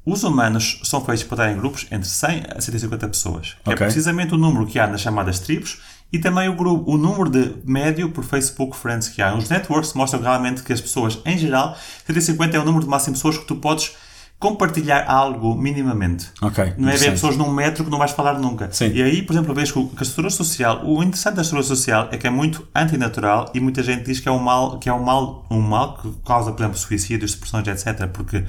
Os 0.06 0.24
humanos 0.24 0.80
são 0.84 1.04
feitos 1.06 1.24
para 1.24 1.43
estar 1.43 1.52
em 1.52 1.60
grupos 1.60 1.86
entre 1.91 2.08
100 2.08 2.43
a 2.56 2.62
150 2.62 3.08
pessoas. 3.08 3.56
Que 3.64 3.70
Ok. 3.70 3.74
É 3.74 3.76
precisamente 3.76 4.34
o 4.34 4.38
número 4.38 4.66
que 4.66 4.80
há 4.80 4.88
nas 4.88 5.02
chamadas 5.02 5.39
tribos 5.39 5.80
e 6.12 6.20
também 6.20 6.49
o, 6.49 6.56
grupo, 6.56 6.91
o 6.91 6.97
número 6.97 7.30
de 7.30 7.54
médio 7.64 8.10
por 8.10 8.24
Facebook 8.24 8.76
Friends 8.76 9.08
que 9.08 9.22
há. 9.22 9.34
Os 9.36 9.47
networks 9.49 9.93
mostram 9.93 10.22
realmente 10.22 10.64
que 10.64 10.74
as 10.74 10.82
pessoas, 10.82 11.20
em 11.26 11.38
geral, 11.38 11.78
150 12.06 12.58
é 12.58 12.60
o 12.60 12.66
número 12.66 12.84
de 12.84 12.89
máximo 12.89 13.14
de 13.14 13.20
pessoas 13.20 13.38
que 13.38 13.45
tu 13.45 13.56
podes 13.56 13.95
compartilhar 14.41 15.06
algo 15.08 15.56
minimamente. 15.56 16.30
Não 16.76 16.89
é 16.89 16.97
ver 16.97 17.12
pessoas 17.12 17.38
num 17.38 17.52
metro 17.52 17.86
que 17.86 17.91
não 17.91 17.99
vais 17.99 18.10
falar 18.10 18.39
nunca. 18.39 18.70
Sim. 18.72 18.91
E 18.91 19.04
aí, 19.04 19.22
por 19.22 19.34
exemplo, 19.34 19.54
vejo 19.54 19.88
que 19.89 19.99
a 19.99 20.02
estrutura 20.02 20.32
social, 20.32 20.82
o 20.84 21.04
interessante 21.04 21.36
da 21.36 21.43
estrutura 21.43 21.68
social 21.68 22.10
é 22.12 22.18
que 22.18 22.26
é 22.26 22.30
muito 22.32 22.68
antinatural 22.74 23.52
e 23.54 23.60
muita 23.60 23.84
gente 23.84 24.04
diz 24.04 24.20
que 24.20 24.28
é 24.28 24.32
um 24.32 24.39
mal, 24.39 24.80
que 24.80 24.89
é 24.89 24.93
um 24.93 25.04
mal, 25.04 25.45
um 25.49 25.62
mal 25.62 25.95
que 25.95 26.12
causa, 26.26 26.52
por 26.52 26.64
exemplo, 26.64 26.78
suicídios, 26.80 27.36
depressões, 27.36 27.68
etc. 27.68 28.08
Porque 28.08 28.43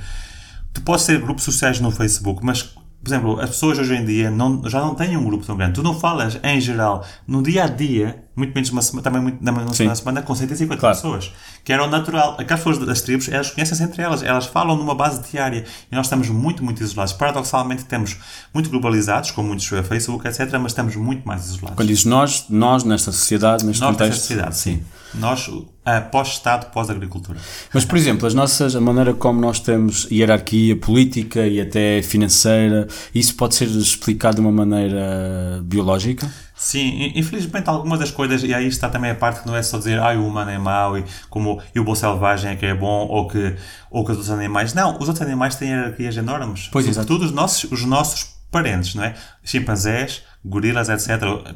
tu 0.72 0.82
podes 0.82 1.04
ter 1.06 1.20
grupos 1.20 1.44
sociais 1.44 1.80
no 1.80 1.90
Facebook, 1.90 2.44
mas, 2.44 2.62
por 2.62 3.08
exemplo, 3.08 3.40
as 3.40 3.50
pessoas 3.50 3.78
hoje 3.78 3.94
em 3.94 4.04
dia 4.04 4.30
não, 4.30 4.68
já 4.68 4.80
não 4.80 4.94
têm 4.94 5.16
um 5.16 5.24
grupo 5.24 5.44
tão 5.44 5.56
grande. 5.56 5.74
Tu 5.74 5.82
não 5.82 5.98
falas, 5.98 6.38
em 6.42 6.60
geral, 6.60 7.04
no 7.26 7.42
dia 7.42 7.64
a 7.64 7.68
dia, 7.68 8.24
muito 8.34 8.54
menos 8.54 8.70
uma 8.70 8.80
semana, 8.82 9.02
também 9.02 9.20
muito, 9.22 9.38
Sim. 9.38 9.74
semana, 9.74 9.94
semana, 9.96 10.22
com 10.22 10.34
150 10.34 10.80
Claro. 10.80 10.96
pessoas. 10.96 11.32
Que 11.64 11.72
era 11.72 11.84
o 11.84 11.88
natural. 11.90 12.32
Aquelas 12.38 12.62
pessoas 12.64 12.78
das 12.86 13.00
tribos, 13.02 13.28
elas 13.28 13.50
conhecem-se 13.50 13.82
entre 13.82 14.02
elas, 14.02 14.22
elas 14.22 14.46
falam 14.46 14.76
numa 14.76 14.94
base 14.94 15.22
diária. 15.30 15.64
E 15.90 15.94
nós 15.94 16.06
estamos 16.06 16.28
muito, 16.28 16.64
muito 16.64 16.82
isolados. 16.82 17.12
Paradoxalmente, 17.12 17.82
estamos 17.82 18.16
muito 18.54 18.70
globalizados, 18.70 19.30
com 19.30 19.42
muitos 19.42 19.70
eh, 19.72 19.82
Facebook, 19.82 20.26
etc., 20.26 20.50
mas 20.60 20.72
estamos 20.72 20.96
muito 20.96 21.26
mais 21.28 21.44
isolados. 21.46 21.76
Quando 21.76 21.88
dizes 21.88 22.04
nós, 22.04 22.46
nós 22.48 22.84
nesta 22.84 23.12
sociedade, 23.12 23.64
neste 23.64 23.80
nós, 23.82 23.90
contexto. 23.92 24.10
nessa 24.12 24.20
sociedade, 24.22 24.56
sim. 24.56 24.82
Nós, 25.14 25.50
eh, 25.84 26.00
pós-Estado, 26.00 26.70
pós-agricultura. 26.72 27.38
Mas, 27.74 27.84
por 27.84 27.98
exemplo, 27.98 28.26
as 28.26 28.32
nossas, 28.32 28.74
a 28.74 28.80
maneira 28.80 29.12
como 29.12 29.38
nós 29.40 29.60
temos 29.60 30.08
hierarquia 30.10 30.74
política 30.74 31.46
e 31.46 31.60
até 31.60 32.00
financeira, 32.00 32.88
isso 33.14 33.34
pode 33.34 33.54
ser 33.54 33.68
explicado 33.68 34.36
de 34.36 34.40
uma 34.40 34.52
maneira 34.52 35.60
biológica? 35.64 36.30
Sim, 36.62 36.86
in- 37.06 37.12
infelizmente 37.18 37.68
algumas 37.68 37.98
das 37.98 38.12
coisas, 38.12 38.44
e 38.44 38.54
aí 38.54 38.68
está 38.68 38.88
também 38.88 39.10
a 39.10 39.16
parte 39.16 39.40
que 39.40 39.48
não 39.48 39.56
é 39.56 39.62
só 39.64 39.78
dizer 39.78 39.98
ah, 39.98 40.12
o 40.12 40.28
humano 40.28 40.48
é 40.48 40.58
mau 40.58 40.96
e, 40.96 41.04
como, 41.28 41.60
e 41.74 41.80
o 41.80 41.84
bom 41.84 41.92
selvagem 41.92 42.52
é 42.52 42.56
que 42.56 42.64
é 42.64 42.72
bom 42.72 43.08
ou 43.08 43.26
que, 43.26 43.56
ou 43.90 44.04
que 44.04 44.12
os 44.12 44.18
outros 44.18 44.30
animais. 44.30 44.72
Não, 44.72 44.96
os 44.96 45.08
outros 45.08 45.22
animais 45.22 45.56
têm 45.56 45.70
hierarquias 45.70 46.16
enormes. 46.16 46.68
Pois. 46.70 46.86
Sobretudo 46.86 47.24
os 47.24 47.32
nossos, 47.32 47.64
os 47.72 47.84
nossos 47.84 48.36
parentes, 48.48 48.94
não 48.94 49.02
é? 49.02 49.14
Chimpanzés, 49.42 50.22
gorilas, 50.44 50.88
etc. 50.88 51.08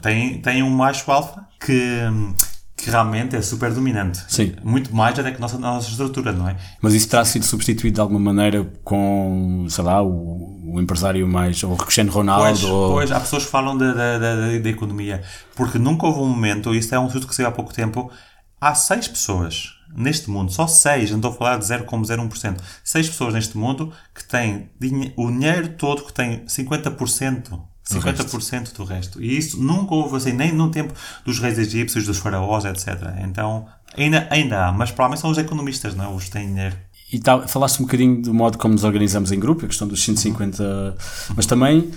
Têm, 0.03 0.41
têm 0.41 0.63
um 0.65 0.71
macho 0.71 1.09
alfa 1.13 1.47
que, 1.61 2.01
que 2.77 2.91
realmente 2.91 3.35
é 3.35 3.41
super 3.41 3.73
dominante. 3.73 4.23
Sim. 4.29 4.55
Muito 4.63 4.95
mais 4.95 5.19
até 5.19 5.31
que 5.31 5.39
a 5.39 5.41
nossa, 5.41 5.59
nossa 5.59 5.89
estrutura, 5.89 6.33
não 6.33 6.47
é? 6.49 6.57
Mas 6.81 6.93
isso 6.93 7.09
terá 7.09 7.25
sido 7.25 7.45
substituído 7.47 7.95
de 7.95 8.01
alguma 8.01 8.21
maneira 8.21 8.71
com, 8.85 9.67
sei 9.71 9.83
lá, 9.83 10.03
o, 10.03 10.75
o 10.75 10.81
empresário 10.81 11.27
mais, 11.27 11.63
ou 11.65 11.73
o 11.73 11.77
Cristiano 11.77 12.13
Ronaldo, 12.13 12.45
Pois, 12.45 12.65
ou... 12.65 12.93
pois, 12.93 13.11
há 13.13 13.19
pessoas 13.21 13.45
que 13.47 13.51
falam 13.51 13.77
da, 13.79 13.93
da, 13.95 14.19
da, 14.59 14.69
economia, 14.69 15.23
porque 15.55 15.79
nunca 15.79 16.07
houve 16.07 16.21
um 16.21 16.29
momento, 16.29 16.75
e 16.75 16.79
isto 16.79 16.95
é 16.95 16.99
um 16.99 17.07
estudo 17.07 17.27
que 17.27 17.35
saiu 17.35 17.49
há 17.49 17.53
pouco 17.53 17.73
tempo, 17.73 18.11
há 18.61 18.75
seis 18.75 19.09
pessoas 19.09 19.73
neste 19.97 20.29
mundo, 20.29 20.53
só 20.53 20.67
seis, 20.67 21.11
não 21.11 21.19
estou 21.19 21.31
a 21.31 21.35
falar 21.35 21.57
de 21.59 21.65
0,01%, 21.65 22.57
seis 22.85 23.09
pessoas 23.09 23.33
neste 23.33 23.57
mundo 23.57 23.91
que 24.15 24.23
têm 24.23 24.69
dinhe- 24.79 25.15
o 25.17 25.31
dinheiro 25.31 25.69
todo 25.79 26.05
que 26.05 26.13
tem 26.13 26.45
50%. 26.45 27.59
50% 27.89 28.75
do 28.75 28.85
resto. 28.85 29.23
E 29.23 29.37
isso 29.37 29.63
nunca 29.63 29.95
houve 29.95 30.17
assim, 30.17 30.33
nem 30.33 30.53
no 30.53 30.71
tempo 30.71 30.93
dos 31.25 31.39
reis 31.39 31.59
egípcios, 31.59 32.05
dos 32.05 32.19
faraós, 32.19 32.65
etc. 32.65 33.01
Então, 33.23 33.67
ainda, 33.97 34.27
ainda 34.31 34.67
há, 34.67 34.73
mas 34.73 34.91
provavelmente 34.91 35.21
são 35.21 35.31
os 35.31 35.39
economistas, 35.39 35.95
não 35.95 36.05
é? 36.05 36.09
Os 36.09 36.25
que 36.25 36.31
têm 36.31 36.49
dinheiro. 36.49 36.77
E 37.13 37.21
falaste 37.47 37.79
um 37.81 37.85
bocadinho 37.85 38.21
do 38.21 38.35
modo 38.35 38.59
como 38.59 38.75
nos 38.75 38.83
organizamos 38.83 39.31
em 39.31 39.39
grupo, 39.39 39.65
a 39.65 39.69
questão 39.69 39.87
dos 39.87 40.03
150, 40.03 40.97
mas 41.37 41.47
também 41.47 41.93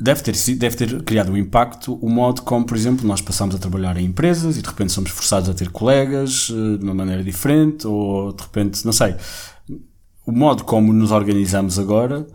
deve 0.00 0.22
ter, 0.22 0.56
deve 0.56 0.76
ter 0.76 1.02
criado 1.02 1.30
um 1.30 1.36
impacto 1.36 1.94
o 1.94 2.08
modo 2.08 2.40
como, 2.40 2.64
por 2.64 2.74
exemplo, 2.74 3.06
nós 3.06 3.20
passamos 3.20 3.54
a 3.54 3.58
trabalhar 3.58 3.98
em 3.98 4.06
empresas 4.06 4.56
e 4.56 4.62
de 4.62 4.68
repente 4.68 4.92
somos 4.92 5.10
forçados 5.10 5.50
a 5.50 5.54
ter 5.54 5.70
colegas 5.70 6.50
eh, 6.50 6.78
de 6.78 6.84
uma 6.84 6.94
maneira 6.94 7.22
diferente, 7.22 7.86
ou 7.86 8.32
de 8.32 8.42
repente, 8.42 8.84
não 8.86 8.92
sei, 8.92 9.14
o 10.26 10.32
modo 10.32 10.64
como 10.64 10.90
nos 10.90 11.12
organizamos 11.12 11.78
agora 11.78 12.26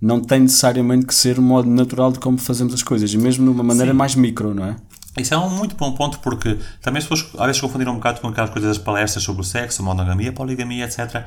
não 0.00 0.20
tem 0.20 0.40
necessariamente 0.40 1.06
que 1.06 1.14
ser 1.14 1.38
o 1.38 1.42
modo 1.42 1.68
natural 1.68 2.12
de 2.12 2.18
como 2.18 2.38
fazemos 2.38 2.74
as 2.74 2.82
coisas, 2.82 3.12
e 3.12 3.18
mesmo 3.18 3.44
numa 3.44 3.62
maneira 3.62 3.94
mais 3.94 4.14
micro, 4.14 4.54
não 4.54 4.64
é? 4.64 4.76
Isso 5.18 5.32
é 5.32 5.38
um 5.38 5.48
muito 5.48 5.74
bom 5.76 5.92
ponto 5.92 6.18
porque 6.18 6.58
também 6.82 6.98
as 6.98 7.08
pessoas 7.08 7.30
às 7.38 7.46
vezes 7.46 7.60
confundiram 7.60 7.92
um 7.92 7.96
bocado 7.96 8.20
com 8.20 8.28
aquelas 8.28 8.50
coisas 8.50 8.76
das 8.76 8.84
palestras 8.84 9.24
sobre 9.24 9.40
o 9.40 9.44
sexo, 9.44 9.82
monogamia, 9.82 10.30
poligamia, 10.32 10.84
etc. 10.84 11.24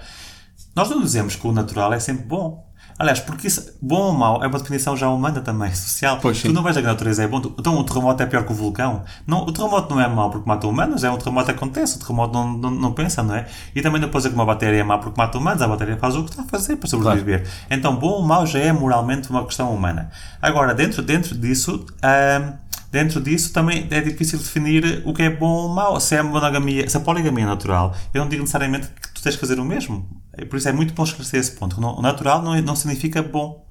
Nós 0.76 0.90
não 0.90 1.02
dizemos 1.02 1.36
que 1.36 1.48
o 1.48 1.52
natural 1.52 1.92
é 1.94 2.00
sempre 2.00 2.26
bom. 2.26 2.69
Aliás, 3.00 3.22
porque 3.22 3.48
isso, 3.48 3.78
bom 3.82 4.08
ou 4.08 4.12
mau 4.12 4.44
é 4.44 4.48
uma 4.48 4.60
definição 4.60 4.98
já 4.98 5.08
humana 5.08 5.40
também, 5.40 5.72
social. 5.74 6.20
Pois, 6.22 6.42
tu 6.42 6.52
não 6.52 6.62
vais 6.62 6.76
dizer 6.76 6.84
que 6.84 6.90
a 6.90 6.92
natureza 6.92 7.24
é 7.24 7.28
bom. 7.28 7.42
Então 7.58 7.78
o 7.78 7.84
terremoto 7.86 8.22
é 8.22 8.26
pior 8.26 8.44
que 8.44 8.52
o 8.52 8.56
vulcão. 8.56 9.04
Não, 9.26 9.44
o 9.44 9.52
terremoto 9.54 9.96
não 9.96 10.02
é 10.02 10.08
mau 10.10 10.30
porque 10.30 10.46
mata 10.46 10.68
humanos, 10.68 11.06
é 11.06 11.10
um 11.10 11.18
terremoto 11.18 11.50
acontece, 11.50 11.96
o 11.96 12.00
terremoto 12.00 12.34
não, 12.34 12.58
não, 12.58 12.72
não 12.72 12.92
pensa, 12.92 13.24
não 13.24 13.36
é? 13.36 13.48
E 13.74 13.82
também 13.82 14.02
não 14.02 14.10
pode 14.10 14.24
dizer 14.24 14.30
que 14.30 14.36
uma 14.36 14.46
bactéria 14.46 14.82
é 14.82 14.84
má 14.84 14.98
porque 14.98 15.18
mata 15.18 15.38
humanos, 15.38 15.62
a 15.62 15.68
bactéria 15.68 15.96
faz 15.96 16.18
o 16.18 16.26
que 16.26 16.32
está 16.32 16.44
a 16.44 16.46
fazer 16.46 16.76
para 16.76 16.90
sobreviver. 16.90 17.48
Então 17.72 17.96
bom 17.96 18.10
ou 18.10 18.26
mau 18.26 18.46
já 18.46 18.60
é 18.60 18.74
moralmente 18.74 19.30
uma 19.30 19.46
questão 19.46 19.74
humana. 19.74 20.12
Agora, 20.42 20.74
dentro, 20.74 21.02
dentro 21.02 21.36
disso, 21.36 21.86
ahm, 22.04 22.54
dentro 22.92 23.22
disso 23.22 23.54
também 23.54 23.88
é 23.90 24.02
difícil 24.02 24.40
definir 24.40 25.02
o 25.06 25.14
que 25.14 25.24
é 25.24 25.30
bom 25.30 25.50
ou 25.50 25.70
mau. 25.70 26.00
Se 26.00 26.16
é 26.16 26.22
monogamia, 26.22 26.90
se 26.90 26.98
a 26.98 27.00
poligamia 27.00 27.44
é 27.44 27.48
natural, 27.48 27.96
eu 28.14 28.22
não 28.22 28.30
digo 28.30 28.42
necessariamente 28.42 28.88
que 28.88 29.14
tu 29.14 29.22
tens 29.22 29.36
que 29.36 29.42
fazer 29.42 29.60
o 29.60 29.66
mesmo. 29.66 30.08
É 30.34 30.46
Por 30.46 30.58
isso 30.58 30.70
é 30.70 30.72
muito 30.72 30.94
bom 30.94 31.04
esclarecer 31.04 31.40
esse 31.40 31.52
ponto. 31.52 31.80
O 31.80 32.02
natural 32.02 32.42
não, 32.42 32.60
não 32.62 32.76
significa 32.76 33.22
bom. 33.22 33.66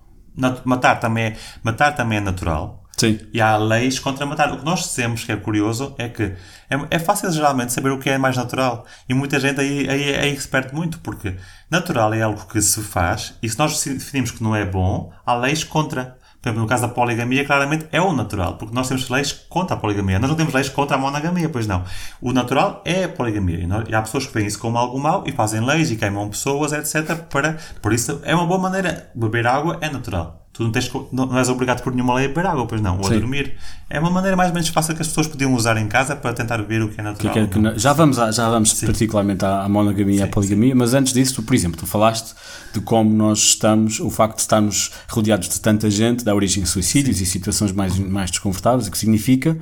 Matar 0.64 1.00
também, 1.00 1.24
é, 1.24 1.36
matar 1.64 1.92
também 1.92 2.18
é 2.18 2.20
natural. 2.20 2.84
Sim. 2.98 3.20
E 3.32 3.40
há 3.40 3.56
leis 3.56 3.98
contra 4.00 4.26
matar. 4.26 4.52
O 4.52 4.58
que 4.58 4.64
nós 4.64 4.80
dizemos 4.80 5.22
que 5.22 5.30
é 5.30 5.36
curioso 5.36 5.94
é 5.98 6.08
que 6.08 6.34
é, 6.68 6.76
é 6.90 6.98
fácil 6.98 7.30
geralmente 7.30 7.72
saber 7.72 7.90
o 7.90 7.98
que 7.98 8.10
é 8.10 8.18
mais 8.18 8.36
natural. 8.36 8.84
E 9.08 9.14
muita 9.14 9.38
gente 9.38 9.60
aí, 9.60 9.88
aí, 9.88 10.14
aí 10.16 10.40
se 10.40 10.48
perde 10.48 10.74
muito, 10.74 10.98
porque 10.98 11.36
natural 11.70 12.12
é 12.12 12.22
algo 12.22 12.44
que 12.46 12.60
se 12.60 12.82
faz 12.82 13.34
e 13.40 13.48
se 13.48 13.56
nós 13.56 13.82
definimos 13.84 14.32
que 14.32 14.42
não 14.42 14.54
é 14.54 14.64
bom, 14.64 15.12
há 15.24 15.34
leis 15.34 15.62
contra. 15.62 16.18
Exemplo, 16.48 16.62
no 16.62 16.66
caso 16.66 16.82
da 16.82 16.88
poligamia, 16.88 17.44
claramente 17.44 17.86
é 17.92 18.00
o 18.00 18.10
natural, 18.10 18.54
porque 18.54 18.74
nós 18.74 18.88
temos 18.88 19.06
leis 19.10 19.32
contra 19.32 19.76
a 19.76 19.78
poligamia. 19.78 20.18
Nós 20.18 20.30
não 20.30 20.36
temos 20.36 20.54
leis 20.54 20.70
contra 20.70 20.96
a 20.96 20.98
monogamia, 20.98 21.46
pois 21.50 21.66
não. 21.66 21.84
O 22.22 22.32
natural 22.32 22.80
é 22.86 23.04
a 23.04 23.08
poligamia. 23.08 23.68
E 23.86 23.94
há 23.94 24.00
pessoas 24.00 24.26
que 24.26 24.32
veem 24.32 24.46
isso 24.46 24.58
como 24.58 24.78
algo 24.78 24.98
mau 24.98 25.24
e 25.26 25.32
fazem 25.32 25.60
leis 25.60 25.90
e 25.90 25.96
queimam 25.96 26.26
pessoas, 26.30 26.72
etc. 26.72 27.16
Para, 27.24 27.58
por 27.82 27.92
isso, 27.92 28.22
é 28.24 28.34
uma 28.34 28.46
boa 28.46 28.58
maneira. 28.58 29.10
Beber 29.14 29.46
água 29.46 29.76
é 29.82 29.90
natural. 29.90 30.47
Tu 30.58 30.64
não, 30.64 30.72
tens, 30.72 30.90
não 31.12 31.26
não 31.26 31.38
és 31.38 31.48
obrigado 31.48 31.84
por 31.84 31.94
nenhuma 31.94 32.14
lei 32.14 32.24
a 32.24 32.28
beber 32.28 32.44
água, 32.46 32.66
pois 32.66 32.80
não. 32.80 32.98
Ou 32.98 33.06
a 33.06 33.10
Sim. 33.10 33.20
dormir. 33.20 33.54
É 33.88 34.00
uma 34.00 34.10
maneira 34.10 34.36
mais 34.36 34.48
ou 34.50 34.54
menos 34.54 34.68
fácil 34.70 34.92
que 34.96 35.00
as 35.02 35.06
pessoas 35.06 35.28
podiam 35.28 35.54
usar 35.54 35.76
em 35.76 35.86
casa 35.86 36.16
para 36.16 36.32
tentar 36.34 36.60
ver 36.62 36.82
o 36.82 36.88
que 36.88 36.94
é 36.94 36.96
Que 36.96 37.02
natural. 37.02 37.38
é 37.38 37.46
que 37.46 37.58
não- 37.60 37.78
já 37.78 37.92
vamos, 37.92 38.18
à- 38.18 38.32
já 38.32 38.50
vamos 38.50 38.74
particularmente 38.74 39.44
à, 39.44 39.62
à 39.62 39.68
monogamia 39.68 40.16
e 40.16 40.22
à 40.22 40.26
poligamia, 40.26 40.74
mas 40.74 40.94
antes 40.94 41.12
disso, 41.12 41.36
tu, 41.36 41.42
por 41.44 41.54
exemplo, 41.54 41.78
tu 41.78 41.86
falaste 41.86 42.34
de 42.74 42.80
como 42.80 43.08
nós 43.08 43.38
estamos, 43.38 44.00
o 44.00 44.10
facto 44.10 44.34
de 44.34 44.40
estarmos 44.42 44.90
rodeados 45.08 45.48
de 45.48 45.60
tanta 45.60 45.88
gente 45.88 46.24
dá 46.24 46.34
origem 46.34 46.64
a 46.64 46.66
suicídios 46.66 47.20
e 47.20 47.24
situações 47.26 47.70
mais, 47.70 47.96
mais 47.96 48.28
desconfortáveis, 48.28 48.88
o 48.88 48.90
que 48.90 48.98
significa 48.98 49.56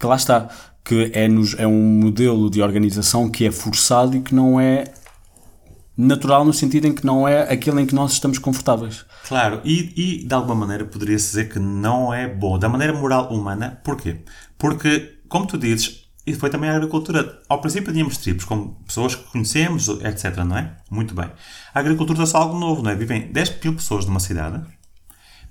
que 0.00 0.06
lá 0.06 0.16
está, 0.16 0.48
que 0.82 1.10
é, 1.12 1.28
nos, 1.28 1.54
é 1.58 1.66
um 1.66 1.78
modelo 2.00 2.48
de 2.48 2.62
organização 2.62 3.28
que 3.28 3.44
é 3.44 3.50
forçado 3.52 4.16
e 4.16 4.20
que 4.20 4.34
não 4.34 4.58
é 4.58 4.84
natural 5.96 6.44
no 6.44 6.52
sentido 6.52 6.86
em 6.86 6.92
que 6.94 7.04
não 7.04 7.26
é 7.28 7.42
aquele 7.52 7.82
em 7.82 7.86
que 7.86 7.94
nós 7.94 8.12
estamos 8.12 8.38
confortáveis. 8.38 9.04
Claro, 9.28 9.60
e, 9.62 9.92
e 9.94 10.24
de 10.24 10.34
alguma 10.34 10.54
maneira 10.54 10.86
poderia-se 10.86 11.26
dizer 11.26 11.50
que 11.50 11.58
não 11.58 12.14
é 12.14 12.26
bom, 12.26 12.58
da 12.58 12.66
maneira 12.66 12.94
moral 12.94 13.28
humana. 13.28 13.78
Porquê? 13.84 14.22
Porque, 14.56 15.18
como 15.28 15.46
tu 15.46 15.58
dizes, 15.58 16.08
isso 16.26 16.40
foi 16.40 16.48
também 16.48 16.70
a 16.70 16.76
agricultura. 16.76 17.38
Ao 17.46 17.60
princípio 17.60 17.92
tínhamos 17.92 18.16
tribos, 18.16 18.46
como 18.46 18.76
pessoas 18.86 19.14
que 19.14 19.24
conhecemos, 19.30 19.86
etc, 19.88 20.34
não 20.46 20.56
é? 20.56 20.74
Muito 20.90 21.14
bem. 21.14 21.30
A 21.74 21.78
agricultura 21.78 22.22
é 22.22 22.24
só 22.24 22.38
algo 22.38 22.58
novo, 22.58 22.82
não 22.82 22.90
é? 22.90 22.94
Vivem 22.94 23.30
10 23.30 23.60
mil 23.62 23.74
pessoas 23.74 24.06
numa 24.06 24.18
cidade, 24.18 24.64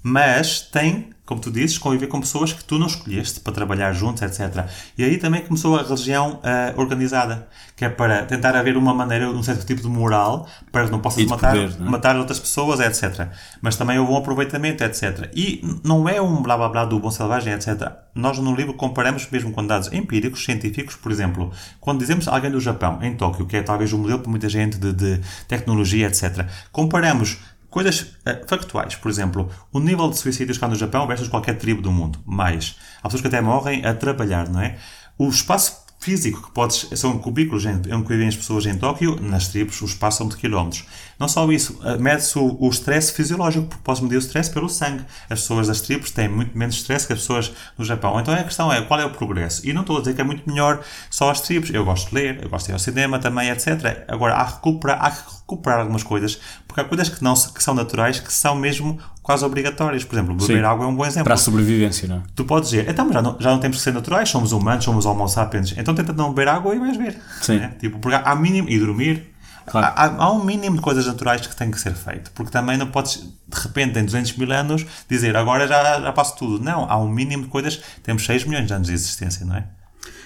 mas 0.02 0.60
tem 0.62 1.12
como 1.28 1.42
tu 1.42 1.52
dizes, 1.52 1.78
conviver 1.78 2.08
com 2.08 2.22
pessoas 2.22 2.54
que 2.54 2.64
tu 2.64 2.80
não 2.80 2.88
escolheste 2.88 3.42
para 3.42 3.52
trabalhar 3.52 3.92
juntos, 3.92 4.22
etc. 4.22 4.66
E 4.98 5.04
aí 5.04 5.18
também 5.18 5.42
começou 5.42 5.78
a 5.78 5.84
religião 5.84 6.40
ah, 6.42 6.74
organizada, 6.78 7.50
que 7.76 7.84
é 7.84 7.90
para 7.90 8.24
tentar 8.24 8.56
haver 8.56 8.78
uma 8.78 8.94
maneira, 8.94 9.30
um 9.30 9.44
certo 9.44 9.66
tipo 9.66 9.82
de 9.82 9.90
moral, 9.90 10.48
para 10.72 10.86
que 10.86 10.92
não 10.92 11.02
possas 11.02 11.26
matar, 11.26 11.52
poder, 11.52 11.78
não 11.78 11.88
é? 11.88 11.90
matar 11.90 12.16
outras 12.16 12.40
pessoas, 12.40 12.80
etc. 12.80 13.28
Mas 13.62 13.76
também 13.76 14.00
houve 14.00 14.14
um 14.14 14.16
aproveitamento, 14.16 14.86
etc. 14.86 15.30
E 15.36 15.62
não 15.84 16.08
é 16.08 16.22
um 16.22 16.42
blá 16.42 16.56
blá 16.56 16.70
blá 16.70 16.86
do 16.86 16.98
bom 16.98 17.12
selvagem, 17.12 17.52
etc. 17.52 17.92
Nós 18.16 18.40
no 18.40 18.56
livro 18.56 18.74
comparamos 18.74 19.28
mesmo 19.30 19.52
com 19.52 19.68
dados 19.68 19.92
empíricos, 19.92 20.46
científicos, 20.46 20.96
por 20.96 21.12
exemplo, 21.12 21.52
quando 21.82 22.00
dizemos 22.00 22.30
alguém 22.30 22.52
do 22.52 22.62
Japão, 22.62 23.00
em 23.02 23.14
Tóquio, 23.18 23.46
que 23.46 23.58
é 23.58 23.62
talvez 23.62 23.92
um 23.92 23.98
modelo 23.98 24.20
para 24.20 24.32
muita 24.32 24.48
gente 24.48 24.78
de, 24.78 24.94
de 24.94 25.22
tecnologia, 25.46 26.08
etc. 26.08 26.48
Comparamos 26.72 27.38
coisas 27.78 28.08
eh, 28.26 28.42
factuais, 28.48 28.96
por 28.96 29.08
exemplo, 29.08 29.52
o 29.72 29.80
nível 29.80 30.10
de 30.10 30.18
suicídios 30.18 30.58
cá 30.58 30.68
no 30.68 30.74
Japão 30.74 31.06
versus 31.06 31.28
qualquer 31.28 31.60
tribo 31.60 31.80
do 31.80 31.92
mundo, 31.92 32.18
mais. 32.26 32.76
Há 32.98 33.04
pessoas 33.04 33.22
que 33.22 33.28
até 33.28 33.40
morrem 33.40 33.86
a 33.86 33.94
trabalhar, 33.94 34.50
não 34.50 34.60
é? 34.60 34.80
O 35.16 35.30
espaço 35.30 35.86
físico 36.00 36.48
que 36.48 36.52
podes, 36.52 36.90
são 36.96 37.20
cubículos 37.20 37.66
que 37.66 38.08
vivem 38.08 38.30
as 38.30 38.36
pessoas 38.36 38.66
em 38.66 38.76
Tóquio, 38.76 39.22
nas 39.22 39.50
tribos, 39.50 39.80
o 39.82 39.86
espaço 39.86 40.18
são 40.18 40.28
de 40.28 40.38
quilómetros. 40.38 40.86
Não 41.20 41.28
só 41.28 41.50
isso, 41.52 41.80
eh, 41.84 41.98
mede-se 41.98 42.38
o, 42.38 42.58
o 42.60 42.70
stress 42.70 43.12
fisiológico, 43.12 43.66
porque 43.68 43.82
podes 43.84 44.02
medir 44.02 44.18
o 44.18 44.20
stress 44.20 44.52
pelo 44.52 44.70
sangue. 44.70 45.04
As 45.30 45.42
pessoas 45.42 45.68
das 45.68 45.82
tribos 45.82 46.12
têm 46.12 46.28
muito 46.28 46.56
menos 46.58 46.76
stress 46.76 47.08
que 47.08 47.14
as 47.14 47.20
pessoas 47.20 47.52
no 47.78 47.84
Japão. 47.84 48.20
Então 48.20 48.34
a 48.34 48.44
questão 48.44 48.72
é, 48.72 48.82
qual 48.82 49.00
é 49.00 49.06
o 49.06 49.10
progresso? 49.10 49.68
E 49.68 49.74
não 49.74 49.82
estou 49.82 49.98
a 49.98 50.00
dizer 50.00 50.14
que 50.14 50.22
é 50.22 50.24
muito 50.24 50.48
melhor 50.48 50.82
só 51.10 51.32
as 51.32 51.42
tribos. 51.42 51.72
Eu 51.72 51.84
gosto 51.84 52.10
de 52.10 52.16
ler, 52.16 52.44
eu 52.44 52.50
gosto 52.50 52.68
de 52.68 52.72
ir 52.72 52.74
ao 52.74 52.80
cinema 52.80 53.18
também, 53.18 53.50
etc. 53.50 54.06
Agora, 54.08 54.36
há 54.36 54.46
que 54.46 54.54
recuperar, 54.54 55.04
há 55.04 55.12
que 55.12 55.32
recuperar 55.34 55.80
algumas 55.80 56.04
coisas, 56.04 56.40
porque 56.68 56.82
há 56.82 56.84
coisas 56.84 57.10
que, 57.10 57.24
não, 57.24 57.34
que 57.34 57.64
são 57.64 57.74
naturais, 57.74 58.20
que 58.20 58.32
são 58.32 58.56
mesmo 58.56 59.00
quase 59.24 59.44
obrigatórias. 59.44 60.04
Por 60.04 60.16
exemplo, 60.16 60.36
beber 60.36 60.60
Sim. 60.60 60.64
água 60.64 60.86
é 60.86 60.88
um 60.88 60.96
bom 60.96 61.06
exemplo. 61.06 61.26
Para 61.26 61.34
a 61.34 61.38
sobrevivência, 61.38 62.08
não 62.08 62.18
é? 62.18 62.22
Tu 62.36 62.46
podes 62.46 62.70
dizer, 62.70 62.88
então 62.88 63.12
já 63.12 63.22
não, 63.22 63.36
já 63.40 63.52
não 63.52 63.60
temos 63.60 63.78
que 63.78 63.84
ser 63.84 63.94
naturais, 63.94 64.30
somos 64.30 64.52
humanos, 64.52 64.86
somos 64.86 65.06
homo 65.06 65.28
sapiens, 65.28 65.74
então 65.78 65.96
tenta 65.96 66.14
não 66.14 66.30
beber 66.30 66.48
água 66.48 66.76
e 66.76 66.80
vais 66.80 66.96
ver. 66.96 67.18
Sim. 67.42 67.58
né? 67.58 67.74
Tipo, 67.80 67.98
porque 68.00 68.22
há 68.24 68.36
mínimo, 68.36 68.70
e 68.70 68.80
dormir, 68.80 69.34
Claro. 69.68 69.94
há, 69.96 70.24
há- 70.26 70.32
um 70.32 70.44
mínimo 70.44 70.78
de 70.78 70.82
coisas 70.82 71.06
naturais 71.06 71.46
que 71.46 71.56
tem 71.56 71.70
que 71.70 71.80
ser 71.80 71.94
feito, 71.94 72.32
porque 72.32 72.52
também 72.52 72.78
não 72.78 72.88
podes, 72.88 73.18
de 73.48 73.60
repente, 73.62 74.00
em 74.00 74.06
200 74.06 74.34
mil 74.38 74.52
anos, 74.52 74.86
dizer 75.10 75.36
agora 75.36 75.68
já, 75.68 76.00
já 76.02 76.12
passo 76.14 76.36
tudo. 76.38 76.64
Não, 76.64 76.90
há 76.90 76.98
um 76.98 77.10
mínimo 77.10 77.44
de 77.44 77.50
coisas, 77.50 77.82
temos 78.02 78.26
6 78.26 78.46
milhões 78.46 78.66
de 78.68 78.74
anos 78.74 78.88
de 78.88 78.94
existência, 78.94 79.46
não 79.46 79.56
é? 79.58 79.66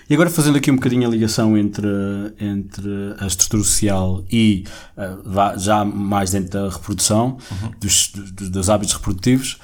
E 0.10 0.14
agora 0.14 0.30
fazendo 0.30 0.58
aqui 0.58 0.70
um 0.70 0.76
bocadinho 0.76 1.08
a 1.08 1.12
ligação 1.12 1.58
entre, 1.58 1.88
entre 2.38 3.16
a 3.20 3.26
estrutura 3.28 3.64
social 3.64 4.24
e 4.30 4.66
eh, 4.98 5.16
já 5.58 5.86
mais 5.86 6.32
dentro 6.32 6.50
da 6.50 6.70
reprodução, 6.70 7.38
dos, 7.80 8.10
dos, 8.10 8.50
dos 8.50 8.70
hábitos 8.70 8.94
reprodutivos, 8.94 9.58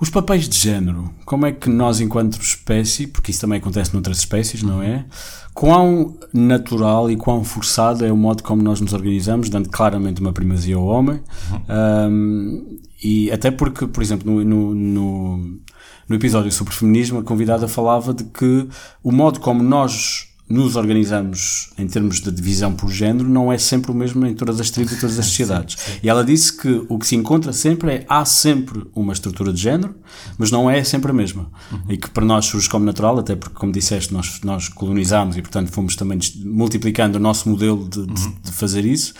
os 0.00 0.10
papéis 0.10 0.48
de 0.48 0.58
género, 0.58 1.10
como 1.24 1.46
é 1.46 1.52
que 1.52 1.70
nós 1.70 2.00
enquanto 2.00 2.40
espécie, 2.40 3.06
porque 3.06 3.30
isso 3.30 3.40
também 3.40 3.58
acontece 3.58 3.92
noutras 3.92 4.18
espécies, 4.18 4.62
não 4.62 4.82
é? 4.82 5.04
Quão 5.54 6.16
natural 6.32 7.10
e 7.10 7.16
quão 7.16 7.44
forçado 7.44 8.04
é 8.04 8.10
o 8.10 8.16
modo 8.16 8.42
como 8.42 8.60
nós 8.60 8.80
nos 8.80 8.92
organizamos, 8.92 9.48
dando 9.48 9.68
claramente 9.68 10.20
uma 10.20 10.32
primazia 10.32 10.76
ao 10.76 10.84
homem, 10.84 11.20
Um, 11.68 12.78
e 13.02 13.30
até 13.30 13.50
porque, 13.50 13.86
por 13.86 14.02
exemplo, 14.02 14.30
no, 14.30 14.42
no, 14.42 14.74
no, 14.74 15.58
no 16.08 16.16
episódio 16.16 16.50
sobre 16.50 16.74
feminismo, 16.74 17.18
a 17.18 17.22
convidada 17.22 17.68
falava 17.68 18.14
de 18.14 18.24
que 18.24 18.66
o 19.02 19.12
modo 19.12 19.40
como 19.40 19.62
nós 19.62 20.33
nos 20.54 20.76
organizamos 20.76 21.70
em 21.76 21.86
termos 21.86 22.20
de 22.20 22.30
divisão 22.30 22.72
por 22.72 22.90
género 22.90 23.28
não 23.28 23.52
é 23.52 23.58
sempre 23.58 23.90
o 23.90 23.94
mesmo 23.94 24.24
em 24.26 24.34
todas 24.34 24.60
as 24.60 24.70
tribos 24.70 24.92
e 24.94 25.00
todas 25.00 25.18
as 25.18 25.26
sociedades. 25.26 25.76
E 26.02 26.08
ela 26.08 26.22
disse 26.24 26.56
que 26.56 26.84
o 26.88 26.98
que 26.98 27.06
se 27.06 27.16
encontra 27.16 27.52
sempre 27.52 27.90
é 27.92 28.06
há 28.08 28.24
sempre 28.24 28.84
uma 28.94 29.12
estrutura 29.12 29.52
de 29.52 29.60
género, 29.60 29.94
mas 30.38 30.50
não 30.50 30.70
é 30.70 30.82
sempre 30.84 31.10
a 31.10 31.14
mesma. 31.14 31.50
E 31.88 31.96
que 31.96 32.08
para 32.10 32.24
nós 32.24 32.46
surge 32.46 32.68
como 32.68 32.84
natural, 32.84 33.18
até 33.18 33.34
porque, 33.36 33.54
como 33.56 33.72
disseste, 33.72 34.12
nós, 34.12 34.40
nós 34.44 34.68
colonizámos 34.68 35.36
e, 35.36 35.42
portanto, 35.42 35.70
fomos 35.70 35.96
também 35.96 36.18
multiplicando 36.44 37.18
o 37.18 37.20
nosso 37.20 37.48
modelo 37.48 37.88
de, 37.88 38.06
de- 38.06 38.28
de 38.44 38.52
fazer 38.52 38.84
isso. 38.84 39.12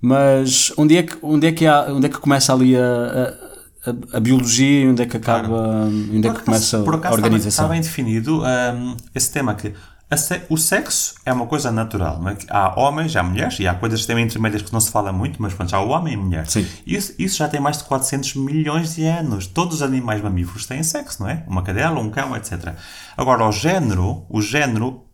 Mas 0.00 0.72
onde 0.76 0.96
é 0.96 1.02
que, 1.02 1.16
onde 1.22 1.46
é 1.46 1.52
que, 1.52 1.66
há, 1.66 1.86
onde 1.90 2.06
é 2.06 2.08
que 2.08 2.18
começa 2.18 2.52
ali 2.52 2.76
a, 2.76 2.80
a, 2.82 3.90
a- 3.90 4.16
a 4.16 4.20
biologia 4.20 4.82
e 4.84 4.88
onde 4.88 5.02
é 5.02 5.06
que 5.06 5.16
acaba, 5.16 5.86
onde 5.86 6.28
é 6.28 6.30
que 6.30 6.38
Por 6.38 6.44
começa 6.44 6.76
acaso- 6.76 6.84
por 6.84 6.94
a 6.94 6.96
acaso 6.98 7.14
organização? 7.14 7.48
Está 7.64 7.68
bem, 7.68 7.80
está 7.80 7.90
bem 7.96 8.06
definido 8.12 8.42
hum, 8.42 8.96
esse 9.14 9.30
tema 9.32 9.54
que 9.54 9.68
a 9.68 9.72
se- 10.16 10.42
o 10.48 10.56
sexo 10.56 11.14
é 11.24 11.32
uma 11.32 11.46
coisa 11.46 11.70
natural. 11.70 12.20
Não 12.20 12.30
é? 12.30 12.36
Há 12.48 12.78
homens, 12.80 13.14
há 13.16 13.22
mulheres 13.22 13.58
e 13.58 13.66
há 13.68 13.74
coisas 13.74 14.04
também 14.06 14.24
intermédias 14.24 14.62
que 14.62 14.72
não 14.72 14.80
se 14.80 14.90
fala 14.90 15.12
muito, 15.12 15.40
mas 15.40 15.54
pronto, 15.54 15.74
há 15.74 15.80
o 15.80 15.88
homem 15.90 16.14
e 16.14 16.16
a 16.16 16.20
mulher. 16.20 16.46
Sim. 16.46 16.66
Isso, 16.86 17.14
isso 17.18 17.36
já 17.38 17.48
tem 17.48 17.60
mais 17.60 17.78
de 17.78 17.84
400 17.84 18.34
milhões 18.34 18.94
de 18.94 19.04
anos. 19.06 19.46
Todos 19.46 19.76
os 19.76 19.82
animais 19.82 20.20
mamíferos 20.22 20.66
têm 20.66 20.82
sexo, 20.82 21.22
não 21.22 21.30
é? 21.30 21.44
Uma 21.46 21.62
cadela, 21.62 21.98
um 22.00 22.10
cão, 22.10 22.36
etc. 22.36 22.74
Agora, 23.16 23.46
o 23.46 23.52
género, 23.52 24.24
o 24.28 24.40
género 24.42 25.04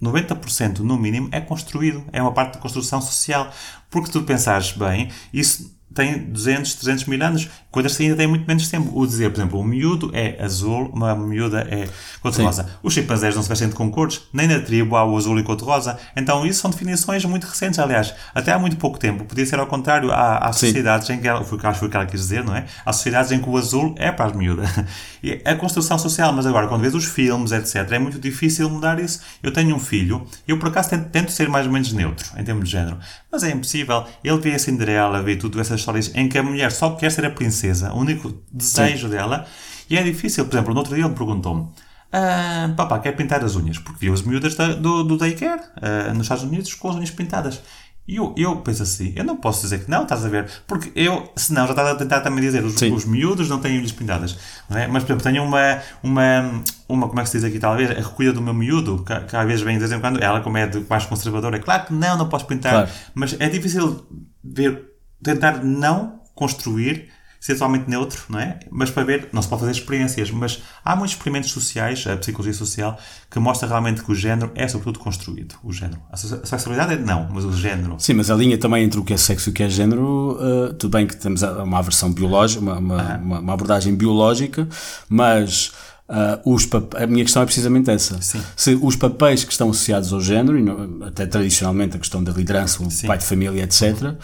90% 0.00 0.80
no 0.80 0.98
mínimo 0.98 1.28
é 1.30 1.40
construído, 1.40 2.04
é 2.12 2.20
uma 2.20 2.32
parte 2.32 2.54
da 2.54 2.60
construção 2.60 3.00
social. 3.00 3.50
Porque 3.90 4.10
tu 4.10 4.22
pensares 4.22 4.72
bem, 4.72 5.10
isso 5.32 5.72
tem 5.94 6.18
200, 6.24 6.74
300 6.76 7.04
mil 7.04 7.22
anos, 7.22 7.48
coisas 7.72 7.96
que 7.96 8.04
ainda 8.04 8.14
têm 8.14 8.28
muito 8.28 8.46
menos 8.46 8.68
tempo. 8.68 8.92
O 8.94 9.06
dizer, 9.06 9.30
por 9.30 9.40
exemplo, 9.40 9.58
um 9.58 9.64
miúdo 9.64 10.10
é 10.12 10.40
azul, 10.40 10.90
uma 10.92 11.16
miúda 11.16 11.66
é 11.68 11.88
cor-de-rosa. 12.20 12.68
Os 12.82 12.92
chimpanzés 12.92 13.34
não 13.34 13.42
se 13.42 13.48
vestem 13.48 13.70
com 13.70 13.90
cores, 13.90 14.20
nem 14.32 14.46
na 14.46 14.60
tribo 14.60 14.94
há 14.94 15.04
o 15.04 15.16
azul 15.16 15.38
e 15.40 15.42
cor-de-rosa. 15.42 15.98
Então, 16.14 16.46
isso 16.46 16.60
são 16.60 16.70
definições 16.70 17.24
muito 17.24 17.44
recentes, 17.44 17.78
aliás. 17.78 18.14
Até 18.34 18.52
há 18.52 18.58
muito 18.58 18.76
pouco 18.76 18.98
tempo, 18.98 19.24
podia 19.24 19.46
ser 19.46 19.58
ao 19.58 19.66
contrário. 19.66 20.12
Há, 20.12 20.38
há 20.38 20.52
sociedades 20.52 21.08
em 21.10 21.18
que, 21.18 21.26
ela, 21.26 21.42
foi, 21.42 21.58
acho 21.58 21.72
que 21.72 21.78
foi 21.78 21.88
o 21.88 21.90
que 21.90 21.96
ela 21.96 22.06
quis 22.06 22.20
dizer, 22.20 22.44
não 22.44 22.54
é? 22.54 22.66
Há 22.84 22.92
sociedades 22.92 23.32
em 23.32 23.40
que 23.40 23.48
o 23.48 23.56
azul 23.56 23.94
é 23.96 24.12
para 24.12 24.26
as 24.26 24.32
miúdas. 24.36 24.68
E 25.24 25.40
a 25.44 25.54
construção 25.54 25.96
social, 26.00 26.32
mas 26.32 26.46
agora, 26.46 26.66
quando 26.66 26.80
vês 26.80 26.96
os 26.96 27.04
filmes, 27.04 27.52
etc., 27.52 27.92
é 27.92 27.98
muito 27.98 28.18
difícil 28.18 28.68
mudar 28.68 28.98
isso. 28.98 29.20
Eu 29.40 29.52
tenho 29.52 29.76
um 29.76 29.78
filho, 29.78 30.26
eu 30.48 30.58
por 30.58 30.68
acaso 30.68 30.90
tento, 30.90 31.10
tento 31.10 31.30
ser 31.30 31.48
mais 31.48 31.64
ou 31.64 31.72
menos 31.72 31.92
neutro, 31.92 32.26
em 32.36 32.42
termos 32.42 32.64
de 32.64 32.72
género, 32.72 32.98
mas 33.30 33.44
é 33.44 33.50
impossível. 33.52 34.04
Ele 34.24 34.38
vê 34.38 34.54
a 34.54 34.58
Cinderela, 34.58 35.22
vê 35.22 35.36
tudo 35.36 35.60
essas 35.60 35.78
histórias 35.78 36.10
em 36.16 36.28
que 36.28 36.36
a 36.36 36.42
mulher 36.42 36.72
só 36.72 36.90
quer 36.96 37.12
ser 37.12 37.24
a 37.24 37.30
princesa, 37.30 37.61
o 37.70 37.96
único 37.96 38.32
desejo 38.52 39.08
dela, 39.08 39.46
e 39.88 39.96
é 39.96 40.02
difícil. 40.02 40.44
Por 40.46 40.54
exemplo, 40.54 40.72
no 40.72 40.80
outro 40.80 40.94
dia 40.94 41.04
ele 41.04 41.14
perguntou-me. 41.14 41.68
Ah, 42.12 42.70
papá, 42.76 42.98
quer 42.98 43.12
pintar 43.12 43.42
as 43.42 43.56
unhas? 43.56 43.78
Porque 43.78 43.98
viu 44.00 44.12
as 44.12 44.22
miúdas 44.22 44.54
da- 44.54 44.74
do, 44.74 45.02
do 45.02 45.16
daycare 45.16 45.62
ah, 45.80 46.12
nos 46.12 46.22
Estados 46.24 46.44
Unidos 46.44 46.74
com 46.74 46.90
as 46.90 46.96
unhas 46.96 47.10
pintadas. 47.10 47.62
E 48.06 48.16
eu, 48.16 48.34
eu 48.36 48.56
penso 48.56 48.82
assim, 48.82 49.12
eu 49.14 49.22
não 49.24 49.36
posso 49.36 49.62
dizer 49.62 49.84
que 49.84 49.90
não, 49.90 50.02
estás 50.02 50.24
a 50.24 50.28
ver? 50.28 50.50
Porque 50.66 50.90
eu, 50.96 51.32
senão, 51.36 51.66
já 51.66 51.70
estás 51.70 51.88
a 51.88 51.94
tentar 51.94 52.20
também 52.20 52.40
dizer, 52.40 52.64
os, 52.64 52.74
Sim. 52.74 52.92
os 52.92 53.04
miúdos 53.04 53.48
não 53.48 53.60
têm 53.60 53.78
unhas 53.78 53.92
pintadas. 53.92 54.36
Não 54.68 54.76
é? 54.76 54.88
Mas, 54.88 55.04
por 55.04 55.12
exemplo, 55.12 55.22
tenho 55.22 55.44
uma, 55.44 55.78
uma, 56.02 56.62
uma, 56.88 57.08
como 57.08 57.20
é 57.20 57.22
que 57.22 57.30
se 57.30 57.38
diz 57.38 57.44
aqui, 57.44 57.60
talvez, 57.60 57.90
a 57.92 57.94
recolha 57.94 58.32
do 58.32 58.42
meu 58.42 58.52
miúdo, 58.52 59.04
que, 59.06 59.14
que 59.20 59.36
às 59.36 59.46
vezes 59.46 59.62
vem 59.62 59.74
de 59.74 59.80
vez 59.86 59.92
em 59.92 60.00
quando, 60.00 60.20
ela, 60.20 60.40
como 60.40 60.56
é 60.58 60.66
de, 60.66 60.84
mais 60.90 61.06
conservadora, 61.06 61.56
é 61.56 61.60
claro 61.60 61.86
que 61.86 61.92
não, 61.94 62.18
não 62.18 62.28
posso 62.28 62.44
pintar. 62.44 62.72
Claro. 62.72 62.90
Mas 63.14 63.36
é 63.38 63.48
difícil 63.48 64.04
ver, 64.42 64.84
tentar 65.22 65.62
não 65.64 66.20
construir 66.34 67.08
ser 67.44 67.54
totalmente 67.54 67.88
neutro, 67.90 68.22
não 68.28 68.38
é? 68.38 68.60
Mas 68.70 68.88
para 68.88 69.02
ver, 69.02 69.28
não 69.32 69.42
se 69.42 69.48
pode 69.48 69.60
fazer 69.62 69.72
experiências, 69.72 70.30
mas 70.30 70.62
há 70.84 70.94
muitos 70.94 71.16
experimentos 71.16 71.50
sociais, 71.50 72.04
a 72.06 72.16
psicologia 72.16 72.54
social, 72.54 72.96
que 73.28 73.40
mostra 73.40 73.66
realmente 73.68 74.00
que 74.04 74.12
o 74.12 74.14
género 74.14 74.52
é 74.54 74.68
sobretudo 74.68 75.00
construído. 75.00 75.56
O 75.64 75.72
género. 75.72 75.98
A 76.12 76.16
se- 76.16 76.32
a 76.40 76.46
sexualidade 76.46 76.92
é 76.94 76.96
não, 76.98 77.28
mas 77.32 77.44
o 77.44 77.52
género. 77.52 77.96
Sim, 77.98 78.14
mas 78.14 78.30
a 78.30 78.36
linha 78.36 78.56
também 78.56 78.84
entre 78.84 79.00
o 79.00 79.04
que 79.04 79.12
é 79.12 79.16
sexo 79.16 79.48
e 79.48 79.50
o 79.50 79.52
que 79.52 79.64
é 79.64 79.68
género, 79.68 80.38
uh, 80.40 80.72
tudo 80.74 80.92
bem 80.96 81.04
que 81.04 81.16
temos 81.16 81.42
uma 81.42 81.82
versão 81.82 82.12
biológica, 82.12 82.60
uma, 82.62 82.78
uma, 82.78 83.16
uma- 83.18 83.38
uma 83.40 83.52
abordagem 83.54 83.92
biológica, 83.96 84.68
mas 85.08 85.72
uh, 86.08 86.96
a 87.02 87.06
minha 87.08 87.24
questão 87.24 87.42
é 87.42 87.44
precisamente 87.44 87.90
essa. 87.90 88.22
Sim. 88.22 88.40
Se 88.56 88.78
os 88.80 88.94
papéis 88.94 89.42
que 89.42 89.50
estão 89.50 89.68
associados 89.70 90.12
ao 90.12 90.20
género, 90.20 91.02
até 91.04 91.26
tradicionalmente 91.26 91.96
a 91.96 91.98
questão 91.98 92.22
da 92.22 92.30
liderança, 92.32 92.82
o 92.82 93.06
pai 93.06 93.18
de 93.18 93.24
família, 93.24 93.62
etc., 93.64 94.14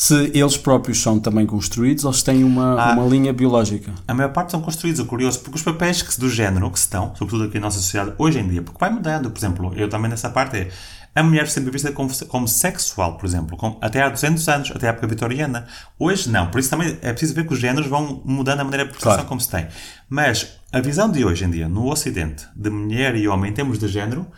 se 0.00 0.30
eles 0.32 0.56
próprios 0.56 1.02
são 1.02 1.18
também 1.18 1.44
construídos 1.44 2.04
ou 2.04 2.12
se 2.12 2.22
têm 2.22 2.44
uma, 2.44 2.80
Ah. 2.80 2.92
uma 2.92 3.04
linha 3.08 3.32
biológica. 3.32 3.92
A 4.06 4.14
maior 4.14 4.32
parte 4.32 4.52
são 4.52 4.60
construídos, 4.60 5.00
o 5.00 5.06
curioso, 5.06 5.40
porque 5.40 5.56
os 5.56 5.62
papéis 5.62 6.02
que, 6.02 6.20
do 6.20 6.30
género 6.30 6.70
que 6.70 6.78
se 6.78 6.84
estão, 6.84 7.12
sobretudo 7.16 7.44
aqui 7.44 7.54
na 7.58 7.62
nossa 7.66 7.80
sociedade, 7.80 8.14
hoje 8.16 8.38
em 8.38 8.46
dia, 8.48 8.62
porque 8.62 8.78
vai 8.78 8.90
mudando, 8.90 9.28
por 9.28 9.38
exemplo, 9.38 9.72
eu 9.74 9.88
também 9.88 10.08
nessa 10.08 10.30
parte 10.30 10.56
é, 10.56 10.70
a 11.16 11.22
mulher 11.24 11.48
sempre 11.48 11.72
vista 11.72 11.90
como, 11.90 12.10
como 12.28 12.46
sexual, 12.46 13.16
por 13.16 13.26
exemplo, 13.26 13.56
com- 13.56 13.76
até 13.80 14.00
há 14.00 14.08
200 14.08 14.48
anos, 14.48 14.70
até 14.70 14.86
a 14.86 14.90
época 14.90 15.08
vitoriana. 15.08 15.66
Hoje 15.98 16.30
não, 16.30 16.46
por 16.48 16.60
isso 16.60 16.70
também 16.70 16.96
é 17.02 17.10
preciso 17.10 17.34
ver 17.34 17.44
que 17.44 17.52
os 17.54 17.58
géneros 17.58 17.88
vão 17.90 18.22
mudando 18.24 18.60
a 18.60 18.64
maneira 18.64 18.84
de 18.84 18.90
percepção 18.90 19.14
Claro. 19.14 19.28
como 19.28 19.40
se 19.40 19.50
tem. 19.50 19.66
Mas 20.08 20.46
a 20.72 20.80
visão 20.80 21.10
de 21.10 21.24
hoje 21.24 21.44
em 21.44 21.50
dia, 21.50 21.68
no 21.68 21.90
Ocidente, 21.90 22.46
de 22.54 22.70
mulher 22.70 23.16
e 23.16 23.26
homem 23.26 23.50
em 23.50 23.54
termos 23.54 23.80
de 23.80 23.88
género, 23.88 24.28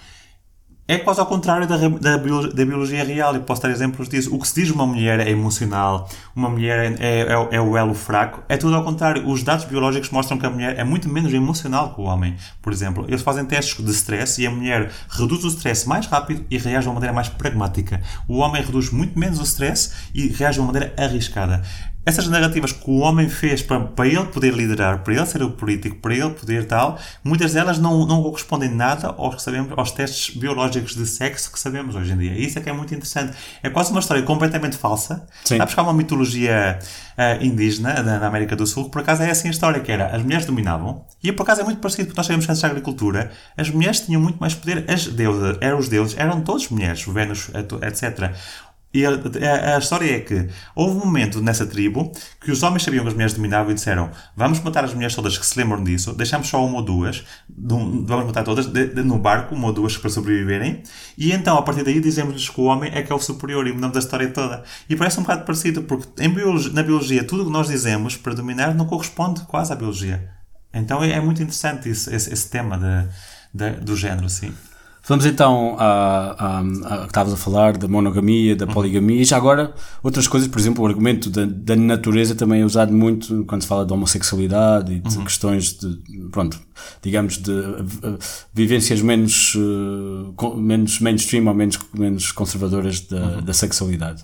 é 0.90 0.98
quase 0.98 1.20
ao 1.20 1.26
contrário 1.26 1.68
da, 1.68 1.76
da, 1.76 2.16
da 2.16 2.64
biologia 2.64 3.04
real. 3.04 3.32
Eu 3.36 3.42
posso 3.42 3.62
dar 3.62 3.70
exemplos 3.70 4.08
disso. 4.08 4.34
O 4.34 4.40
que 4.40 4.48
se 4.48 4.60
diz 4.60 4.70
uma 4.70 4.84
mulher 4.84 5.20
é 5.20 5.30
emocional, 5.30 6.08
uma 6.34 6.48
mulher 6.48 6.96
é, 7.00 7.20
é, 7.20 7.48
é 7.52 7.60
o 7.60 7.76
elo 7.76 7.94
fraco, 7.94 8.42
é 8.48 8.56
tudo 8.56 8.74
ao 8.74 8.82
contrário. 8.82 9.28
Os 9.28 9.44
dados 9.44 9.64
biológicos 9.64 10.10
mostram 10.10 10.36
que 10.36 10.44
a 10.44 10.50
mulher 10.50 10.76
é 10.76 10.82
muito 10.82 11.08
menos 11.08 11.32
emocional 11.32 11.94
que 11.94 12.00
o 12.00 12.04
homem. 12.04 12.34
Por 12.60 12.72
exemplo, 12.72 13.04
eles 13.06 13.22
fazem 13.22 13.44
testes 13.44 13.84
de 13.84 13.90
stress 13.92 14.42
e 14.42 14.48
a 14.48 14.50
mulher 14.50 14.90
reduz 15.08 15.44
o 15.44 15.48
stress 15.48 15.88
mais 15.88 16.06
rápido 16.06 16.44
e 16.50 16.58
reage 16.58 16.82
de 16.82 16.88
uma 16.88 16.94
maneira 16.94 17.14
mais 17.14 17.28
pragmática. 17.28 18.02
O 18.26 18.38
homem 18.38 18.60
reduz 18.60 18.90
muito 18.90 19.16
menos 19.16 19.38
o 19.38 19.44
stress 19.44 19.92
e 20.12 20.26
reage 20.26 20.54
de 20.54 20.60
uma 20.60 20.72
maneira 20.72 20.92
arriscada. 20.98 21.62
Essas 22.10 22.28
narrativas 22.28 22.72
que 22.72 22.90
o 22.90 22.98
homem 22.98 23.28
fez 23.28 23.62
para, 23.62 23.80
para 23.80 24.06
ele 24.06 24.24
poder 24.26 24.52
liderar, 24.52 25.02
para 25.02 25.14
ele 25.14 25.26
ser 25.26 25.42
o 25.42 25.50
político, 25.50 25.96
para 25.96 26.14
ele 26.14 26.30
poder 26.30 26.66
tal, 26.66 26.98
muitas 27.24 27.52
delas 27.52 27.78
não, 27.78 28.06
não 28.06 28.22
correspondem 28.22 28.68
nada 28.68 29.14
aos, 29.16 29.36
que 29.36 29.42
sabemos, 29.42 29.72
aos 29.76 29.92
testes 29.92 30.36
biológicos 30.36 30.94
de 30.94 31.06
sexo 31.06 31.50
que 31.52 31.58
sabemos 31.58 31.94
hoje 31.94 32.12
em 32.12 32.18
dia. 32.18 32.38
Isso 32.38 32.58
é 32.58 32.62
que 32.62 32.68
é 32.68 32.72
muito 32.72 32.94
interessante. 32.94 33.36
É 33.62 33.70
quase 33.70 33.90
uma 33.90 34.00
história 34.00 34.22
completamente 34.22 34.76
falsa. 34.76 35.26
Sim. 35.44 35.56
Sabes 35.56 35.74
que 35.74 35.80
há 35.80 35.82
uma 35.82 35.94
mitologia 35.94 36.78
ah, 37.16 37.36
indígena 37.40 38.02
da, 38.02 38.18
na 38.18 38.26
América 38.26 38.56
do 38.56 38.66
Sul 38.66 38.84
que 38.84 38.90
por 38.90 39.02
acaso 39.02 39.22
é 39.22 39.30
assim 39.30 39.48
a 39.48 39.50
história, 39.50 39.80
que 39.80 39.92
era 39.92 40.06
as 40.06 40.22
mulheres 40.22 40.46
dominavam, 40.46 41.04
e 41.22 41.30
por 41.30 41.42
acaso 41.42 41.60
é 41.60 41.64
muito 41.64 41.78
parecido, 41.78 42.06
porque 42.06 42.18
nós 42.18 42.26
sabemos 42.26 42.46
que 42.46 42.50
antes 42.50 42.62
da 42.62 42.68
agricultura 42.68 43.30
as 43.56 43.70
mulheres 43.70 44.00
tinham 44.00 44.20
muito 44.20 44.38
mais 44.38 44.54
poder, 44.54 44.84
as 44.88 45.06
deusas, 45.06 45.58
eram 45.60 45.78
os 45.78 45.88
deuses, 45.88 46.16
eram 46.18 46.40
todos 46.40 46.68
mulheres, 46.70 47.06
o 47.06 47.12
Vênus, 47.12 47.50
etc. 47.82 48.34
E 48.92 49.06
a, 49.06 49.10
a- 49.10 49.76
a 49.76 49.78
história 49.78 50.16
é 50.16 50.18
que 50.20 50.48
houve 50.74 50.96
um 50.96 51.04
momento 51.04 51.40
nessa 51.40 51.64
tribo 51.64 52.10
que 52.40 52.50
os 52.50 52.60
homens 52.64 52.82
sabiam 52.82 53.02
que 53.04 53.08
as 53.08 53.14
mulheres 53.14 53.32
dominavam 53.34 53.70
e 53.70 53.74
disseram 53.74 54.10
vamos 54.36 54.58
matar 54.60 54.84
as 54.84 54.92
mulheres 54.92 55.14
todas 55.14 55.38
que 55.38 55.46
se 55.46 55.56
lembram 55.56 55.84
disso, 55.84 56.12
deixamos 56.12 56.48
só 56.48 56.64
uma 56.66 56.78
ou 56.78 56.82
duas, 56.82 57.24
vamos 57.48 58.26
matar 58.26 58.42
todas 58.42 58.66
de- 58.66 58.88
de- 58.88 59.02
no 59.04 59.16
barco, 59.16 59.54
uma 59.54 59.68
ou 59.68 59.72
duas 59.72 59.96
para 59.96 60.10
sobreviverem, 60.10 60.82
e 61.16 61.30
então 61.32 61.56
a 61.56 61.62
partir 61.62 61.84
daí 61.84 62.00
dizemos-lhes 62.00 62.48
que 62.48 62.60
o 62.60 62.64
homem 62.64 62.90
é 62.92 63.00
que 63.02 63.12
é 63.12 63.14
o 63.14 63.18
superior 63.20 63.64
e 63.68 63.72
mudamos 63.72 63.96
a 63.96 64.00
história 64.00 64.28
toda. 64.30 64.64
E 64.88 64.96
parece 64.96 65.20
um 65.20 65.22
bocado 65.22 65.44
parecido, 65.44 65.82
porque 65.82 66.28
biologia- 66.28 66.72
na 66.72 66.82
biologia 66.82 67.22
tudo 67.22 67.42
o 67.42 67.46
que 67.46 67.52
nós 67.52 67.68
dizemos 67.68 68.16
para 68.16 68.34
dominar 68.34 68.74
não 68.74 68.86
corresponde 68.86 69.42
quase 69.42 69.72
à 69.72 69.76
biologia. 69.76 70.30
Então 70.74 71.02
é, 71.02 71.12
é 71.12 71.20
muito 71.20 71.40
interessante 71.42 71.88
isso- 71.88 72.12
esse, 72.12 72.32
esse 72.32 72.48
tema 72.50 72.76
de- 73.54 73.70
do 73.80 73.94
género, 73.96 74.28
sim. 74.28 74.52
Vamos 75.08 75.24
então 75.26 75.76
a, 75.78 76.36
a, 76.38 76.60
a, 76.60 76.98
que 77.00 77.06
estavas 77.06 77.32
a 77.32 77.36
falar 77.36 77.76
da 77.76 77.88
monogamia, 77.88 78.54
da 78.54 78.66
poligamia. 78.66 79.22
E 79.22 79.24
já 79.24 79.36
agora 79.36 79.72
outras 80.02 80.28
coisas, 80.28 80.48
por 80.48 80.58
exemplo, 80.60 80.84
o 80.84 80.86
argumento 80.86 81.30
da, 81.30 81.44
da 81.46 81.74
natureza 81.74 82.34
também 82.34 82.60
é 82.60 82.64
usado 82.64 82.92
muito 82.92 83.44
quando 83.46 83.62
se 83.62 83.66
fala 83.68 83.84
de 83.84 83.92
homossexualidade 83.92 84.92
e 84.92 85.00
de 85.00 85.18
questões 85.18 85.72
de, 85.78 85.98
pronto, 86.30 86.60
digamos, 87.02 87.38
de 87.38 87.50
uh, 87.50 88.18
vivências 88.54 89.00
menos, 89.00 89.54
uh, 89.56 90.32
com- 90.36 90.54
menos 90.54 91.00
mainstream 91.00 91.46
ou 91.46 91.54
menos, 91.54 91.78
menos 91.94 92.30
conservadoras 92.30 93.00
da, 93.00 93.40
da 93.40 93.52
sexualidade. 93.52 94.22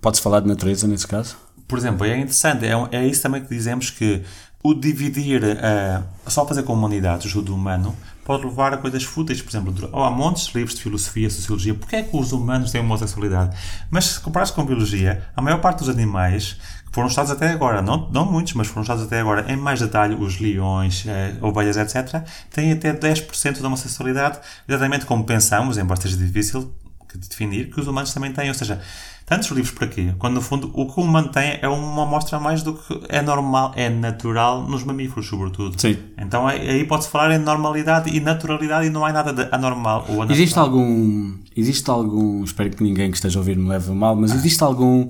Pode-se 0.00 0.22
falar 0.22 0.40
de 0.40 0.48
natureza 0.48 0.86
nesse 0.86 1.06
caso? 1.06 1.36
Por 1.66 1.78
exemplo, 1.78 2.04
é 2.06 2.16
interessante, 2.16 2.66
é, 2.66 2.72
é 2.92 3.06
isso 3.06 3.22
também 3.22 3.42
que 3.42 3.48
dizemos 3.48 3.90
que 3.90 4.22
o 4.64 4.74
dividir, 4.74 5.44
eh, 5.44 6.02
só 6.26 6.44
fazer 6.46 6.64
com 6.64 6.72
humanidades, 6.72 7.32
o 7.36 7.40
do 7.42 7.54
humano, 7.54 7.94
pode 8.28 8.44
levar 8.44 8.74
a 8.74 8.76
coisas 8.76 9.04
fúteis, 9.04 9.40
por 9.40 9.48
exemplo, 9.48 9.90
há 10.04 10.10
montes 10.10 10.48
de 10.48 10.58
livros 10.58 10.74
de 10.74 10.82
filosofia, 10.82 11.30
sociologia, 11.30 11.72
porque 11.72 11.96
é 11.96 12.02
que 12.02 12.14
os 12.14 12.30
humanos 12.30 12.70
têm 12.70 12.82
homossexualidade? 12.82 13.56
Mas 13.90 14.04
se 14.04 14.20
comparares 14.20 14.50
com 14.50 14.66
biologia, 14.66 15.26
a 15.34 15.40
maior 15.40 15.62
parte 15.62 15.78
dos 15.78 15.88
animais 15.88 16.58
que 16.86 16.92
foram 16.92 17.08
estudados 17.08 17.32
até 17.32 17.48
agora, 17.48 17.80
não, 17.80 18.10
não 18.10 18.30
muitos, 18.30 18.52
mas 18.52 18.66
foram 18.66 18.82
estudados 18.82 19.06
até 19.06 19.20
agora 19.20 19.50
em 19.50 19.56
mais 19.56 19.80
detalhe, 19.80 20.14
os 20.14 20.38
leões, 20.38 21.06
eh, 21.06 21.36
ovelhas, 21.40 21.78
etc., 21.78 22.22
têm 22.50 22.72
até 22.72 22.92
10% 22.92 23.60
de 23.60 23.64
homossexualidade, 23.64 24.40
exatamente 24.68 25.06
como 25.06 25.24
pensamos, 25.24 25.78
embora 25.78 25.98
seja 25.98 26.18
difícil 26.18 26.70
que 27.08 27.18
definir, 27.18 27.70
que 27.70 27.80
os 27.80 27.86
humanos 27.86 28.12
também 28.12 28.32
têm. 28.32 28.48
Ou 28.48 28.54
seja, 28.54 28.80
tantos 29.28 29.48
livros 29.50 29.72
para 29.72 29.86
quê? 29.86 30.14
Quando 30.18 30.34
no 30.34 30.40
fundo 30.40 30.70
o 30.72 30.86
que 30.86 30.98
o 30.98 31.02
humano 31.02 31.28
tem 31.28 31.58
é 31.60 31.68
uma 31.68 32.04
amostra 32.04 32.40
mais 32.40 32.62
do 32.62 32.74
que 32.74 33.00
é 33.08 33.20
normal, 33.20 33.72
é 33.76 33.90
natural 33.90 34.62
nos 34.62 34.84
mamíferos, 34.84 35.26
sobretudo. 35.26 35.78
Sim. 35.78 35.98
Então 36.16 36.46
aí 36.46 36.68
aí 36.68 36.84
pode-se 36.84 37.10
falar 37.10 37.34
em 37.34 37.38
normalidade 37.38 38.14
e 38.14 38.20
naturalidade 38.20 38.86
e 38.86 38.90
não 38.90 39.04
há 39.04 39.12
nada 39.12 39.32
de 39.32 39.54
anormal 39.54 40.06
ou 40.08 40.22
anatural. 40.22 40.30
Existe 40.30 40.58
algum, 40.58 41.34
existe 41.56 41.90
algum, 41.90 42.42
espero 42.42 42.70
que 42.70 42.82
ninguém 42.82 43.10
que 43.10 43.16
esteja 43.16 43.38
a 43.38 43.40
ouvir 43.40 43.56
me 43.56 43.68
leve 43.68 43.90
a 43.90 43.94
mal, 43.94 44.16
mas 44.16 44.34
existe 44.34 44.62
algum, 44.62 45.08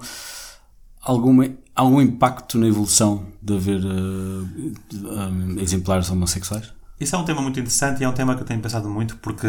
alguma, 1.01 1.49
algum 1.74 2.01
impacto 2.01 2.59
na 2.59 2.66
evolução 2.66 3.24
de 3.40 3.55
haver 3.55 3.80
uh, 3.84 4.49
um, 4.94 5.61
exemplares 5.61 6.11
homossexuais? 6.11 6.72
Isso 6.99 7.14
é 7.14 7.18
um 7.18 7.24
tema 7.24 7.40
muito 7.40 7.61
interessante 7.61 8.01
e 8.01 8.05
é 8.05 8.09
um 8.09 8.12
tema 8.12 8.34
que 8.34 8.42
eu 8.42 8.46
tenho 8.46 8.61
pensado 8.61 8.88
muito 8.88 9.16
porque 9.18 9.46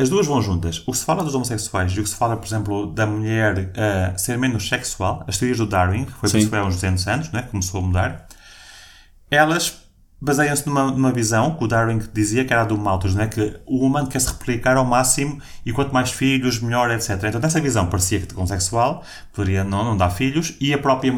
as 0.00 0.08
duas 0.08 0.26
vão 0.26 0.40
juntas. 0.40 0.82
O 0.86 0.92
que 0.92 0.98
se 0.98 1.04
fala 1.04 1.22
dos 1.22 1.34
homossexuais 1.34 1.92
e 1.92 2.00
o 2.00 2.02
que 2.02 2.08
se 2.08 2.16
fala, 2.16 2.36
por 2.36 2.46
exemplo, 2.46 2.86
da 2.86 3.06
mulher 3.06 3.70
eh, 3.74 4.14
ser 4.16 4.38
menos 4.38 4.68
sexual, 4.68 5.24
as 5.26 5.36
teorias 5.36 5.58
do 5.58 5.66
Darwin, 5.66 6.04
que 6.04 6.12
foi 6.12 6.28
foi 6.46 6.58
há 6.58 6.64
uns 6.64 6.74
200 6.74 7.06
anos, 7.08 7.30
né, 7.32 7.42
que 7.42 7.50
começou 7.50 7.80
a 7.80 7.82
mudar, 7.82 8.26
elas 9.30 9.89
baseiam-se 10.20 10.66
numa, 10.66 10.90
numa 10.90 11.12
visão 11.12 11.54
que 11.54 11.64
o 11.64 11.66
Darwin 11.66 11.98
dizia 12.12 12.44
que 12.44 12.52
era 12.52 12.64
do 12.64 12.76
Malthus, 12.76 13.14
né, 13.14 13.26
que 13.26 13.58
o 13.66 13.84
humano 13.86 14.08
quer 14.08 14.20
se 14.20 14.28
replicar 14.28 14.76
ao 14.76 14.84
máximo 14.84 15.40
e 15.64 15.72
quanto 15.72 15.92
mais 15.94 16.10
filhos, 16.10 16.60
melhor, 16.60 16.90
etc. 16.90 17.10
Então, 17.24 17.40
nessa 17.40 17.60
visão, 17.60 17.86
parecia 17.86 18.20
que 18.20 18.34
homossexual 18.36 19.02
poderia 19.32 19.64
não, 19.64 19.84
não 19.84 19.96
dar 19.96 20.10
filhos 20.10 20.54
e 20.60 20.74
a 20.74 20.78
própria 20.78 21.12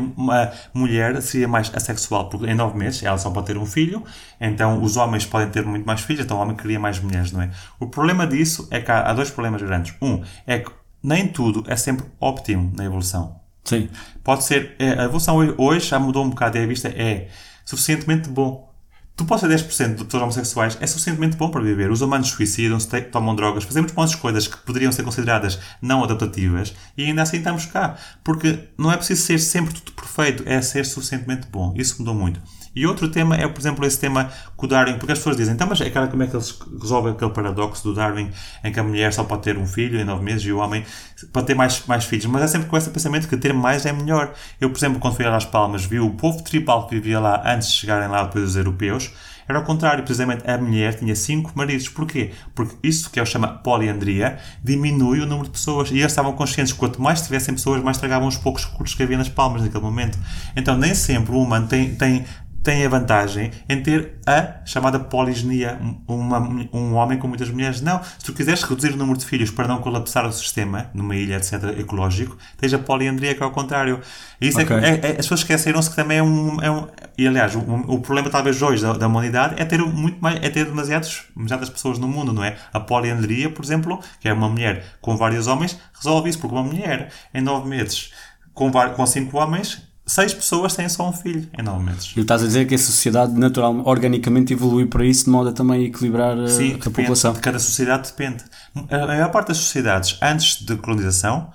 mulher 0.73 1.21
seria 1.23 1.49
mais 1.49 1.71
assexual, 1.75 2.29
porque 2.29 2.47
em 2.47 2.55
nove 2.55 2.79
meses 2.79 3.03
ela 3.03 3.19
só 3.19 3.31
pode 3.31 3.47
ter 3.47 3.57
um 3.57 3.67
filho, 3.67 4.05
então 4.41 4.83
os 4.83 4.97
homens 4.97 5.27
podem 5.27 5.49
ter 5.51 5.65
muito 5.65 5.85
mais 5.87 6.01
filhos, 6.01 6.25
então 6.25 6.37
o 6.37 6.41
homem 6.41 6.57
queria 6.57 6.79
mais 6.79 6.99
mulheres, 7.01 7.33
não 7.33 7.43
é? 7.43 7.51
O 7.81 7.87
problema 7.87 8.27
disso 8.27 8.69
é 8.71 8.81
que 8.81 8.91
há, 8.91 9.11
há 9.11 9.13
dois 9.13 9.31
problemas 9.31 9.63
grandes. 9.63 9.95
Um 10.01 10.23
é 10.47 10.59
que 10.59 10.71
nem 11.03 11.27
tudo 11.29 11.65
é 11.67 11.75
sempre 11.77 12.07
óptimo 12.21 12.73
na 12.77 12.85
evolução. 12.85 13.41
Sim. 13.65 13.89
Pode 14.25 14.45
ser, 14.45 14.75
é, 14.79 14.91
a 15.01 15.05
evolução 15.05 15.37
hoje- 15.37 15.55
hoje 15.57 15.89
já 15.89 15.99
mudou 15.99 16.25
um 16.25 16.31
bocado 16.31 16.57
e 16.59 16.63
a 16.63 16.67
vista 16.67 16.89
é 16.89 17.29
suficientemente 17.65 18.29
bom. 18.29 18.72
Tu 19.15 19.27
podes 19.27 19.41
ser 19.41 19.49
10% 19.49 19.97
de 19.97 20.05
pessoas 20.05 20.23
homossexuais, 20.23 20.79
é 20.81 20.87
suficientemente 20.87 21.37
bom 21.37 21.51
para 21.51 21.61
viver. 21.61 21.91
Os 21.91 22.01
humanos 22.01 22.29
suicidam-se, 22.29 23.01
tomam 23.03 23.37
drogas, 23.37 23.65
fazemos 23.65 23.93
de 23.93 24.17
coisas 24.17 24.49
que 24.49 24.57
poderiam 24.59 24.91
ser 24.91 25.03
consideradas 25.03 25.59
não 25.83 26.03
adaptativas 26.03 26.75
e 26.97 27.05
ainda 27.05 27.23
assim 27.23 27.37
estamos 27.37 27.67
cá. 27.67 27.97
Porque 28.25 28.69
não 28.79 28.91
é 28.91 28.97
preciso 28.97 29.23
ser 29.23 29.39
sempre 29.39 29.75
tudo 29.75 29.93
perfeito, 29.93 30.43
é 30.47 30.63
ser 30.63 30.87
suficientemente 30.87 31.47
bom. 31.49 31.75
Isso 31.77 31.97
mudou 31.99 32.15
muito. 32.15 32.41
E 32.75 32.87
outro 32.87 33.09
tema 33.09 33.37
é, 33.37 33.47
por 33.47 33.61
exemplo, 33.61 33.85
esse 33.85 33.99
tema 33.99 34.31
que 34.59 34.65
o 34.65 34.69
Darwin, 34.69 34.95
porque 34.99 35.13
as 35.13 35.19
pessoas 35.19 35.37
dizem, 35.37 35.55
então, 35.55 35.67
mas 35.67 35.81
é 35.81 35.91
cara, 35.91 36.09
como 36.09 36.23
é 36.23 36.27
que 36.27 36.35
eles 36.35 36.59
resolvem 36.81 37.13
aquele 37.13 37.31
paradoxo 37.31 37.85
do 37.85 37.95
Darwin 37.95 38.31
em 38.65 38.73
que 38.73 38.81
a 38.81 38.83
mulher 38.83 39.13
só 39.13 39.25
pode 39.25 39.43
ter 39.43 39.59
um 39.59 39.67
filho 39.67 40.01
em 40.01 40.05
nove 40.05 40.25
meses 40.25 40.45
e 40.45 40.53
o 40.53 40.59
homem 40.59 40.85
pode 41.33 41.47
ter 41.47 41.55
mais, 41.55 41.85
mais 41.87 42.05
filhos? 42.05 42.27
Mas 42.27 42.43
é 42.43 42.49
sempre 42.49 42.69
com 42.69 42.77
esse 42.77 42.91
pensamento 42.91 43.29
que 43.29 43.37
ter 43.37 43.53
mais 43.53 43.85
é 43.85 43.93
melhor. 43.93 44.33
Eu, 44.61 44.71
por 44.71 44.79
exemplo, 44.79 44.99
quando 44.99 45.17
fui 45.17 45.27
a 45.27 45.31
Las 45.31 45.45
Palmas, 45.45 45.85
vi 45.85 46.01
o 46.01 46.11
povo 46.11 46.43
tribal 46.43 46.87
que 46.87 46.95
vivia 46.95 47.21
lá 47.21 47.43
antes 47.45 47.69
de 47.69 47.75
chegarem 47.75 48.09
lá 48.09 48.25
depois 48.25 48.45
os 48.45 48.57
europeus, 48.57 49.13
era 49.49 49.59
ao 49.59 49.65
contrário, 49.65 50.05
precisamente 50.05 50.49
a 50.49 50.57
mulher 50.57 50.95
tinha 50.95 51.15
cinco 51.15 51.53
maridos. 51.55 51.89
Porquê? 51.89 52.31
Porque 52.55 52.77
isso 52.83 53.11
que 53.11 53.19
eu 53.19 53.27
chamo 53.27 53.49
poliandria 53.59 54.39
diminui 54.63 55.21
o 55.21 55.27
número 55.27 55.45
de 55.45 55.51
pessoas 55.51 55.91
e 55.91 55.99
eles 55.99 56.13
estavam 56.13 56.33
conscientes 56.33 56.73
que 56.73 56.79
quanto 56.79 57.03
mais 57.03 57.23
tivessem 57.23 57.55
pessoas, 57.55 57.83
mais 57.83 57.99
tragavam 57.99 58.29
os 58.29 58.37
poucos 58.37 58.65
recursos 58.65 58.97
que 58.97 59.03
havia 59.03 59.19
nas 59.19 59.29
palmas 59.29 59.63
naquele 59.63 59.83
momento. 59.83 60.19
Então, 60.57 60.77
nem 60.77 60.95
sempre 60.95 61.33
o 61.33 61.43
humano 61.43 61.67
tem, 61.67 61.95
tem 61.95 62.25
tem 62.63 62.85
a 62.87 62.89
vantagem 62.89 63.51
em 63.69 63.83
ter 63.83 64.19
a 64.27 64.65
chamada 64.65 64.99
poliginia, 65.01 65.79
uma, 66.07 66.39
um 66.73 66.95
homem 66.95 67.19
com 67.19 67.27
muitas 67.27 67.51
mulheres. 67.51 67.81
Não, 67.81 68.01
se 68.03 68.25
tu 68.25 68.33
quiseres 68.33 68.63
reduzir 68.63 68.93
o 68.93 68.97
número 68.97 69.19
de 69.19 69.27
filhos 69.27 69.51
para 69.51 69.67
não 69.67 69.81
colapsar 69.81 70.27
o 70.27 70.33
sistema, 70.33 70.89
numa 70.95 71.17
ilha, 71.17 71.37
etc., 71.37 71.77
ecológico, 71.79 72.37
tens 72.57 72.73
a 72.73 72.79
poliandria, 72.79 73.35
que 73.35 73.43
é 73.43 73.45
ao 73.45 73.51
contrário. 73.51 74.01
E 74.41 74.49
isso 74.49 74.61
é, 74.61 74.65
que- 74.65 74.73
é- 74.73 75.01
é- 75.03 75.11
as 75.11 75.17
pessoas 75.17 75.41
esqueceram-se 75.41 75.91
que 75.91 75.97
também 75.97 76.19
é 76.19 76.23
um. 76.23 76.61
É 76.63 76.71
um 76.71 76.87
e 77.19 77.27
aliás, 77.27 77.55
o, 77.55 77.61
o 77.61 78.01
problema 78.01 78.31
talvez 78.31 78.61
hoje 78.63 78.83
da, 78.83 78.93
da 78.93 79.07
humanidade 79.07 79.55
é 79.61 79.65
ter 79.65 79.79
muito 79.81 80.19
mais, 80.21 80.37
é 80.43 80.49
ter 80.49 80.65
demasiados, 80.65 81.25
demasiadas 81.37 81.69
pessoas 81.69 81.99
no 81.99 82.07
mundo, 82.09 82.33
não 82.33 82.45
é? 82.45 82.57
A 82.73 82.81
poliandria, 82.81 83.51
por 83.51 83.65
exemplo, 83.65 84.01
que 84.21 84.29
é 84.29 84.33
uma 84.33 84.49
mulher 84.49 84.85
com 85.01 85.17
vários 85.17 85.47
homens, 85.47 85.79
resolve 85.95 86.31
isso, 86.31 86.39
porque 86.39 86.55
uma 86.55 86.65
mulher 86.65 87.11
em 87.35 87.41
nove 87.41 87.69
meses 87.69 88.13
com, 88.55 88.71
com 88.71 89.07
cinco 89.07 89.39
homens, 89.39 89.83
seis 90.13 90.35
pessoas 90.35 90.75
têm 90.75 90.89
só 90.89 91.09
um 91.09 91.13
filho 91.13 91.49
em 91.59 91.63
nove 91.63 91.85
meses. 91.85 92.13
E 92.17 92.21
estás 92.21 92.43
a 92.43 92.47
dizer 92.47 92.67
que 92.67 92.75
a 92.75 92.79
sociedade 92.79 93.33
natural, 93.33 93.83
organicamente 93.85 94.53
evolui 94.53 94.87
para 94.87 95.05
isso 95.05 95.25
de 95.25 95.31
modo 95.31 95.49
a 95.51 95.53
também 95.53 95.85
equilibrar 95.85 96.37
uh, 96.37 96.49
Sim, 96.49 96.73
a 96.73 96.75
depende, 96.75 96.91
população. 96.91 97.33
de 97.33 97.41
cada 97.41 97.59
sociedade 97.59 98.11
depende. 98.11 98.45
A 98.91 99.07
maior 99.07 99.31
parte 99.31 99.49
das 99.49 99.59
sociedades, 99.59 100.19
antes 100.23 100.63
de 100.65 100.77
colonização, 100.77 101.51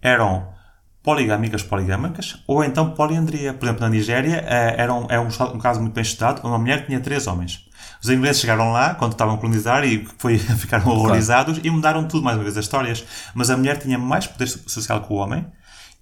eram 0.00 0.48
poligâmicas 1.02 1.62
poligâmicas 1.62 2.42
ou 2.46 2.62
então 2.62 2.90
poliandria. 2.90 3.52
Por 3.52 3.64
exemplo, 3.66 3.82
na 3.82 3.88
Nigéria 3.88 4.44
eh, 4.46 4.74
era 4.78 4.94
um, 4.94 5.06
é 5.10 5.18
um, 5.18 5.26
um 5.26 5.58
caso 5.58 5.80
muito 5.80 5.94
bem 5.94 6.02
estudado, 6.02 6.46
uma 6.46 6.58
mulher 6.58 6.86
tinha 6.86 7.00
três 7.00 7.26
homens. 7.26 7.66
Os 8.02 8.08
ingleses 8.08 8.40
chegaram 8.40 8.72
lá 8.72 8.94
quando 8.94 9.12
estavam 9.12 9.34
a 9.34 9.38
colonizar 9.38 9.84
e 9.84 10.06
foi, 10.18 10.38
ficaram 10.58 10.88
horrorizados 10.88 11.60
e 11.62 11.70
mudaram 11.70 12.04
tudo 12.06 12.22
mais 12.22 12.36
uma 12.36 12.44
vez 12.44 12.56
as 12.56 12.64
histórias. 12.64 13.04
Mas 13.34 13.50
a 13.50 13.56
mulher 13.56 13.78
tinha 13.78 13.98
mais 13.98 14.26
poder 14.26 14.46
so- 14.46 14.60
social 14.68 15.00
que 15.02 15.12
o 15.12 15.16
homem 15.16 15.44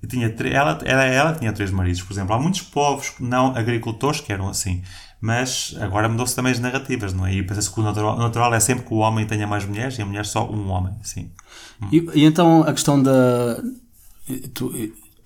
e 0.02 0.06
tinha 0.06 0.34
ela, 0.52 0.78
ela, 0.84 1.04
ela 1.04 1.34
tinha 1.34 1.52
três 1.52 1.70
maridos, 1.70 2.02
por 2.02 2.12
exemplo. 2.12 2.34
Há 2.34 2.38
muitos 2.38 2.62
povos 2.62 3.12
não 3.20 3.54
agricultores 3.56 4.20
que 4.20 4.32
eram 4.32 4.48
assim. 4.48 4.82
Mas 5.20 5.76
agora 5.78 6.08
mudou-se 6.08 6.34
também 6.34 6.50
as 6.50 6.58
narrativas, 6.58 7.12
não 7.12 7.26
é? 7.26 7.34
E 7.34 7.42
pensa-se 7.42 7.70
que 7.70 7.78
o 7.78 7.82
natural, 7.82 8.16
natural 8.16 8.54
é 8.54 8.60
sempre 8.60 8.86
que 8.86 8.94
o 8.94 8.98
homem 8.98 9.26
tenha 9.26 9.46
mais 9.46 9.66
mulheres 9.66 9.98
e 9.98 10.02
a 10.02 10.06
mulher 10.06 10.24
só 10.24 10.50
um 10.50 10.70
homem, 10.70 10.94
sim. 11.02 11.30
E, 11.92 12.08
e 12.14 12.24
então 12.24 12.62
a 12.62 12.72
questão 12.72 13.02
da. 13.02 13.62
Tu 14.54 14.72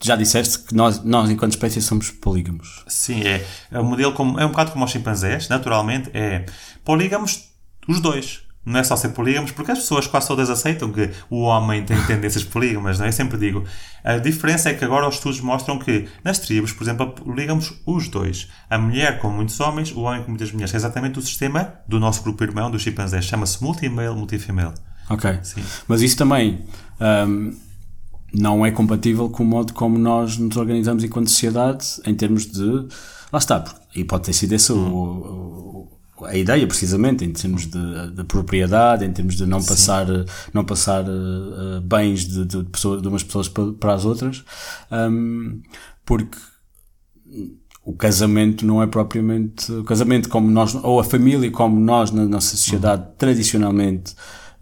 já 0.02 0.16
disseste 0.16 0.58
que 0.58 0.74
nós, 0.74 1.02
nós 1.04 1.30
enquanto 1.30 1.52
espécie, 1.52 1.80
somos 1.80 2.10
polígamos. 2.10 2.84
Sim, 2.88 3.22
é, 3.22 3.46
é 3.70 3.80
um 3.80 3.84
modelo 3.84 4.12
como, 4.12 4.38
é 4.40 4.44
um 4.44 4.50
bocado 4.50 4.72
como 4.72 4.84
os 4.84 4.90
chimpanzés, 4.90 5.48
naturalmente, 5.48 6.10
é 6.12 6.44
polígamos 6.84 7.48
os 7.86 8.00
dois. 8.00 8.43
Não 8.66 8.80
é 8.80 8.84
só 8.84 8.96
ser 8.96 9.10
polígamos, 9.10 9.50
porque 9.52 9.72
as 9.72 9.78
pessoas 9.80 10.06
quase 10.06 10.26
todas 10.26 10.48
aceitam 10.48 10.90
que 10.90 11.10
o 11.28 11.42
homem 11.42 11.84
tem 11.84 12.00
tendências 12.06 12.42
polígamas, 12.44 12.98
não 12.98 13.04
é? 13.04 13.08
Eu 13.08 13.12
sempre 13.12 13.36
digo. 13.36 13.62
A 14.02 14.16
diferença 14.16 14.70
é 14.70 14.74
que 14.74 14.84
agora 14.84 15.06
os 15.06 15.16
estudos 15.16 15.40
mostram 15.40 15.78
que 15.78 16.06
nas 16.24 16.38
tribos, 16.38 16.72
por 16.72 16.82
exemplo, 16.84 17.10
polígamos 17.12 17.74
os 17.84 18.08
dois. 18.08 18.48
A 18.70 18.78
mulher 18.78 19.18
com 19.18 19.28
muitos 19.30 19.60
homens, 19.60 19.92
o 19.92 20.00
homem 20.00 20.22
com 20.22 20.30
muitas 20.30 20.50
mulheres. 20.50 20.72
É 20.72 20.76
exatamente 20.78 21.18
o 21.18 21.22
sistema 21.22 21.74
do 21.86 22.00
nosso 22.00 22.22
grupo 22.22 22.42
irmão, 22.42 22.70
dos 22.70 22.80
chimpanzés. 22.82 23.24
Chama-se 23.26 23.62
multi-male, 23.62 24.14
multi-female. 24.14 24.72
Ok. 25.10 25.38
Sim. 25.42 25.62
Mas 25.86 26.00
isso 26.00 26.16
também 26.16 26.64
ahm, 26.98 27.52
não 28.32 28.64
é 28.64 28.70
compatível 28.70 29.28
com 29.28 29.42
o 29.42 29.46
modo 29.46 29.74
como 29.74 29.98
nós 29.98 30.38
nos 30.38 30.56
organizamos 30.56 31.04
enquanto 31.04 31.28
sociedade 31.28 31.84
em 32.06 32.14
termos 32.14 32.46
de. 32.46 32.62
Lá 33.30 33.38
está, 33.38 33.62
e 33.94 34.04
pode 34.04 34.24
ter 34.24 34.32
sido 34.32 34.54
essa 34.54 34.72
o- 34.72 34.78
o- 34.78 35.88
a 36.22 36.36
ideia, 36.36 36.66
precisamente, 36.66 37.24
em 37.24 37.32
termos 37.32 37.66
de, 37.66 38.10
de 38.12 38.24
propriedade, 38.24 39.04
em 39.04 39.12
termos 39.12 39.34
de 39.36 39.46
não 39.46 39.62
passar, 39.62 40.06
não 40.52 40.64
passar 40.64 41.04
eh, 41.04 41.80
bens 41.82 42.24
de, 42.26 42.44
de, 42.44 42.62
pessoa- 42.64 43.00
de 43.00 43.08
umas 43.08 43.22
pessoas 43.22 43.48
pa- 43.48 43.72
para 43.80 43.94
as 43.94 44.04
outras, 44.04 44.44
ahm, 44.90 45.60
porque 46.04 46.38
o 47.84 47.92
casamento 47.92 48.64
não 48.64 48.82
é 48.82 48.86
propriamente 48.86 49.70
o 49.72 49.84
casamento 49.84 50.28
como 50.28 50.50
nós 50.50 50.74
ou 50.74 50.98
a 51.00 51.04
família 51.04 51.50
como 51.50 51.78
nós 51.78 52.10
na 52.10 52.24
nossa 52.24 52.56
sociedade 52.56 53.04
tradicionalmente 53.18 54.14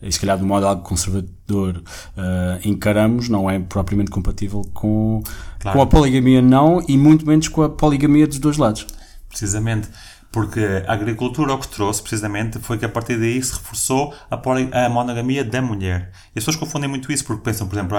e 0.03 0.11
se 0.11 0.19
calhar 0.19 0.37
de 0.37 0.43
um 0.43 0.47
modo 0.49 0.67
algo 0.67 0.83
conservador 0.83 1.81
eh, 2.17 2.61
encaramos 2.65 3.29
não 3.29 3.49
é 3.49 3.59
propriamente 3.61 4.11
compatível 4.11 4.63
com 4.75 5.23
Claro. 5.61 5.79
com 5.79 5.83
a 5.85 5.87
poligamia 5.87 6.43
não 6.43 6.83
e 6.89 6.99
muito 6.99 7.25
menos 7.25 7.47
com 7.47 7.63
a 7.63 7.69
poligamia 7.69 8.27
dos 8.27 8.39
dois 8.41 8.57
lados 8.57 8.87
Precisamente. 9.29 9.89
Porque 10.33 10.83
a 10.87 10.95
agricultura 10.95 11.53
o 11.53 11.59
que 11.59 11.69
trouxe, 11.69 12.01
precisamente, 12.01 12.59
foi 12.59 12.79
que 12.79 12.87
a 12.87 12.89
partir 12.89 13.19
daí 13.19 13.41
se 13.43 13.53
reforçou 13.53 14.15
a, 14.31 14.87
a 14.87 14.89
monogamia 14.89 15.45
da 15.45 15.61
mulher. 15.61 16.11
E 16.35 16.39
as 16.39 16.45
pessoas 16.45 16.57
confundem 16.57 16.89
muito 16.89 17.13
isso 17.13 17.25
porque 17.27 17.43
pensam, 17.43 17.69
por 17.69 17.77
exemplo, 17.77 17.99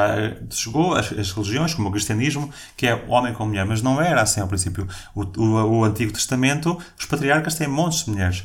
chegou 0.49 0.95
as, 0.95 1.13
as 1.13 1.31
religiões, 1.31 1.75
como 1.75 1.89
o 1.89 1.91
cristianismo, 1.91 2.49
que 2.75 2.88
é 2.88 3.05
homem 3.07 3.34
com 3.34 3.45
mulher, 3.45 3.65
mas 3.65 3.84
não 3.84 4.01
era 4.01 4.23
assim 4.23 4.41
ao 4.41 4.47
princípio. 4.47 4.88
O, 5.13 5.21
o, 5.21 5.79
o 5.79 5.84
Antigo 5.84 6.11
Testamento, 6.11 6.75
os 6.97 7.05
patriarcas 7.05 7.53
têm 7.53 7.67
montes 7.67 8.03
de 8.03 8.09
mulheres. 8.09 8.43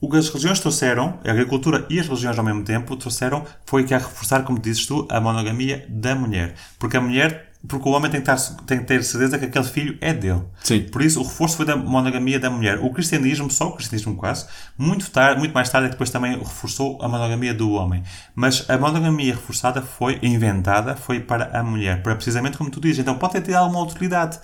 O 0.00 0.08
que 0.08 0.16
as 0.16 0.28
religiões 0.28 0.60
trouxeram, 0.60 1.18
a 1.24 1.30
agricultura 1.30 1.84
e 1.90 1.98
as 1.98 2.06
religiões 2.06 2.38
ao 2.38 2.44
mesmo 2.44 2.62
tempo, 2.62 2.96
trouxeram, 2.96 3.44
foi 3.64 3.82
que 3.82 3.92
a 3.92 3.98
reforçar, 3.98 4.44
como 4.44 4.58
dizes 4.58 4.86
tu, 4.86 5.06
a 5.10 5.20
monogamia 5.20 5.86
da 5.88 6.14
mulher. 6.14 6.54
Porque 6.78 6.96
a 6.96 7.00
mulher, 7.00 7.47
porque 7.66 7.88
o 7.88 7.92
homem 7.92 8.08
tem 8.08 8.20
que, 8.20 8.30
estar, 8.30 8.54
tem 8.64 8.78
que 8.78 8.84
ter 8.84 9.02
certeza 9.02 9.36
que 9.36 9.46
aquele 9.46 9.64
filho 9.64 9.98
é 10.00 10.14
dele. 10.14 10.42
Sim. 10.62 10.82
Por 10.84 11.02
isso, 11.02 11.20
o 11.20 11.24
reforço 11.24 11.56
foi 11.56 11.66
da 11.66 11.76
monogamia 11.76 12.38
da 12.38 12.48
mulher. 12.48 12.78
O 12.78 12.90
cristianismo, 12.90 13.50
só 13.50 13.68
o 13.68 13.72
cristianismo 13.72 14.14
quase, 14.14 14.46
muito, 14.76 15.10
tarde, 15.10 15.40
muito 15.40 15.52
mais 15.52 15.68
tarde, 15.68 15.88
é 15.88 15.90
depois 15.90 16.08
também 16.08 16.38
reforçou 16.38 17.02
a 17.02 17.08
monogamia 17.08 17.52
do 17.52 17.72
homem. 17.72 18.04
Mas 18.34 18.68
a 18.70 18.78
monogamia 18.78 19.34
reforçada 19.34 19.82
foi 19.82 20.20
inventada, 20.22 20.94
foi 20.94 21.18
para 21.18 21.58
a 21.58 21.64
mulher, 21.64 22.00
para 22.02 22.14
precisamente 22.14 22.56
como 22.56 22.70
tu 22.70 22.80
dizes. 22.80 23.00
Então 23.00 23.18
pode 23.18 23.32
ter 23.32 23.42
tido 23.42 23.56
alguma 23.56 23.82
utilidade. 23.82 24.38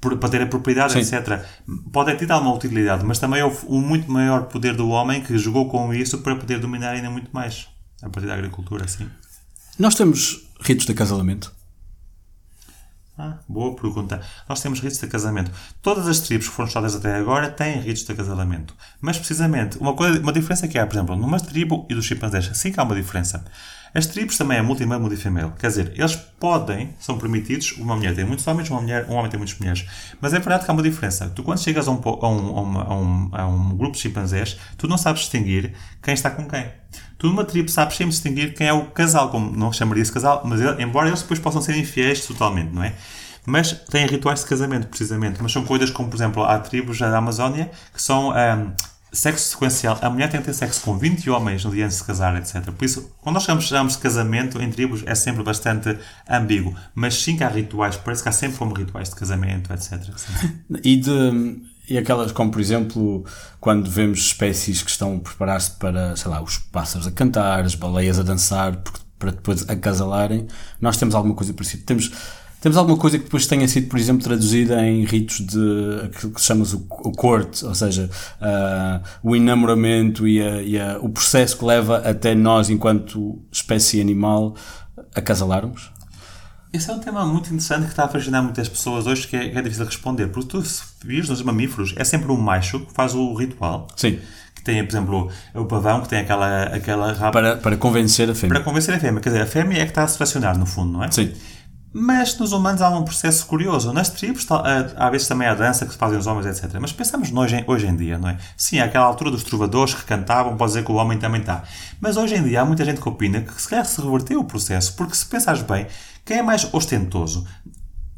Para 0.00 0.28
ter 0.28 0.42
a 0.42 0.46
propriedade, 0.46 0.92
Sim. 0.92 1.00
etc. 1.00 1.44
Pode 1.92 2.12
ter 2.12 2.18
tido 2.18 2.30
alguma 2.30 2.54
utilidade, 2.54 3.04
mas 3.04 3.18
também 3.18 3.42
houve 3.42 3.66
um 3.68 3.80
muito 3.80 4.08
maior 4.08 4.44
poder 4.44 4.76
do 4.76 4.88
homem 4.90 5.20
que 5.20 5.36
jogou 5.36 5.68
com 5.68 5.92
isso 5.92 6.18
para 6.18 6.36
poder 6.36 6.60
dominar 6.60 6.90
ainda 6.90 7.10
muito 7.10 7.30
mais. 7.32 7.66
A 8.00 8.08
partir 8.08 8.28
da 8.28 8.34
agricultura, 8.34 8.86
sim. 8.86 9.08
nós 9.76 9.96
temos 9.96 10.48
ritos 10.60 10.86
de 10.86 10.92
acasalamento 10.92 11.57
Ah, 13.20 13.36
boa 13.48 13.74
pergunta. 13.74 14.20
Nós 14.48 14.62
temos 14.62 14.78
ritos 14.78 15.00
de 15.00 15.06
casamento. 15.08 15.50
Todas 15.82 16.06
as 16.06 16.20
tribos 16.20 16.48
que 16.48 16.54
foram 16.54 16.68
estudadas 16.68 16.94
até 16.94 17.16
agora 17.16 17.50
têm 17.50 17.80
ritos 17.80 18.04
de 18.04 18.14
casamento. 18.14 18.76
Mas, 19.00 19.18
precisamente, 19.18 19.76
uma, 19.78 19.92
coisa, 19.92 20.20
uma 20.20 20.32
diferença 20.32 20.68
que 20.68 20.78
há, 20.78 20.86
por 20.86 20.94
exemplo, 20.94 21.16
numa 21.16 21.40
tribo 21.40 21.84
e 21.90 21.96
dos 21.96 22.04
chimpanzés, 22.04 22.48
sim 22.56 22.70
que 22.70 22.78
há 22.78 22.84
uma 22.84 22.94
diferença. 22.94 23.44
As 23.92 24.06
tribos 24.06 24.36
também 24.36 24.58
é 24.58 24.62
multimale, 24.62 25.00
multifemale. 25.00 25.50
Quer 25.58 25.66
dizer, 25.66 25.92
eles 25.96 26.14
podem, 26.14 26.94
são 27.00 27.18
permitidos, 27.18 27.72
uma 27.78 27.96
mulher 27.96 28.14
tem 28.14 28.24
muitos 28.24 28.46
homens, 28.46 28.70
uma 28.70 28.80
mulher, 28.80 29.06
um 29.08 29.14
homem 29.14 29.28
tem 29.28 29.38
muitas 29.38 29.58
mulheres. 29.58 29.84
Mas 30.20 30.32
é 30.32 30.38
verdade 30.38 30.64
que 30.64 30.70
há 30.70 30.74
uma 30.74 30.82
diferença. 30.82 31.28
Tu, 31.30 31.42
quando 31.42 31.58
chegas 31.58 31.88
a 31.88 31.90
um, 31.90 32.00
a 32.04 32.28
um, 32.28 32.78
a 32.78 32.94
um, 32.94 33.30
a 33.32 33.46
um 33.48 33.76
grupo 33.76 33.96
de 33.96 34.02
chimpanzés, 34.02 34.56
tu 34.76 34.86
não 34.86 34.96
sabes 34.96 35.22
distinguir 35.22 35.72
quem 36.00 36.14
está 36.14 36.30
com 36.30 36.46
quem. 36.46 36.70
Tu 37.18 37.26
numa 37.26 37.44
tribo 37.44 37.68
sabes 37.68 37.96
sempre 37.96 38.12
distinguir 38.12 38.54
quem 38.54 38.68
é 38.68 38.72
o 38.72 38.86
casal, 38.86 39.30
como 39.30 39.50
não 39.56 39.72
chamaria-se 39.72 40.12
casal, 40.12 40.42
mas 40.44 40.60
ele- 40.60 40.82
embora 40.82 41.08
eles 41.08 41.20
depois 41.20 41.40
possam 41.40 41.60
ser 41.60 41.76
infiéis 41.76 42.24
totalmente, 42.26 42.72
não 42.72 42.82
é? 42.82 42.94
Mas 43.44 43.72
têm 43.72 44.06
rituais 44.06 44.40
de 44.40 44.46
casamento, 44.46 44.86
precisamente. 44.88 45.38
Mas 45.42 45.52
são 45.52 45.64
coisas 45.64 45.90
como, 45.90 46.08
por 46.08 46.16
exemplo, 46.16 46.44
há 46.44 46.58
tribos 46.58 46.98
da 46.98 47.16
Amazónia 47.16 47.70
que 47.94 48.00
são 48.00 48.30
ahm, 48.30 48.72
sexo 49.10 49.48
sequencial. 49.50 49.98
A 50.02 50.10
mulher 50.10 50.28
tem 50.30 50.38
que 50.38 50.46
ter 50.46 50.52
sexo 50.52 50.82
com 50.82 50.98
20 50.98 51.28
homens 51.30 51.64
no 51.64 51.70
dia 51.70 51.86
antes 51.86 51.96
de 51.96 52.02
se 52.02 52.06
casar, 52.06 52.36
etc. 52.36 52.70
Por 52.70 52.84
isso, 52.84 53.10
quando 53.22 53.34
nós 53.34 53.44
chamamos, 53.44 53.66
chamamos 53.66 53.94
de 53.94 53.98
casamento 54.00 54.60
em 54.60 54.70
tribos, 54.70 55.02
é 55.06 55.14
sempre 55.14 55.42
bastante 55.42 55.96
ambíguo. 56.28 56.74
Mas 56.94 57.14
sim 57.14 57.36
que 57.38 57.42
há 57.42 57.48
rituais, 57.48 57.96
parece 57.96 58.22
que 58.22 58.28
há 58.28 58.32
sempre 58.32 58.58
como 58.58 58.74
rituais 58.74 59.08
de 59.08 59.16
casamento, 59.16 59.72
etc. 59.72 59.98
Sim. 60.16 60.50
E, 60.84 60.96
de, 60.96 61.62
e 61.88 61.98
aquelas 61.98 62.32
como, 62.32 62.50
por 62.50 62.60
exemplo, 62.60 63.24
quando 63.60 63.90
vemos 63.90 64.18
espécies 64.20 64.82
que 64.82 64.90
estão 64.90 65.16
a 65.16 65.20
preparar-se 65.20 65.70
para, 65.72 66.14
sei 66.16 66.30
lá, 66.30 66.42
os 66.42 66.58
pássaros 66.58 67.06
a 67.06 67.10
cantar, 67.10 67.64
as 67.64 67.74
baleias 67.74 68.18
a 68.18 68.22
dançar, 68.22 68.82
para 69.18 69.30
depois 69.32 69.68
acasalarem, 69.68 70.46
nós 70.80 70.96
temos 70.96 71.14
alguma 71.14 71.34
coisa 71.34 71.52
parecida. 71.52 71.82
Temos, 71.86 72.10
temos 72.60 72.76
alguma 72.76 72.96
coisa 72.98 73.18
que 73.18 73.24
depois 73.24 73.46
tenha 73.46 73.66
sido, 73.66 73.88
por 73.88 73.98
exemplo, 73.98 74.22
traduzida 74.22 74.84
em 74.86 75.04
ritos 75.04 75.40
de 75.46 76.00
aquilo 76.04 76.32
que 76.32 76.40
se 76.40 76.46
chama 76.46 76.64
o, 76.64 77.08
o 77.08 77.12
court, 77.12 77.62
ou 77.62 77.74
seja, 77.74 78.08
ah, 78.40 79.00
o 79.22 79.34
enamoramento 79.34 80.26
e, 80.26 80.40
a- 80.42 80.62
e 80.62 80.78
a- 80.78 80.98
o 81.00 81.08
processo 81.08 81.56
que 81.58 81.64
leva 81.64 81.98
até 81.98 82.34
nós, 82.34 82.68
enquanto 82.70 83.40
espécie 83.50 84.00
animal, 84.00 84.54
acasalarmos? 85.14 85.90
Esse 86.72 86.90
é 86.90 86.92
um 86.92 86.98
tema 86.98 87.24
muito 87.24 87.46
interessante 87.46 87.84
que 87.84 87.90
está 87.90 88.04
a 88.04 88.08
fascinar 88.08 88.42
muitas 88.42 88.68
pessoas 88.68 89.06
hoje, 89.06 89.26
que 89.26 89.36
é, 89.36 89.48
que 89.48 89.58
é 89.58 89.62
difícil 89.62 89.84
de 89.84 89.90
responder. 89.90 90.28
Porque 90.28 90.48
tu, 90.48 90.62
se 90.62 90.82
vires 91.02 91.28
nos 91.28 91.40
mamíferos, 91.42 91.94
é 91.96 92.04
sempre 92.04 92.30
o 92.30 92.36
macho 92.36 92.80
que 92.80 92.92
faz 92.92 93.14
o 93.14 93.34
ritual. 93.34 93.88
Sim. 93.96 94.18
Que 94.54 94.62
tem, 94.62 94.84
por 94.84 94.90
exemplo, 94.90 95.30
o 95.54 95.64
pavão, 95.64 96.02
que 96.02 96.08
tem 96.08 96.18
aquela, 96.20 96.64
aquela 96.64 97.12
rapa 97.12 97.32
Para, 97.32 97.56
para 97.56 97.76
convencer 97.76 98.28
a 98.28 98.34
fêmea. 98.34 98.56
para 98.56 98.64
convencer 98.64 98.94
a 98.94 99.00
fêmea. 99.00 99.20
Quer 99.20 99.30
dizer, 99.30 99.42
a 99.42 99.46
fêmea 99.46 99.78
é 99.78 99.84
que 99.84 99.92
está 99.92 100.04
a 100.04 100.08
selecionar, 100.08 100.58
no 100.58 100.66
fundo, 100.66 100.92
não 100.92 101.04
é? 101.04 101.10
Sim. 101.10 101.32
Mas 101.90 102.36
nos 102.38 102.52
humanos 102.52 102.82
há 102.82 102.90
um 102.90 103.02
processo 103.02 103.46
curioso. 103.46 103.90
Nas 103.94 104.10
tribos, 104.10 104.46
há 104.50 105.08
vezes 105.08 105.26
também 105.26 105.48
a 105.48 105.54
dança 105.54 105.86
que 105.86 105.92
se 105.92 105.98
fazem 105.98 106.18
os 106.18 106.26
homens, 106.26 106.44
etc. 106.46 106.78
Mas 106.78 106.92
pensamos 106.92 107.32
hoje 107.32 107.56
em, 107.56 107.64
hoje 107.66 107.86
em 107.86 107.96
dia, 107.96 108.18
não 108.18 108.28
é? 108.28 108.36
Sim, 108.58 108.78
àquela 108.78 109.06
altura 109.06 109.30
dos 109.30 109.42
trovadores 109.42 109.94
que 109.94 110.04
cantavam, 110.04 110.54
pode 110.54 110.72
dizer 110.72 110.84
que 110.84 110.92
o 110.92 110.96
homem 110.96 111.18
também 111.18 111.40
está. 111.40 111.62
Mas 111.98 112.18
hoje 112.18 112.34
em 112.34 112.42
dia 112.42 112.60
há 112.60 112.64
muita 112.64 112.84
gente 112.84 113.00
que 113.00 113.08
opina 113.08 113.40
que 113.40 113.60
se 113.60 113.66
calhar 113.66 113.86
se 113.86 113.98
reverteu 114.02 114.38
o 114.38 114.44
processo, 114.44 114.94
porque 114.96 115.14
se 115.14 115.24
pensares 115.24 115.62
bem, 115.62 115.86
quem 116.28 116.38
é 116.38 116.42
mais 116.42 116.68
ostentoso? 116.74 117.46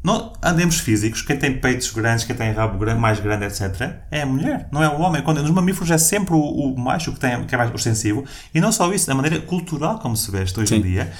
Não, 0.03 0.33
andemos 0.43 0.79
físicos, 0.79 1.21
quem 1.21 1.37
tem 1.37 1.57
peitos 1.59 1.89
grandes, 1.91 2.25
quem 2.25 2.35
tem 2.35 2.51
rabo 2.51 2.77
mais 2.99 3.21
grande, 3.21 3.45
etc., 3.45 3.99
é 4.11 4.23
a 4.23 4.25
mulher, 4.25 4.67
não 4.69 4.83
é 4.83 4.89
o 4.89 4.99
homem. 4.99 5.21
Quando, 5.21 5.41
nos 5.41 5.51
mamíferos 5.51 5.89
é 5.91 5.97
sempre 5.97 6.33
o, 6.33 6.39
o 6.39 6.77
macho 6.77 7.13
que, 7.13 7.19
tem, 7.19 7.41
que 7.45 7.55
é 7.55 7.57
mais 7.57 7.73
ostensivo. 7.73 8.25
E 8.53 8.59
não 8.59 8.69
só 8.71 8.91
isso, 8.91 9.07
da 9.07 9.15
maneira 9.15 9.39
cultural 9.39 9.97
como 9.99 10.17
se 10.17 10.29
veste 10.29 10.59
hoje 10.59 10.75
em 10.75 10.81
Sim. 10.81 10.89
dia, 10.89 11.13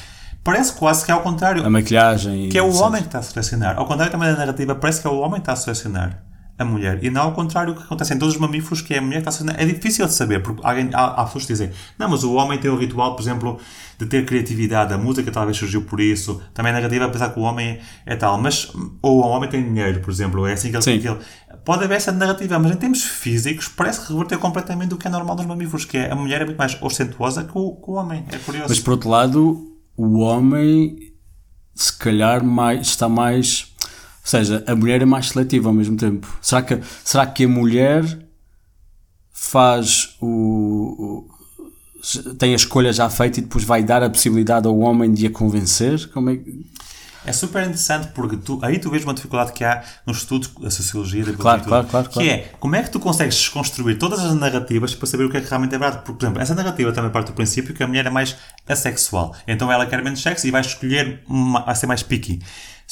parece 0.44 0.74
quase 0.74 1.06
que 1.06 1.12
é 1.12 1.14
ao 1.14 1.22
contrário 1.22 1.66
A 1.66 1.70
maquilhagem. 1.70 2.50
que 2.50 2.58
é 2.58 2.62
o 2.62 2.68
etc. 2.68 2.82
homem 2.82 3.02
que 3.02 3.08
está 3.08 3.20
a 3.20 3.24
selecionar. 3.24 3.78
Ao 3.78 3.86
contrário 3.86 4.12
também 4.12 4.30
da 4.30 4.38
narrativa, 4.38 4.76
parece 4.76 5.00
que 5.00 5.08
é 5.08 5.10
o 5.10 5.20
homem 5.20 5.36
que 5.36 5.50
está 5.50 5.54
a 5.54 5.56
selecionar 5.56 6.31
a 6.62 6.66
mulher. 6.66 7.04
E 7.04 7.10
não 7.10 7.24
ao 7.24 7.34
contrário 7.34 7.74
o 7.74 7.76
que 7.76 7.84
acontece 7.84 8.14
em 8.14 8.18
todos 8.18 8.36
os 8.36 8.40
mamíferos, 8.40 8.82
que 8.82 8.94
é 8.94 9.00
a 9.00 9.02
mulher 9.02 9.22
que 9.22 9.30
está 9.30 9.32
selecionar. 9.32 9.62
É 9.62 9.66
difícil 9.66 10.06
de 10.06 10.14
saber, 10.14 10.42
porque 10.42 10.62
alguém, 10.64 10.90
há, 10.94 11.06
há 11.06 11.26
pessoas 11.26 11.46
que 11.46 11.54
dizem, 11.54 11.72
não, 11.98 12.10
mas 12.10 12.24
o 12.24 12.34
homem 12.34 12.60
tem 12.60 12.72
um 12.72 12.78
ritual, 12.78 13.16
por 13.16 13.22
exemplo, 13.22 13.60
de 13.98 14.06
ter 14.06 14.26
criatividade. 14.26 14.94
A 14.94 14.98
música 14.98 15.32
talvez 15.32 15.58
surgiu 15.58 15.84
por 15.84 16.00
isso. 16.00 16.42
Também 16.54 16.72
a 16.72 16.76
narrativa, 16.76 17.06
apesar 17.06 17.30
que 17.30 17.40
o 17.40 17.44
homem 17.44 17.80
é 18.06 18.16
tal. 18.16 18.40
Mas, 18.40 18.72
ou 19.02 19.20
o 19.20 19.28
homem 19.28 19.50
tem 19.50 19.64
dinheiro, 19.64 20.00
por 20.00 20.12
exemplo. 20.12 20.46
É 20.48 20.54
assim 20.54 20.70
que 20.70 20.78
ele... 20.78 20.84
Sim. 20.84 21.00
que 21.00 21.08
ele 21.08 21.20
Pode 21.64 21.84
haver 21.84 21.98
essa 21.98 22.12
narrativa, 22.12 22.58
mas 22.58 22.72
em 22.72 22.76
termos 22.76 23.04
físicos 23.04 23.68
parece 23.68 24.02
que 24.02 24.12
reverteu 24.12 24.40
completamente 24.40 24.96
o 24.96 24.98
que 24.98 25.08
é 25.08 25.12
normal 25.12 25.36
nos 25.36 25.46
mamíferos, 25.46 25.86
que 25.86 25.96
é 25.96 26.12
a 26.12 26.16
mulher 26.16 26.42
é 26.42 26.46
muito 26.46 26.58
mais 26.58 26.76
ostentuosa 26.82 27.44
que 27.44 27.52
o, 27.54 27.76
que 27.76 27.92
o 27.92 27.94
homem. 27.94 28.26
É 28.32 28.38
curioso. 28.40 28.70
Mas 28.70 28.80
por 28.80 28.92
outro 28.92 29.10
lado, 29.10 29.72
o 29.96 30.20
homem 30.20 31.12
se 31.74 31.98
calhar 31.98 32.44
mais, 32.44 32.88
está 32.88 33.08
mais. 33.08 33.71
Ou 34.24 34.28
seja, 34.30 34.64
a 34.68 34.76
mulher 34.76 35.02
é 35.02 35.06
mais 35.06 35.30
seletiva 35.30 35.70
ao 35.70 35.74
mesmo 35.74 35.98
tempo. 35.98 36.28
Será 36.42 36.62
que, 36.62 36.80
será 37.04 37.26
que 37.26 37.46
a 37.46 37.48
mulher 37.48 38.04
faz 39.32 40.16
o, 40.22 40.28
o- 40.28 41.32
tem 42.38 42.54
a 42.54 42.56
escolha 42.56 42.92
já 42.92 43.10
feita 43.10 43.40
e 43.40 43.44
depois 43.44 43.64
vai 43.64 43.84
dar 43.84 44.02
a 44.04 44.10
possibilidade 44.10 44.68
ao 44.68 44.78
homem 44.80 45.14
de 45.14 45.28
a 45.28 45.32
convencer? 45.32 46.10
Como 46.12 46.30
é 46.30 46.38
que- 46.38 46.66
É 47.24 47.32
super 47.32 47.62
interessante 47.62 48.08
porque 48.16 48.36
tu, 48.38 48.58
aí 48.64 48.80
tu 48.80 48.90
vês 48.90 49.04
uma 49.04 49.14
dificuldade 49.14 49.54
que 49.54 49.64
há 49.64 49.84
no 50.08 50.12
estudo 50.14 50.48
da 50.60 50.72
sociologia, 50.72 51.24
da 51.24 51.34
Claro, 51.34 51.64
claro, 51.64 51.88
claro, 51.88 52.08
que 52.10 52.14
claro. 52.16 52.30
é 52.30 52.38
como 52.60 52.76
é 52.76 52.82
que 52.82 52.90
tu 52.90 53.00
consegues 53.00 53.36
desconstruir 53.36 54.00
todas 54.00 54.20
as 54.20 54.34
narrativas 54.34 54.96
para 54.96 55.06
saber 55.08 55.26
o 55.26 55.30
que 55.30 55.38
é 55.38 55.42
que 55.42 55.48
realmente 55.50 55.76
é 55.76 55.78
verdade. 55.78 56.04
Porque, 56.04 56.18
por 56.20 56.26
exemplo, 56.26 56.42
essa 56.42 56.56
narrativa 56.56 56.92
também 56.92 57.12
parte 57.12 57.28
do 57.28 57.34
princípio 57.34 57.76
que 57.76 57.84
a 57.84 57.88
mulher 57.88 58.08
é 58.08 58.10
mais 58.10 58.36
assexual. 58.68 59.36
Então 59.48 59.72
ela 59.72 59.86
quer 59.86 60.04
menos 60.04 60.20
sexo 60.22 60.48
e 60.48 60.52
vai 60.52 60.62
escolher, 60.62 61.22
uma, 61.28 61.64
vai 61.64 61.76
ser 61.76 61.86
mais 61.86 62.02
picky. 62.02 62.42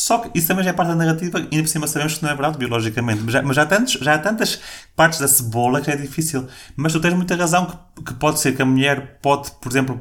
Só 0.01 0.19
que 0.19 0.31
isso 0.39 0.47
também 0.47 0.63
já 0.63 0.69
é 0.69 0.73
parte 0.73 0.87
da 0.87 0.95
narrativa 0.95 1.39
ainda 1.39 1.61
por 1.61 1.67
cima 1.67 1.85
sabemos 1.85 2.17
que 2.17 2.23
não 2.23 2.29
é 2.29 2.33
verdade 2.33 2.57
biologicamente. 2.57 3.21
Mas 3.21 3.33
já, 3.33 3.41
mas 3.41 3.55
já, 3.57 3.63
há, 3.63 3.65
tantos, 3.65 3.93
já 4.01 4.13
há 4.13 4.17
tantas 4.17 4.61
partes 4.95 5.19
da 5.19 5.27
cebola 5.27 5.81
que 5.81 5.91
é 5.91 5.95
difícil. 5.97 6.47
Mas 6.77 6.93
tu 6.93 7.01
tens 7.01 7.13
muita 7.13 7.35
razão 7.35 7.65
que, 7.65 8.03
que 8.05 8.13
pode 8.13 8.39
ser 8.39 8.55
que 8.55 8.61
a 8.61 8.65
mulher 8.65 9.19
pode, 9.21 9.51
por 9.61 9.69
exemplo, 9.69 9.99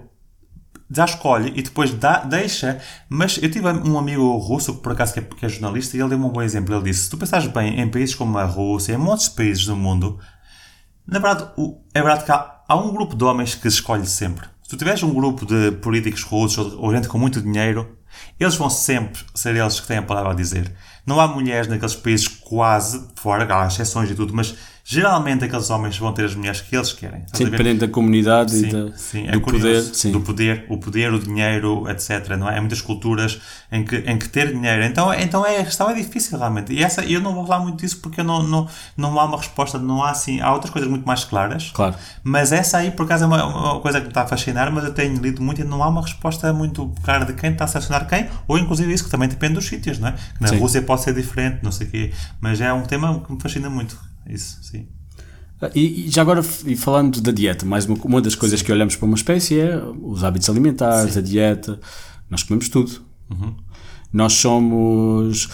já 0.88 1.04
escolhe 1.04 1.52
e 1.56 1.62
depois 1.62 1.92
dá, 1.92 2.20
deixa. 2.20 2.80
Mas 3.08 3.42
eu 3.42 3.50
tive 3.50 3.66
um 3.66 3.98
amigo 3.98 4.36
russo, 4.36 4.76
por 4.76 4.92
acaso 4.92 5.14
que 5.14 5.18
é, 5.18 5.22
que 5.24 5.44
é 5.44 5.48
jornalista, 5.48 5.96
e 5.96 6.00
ele 6.00 6.10
deu-me 6.10 6.26
um 6.26 6.30
bom 6.30 6.42
exemplo. 6.42 6.72
Ele 6.76 6.84
disse: 6.84 7.02
se 7.06 7.10
tu 7.10 7.18
pensares 7.18 7.48
bem 7.48 7.80
em 7.80 7.88
países 7.90 8.14
como 8.14 8.38
a 8.38 8.44
Rússia, 8.44 8.92
em 8.94 8.96
muitos 8.98 9.28
países 9.28 9.66
do 9.66 9.74
mundo, 9.74 10.16
na 11.04 11.18
verdade, 11.18 11.50
o- 11.56 11.80
é 11.92 12.00
verdade 12.00 12.24
que 12.24 12.30
há, 12.30 12.62
há 12.68 12.76
um 12.76 12.92
grupo 12.92 13.16
de 13.16 13.24
homens 13.24 13.56
que 13.56 13.66
escolhe 13.66 14.06
sempre. 14.06 14.46
Se 14.62 14.68
tu 14.68 14.76
tiveres 14.76 15.02
um 15.02 15.12
grupo 15.12 15.44
de 15.44 15.72
políticos 15.72 16.22
russos 16.22 16.72
ou, 16.74 16.82
ou 16.84 16.94
gente 16.94 17.08
com 17.08 17.18
muito 17.18 17.40
dinheiro, 17.42 17.97
eles 18.38 18.54
vão 18.54 18.70
sempre 18.70 19.22
ser 19.34 19.56
eles 19.56 19.80
que 19.80 19.86
têm 19.86 19.98
a 19.98 20.02
palavra 20.02 20.32
a 20.32 20.34
dizer. 20.34 20.72
Não 21.06 21.20
há 21.20 21.26
mulheres 21.26 21.68
naqueles 21.68 21.94
países 21.94 22.28
quase, 22.28 23.08
fora, 23.16 23.46
há 23.52 23.66
exceções 23.66 24.10
e 24.10 24.14
tudo, 24.14 24.34
mas 24.34 24.54
geralmente 24.90 25.44
aqueles 25.44 25.68
homens 25.68 25.98
vão 25.98 26.10
ter 26.14 26.24
as 26.24 26.34
mulheres 26.34 26.62
que 26.62 26.74
eles 26.74 26.94
querem. 26.94 27.22
Sim, 27.34 27.44
dependendo 27.44 27.80
da 27.80 27.88
comunidade 27.88 28.54
e 28.56 28.60
Sim, 28.60 28.68
da- 28.70 28.96
sim, 28.96 29.26
é 29.28 29.32
do 29.32 29.40
poder. 29.42 29.60
curioso. 29.60 29.94
Sim. 29.94 30.12
Do 30.12 30.20
poder, 30.22 30.64
o 30.70 30.78
poder, 30.78 31.12
o 31.12 31.18
dinheiro, 31.18 31.86
etc. 31.90 32.36
Não 32.38 32.48
é? 32.48 32.56
Há 32.56 32.60
muitas 32.60 32.80
culturas 32.80 33.38
em 33.70 33.84
que, 33.84 33.96
em 33.96 34.16
que 34.18 34.26
ter 34.30 34.50
dinheiro. 34.50 34.82
Então, 34.82 35.12
então 35.12 35.44
é, 35.44 35.58
a 35.60 35.64
questão 35.64 35.90
é 35.90 35.94
difícil 35.94 36.38
realmente. 36.38 36.72
E 36.72 36.82
essa, 36.82 37.04
eu 37.04 37.20
não 37.20 37.34
vou 37.34 37.46
falar 37.46 37.62
muito 37.62 37.76
disso 37.80 37.98
porque 38.00 38.22
não, 38.22 38.42
não, 38.42 38.66
não 38.96 39.20
há 39.20 39.24
uma 39.26 39.36
resposta, 39.36 39.78
não 39.78 40.02
há 40.02 40.10
assim. 40.10 40.40
Há 40.40 40.54
outras 40.54 40.70
coisas 40.72 40.88
muito 40.88 41.04
mais 41.06 41.22
claras. 41.22 41.70
Claro. 41.74 41.94
Mas 42.24 42.50
essa 42.50 42.78
aí, 42.78 42.90
por 42.90 43.04
acaso, 43.04 43.24
é 43.24 43.26
uma, 43.26 43.44
uma 43.44 43.80
coisa 43.80 43.98
que 43.98 44.04
me 44.06 44.10
está 44.10 44.22
a 44.22 44.26
fascinar, 44.26 44.72
mas 44.72 44.84
eu 44.84 44.94
tenho 44.94 45.20
lido 45.20 45.42
muito 45.42 45.60
e 45.60 45.64
não 45.64 45.82
há 45.82 45.88
uma 45.88 46.00
resposta 46.00 46.50
muito 46.54 46.90
clara 47.02 47.26
de 47.26 47.34
quem 47.34 47.50
está 47.52 47.64
a 47.64 47.68
selecionar 47.68 48.08
quem, 48.08 48.26
ou 48.46 48.56
inclusive 48.56 48.90
isso 48.90 49.04
que 49.04 49.10
também 49.10 49.28
depende 49.28 49.54
dos 49.54 49.66
sítios, 49.66 49.98
não 49.98 50.08
é? 50.08 50.12
Que 50.12 50.42
na. 50.42 50.58
Rússia 50.58 50.80
pode 50.80 51.02
ser 51.02 51.12
diferente, 51.14 51.58
não 51.62 51.70
sei 51.70 51.86
o 51.86 51.90
quê. 51.90 52.12
Mas 52.40 52.58
é 52.60 52.72
um 52.72 52.82
tema 52.82 53.20
que 53.20 53.30
me 53.30 53.38
fascina 53.38 53.68
muito. 53.68 53.98
Isso, 54.28 54.58
sim. 54.62 54.86
E, 55.74 56.06
e 56.06 56.10
já 56.10 56.22
agora, 56.22 56.40
e 56.66 56.76
falando 56.76 57.20
da 57.20 57.32
dieta, 57.32 57.66
mais 57.66 57.84
uma, 57.84 57.96
uma 58.04 58.22
das 58.22 58.36
coisas 58.36 58.62
que 58.62 58.70
olhamos 58.70 58.94
para 58.94 59.06
uma 59.06 59.16
espécie 59.16 59.58
é 59.58 59.76
os 60.02 60.22
hábitos 60.22 60.48
alimentares, 60.48 61.16
a 61.16 61.20
dieta. 61.20 61.80
Nós 62.30 62.42
comemos 62.42 62.68
tudo. 62.68 63.02
Nós 64.12 64.34
somos. 64.34 65.48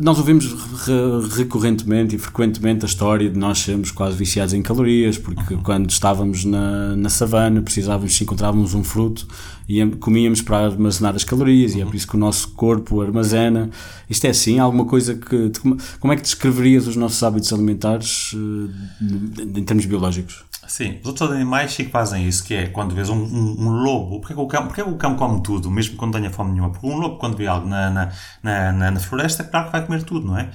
Nós 0.00 0.18
ouvimos 0.18 0.46
re- 0.46 1.36
recorrentemente 1.36 2.16
e 2.16 2.18
frequentemente 2.18 2.84
a 2.84 2.88
história 2.88 3.28
de 3.28 3.38
nós 3.38 3.58
sermos 3.58 3.90
quase 3.90 4.16
viciados 4.16 4.54
em 4.54 4.62
calorias, 4.62 5.18
porque 5.18 5.56
quando 5.56 5.90
estávamos 5.90 6.44
na, 6.44 6.96
na 6.96 7.08
savana 7.08 7.62
precisávamos, 7.62 8.14
se 8.14 8.24
encontrávamos 8.24 8.74
um 8.74 8.84
fruto, 8.84 9.26
e 9.68 9.84
comíamos 9.96 10.40
para 10.40 10.66
armazenar 10.66 11.14
as 11.14 11.24
calorias, 11.24 11.74
e 11.74 11.80
é 11.82 11.84
por 11.84 11.94
isso 11.94 12.06
que 12.06 12.16
o 12.16 12.18
nosso 12.18 12.48
corpo 12.52 13.02
armazena. 13.02 13.70
Isto 14.08 14.26
é 14.26 14.30
assim? 14.30 14.58
Alguma 14.58 14.86
coisa 14.86 15.14
que. 15.14 15.52
Como 16.00 16.12
é 16.12 16.16
que 16.16 16.22
descreverias 16.22 16.86
os 16.86 16.96
nossos 16.96 17.22
hábitos 17.22 17.52
alimentares 17.52 18.34
eh, 18.34 19.58
em 19.58 19.64
termos 19.64 19.84
biológicos? 19.84 20.47
Sim, 20.68 21.00
os 21.00 21.08
outros 21.08 21.30
animais 21.30 21.72
sim 21.72 21.86
que 21.86 21.90
fazem 21.90 22.28
isso, 22.28 22.44
que 22.44 22.54
é 22.54 22.66
quando 22.66 22.94
vês 22.94 23.08
um, 23.08 23.16
um, 23.16 23.56
um 23.58 23.70
lobo, 23.70 24.20
porque 24.20 24.34
é, 24.34 24.36
que 24.36 24.42
o 24.42 24.46
cão, 24.46 24.66
porque 24.66 24.80
é 24.82 24.84
que 24.84 24.90
o 24.90 24.96
cão 24.96 25.16
come 25.16 25.42
tudo, 25.42 25.70
mesmo 25.70 25.96
quando 25.96 26.12
não 26.12 26.20
tenha 26.20 26.30
fome 26.30 26.52
nenhuma? 26.52 26.70
Porque 26.70 26.86
um 26.86 26.98
lobo, 26.98 27.16
quando 27.16 27.38
vê 27.38 27.46
algo 27.46 27.66
na, 27.66 27.90
na, 27.90 28.12
na, 28.42 28.90
na, 28.90 29.00
floresta, 29.00 29.42
é 29.42 29.46
claro 29.46 29.66
que 29.66 29.72
vai 29.72 29.86
comer 29.86 30.02
tudo, 30.02 30.26
não 30.26 30.38
é? 30.38 30.50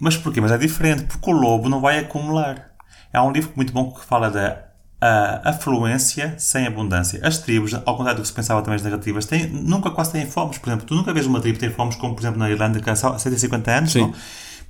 Mas 0.00 0.16
porquê? 0.16 0.40
Mas 0.40 0.50
é 0.50 0.56
diferente, 0.56 1.04
porque 1.04 1.30
o 1.30 1.32
lobo 1.34 1.68
não 1.68 1.80
vai 1.80 1.98
acumular. 1.98 2.70
Há 3.12 3.22
um 3.22 3.30
livro 3.30 3.52
muito 3.54 3.72
bom 3.72 3.92
que 3.92 4.02
fala 4.04 4.30
da 4.30 4.64
a 5.04 5.50
afluência 5.50 6.34
sem 6.38 6.66
abundância. 6.66 7.20
As 7.22 7.36
tribos, 7.36 7.74
ao 7.74 7.96
contrário 7.96 8.16
do 8.16 8.22
que 8.22 8.28
se 8.28 8.32
pensava 8.32 8.62
também 8.62 8.76
as 8.76 8.82
narrativas, 8.82 9.26
têm, 9.26 9.46
nunca 9.48 9.90
quase 9.90 10.12
têm 10.12 10.26
fomes. 10.26 10.56
Por 10.56 10.70
exemplo, 10.70 10.86
tu 10.86 10.94
nunca 10.94 11.12
vês 11.12 11.26
uma 11.26 11.40
tribo 11.40 11.58
ter 11.58 11.70
fomes 11.70 11.96
como, 11.96 12.14
por 12.14 12.22
exemplo, 12.22 12.38
na 12.38 12.50
Irlanda, 12.50 12.80
que 12.80 12.88
há 12.88 12.96
só 12.96 13.18
150 13.18 13.70
anos, 13.70 13.92
Sim. 13.92 14.00
não? 14.00 14.14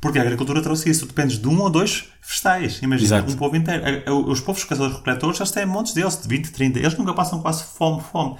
Porque 0.05 0.19
a 0.19 0.23
agricultura 0.23 0.61
trouxe 0.61 0.91
isso. 0.91 1.07
Tu 1.07 1.09
dependes 1.15 1.39
de 1.39 1.49
um 1.49 1.59
ou 1.63 1.71
dois 1.71 2.05
vegetais. 2.23 2.79
Imagina, 2.83 3.17
Exato. 3.17 3.33
um 3.33 3.37
povo 3.37 3.57
inteiro. 3.57 3.83
A- 3.85 4.11
a- 4.11 4.15
Os 4.15 4.39
povos 4.41 4.63
caçadores-recoletores, 4.65 5.41
eles 5.41 5.51
têm 5.51 5.65
montes 5.65 5.95
deles, 5.95 6.21
de 6.21 6.29
20, 6.29 6.51
30. 6.53 6.79
Eles 6.79 6.97
nunca 6.99 7.15
passam 7.15 7.41
quase 7.41 7.65
fome, 7.65 8.03
fome. 8.13 8.37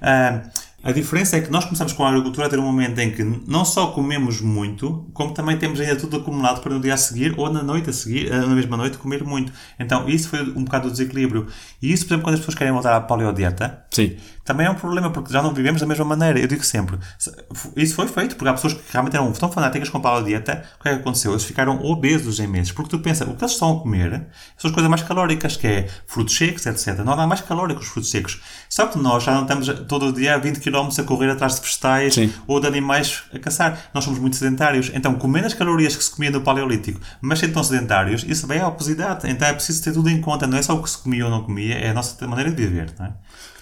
Ah, 0.00 0.42
a 0.82 0.90
diferença 0.90 1.36
é 1.36 1.40
que 1.40 1.50
nós 1.50 1.64
começamos 1.64 1.92
com 1.92 2.04
a 2.04 2.08
agricultura 2.08 2.46
a 2.46 2.50
ter 2.50 2.58
um 2.58 2.62
momento 2.64 2.98
em 2.98 3.12
que 3.12 3.22
não 3.46 3.64
só 3.64 3.88
comemos 3.88 4.40
muito, 4.40 5.06
como 5.12 5.32
também 5.32 5.56
temos 5.56 5.78
ainda 5.78 5.94
tudo 5.96 6.16
acumulado 6.16 6.60
para 6.60 6.74
no 6.74 6.80
dia 6.80 6.94
a 6.94 6.96
seguir 6.96 7.34
ou 7.38 7.52
na 7.52 7.62
noite 7.62 7.90
a 7.90 7.92
seguir, 7.92 8.32
ah, 8.32 8.40
na 8.40 8.54
mesma 8.54 8.76
noite, 8.76 8.96
comer 8.98 9.22
muito. 9.22 9.52
Então, 9.78 10.08
isso 10.08 10.28
foi 10.28 10.40
um 10.42 10.64
bocado 10.64 10.88
o 10.88 10.90
desequilíbrio. 10.90 11.46
E 11.80 11.92
isso, 11.92 12.04
por 12.04 12.14
exemplo, 12.14 12.24
quando 12.24 12.34
as 12.34 12.40
pessoas 12.40 12.56
querem 12.56 12.72
voltar 12.72 12.96
à 12.96 13.00
paleodieta, 13.00 13.84
Sim. 13.92 14.16
Também 14.44 14.66
é 14.66 14.70
um 14.70 14.74
problema, 14.74 15.10
porque 15.10 15.32
já 15.32 15.40
não 15.42 15.52
vivemos 15.54 15.80
da 15.80 15.86
mesma 15.86 16.04
maneira. 16.04 16.38
Eu 16.38 16.46
digo 16.46 16.64
sempre, 16.64 16.98
se- 17.18 17.32
isso 17.76 17.94
foi 17.94 18.08
feito, 18.08 18.36
porque 18.36 18.48
há 18.48 18.52
pessoas 18.54 18.74
que 18.74 18.80
realmente 18.90 19.14
eram 19.16 19.30
tão 19.32 19.50
fanáticas 19.50 19.88
com 19.88 19.98
a 19.98 20.00
paleodieta, 20.00 20.64
o 20.78 20.82
que 20.82 20.88
é 20.88 20.94
que 20.94 21.00
aconteceu? 21.00 21.32
Eles 21.32 21.44
ficaram 21.44 21.80
obesos 21.84 22.40
em 22.40 22.46
meses, 22.46 22.72
porque 22.72 22.90
tu 22.90 22.98
pensa, 22.98 23.24
o 23.24 23.34
que 23.36 23.42
eles 23.44 23.52
estão 23.52 23.76
a 23.76 23.80
comer 23.80 24.26
são 24.56 24.68
as 24.68 24.74
coisas 24.74 24.88
mais 24.90 25.02
calóricas, 25.02 25.56
que 25.56 25.66
é 25.66 25.88
frutos 26.06 26.36
secos, 26.36 26.66
etc. 26.66 26.98
Não 27.04 27.12
há 27.12 27.26
mais 27.26 27.40
calórico 27.40 27.80
que 27.80 27.86
os 27.86 27.92
frutos 27.92 28.10
secos. 28.10 28.40
Só 28.68 28.86
que 28.86 28.98
nós 28.98 29.22
já 29.24 29.32
não 29.32 29.42
estamos 29.42 29.68
todo 29.86 30.06
o 30.06 30.12
dia 30.12 30.34
a 30.34 30.38
20 30.38 30.60
km 30.60 30.88
a 30.98 31.02
correr 31.04 31.30
atrás 31.30 31.54
de 31.56 31.60
vegetais 31.62 32.14
Sim. 32.14 32.32
ou 32.46 32.58
de 32.60 32.66
animais 32.66 33.22
a 33.32 33.38
caçar. 33.38 33.78
Nós 33.94 34.04
somos 34.04 34.18
muito 34.18 34.36
sedentários. 34.36 34.90
Então, 34.94 35.14
comendo 35.14 35.46
as 35.46 35.54
calorias 35.54 35.94
que 35.96 36.02
se 36.02 36.10
comia 36.10 36.30
no 36.30 36.40
Paleolítico, 36.40 37.00
mas 37.20 37.38
sendo 37.38 37.54
tão 37.54 37.62
sedentários, 37.64 38.24
isso 38.26 38.46
vai 38.46 38.58
à 38.58 38.66
obesidade. 38.68 39.28
Então 39.30 39.46
é 39.46 39.52
preciso 39.52 39.82
ter 39.82 39.92
tudo 39.92 40.08
em 40.10 40.20
conta. 40.20 40.46
Não 40.46 40.58
é 40.58 40.62
só 40.62 40.74
o 40.74 40.82
que 40.82 40.90
se 40.90 40.98
comia 40.98 41.24
ou 41.24 41.30
não 41.30 41.42
comia, 41.42 41.74
é 41.74 41.90
a 41.90 41.94
nossa 41.94 42.26
maneira 42.26 42.50
de 42.50 42.56
viver. 42.56 42.92
Não 42.98 43.06
é? 43.06 43.12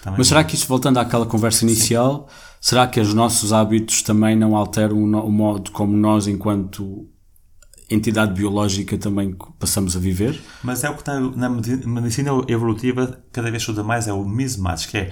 Também 0.01 0.17
Mas 0.17 0.27
será 0.27 0.43
que 0.43 0.55
isto, 0.55 0.67
voltando 0.67 0.97
àquela 0.97 1.25
conversa 1.25 1.63
inicial, 1.63 2.27
será 2.59 2.87
que 2.87 2.99
os 2.99 3.13
nossos 3.13 3.53
hábitos 3.53 4.01
também 4.01 4.35
não 4.35 4.55
alteram 4.55 4.97
o, 5.03 5.31
modo 5.31 5.71
como 5.71 5.95
nós, 5.95 6.27
enquanto 6.27 7.07
entidade 7.89 8.33
biológica, 8.33 8.97
também 8.97 9.35
passamos 9.59 9.95
a 9.95 9.99
viver? 9.99 10.41
Mas 10.63 10.83
é 10.83 10.89
o 10.89 10.93
que 10.93 11.01
está 11.01 11.19
na 11.19 11.49
medi- 11.49 11.85
medicina 11.87 12.31
evolutiva, 12.47 13.21
cada 13.31 13.49
vez 13.51 13.61
estuda 13.61 13.83
mais, 13.83 14.07
é 14.07 14.13
o 14.13 14.23
mismatch, 14.25 14.87
que 14.87 14.97
é 14.97 15.11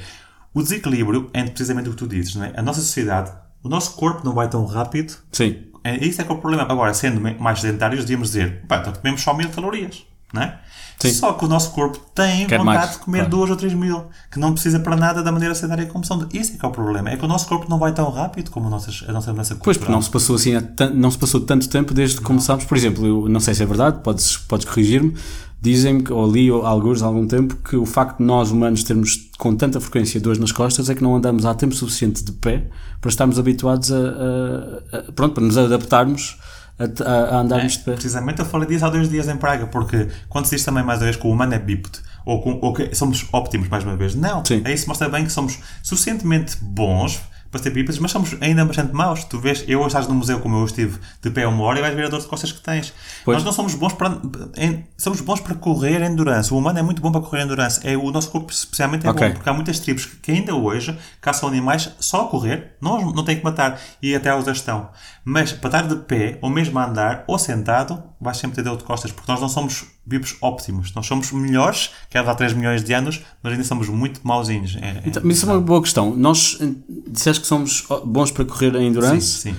o 0.53 0.61
desequilíbrio 0.63 1.29
entre 1.33 1.51
precisamente 1.51 1.89
o 1.89 1.91
que 1.91 1.97
tu 1.97 2.07
dizes. 2.07 2.35
Não 2.35 2.45
é? 2.45 2.53
A 2.55 2.61
nossa 2.61 2.81
sociedade, 2.81 3.31
o 3.61 3.69
nosso 3.69 3.95
corpo 3.95 4.25
não 4.25 4.33
vai 4.33 4.49
tão 4.49 4.65
rápido. 4.65 5.13
Sim. 5.31 5.65
É, 5.83 6.03
isso 6.03 6.21
é 6.21 6.25
que 6.25 6.31
é 6.31 6.33
o 6.33 6.39
problema. 6.39 6.63
Agora, 6.63 6.93
sendo 6.93 7.21
mais 7.39 7.61
sedentários, 7.61 8.01
devíamos 8.01 8.29
dizer, 8.29 8.65
pá, 8.67 8.79
então 8.79 8.91
comemos 8.93 9.21
só 9.21 9.33
mil 9.33 9.49
calorias. 9.49 10.05
Não 10.33 10.41
é? 10.41 10.59
Sim. 11.01 11.13
Só 11.13 11.31
que 11.31 11.45
o 11.45 11.47
nosso 11.47 11.71
corpo 11.71 11.97
tem 12.13 12.45
Quer 12.45 12.57
vontade 12.59 12.77
mais, 12.77 12.91
de 12.91 12.97
comer 12.97 13.17
claro. 13.19 13.31
duas 13.31 13.49
ou 13.49 13.55
três 13.55 13.73
mil, 13.73 14.03
que 14.29 14.37
não 14.37 14.51
precisa 14.51 14.79
para 14.81 14.97
nada 14.97 15.23
da 15.23 15.31
maneira 15.31 15.55
sedentária 15.55 15.85
como 15.85 16.03
são. 16.05 16.27
Isso 16.33 16.55
é 16.55 16.57
que 16.57 16.65
é 16.65 16.67
o 16.67 16.71
problema. 16.71 17.09
É 17.09 17.15
que 17.15 17.23
o 17.23 17.27
nosso 17.27 17.47
corpo 17.47 17.69
não 17.69 17.79
vai 17.79 17.93
tão 17.93 18.09
rápido 18.11 18.51
como 18.51 18.67
a 18.67 18.69
nossa, 18.69 18.91
a 19.07 19.11
nossa 19.13 19.31
mudança 19.31 19.55
Pois, 19.63 19.77
porque 19.77 19.91
não 19.91 20.01
se 20.01 20.09
passou 20.09 20.35
assim, 20.35 20.51
não 20.93 21.09
se 21.09 21.17
passou 21.17 21.39
tanto 21.39 21.69
tempo 21.69 21.93
desde 21.93 22.17
que 22.17 22.23
começámos. 22.23 22.65
Por 22.65 22.75
exemplo, 22.77 23.05
eu 23.05 23.29
não 23.29 23.39
sei 23.39 23.53
se 23.53 23.63
é 23.63 23.65
verdade, 23.65 23.99
podes, 24.03 24.35
podes 24.37 24.65
corrigir-me. 24.65 25.15
Dizem-me, 25.61 26.03
ou 26.11 26.29
li 26.31 26.49
alguns 26.49 27.01
há 27.03 27.05
algum 27.07 27.27
tempo, 27.27 27.55
que 27.57 27.75
o 27.75 27.85
facto 27.85 28.17
de 28.19 28.23
nós 28.23 28.49
humanos 28.49 28.81
termos 28.83 29.29
com 29.37 29.53
tanta 29.55 29.79
frequência 29.81 30.19
dores 30.19 30.39
nas 30.39 30.53
costas 30.53 30.89
é 30.89 30.95
que 30.95 31.03
não 31.03 31.15
andamos 31.15 31.45
há 31.45 31.53
tempo 31.53 31.75
suficiente 31.75 32.23
de 32.23 32.31
pé 32.31 32.67
para 33.01 33.09
estarmos 33.09 33.37
habituados 33.37 33.91
a, 33.91 33.95
a- 33.97 34.97
a- 34.99 35.11
pronto, 35.13 35.33
para 35.33 35.43
nos 35.43 35.57
adaptarmos 35.57 36.37
a, 36.79 37.11
a- 37.11 37.39
andarmos 37.41 37.73
de 37.73 37.79
pé. 37.79 37.91
Precisamente 37.93 38.39
eu 38.39 38.45
falei 38.45 38.67
disso 38.67 38.85
há 38.85 38.89
dois 38.89 39.09
dias 39.09 39.27
em 39.27 39.35
Praga, 39.37 39.67
porque 39.67 40.07
quando 40.29 40.45
se 40.45 40.55
diz 40.55 40.63
também 40.65 40.83
mais 40.83 40.99
uma 40.99 41.05
vez 41.05 41.15
que 41.17 41.27
o 41.27 41.29
humano 41.29 41.53
é 41.53 41.59
bípede, 41.59 41.99
ou, 42.25 42.41
com- 42.41 42.59
ou 42.61 42.73
que 42.73 42.93
somos 42.95 43.25
óptimos 43.33 43.67
mais 43.69 43.83
uma 43.83 43.95
vez, 43.95 44.15
não. 44.15 44.43
Sim. 44.45 44.61
Aí 44.65 44.77
se 44.77 44.87
mostra 44.87 45.09
bem 45.09 45.25
que 45.25 45.31
somos 45.31 45.59
suficientemente 45.83 46.57
bons 46.61 47.21
para 47.51 47.63
ser 47.63 47.71
bípedes, 47.71 47.97
mas 47.97 48.11
somos 48.11 48.37
ainda 48.41 48.63
bastante 48.63 48.93
maus. 48.93 49.23
Tu 49.23 49.39
vês, 49.39 49.63
eu 49.67 49.83
estás 49.87 50.07
no 50.07 50.13
museu 50.13 50.39
como 50.39 50.55
eu 50.57 50.65
estive 50.65 50.99
de 51.19 51.31
pé 51.31 51.47
uma 51.47 51.63
hora 51.63 51.79
e 51.79 51.81
vais 51.81 51.95
ver 51.95 52.05
a 52.05 52.07
dor 52.07 52.21
de 52.21 52.27
costas 52.27 52.51
que 52.51 52.61
tens. 52.61 52.93
Pois. 53.25 53.37
Nós 53.37 53.43
não 53.43 53.51
somos 53.51 53.73
bons 53.73 53.93
para 53.93 54.19
em- 54.55 54.85
somos 54.95 55.19
bons 55.19 55.39
para 55.39 55.55
correr 55.55 55.99
endurance. 56.03 56.53
O 56.53 56.57
humano 56.59 56.77
é 56.77 56.83
muito 56.83 57.01
bom 57.01 57.11
para 57.11 57.21
correr 57.21 57.41
endurance. 57.41 57.79
É 57.83 57.97
o 57.97 58.11
nosso 58.11 58.29
corpo 58.29 58.51
especialmente 58.51 59.07
é 59.07 59.09
Ok. 59.09 59.27
bom, 59.27 59.33
porque 59.33 59.49
há 59.49 59.53
muitas 59.53 59.79
tribos 59.79 60.05
que 60.05 60.17
que 60.17 60.31
ainda 60.31 60.53
hoje 60.53 60.95
caçam 61.19 61.49
animais 61.49 61.89
só 61.99 62.25
a 62.25 62.27
correr, 62.27 62.75
não, 62.79 63.11
não 63.11 63.23
têm 63.25 63.37
que 63.39 63.43
matar, 63.43 63.79
e 63.99 64.13
até 64.13 64.35
os 64.35 64.45
estão. 64.47 64.89
Mas 65.31 65.53
para 65.53 65.67
estar 65.67 65.87
de 65.87 65.95
pé, 66.05 66.39
ou 66.41 66.49
mesmo 66.49 66.79
a 66.79 66.87
andar, 66.89 67.23
ou 67.27 67.37
sentado, 67.37 68.01
vais 68.19 68.35
sempre 68.35 68.55
ter 68.55 68.63
dor 68.63 68.77
de 68.77 68.83
costas, 68.83 69.11
porque 69.11 69.31
nós 69.31 69.39
não 69.39 69.47
somos 69.47 69.85
vivos 70.03 70.35
óptimos. 70.41 70.91
Nós 70.95 71.05
somos 71.05 71.31
melhores, 71.31 71.91
que 72.09 72.17
há 72.17 72.33
3 72.33 72.53
milhões 72.53 72.83
de 72.83 72.91
anos, 72.93 73.21
mas 73.43 73.53
ainda 73.53 73.63
somos 73.63 73.87
muito 73.89 74.21
mauzinhos. 74.23 74.75
É, 74.81 74.87
é- 74.87 75.03
Então, 75.05 75.21
mas 75.23 75.37
isso 75.37 75.47
é 75.47 75.53
uma 75.53 75.61
boa 75.61 75.83
questão. 75.83 76.15
Nós 76.15 76.57
eh, 76.59 76.71
disseste 77.07 77.41
que 77.41 77.47
somos 77.47 77.85
bons 78.05 78.31
para 78.31 78.43
correr 78.43 78.73
em 78.75 78.79
sim, 78.79 78.85
endurance. 78.87 79.27
sim. 79.27 79.55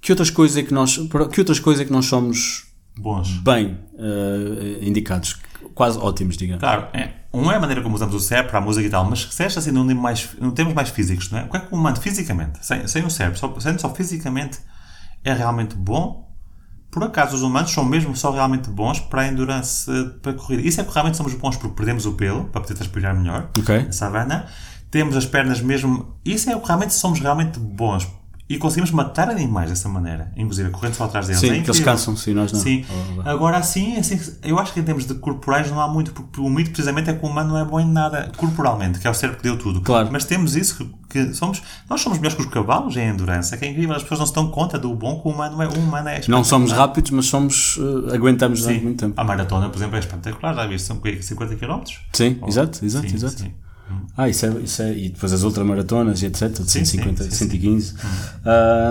Que 0.00 0.12
outras 0.12 0.30
coisas 0.30 0.56
é 0.56 0.62
que 0.62 0.72
nós, 0.72 0.96
que 1.32 1.40
outras 1.40 1.58
coisas 1.58 1.82
é 1.82 1.84
que 1.84 1.92
nós 1.92 2.06
somos 2.06 2.66
Bons. 2.96 3.38
bem 3.38 3.80
eh, 3.98 4.86
indicados? 4.86 5.40
Quase 5.74 5.98
ótimos, 5.98 6.36
digamos. 6.36 6.60
Claro, 6.60 6.86
é, 6.92 7.10
um 7.34 7.50
é 7.50 7.56
a 7.56 7.60
maneira 7.60 7.82
como 7.82 7.96
usamos 7.96 8.14
o 8.14 8.20
cérebro 8.20 8.50
para 8.50 8.60
a 8.60 8.62
música 8.62 8.86
e 8.86 8.90
tal, 8.90 9.04
mas 9.10 9.26
se 9.32 9.42
assim 9.42 9.72
num, 9.72 9.82
nível 9.84 10.00
mais, 10.00 10.28
num 10.38 10.52
termos 10.52 10.74
mais 10.74 10.90
físicos, 10.90 11.28
não 11.32 11.40
é? 11.40 11.42
O 11.42 11.48
que 11.48 11.56
é 11.56 11.60
que 11.60 11.74
o 11.74 11.76
humano 11.76 11.96
fisicamente, 11.96 12.64
sem, 12.64 12.86
sem 12.86 13.04
o 13.04 13.10
cérebro, 13.10 13.36
só, 13.36 13.52
sendo 13.58 13.80
só 13.80 13.92
fisicamente, 13.92 14.60
é 15.24 15.32
realmente 15.32 15.74
bom? 15.74 16.22
Por 16.90 17.02
acaso 17.04 17.36
os 17.36 17.42
humanos 17.42 17.70
são 17.70 17.84
mesmo 17.84 18.14
só 18.14 18.30
realmente 18.30 18.68
bons 18.68 19.00
para 19.00 19.22
a 19.22 19.28
endurance 19.28 19.90
para 20.20 20.32
a 20.32 20.34
corrida? 20.34 20.62
Isso 20.62 20.80
é 20.80 20.84
que 20.84 20.92
realmente 20.92 21.16
somos 21.16 21.32
bons 21.34 21.56
porque 21.56 21.74
perdemos 21.74 22.04
o 22.04 22.12
pelo 22.12 22.44
para 22.44 22.60
poder 22.60 22.74
transpirar 22.74 23.14
melhor 23.14 23.48
Ok. 23.58 23.84
na 23.84 23.92
savana. 23.92 24.46
Temos 24.90 25.16
as 25.16 25.24
pernas 25.24 25.62
mesmo. 25.62 26.16
Isso 26.22 26.50
é 26.50 26.54
o 26.56 26.60
que 26.60 26.66
realmente 26.66 26.92
somos 26.92 27.18
realmente 27.18 27.58
bons. 27.58 28.06
E 28.52 28.58
conseguimos 28.58 28.90
matar 28.90 29.30
animais 29.30 29.70
dessa 29.70 29.88
maneira. 29.88 30.30
Inclusive 30.36 30.68
correndo 30.70 30.94
só 30.94 31.04
atrás 31.04 31.26
deles. 31.26 31.40
Sim, 31.40 31.50
é 31.50 31.56
eles 31.56 31.80
cansam-se 31.80 32.30
e 32.30 32.34
nós 32.34 32.52
não. 32.52 32.60
Sim. 32.60 32.84
Oh, 33.16 33.28
Agora 33.28 33.56
assim, 33.56 33.96
assim, 33.96 34.20
eu 34.42 34.58
acho 34.58 34.74
que 34.74 34.80
em 34.80 34.82
termos 34.82 35.06
de 35.06 35.14
corporais 35.14 35.70
não 35.70 35.80
há 35.80 35.88
muito, 35.88 36.12
porque 36.12 36.40
o 36.40 36.50
mito 36.50 36.70
precisamente 36.70 37.08
é 37.08 37.14
que 37.14 37.24
o 37.24 37.28
humano 37.28 37.50
não 37.50 37.58
é 37.58 37.64
bom 37.64 37.80
em 37.80 37.86
nada 37.86 38.30
corporalmente, 38.36 38.98
que 38.98 39.06
é 39.06 39.10
o 39.10 39.14
cérebro 39.14 39.38
que 39.40 39.44
deu 39.48 39.56
tudo. 39.58 39.80
Claro. 39.80 40.08
Mas 40.12 40.24
temos 40.26 40.54
isso 40.54 40.76
que, 41.08 41.26
que 41.28 41.34
somos, 41.34 41.62
nós 41.88 42.00
somos 42.02 42.18
melhores 42.18 42.36
que 42.36 42.42
os 42.42 42.52
cavalos 42.52 42.96
em 42.96 43.08
endurance. 43.08 43.54
É 43.54 43.56
que 43.56 43.64
é 43.64 43.68
incrível, 43.68 43.96
as 43.96 44.02
pessoas 44.02 44.20
não 44.20 44.26
se 44.26 44.34
dão 44.34 44.50
conta 44.50 44.78
do 44.78 44.94
bom 44.94 45.20
que 45.20 45.28
o 45.28 45.30
humano 45.30 45.62
é. 45.62 45.68
O 45.68 45.78
humano 45.78 46.08
é 46.10 46.20
Não 46.28 46.44
somos 46.44 46.72
rápidos, 46.72 47.10
mas 47.10 47.26
somos. 47.26 47.78
eh, 48.10 48.14
aguentamos 48.14 48.60
durante 48.60 48.78
Sim. 48.78 48.84
muito 48.84 49.00
tempo. 49.00 49.18
A 49.18 49.24
maratona, 49.24 49.68
por 49.70 49.78
exemplo, 49.78 49.96
é 49.96 50.00
espetacular. 50.00 50.54
Já 50.54 50.66
viste? 50.66 50.86
São 50.86 50.96
o 50.96 51.00
quê? 51.00 51.18
50 51.22 51.56
km? 51.56 51.80
Sim, 52.12 52.38
exato, 52.46 52.84
exato, 52.84 53.08
Sim, 53.08 53.14
exato. 53.14 53.38
sim. 53.38 53.52
Ah, 54.16 54.28
isso 54.28 54.44
é, 54.46 54.48
isso 54.62 54.82
é. 54.82 54.92
E 54.92 55.08
depois 55.08 55.32
as 55.32 55.42
ultramaratonas 55.42 56.22
e 56.22 56.26
etc. 56.26 56.48
De 56.50 56.70
Sim, 56.70 56.84
150, 56.84 57.24
sim, 57.24 57.30
sim, 57.30 57.36
115. 57.48 57.94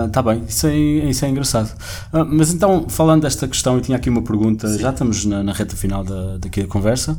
Está 0.06 0.22
bem, 0.22 0.42
isso 0.48 0.66
é, 0.66 0.76
isso 0.76 1.24
é 1.24 1.28
engraçado. 1.28 1.70
Ah, 2.12 2.24
mas 2.24 2.52
então, 2.52 2.86
falando 2.88 3.22
desta 3.22 3.46
questão, 3.46 3.74
eu 3.76 3.80
tinha 3.80 3.96
aqui 3.96 4.10
uma 4.10 4.22
pergunta. 4.22 4.66
Já 4.78 4.90
estamos 4.90 5.24
na, 5.24 5.42
na 5.42 5.52
reta 5.52 5.76
final 5.76 6.02
da, 6.04 6.38
daqui 6.38 6.62
da 6.62 6.68
conversa. 6.68 7.18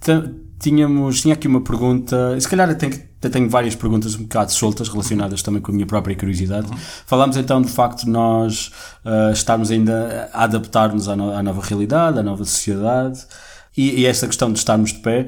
T- 0.00 0.30
tínhamos, 0.60 1.20
tinha 1.20 1.34
aqui 1.34 1.46
uma 1.48 1.60
pergunta. 1.60 2.34
e 2.36 2.40
Se 2.40 2.48
calhar 2.48 2.68
eu 2.68 2.76
tenho, 2.76 2.92
eu 3.22 3.30
tenho 3.30 3.48
várias 3.48 3.74
perguntas 3.74 4.14
um 4.14 4.22
bocado 4.22 4.52
soltas 4.52 4.88
relacionadas 4.88 5.42
também 5.42 5.60
com 5.60 5.70
a 5.72 5.74
minha 5.74 5.86
própria 5.86 6.16
curiosidade. 6.16 6.68
Falámos 7.06 7.36
então 7.36 7.60
do 7.60 7.68
facto 7.68 8.04
de 8.04 8.10
nós 8.10 8.70
ah, 9.04 9.30
estarmos 9.32 9.70
ainda 9.70 10.30
a 10.32 10.44
adaptar-nos 10.44 11.08
à, 11.08 11.16
no- 11.16 11.32
à 11.32 11.42
nova 11.42 11.62
realidade, 11.62 12.18
à 12.18 12.22
nova 12.22 12.44
sociedade. 12.44 13.20
E, 13.76 14.00
e 14.00 14.06
esta 14.06 14.26
questão 14.26 14.52
de 14.52 14.58
estarmos 14.58 14.92
de 14.92 14.98
pé. 15.00 15.26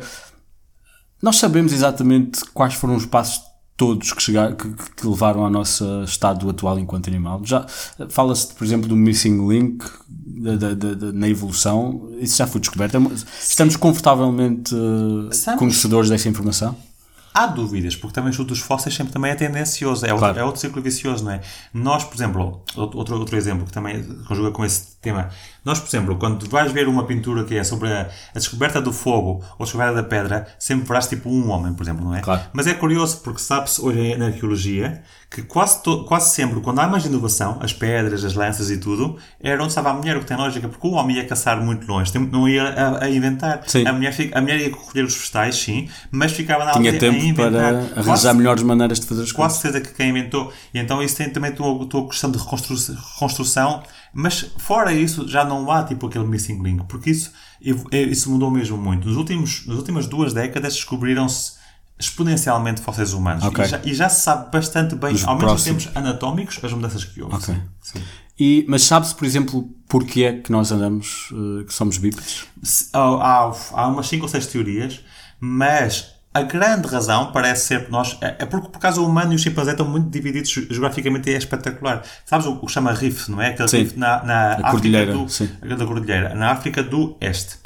Nós 1.23 1.37
sabemos 1.37 1.73
exatamente 1.73 2.41
quais 2.55 2.75
foram 2.75 2.97
os 2.97 3.07
passos 3.07 3.43
todos 3.77 4.13
que, 4.13 4.23
chegaram, 4.23 4.55
que, 4.57 4.69
que 4.97 5.07
levaram 5.07 5.43
ao 5.43 5.51
nosso 5.51 5.85
estado 6.05 6.49
atual 6.51 6.79
enquanto 6.79 7.09
animal. 7.09 7.41
Já 7.45 7.67
fala-se, 8.11 8.49
por 8.55 8.63
exemplo, 8.65 8.87
do 8.89 8.95
missing 8.97 9.49
link 9.49 9.83
da, 10.09 10.57
da- 10.57 10.75
da- 10.75 11.13
na 11.13 11.29
evolução. 11.29 12.11
Isso 12.19 12.37
já 12.37 12.47
foi 12.47 12.61
descoberto. 12.61 12.97
É 12.97 13.01
Estamos 13.41 13.77
confortavelmente 13.77 14.75
eh, 14.75 15.29
Estamos. 15.31 15.59
conhecedores 15.59 16.11
dessa 16.11 16.29
informação? 16.29 16.77
Há 17.33 17.47
dúvidas, 17.47 17.95
porque 17.97 18.13
também 18.15 18.31
o 18.31 18.33
estudo 18.33 18.49
dos 18.49 18.59
fósseis 18.59 18.95
sempre 18.95 19.13
também 19.13 19.31
é 19.31 19.35
tendencioso, 19.37 20.05
é, 20.05 20.09
outro, 20.13 20.19
Claro. 20.27 20.39
é 20.41 20.45
outro 20.45 20.61
ciclo 20.61 20.83
vicioso, 20.83 21.25
não 21.25 21.31
é? 21.31 21.41
Nós, 21.73 22.03
por 22.05 22.17
exemplo, 22.17 22.61
outro, 22.77 23.17
outro 23.19 23.37
exemplo 23.37 23.65
que 23.65 23.73
também 23.73 24.03
conjuga 24.27 24.51
com 24.51 24.65
esse 24.65 24.97
tema, 25.01 25.31
nós, 25.65 25.79
por 25.81 25.89
exemplo, 25.89 26.17
quando 26.17 26.49
vais 26.49 26.71
ver 26.73 26.89
uma 26.89 27.05
pintura 27.05 27.45
que 27.45 27.57
é 27.57 27.65
sobre 27.65 27.89
a, 27.93 28.09
a 28.35 28.39
descoberta 28.39 28.81
do 28.81 28.93
fogo 28.93 29.43
ou 29.59 29.61
a 29.61 29.65
descoberta 29.65 29.95
da 29.95 30.03
pedra, 30.03 30.47
sempre 30.59 30.87
verás 30.87 31.07
tipo 31.07 31.29
um 31.29 31.51
homem, 31.51 31.73
por 31.75 31.83
exemplo, 31.83 32.05
não 32.05 32.15
é? 32.15 32.21
Claro. 32.21 32.43
Mas 32.53 32.67
é 32.67 32.75
curioso 32.75 33.19
porque 33.23 33.41
sabe-se 33.41 33.81
hoje 33.81 34.17
na 34.17 34.27
arqueologia 34.27 35.03
que 35.31 35.43
quase, 35.43 35.81
to- 35.83 36.05
quase 36.07 36.35
sempre, 36.35 36.61
quando 36.61 36.81
há 36.81 36.89
mais 36.89 37.05
inovação, 37.07 37.59
as 37.63 37.73
pedras, 37.73 38.25
as 38.25 38.35
lanças 38.35 38.69
e 38.69 38.79
tudo, 38.79 39.17
era 39.41 39.59
onde 39.63 39.69
estava 39.71 39.91
a 39.91 39.95
mulher, 39.95 40.17
o 40.17 40.21
que 40.21 40.27
tem 40.27 40.37
lógica, 40.37 40.69
porque 40.69 40.85
o 40.85 40.91
homem 40.93 41.19
ia 41.19 41.25
caçar 41.27 41.61
muito 41.63 41.87
longe, 41.87 42.11
não 42.19 42.49
ia 42.49 42.65
a, 42.65 43.05
a 43.05 43.09
inventar. 43.11 43.63
Sim. 43.67 43.87
A, 43.87 43.93
mulher, 43.93 44.13
a 44.35 44.41
mulher 44.41 44.59
ia 44.59 44.69
recolher 44.69 45.05
os 45.05 45.15
vegetais, 45.15 45.55
sim, 45.57 45.89
mas 46.11 46.33
ficava 46.33 46.65
na 46.65 46.73
Tinha 46.73 46.91
aldeia 46.93 47.11
a 47.11 47.15
tempo 47.15 47.25
inventar. 47.25 47.51
para 47.53 47.79
Quase- 47.95 47.99
arranjar 48.11 48.35
melhores 48.35 48.63
maneiras 48.65 48.99
de 48.99 49.07
fazer 49.07 49.23
as 49.23 49.31
Quase 49.31 49.55
coisas. 49.55 49.73
certeza 49.75 49.85
que 49.93 49.97
quem 49.97 50.11
inventou. 50.11 50.53
E 50.75 50.79
então 50.81 51.01
isso 51.01 51.15
tem 51.17 51.31
também 51.31 51.53
a 51.53 51.55
tua, 51.55 51.87
tua 51.87 52.09
questão 52.09 52.29
de 52.31 52.37
reconstru- 52.39 52.77
reconstrução. 53.15 53.83
Mas 54.13 54.41
fora 54.59 54.93
isso, 54.93 55.29
já 55.29 55.45
não 55.45 55.71
há 55.71 55.85
tipo 55.85 56.07
aquele 56.07 56.27
missing 56.27 56.63
link. 56.63 56.85
Porque 56.85 57.11
isso, 57.11 57.33
isso 57.93 58.31
mudou 58.31 58.51
mesmo 58.51 58.77
muito. 58.77 59.07
Nos 59.07 59.17
últimos, 59.17 59.67
nas 59.67 59.77
últimas 59.77 60.07
duas 60.07 60.33
décadas 60.33 60.75
descobriram-se 60.75 61.61
exponencialmente 61.99 62.81
fósseis 62.81 63.13
humanos. 63.13 63.45
Ok. 63.45 63.65
E, 63.65 63.69
já, 63.69 63.81
e 63.85 63.95
já 63.95 64.09
se 64.09 64.23
sabe 64.23 64.51
bastante 64.51 64.95
bem, 64.97 65.15
Os 65.15 65.25
ao 65.25 65.37
menos 65.37 65.61
em 65.61 65.65
termos 65.65 65.89
anatómicos, 65.95 66.59
as 66.63 66.73
mudanças 66.73 67.05
que 67.05 67.23
houve. 67.23 67.37
Ok. 67.37 67.55
Sim. 67.83 68.03
E, 68.39 68.65
mas 68.67 68.85
sabe-se, 68.85 69.15
por 69.15 69.27
exemplo, 69.27 69.69
porquê 69.87 70.25
é 70.25 70.33
que 70.33 70.51
nós 70.51 70.73
andamos, 70.73 71.29
eh, 71.31 71.65
que 71.65 71.75
somos 71.75 71.99
bípedes? 71.99 72.47
Há, 72.91 73.53
há 73.75 73.87
umas 73.87 74.09
5 74.09 74.23
ou 74.23 74.29
6 74.31 74.47
teorias, 74.47 75.01
mas 75.39 76.15
a 76.33 76.43
grande 76.43 76.87
razão 76.89 77.33
parece 77.33 77.67
ser 77.67 77.87
que 77.87 77.91
nós. 77.91 78.17
É 78.21 78.37
é 78.41 78.47
porque 78.47 78.69
por 78.69 78.79
causa 78.79 79.01
o 79.01 79.07
humano 79.07 79.33
e 79.33 79.37
o 79.37 79.39
chimpanzé 79.39 79.73
estão 79.73 79.87
muito 79.87 80.09
divididos 80.11 80.51
ge- 80.51 80.67
geograficamente 80.71 81.29
e 81.29 81.35
é 81.35 81.39
espetacular. 81.39 82.03
Sabes 82.25 82.47
o 82.47 82.57
que 82.57 82.69
chama 82.73 82.93
Rift, 82.93 83.29
não 83.31 83.43
é? 83.43 83.49
Aquele 83.49 83.69
Sim. 83.69 83.79
Rift 83.79 83.99
na, 83.99 84.23
na 84.23 84.51
África 84.53 84.71
cordilheira, 84.71 85.13
do, 85.13 85.29
sim. 85.29 85.51
da 85.61 85.87
cordilheira, 85.87 86.35
na 86.35 86.51
África 86.53 86.83
do 86.83 87.17
Este. 87.21 87.57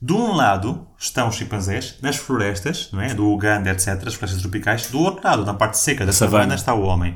De 0.00 0.12
um 0.12 0.32
lado 0.34 0.86
estão 0.98 1.28
os 1.28 1.36
chimpanzés, 1.36 1.96
nas 2.02 2.16
florestas, 2.16 2.90
não 2.92 3.00
é? 3.00 3.14
Do 3.14 3.30
Uganda, 3.30 3.70
etc., 3.70 3.88
as 4.06 4.14
florestas 4.14 4.40
tropicais. 4.42 4.86
Do 4.90 5.00
outro 5.00 5.22
lado, 5.26 5.44
na 5.44 5.54
parte 5.54 5.78
seca 5.78 6.04
da 6.06 6.12
savana. 6.12 6.54
está 6.54 6.74
o 6.74 6.82
homem. 6.82 7.14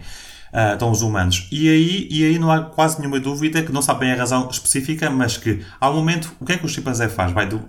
Ah, 0.52 0.72
estão 0.72 0.90
os 0.90 1.00
humanos. 1.02 1.46
E 1.52 1.68
aí, 1.68 2.08
e 2.10 2.24
aí 2.24 2.38
não 2.38 2.50
há 2.50 2.62
quase 2.62 2.98
nenhuma 2.98 3.20
dúvida 3.20 3.62
que 3.62 3.70
não 3.70 3.80
sabem 3.82 4.12
a 4.12 4.16
razão 4.16 4.48
específica, 4.50 5.08
mas 5.10 5.36
que 5.36 5.64
ao 5.80 5.94
momento, 5.94 6.32
o 6.40 6.44
que 6.44 6.52
é 6.52 6.58
que 6.58 6.66
o 6.66 6.68
chimpanzé 6.68 7.08
faz? 7.08 7.32
Vai 7.32 7.46
do 7.46 7.62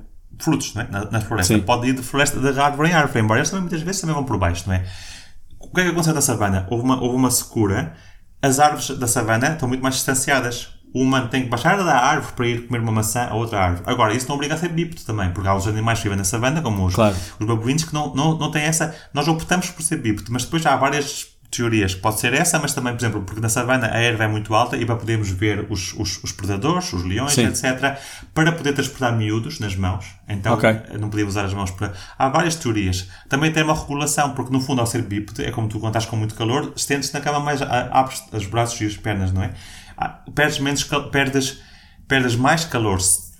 frutos, 0.44 0.74
é? 0.76 0.88
na, 0.90 1.06
na 1.12 1.22
floresta. 1.22 1.54
Sim. 1.54 1.62
Pode 1.62 1.88
ir 1.88 1.94
de 1.94 2.02
floresta 2.02 2.40
de 2.40 2.60
árvore 2.60 2.90
em 2.90 2.94
árvore, 2.94 3.20
embora 3.20 3.40
eles 3.40 3.50
também 3.50 3.62
muitas 3.64 3.82
vezes 3.82 4.02
também 4.02 4.16
vão 4.16 4.24
por 4.24 4.38
baixo, 4.38 4.64
não 4.68 4.76
é? 4.76 4.86
O 5.60 5.70
que 5.74 5.82
é 5.82 5.84
que 5.84 5.90
aconteceu 5.90 6.14
na 6.14 6.22
savana? 6.22 6.68
Houve 6.70 6.84
uma, 6.84 7.02
houve 7.02 7.16
uma 7.16 7.32
secura, 7.32 7.94
as 8.42 8.60
árvores 8.60 8.90
da 8.98 9.08
savana 9.08 9.50
estão 9.54 9.68
muito 9.68 9.82
mais 9.82 9.96
distanciadas. 9.96 10.70
O 10.94 11.02
humano 11.04 11.30
tem 11.30 11.44
que 11.44 11.50
baixar 11.50 11.78
da 11.78 11.96
árvore 11.96 12.34
para 12.34 12.48
ir 12.48 12.68
comer 12.68 12.82
uma 12.82 12.92
maçã 12.92 13.28
a 13.30 13.34
outra 13.36 13.60
árvore. 13.60 13.84
Agora, 13.86 14.14
isso 14.14 14.28
não 14.28 14.36
obriga 14.36 14.56
a 14.56 14.58
ser 14.58 14.68
bípede 14.70 15.06
também, 15.06 15.32
porque 15.32 15.48
há 15.48 15.56
os 15.56 15.66
animais 15.66 16.00
que 16.00 16.04
vivem 16.04 16.18
na 16.18 16.26
savana, 16.26 16.62
como 16.62 16.86
os, 16.86 16.96
Claro. 16.96 17.16
os 17.40 17.48
babuínos, 17.48 17.86
que 17.86 17.94
não, 17.94 18.14
não, 18.14 18.38
não 18.38 18.52
têm 18.52 18.64
essa. 18.64 18.94
Nós 19.14 19.26
optamos 19.30 19.70
por 19.70 19.82
ser 19.84 19.98
bípede, 19.98 20.30
mas 20.30 20.44
depois 20.44 20.66
há 20.66 20.76
várias 20.76 21.31
teorias. 21.52 21.94
Pode 21.94 22.20
ser 22.20 22.34
essa, 22.34 22.58
mas 22.58 22.74
também, 22.74 22.94
por 22.94 23.00
exemplo, 23.02 23.22
porque 23.24 23.42
na 23.42 23.50
savana 23.50 23.88
a 23.92 23.98
erva 24.00 24.24
é 24.24 24.28
muito 24.28 24.56
alta 24.56 24.78
e 24.78 24.86
para 24.86 24.96
podermos 24.96 25.30
ver 25.30 25.68
os, 25.70 25.94
os, 25.94 26.24
os 26.24 26.32
predadores, 26.32 26.94
os 26.94 27.04
leões, 27.04 27.34
Sim. 27.34 27.46
etc., 27.48 27.98
para 28.34 28.52
poder 28.54 28.74
transportar 28.74 29.16
miúdos 29.16 29.60
nas 29.60 29.76
mãos. 29.76 30.06
Então, 30.30 30.54
Ok. 30.54 30.70
não 31.00 31.10
podíamos 31.10 31.34
usar 31.36 31.46
as 31.46 31.54
mãos 31.54 31.70
para. 31.72 31.94
Há 32.18 32.30
várias 32.30 32.56
teorias. 32.56 33.08
Também 33.28 33.52
tem 33.52 33.64
uma 33.64 33.76
regulação, 33.78 34.34
porque 34.34 34.52
no 34.52 34.62
fundo, 34.62 34.80
ao 34.80 34.88
ser 34.88 35.02
bípede, 35.02 35.44
é 35.44 35.52
como 35.52 35.68
tu 35.68 35.86
estás 35.86 36.06
com 36.06 36.16
muito 36.16 36.34
calor, 36.36 36.72
estendes 36.76 37.12
na 37.12 37.20
cama 37.20 37.40
mais, 37.42 37.62
a- 37.62 37.90
abres 37.92 38.24
os 38.32 38.46
braços 38.48 38.80
e 38.82 38.86
as 38.86 38.96
pernas, 38.96 39.32
não 39.34 39.44
é? 39.44 39.52
Ah, 39.98 40.22
Perdes 40.34 40.60
menos, 40.60 40.84
perdes, 41.12 41.60
perdes 42.08 42.36
mais 42.36 42.64
calor. 42.66 42.98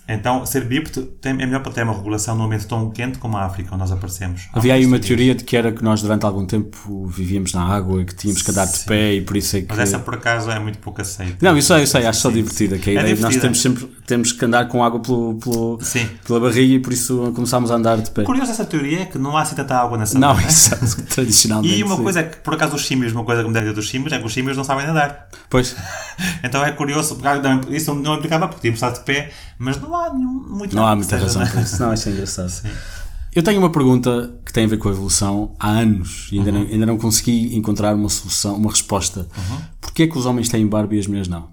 Então, 0.08 0.44
ser 0.44 0.64
bípede 0.64 1.02
tem, 1.20 1.32
é 1.32 1.46
melhor 1.46 1.62
para 1.62 1.72
ter 1.72 1.84
uma 1.84 1.92
regulação 1.94 2.34
num 2.36 2.44
ambiente 2.44 2.66
tão 2.66 2.90
quente 2.90 3.18
como 3.18 3.36
a 3.36 3.44
África, 3.44 3.70
onde 3.70 3.78
nós 3.80 3.92
aparecemos. 3.92 4.48
Havia 4.52 4.74
aí 4.74 4.84
uma 4.84 4.98
teoria 4.98 5.34
de 5.34 5.44
que 5.44 5.56
era 5.56 5.70
que 5.72 5.82
nós 5.82 6.02
durante 6.02 6.26
algum 6.26 6.44
tempo 6.44 7.06
vivíamos 7.06 7.52
na 7.54 7.62
água 7.64 8.02
e 8.02 8.04
que 8.04 8.14
tínhamos 8.14 8.42
que 8.42 8.50
andar 8.50 8.66
de 8.66 8.78
Sim. 8.78 8.86
pé 8.86 9.14
e 9.14 9.20
por 9.22 9.36
isso 9.36 9.56
é 9.56 9.60
que... 9.62 9.68
Mas 9.68 9.78
essa, 9.78 9.98
por 10.00 10.14
acaso, 10.14 10.50
é 10.50 10.58
muito 10.58 10.78
pouco 10.78 11.00
aceita. 11.00 11.36
Não, 11.40 11.56
isso 11.56 11.68
sei, 11.68 11.82
eu 11.82 11.86
sei, 11.86 12.04
acho 12.06 12.20
só 12.20 12.30
divertida, 12.30 12.76
que 12.78 12.90
a 12.90 12.92
É 12.94 12.96
ideia 12.96 13.14
de 13.14 13.22
nós 13.22 13.32
divertida. 13.34 13.42
temos 13.42 13.60
sempre 13.62 14.02
temos 14.06 14.32
que 14.32 14.44
andar 14.44 14.66
com 14.68 14.82
água 14.84 15.00
pelo, 15.00 15.34
pelo- 15.36 15.78
pela 16.26 16.40
barriga 16.40 16.74
e 16.74 16.78
por 16.80 16.92
isso 16.92 17.32
começámos 17.34 17.70
a 17.70 17.76
andar 17.76 17.98
de 17.98 18.10
pé. 18.10 18.24
Curioso 18.24 18.50
essa 18.50 18.64
teoria 18.64 19.02
é 19.02 19.04
que 19.06 19.16
não 19.18 19.36
há 19.36 19.42
assim 19.42 19.54
tanta 19.54 19.76
água 19.76 19.96
nessa 19.96 20.18
Não, 20.18 20.38
isso 20.40 20.74
é 20.74 20.78
tradicionalmente. 21.08 21.76
E 21.78 21.82
uma 21.84 21.96
sim. 21.96 22.02
coisa 22.02 22.20
é 22.20 22.22
que, 22.24 22.36
por 22.38 22.54
acaso, 22.54 22.74
os 22.74 22.84
símios, 22.86 23.12
uma 23.12 23.24
coisa 23.24 23.42
que 23.42 23.48
me 23.48 23.54
deve 23.54 23.66
dizer 23.66 23.76
dos 23.76 23.88
símios 23.88 24.12
é 24.12 24.18
que 24.18 24.26
os 24.26 24.32
símios 24.34 24.56
não 24.56 24.64
sabem 24.64 24.84
nadar. 24.86 25.28
Pois, 25.48 25.76
Então 26.42 26.64
é 26.64 26.72
curioso, 26.72 27.16
porque 27.16 27.48
não- 27.48 27.60
isso 27.74 27.94
não 27.94 28.16
implicava 28.16 28.48
porque 28.48 28.60
tínhamos 28.62 28.82
estar 28.82 28.90
de 28.90 29.00
pé, 29.04 29.30
mas 29.58 29.80
não 29.80 29.91
há 29.96 30.12
nenhum, 30.12 30.32
muito 30.48 30.74
não 30.76 30.86
há 30.86 30.94
muita 30.96 31.10
seja, 31.10 31.22
razão 31.24 31.42
né? 31.42 31.50
para 31.50 31.60
isso. 31.62 31.82
Não, 31.82 31.92
isso 31.92 32.08
é 32.08 32.12
engraçado. 32.12 32.52
Eu 33.34 33.42
tenho 33.42 33.58
uma 33.58 33.70
pergunta 33.70 34.34
que 34.44 34.52
tem 34.52 34.64
a 34.64 34.68
ver 34.68 34.76
com 34.76 34.88
a 34.88 34.92
evolução 34.92 35.54
há 35.58 35.70
anos 35.70 36.28
e 36.30 36.38
ainda, 36.38 36.50
Uhum. 36.52 36.58
não, 36.60 36.66
ainda 36.66 36.86
não 36.86 36.98
consegui 36.98 37.56
encontrar 37.56 37.94
uma 37.94 38.08
solução, 38.08 38.56
uma 38.56 38.70
resposta. 38.70 39.26
Porquê 39.80 40.02
é 40.02 40.06
que 40.06 40.18
os 40.18 40.26
homens 40.26 40.48
têm 40.50 40.66
barba 40.66 40.94
e 40.94 40.98
as 40.98 41.06
mulheres 41.06 41.28
não? 41.28 41.48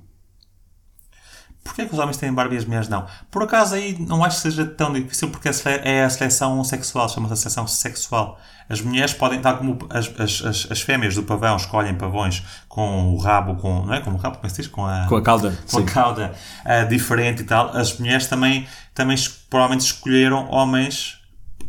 Porquê 1.63 1.83
é 1.83 1.85
que 1.85 1.93
os 1.93 1.99
homens 1.99 2.17
têm 2.17 2.33
barba 2.33 2.55
e 2.55 2.57
as 2.57 2.65
mulheres 2.65 2.87
não? 2.89 3.05
Por 3.29 3.43
acaso 3.43 3.75
aí 3.75 3.97
não 3.99 4.23
acho 4.23 4.37
que 4.37 4.41
seja 4.43 4.65
tão 4.65 4.91
difícil 4.93 5.29
porque 5.29 5.49
a 5.49 5.51
é 5.83 6.03
a 6.03 6.09
seleção 6.09 6.63
sexual, 6.63 7.07
chama-se 7.09 7.33
a 7.33 7.35
seleção 7.35 7.67
sexual. 7.67 8.39
As 8.69 8.81
mulheres 8.81 9.13
podem, 9.13 9.41
tal 9.41 9.57
como 9.57 9.77
as, 9.89 10.09
as, 10.19 10.45
as, 10.45 10.67
as 10.71 10.81
fêmeas 10.81 11.15
do 11.15 11.23
pavão 11.23 11.57
escolhem 11.57 11.95
pavões 11.95 12.43
com 12.67 13.13
o 13.13 13.17
rabo, 13.17 13.55
com, 13.55 13.85
não 13.85 13.93
é? 13.93 13.99
Com 13.99 14.11
o 14.11 14.17
rabo, 14.17 14.37
como 14.37 14.45
é 14.45 14.49
que 14.49 14.55
se 14.55 14.61
diz? 14.61 14.71
Com 14.71 14.85
a, 14.85 15.05
Com 15.07 15.15
a 15.15 15.21
cauda? 15.21 15.57
com 15.69 15.77
a 15.77 15.81
Sim. 15.81 15.85
cauda 15.85 16.33
ah, 16.63 16.83
diferente 16.83 17.41
e 17.41 17.45
tal. 17.45 17.75
As 17.75 17.97
mulheres 17.97 18.27
também, 18.27 18.67
também 18.93 19.17
provavelmente 19.49 19.85
escolheram 19.85 20.49
homens 20.49 21.18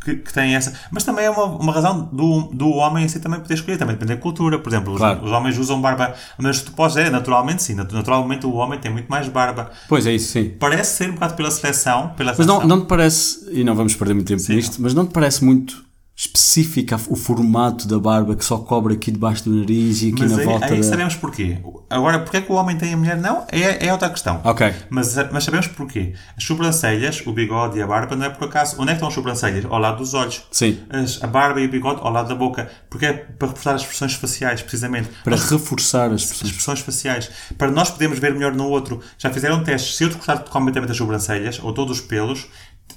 que, 0.05 0.17
que 0.17 0.33
têm 0.33 0.55
essa. 0.55 0.73
Mas 0.91 1.05
também 1.05 1.25
é 1.27 1.31
uma, 1.31 1.45
uma 1.45 1.73
razão 1.73 2.09
do, 2.13 2.43
do 2.53 2.69
homem 2.71 3.05
em 3.05 3.09
si 3.09 3.21
também 3.21 3.41
poder 3.41 3.55
escolher, 3.55 3.77
também 3.79 3.95
depende 3.97 4.15
da 4.15 4.21
cultura. 4.21 4.59
Por 4.59 4.69
exemplo, 4.71 4.93
os- 4.93 4.99
Claro. 4.99 5.25
os, 5.25 5.31
homens 5.31 5.59
usam 5.59 5.81
barba, 5.81 6.15
mas 6.39 6.63
tu 6.63 6.73
podes, 6.73 6.97
é, 6.97 7.11
naturalmente 7.11 7.63
sim, 7.63 7.75
natu- 7.75 7.95
naturalmente 7.95 8.47
o 8.47 8.55
homem 8.55 8.79
tem 8.79 8.91
muito 8.91 9.09
mais 9.09 9.29
barba. 9.29 9.71
Pois 9.89 10.07
é 10.07 10.13
isso, 10.13 10.33
sim. 10.33 10.51
Parece 10.59 10.97
ser 10.97 11.11
um 11.11 11.15
bocado 11.15 11.35
pela 11.35 11.51
seleção, 11.51 12.09
pela 12.17 12.35
Mas 12.37 12.47
não, 12.47 12.57
seleção. 12.57 12.69
não 12.77 12.85
te 12.85 12.89
parece, 12.89 13.49
e 13.53 13.63
não 13.65 13.75
vamos 13.75 13.95
perder 13.95 14.15
muito 14.15 14.29
tempo 14.29 14.41
Sim, 14.41 14.55
nisto, 14.57 14.81
mas 14.81 14.95
não 14.95 15.07
te 15.07 15.13
parece 15.13 15.45
muito 15.45 15.85
específica 16.25 17.01
o 17.09 17.17
formato 17.17 17.89
da 17.89 17.99
barba 17.99 18.37
que 18.37 18.45
só 18.45 18.59
cobre 18.59 18.93
aqui 18.95 19.11
debaixo 19.11 19.45
do 19.45 19.55
nariz 19.55 20.03
e 20.03 20.11
aqui 20.11 20.21
Mas 20.21 20.33
na 20.33 20.39
aí, 20.39 20.45
volta 20.45 20.67
aí 20.67 20.77
da... 20.77 20.83
sabemos 20.83 21.15
porquê. 21.15 21.59
Agora, 21.89 22.19
porque 22.21 22.37
é 22.37 22.41
que 22.43 22.53
o 22.53 22.57
homem 22.57 22.77
tem 22.77 22.91
e 22.91 22.93
a 22.93 22.97
mulher 22.97 23.17
não? 23.17 23.47
É, 23.51 23.87
é 23.87 23.91
outra 23.93 24.11
questão. 24.11 24.39
Ok. 24.45 24.73
Mas, 24.91 25.17
mas 25.33 25.45
sabemos 25.45 25.67
porquê. 25.69 26.13
As 26.37 26.45
sobrancelhas, 26.45 27.23
o 27.27 27.33
bigode 27.33 27.79
e 27.79 27.83
a 27.83 27.87
barba 27.87 28.15
não 28.15 28.27
é 28.27 28.31
por 28.31 28.45
acaso. 28.49 28.77
Onde 28.79 28.91
é 28.91 28.93
que 28.93 28.97
estão 28.97 29.09
as 29.09 29.15
sobrancelhas? 29.15 29.65
Ao 29.65 29.79
lado 29.79 29.97
dos 29.99 30.13
olhos. 30.13 30.43
Sim. 30.51 30.79
As- 30.91 31.23
a 31.23 31.27
barba 31.27 31.59
e 31.61 31.67
o 31.67 31.71
bigode 31.71 32.01
ao 32.03 32.13
lado 32.13 32.29
da 32.29 32.35
boca. 32.35 32.71
Porque 32.91 33.07
é 33.07 33.13
para 33.15 33.49
reforçar 33.49 33.75
as 33.75 33.81
expressões 33.81 34.13
faciais, 34.13 34.61
precisamente. 34.63 35.09
Para 35.25 35.33
Nós- 35.37 35.51
reforçar 35.51 36.07
as 36.09 36.13
as 36.13 36.21
expressões. 36.23 36.51
expressões 36.51 36.81
faciais. 36.81 37.31
Para 37.57 37.71
nós 37.71 37.89
podermos 37.91 38.19
ver 38.19 38.35
melhor 38.35 38.53
no 38.55 38.69
outro. 38.69 39.01
Já 39.19 39.31
fizeram 39.31 39.65
testes. 39.65 39.97
Se 39.97 40.05
eu 40.05 40.11
te 40.11 40.17
cortar 40.17 40.39
completamente 40.45 40.91
as 40.93 40.97
sobrancelhas 40.99 41.59
ou 41.63 41.73
todos 41.73 41.99
os 41.99 42.05
pelos, 42.07 42.47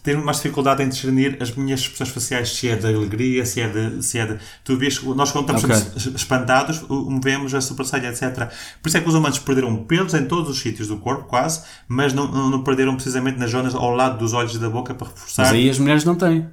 tenho 0.04 0.24
mais 0.24 0.38
dificuldade 0.38 0.84
em 0.84 0.90
discernir 0.90 1.38
as 1.42 1.52
minhas 1.56 1.80
expressões 1.80 2.10
faciais, 2.10 2.54
se 2.54 2.68
é 2.68 2.76
de 2.76 2.86
alegria, 2.86 3.46
se 3.46 3.62
é 3.62 3.68
de. 3.68 4.04
Se 4.04 4.20
é 4.20 4.26
de 4.26 4.38
tu 4.64 4.78
vês, 4.78 5.02
nós 5.02 5.32
quando 5.32 5.56
estamos 5.56 5.64
Ok. 5.64 5.76
sempre 6.00 6.16
espantados, 6.18 6.82
movemos 6.90 7.56
a 7.56 7.62
sobrancelha, 7.62 8.10
etc. 8.10 8.50
Por 8.82 8.90
isso 8.90 8.98
é 8.98 9.02
que 9.02 9.08
os 9.08 9.16
humanos 9.16 9.40
perderam 9.40 9.76
pelos 9.78 10.14
em 10.14 10.26
todos 10.26 10.50
os 10.50 10.60
sítios 10.60 10.90
do 10.90 10.98
corpo, 10.98 11.24
quase, 11.24 11.62
mas 11.88 12.14
não, 12.14 12.30
não, 12.30 12.50
não 12.50 12.64
perderam 12.64 12.96
precisamente 12.96 13.40
nas 13.40 13.50
zonas 13.50 13.74
ao 13.74 13.96
lado 13.96 14.18
dos 14.20 14.34
olhos 14.34 14.54
e 14.54 14.60
da 14.60 14.70
boca 14.70 14.94
para 14.94 15.08
reforçar. 15.08 15.44
Mas 15.44 15.52
aí 15.54 15.70
as 15.70 15.80
mulheres 15.80 16.04
não 16.04 16.16
têm. 16.16 16.48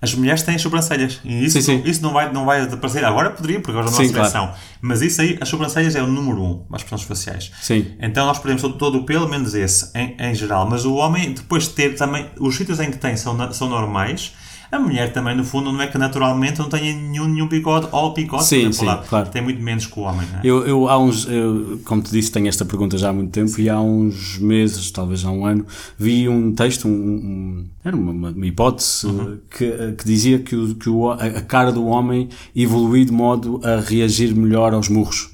As 0.00 0.14
mulheres 0.14 0.42
têm 0.42 0.58
sobrancelhas. 0.58 1.20
E 1.24 1.44
isso, 1.44 1.60
Sim, 1.60 1.82
sim. 1.82 1.82
isso 1.88 2.02
não, 2.02 2.12
vai, 2.12 2.30
não 2.32 2.44
vai 2.44 2.62
aparecer. 2.62 3.04
Agora 3.04 3.30
poderia, 3.30 3.60
porque 3.60 3.70
agora 3.70 3.86
não 3.86 3.92
há 3.92 3.96
Sim, 3.96 4.12
claro. 4.12 4.30
seleção. 4.30 4.54
Mas 4.80 5.00
isso 5.02 5.20
aí, 5.22 5.38
as 5.40 5.48
sobrancelhas 5.48 5.96
é 5.96 6.02
o 6.02 6.06
número 6.06 6.42
um, 6.42 6.64
as 6.72 6.82
expressões 6.82 7.08
faciais. 7.08 7.50
Sim. 7.62 7.92
Então 8.00 8.26
nós 8.26 8.38
perdemos 8.38 8.62
todo, 8.62 8.76
todo 8.76 8.98
o 8.98 9.04
pelo, 9.04 9.28
menos 9.28 9.54
esse, 9.54 9.90
em, 9.96 10.16
em 10.18 10.34
geral. 10.34 10.68
Mas 10.68 10.84
o 10.84 10.94
homem, 10.94 11.32
depois 11.32 11.64
de 11.64 11.70
ter 11.70 11.94
também. 11.96 12.30
Os 12.38 12.54
sítios 12.56 12.78
em 12.80 12.90
que 12.90 12.98
tem 12.98 13.16
são, 13.16 13.52
são 13.52 13.68
normais. 13.68 14.32
A 14.70 14.78
mulher 14.78 15.12
também, 15.12 15.36
no 15.36 15.44
fundo, 15.44 15.72
não 15.72 15.80
é 15.80 15.86
que 15.86 15.96
naturalmente 15.96 16.58
não 16.58 16.68
tenha 16.68 16.94
nenhum, 16.94 17.28
nenhum 17.28 17.48
bigode 17.48 17.86
ou 17.92 18.12
bigode. 18.12 18.44
Sim, 18.44 18.72
sim, 18.72 18.84
lá. 18.84 18.98
claro. 19.08 19.28
Tem 19.30 19.40
muito 19.42 19.62
menos 19.62 19.86
que 19.86 19.98
o 19.98 20.02
homem, 20.02 20.26
é? 20.34 20.40
Eu, 20.42 20.66
eu 20.66 20.88
há 20.88 20.98
uns, 20.98 21.26
eu, 21.28 21.80
como 21.84 22.02
te 22.02 22.10
disse, 22.10 22.32
tenho 22.32 22.48
esta 22.48 22.64
pergunta 22.64 22.98
já 22.98 23.10
há 23.10 23.12
muito 23.12 23.30
tempo 23.30 23.60
e 23.60 23.68
há 23.70 23.80
uns 23.80 24.38
meses, 24.38 24.90
talvez 24.90 25.24
há 25.24 25.30
um 25.30 25.46
ano, 25.46 25.64
vi 25.98 26.28
um 26.28 26.52
texto, 26.52 26.88
um, 26.88 26.90
um- 26.90 27.64
era 27.84 27.96
uma, 27.96 28.30
uma- 28.30 28.46
hipótese 28.46 29.06
Uhum. 29.06 29.38
que, 29.50 29.92
que 29.96 30.04
dizia 30.04 30.38
que, 30.40 30.56
o, 30.56 30.74
que 30.74 30.88
o, 30.90 31.10
a 31.10 31.16
a 31.16 31.40
cara 31.42 31.70
do 31.70 31.86
homem 31.86 32.28
evoluiu 32.54 33.04
de 33.04 33.12
modo 33.12 33.60
a 33.64 33.80
reagir 33.80 34.34
melhor 34.34 34.74
aos 34.74 34.88
murros. 34.88 35.30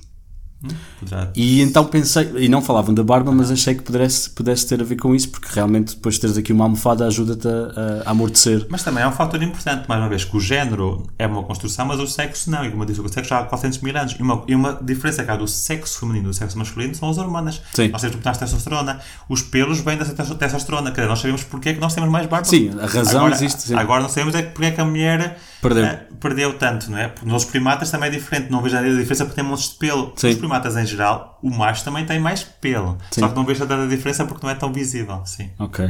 Poderá- 1.00 1.30
E 1.34 1.60
então 1.60 1.84
pensei, 1.84 2.30
e 2.36 2.48
não 2.48 2.62
falavam 2.62 2.94
da 2.94 3.02
barba, 3.02 3.32
mas 3.32 3.50
achei 3.50 3.74
que 3.74 3.82
pudesse, 3.82 4.30
pudesse 4.30 4.66
ter 4.66 4.80
a 4.80 4.84
ver 4.84 4.96
com 4.96 5.14
isso, 5.14 5.28
porque 5.28 5.48
realmente 5.52 5.94
depois 5.96 6.14
de 6.16 6.20
teres 6.20 6.36
aqui 6.38 6.52
uma 6.52 6.64
almofada 6.64 7.06
ajuda-te 7.06 7.48
a, 7.48 8.02
a 8.06 8.10
amortecer. 8.10 8.66
Mas 8.70 8.82
também 8.82 9.02
é 9.02 9.08
um 9.08 9.12
fator 9.12 9.42
importante, 9.42 9.88
mais 9.88 10.00
uma 10.00 10.08
vez, 10.08 10.24
que 10.24 10.36
o 10.36 10.40
género 10.40 11.06
é 11.18 11.26
uma 11.26 11.42
construção, 11.42 11.84
mas 11.86 11.98
o 11.98 12.06
sexo 12.06 12.50
não. 12.50 12.64
E 12.64 12.70
como 12.70 12.82
eu 12.82 12.86
disse, 12.86 13.00
o 13.00 13.08
sexo 13.08 13.30
já 13.30 13.40
há 13.40 13.44
400 13.44 13.78
mil 13.80 13.96
anos. 13.96 14.14
E 14.18 14.22
uma, 14.22 14.42
e 14.46 14.54
uma 14.54 14.78
diferença 14.80 15.24
que 15.24 15.30
há 15.30 15.36
do 15.36 15.48
sexo 15.48 15.98
feminino 16.00 16.26
e 16.26 16.28
do 16.28 16.34
sexo 16.34 16.56
masculino 16.58 16.94
são 16.94 17.10
as 17.10 17.18
hormonas. 17.18 17.60
Sim. 17.74 17.88
Nós 17.88 18.00
temos 18.00 18.16
mais 18.24 18.38
testosterona. 18.38 19.00
Os 19.28 19.42
pelos 19.42 19.80
vêm 19.80 19.96
dessa 19.98 20.12
testo- 20.14 20.34
testosterona. 20.36 20.90
Quer 20.92 21.00
dizer, 21.02 21.08
nós 21.08 21.18
sabemos 21.20 21.42
porque 21.44 21.70
é 21.70 21.74
que 21.74 21.80
nós 21.80 21.94
temos 21.94 22.08
mais 22.10 22.26
barba. 22.26 22.44
Sim, 22.46 22.70
a 22.80 22.86
razão 22.86 23.20
agora, 23.22 23.34
existe, 23.34 23.62
sim. 23.62 23.74
Agora 23.74 24.02
não 24.02 24.08
sabemos 24.08 24.34
é 24.34 24.42
porque 24.42 24.66
é 24.66 24.70
que 24.70 24.80
a 24.80 24.84
mulher 24.84 25.38
Perdeu. 25.62 25.84
eh, 25.84 26.06
perdeu 26.20 26.58
tanto, 26.58 26.90
não 26.90 26.98
é? 26.98 27.06
Porque 27.08 27.30
nos 27.30 27.44
primatas 27.44 27.88
também 27.88 28.08
é 28.08 28.12
diferente. 28.12 28.50
Não 28.50 28.60
vejo 28.60 28.76
a 28.76 28.82
diferença 28.82 29.24
porque 29.24 29.40
tem 29.40 29.48
montes 29.48 29.70
de 29.70 29.76
pelo. 29.76 30.12
Sim. 30.16 30.30
Os 30.30 30.36
primatas 30.36 30.76
em 30.76 30.84
geral, 30.84 31.38
o 31.40 31.48
macho 31.48 31.84
também 31.84 32.04
tem 32.04 32.18
mais 32.18 32.42
pelo. 32.42 32.98
Sim. 33.12 33.20
Só 33.20 33.28
que 33.28 33.36
não 33.36 33.44
vejo 33.44 33.64
tanta 33.64 33.86
diferença 33.86 34.24
porque 34.26 34.44
não 34.44 34.50
é 34.50 34.56
tão 34.56 34.72
visível. 34.72 35.22
Sim. 35.24 35.50
Ok. 35.60 35.88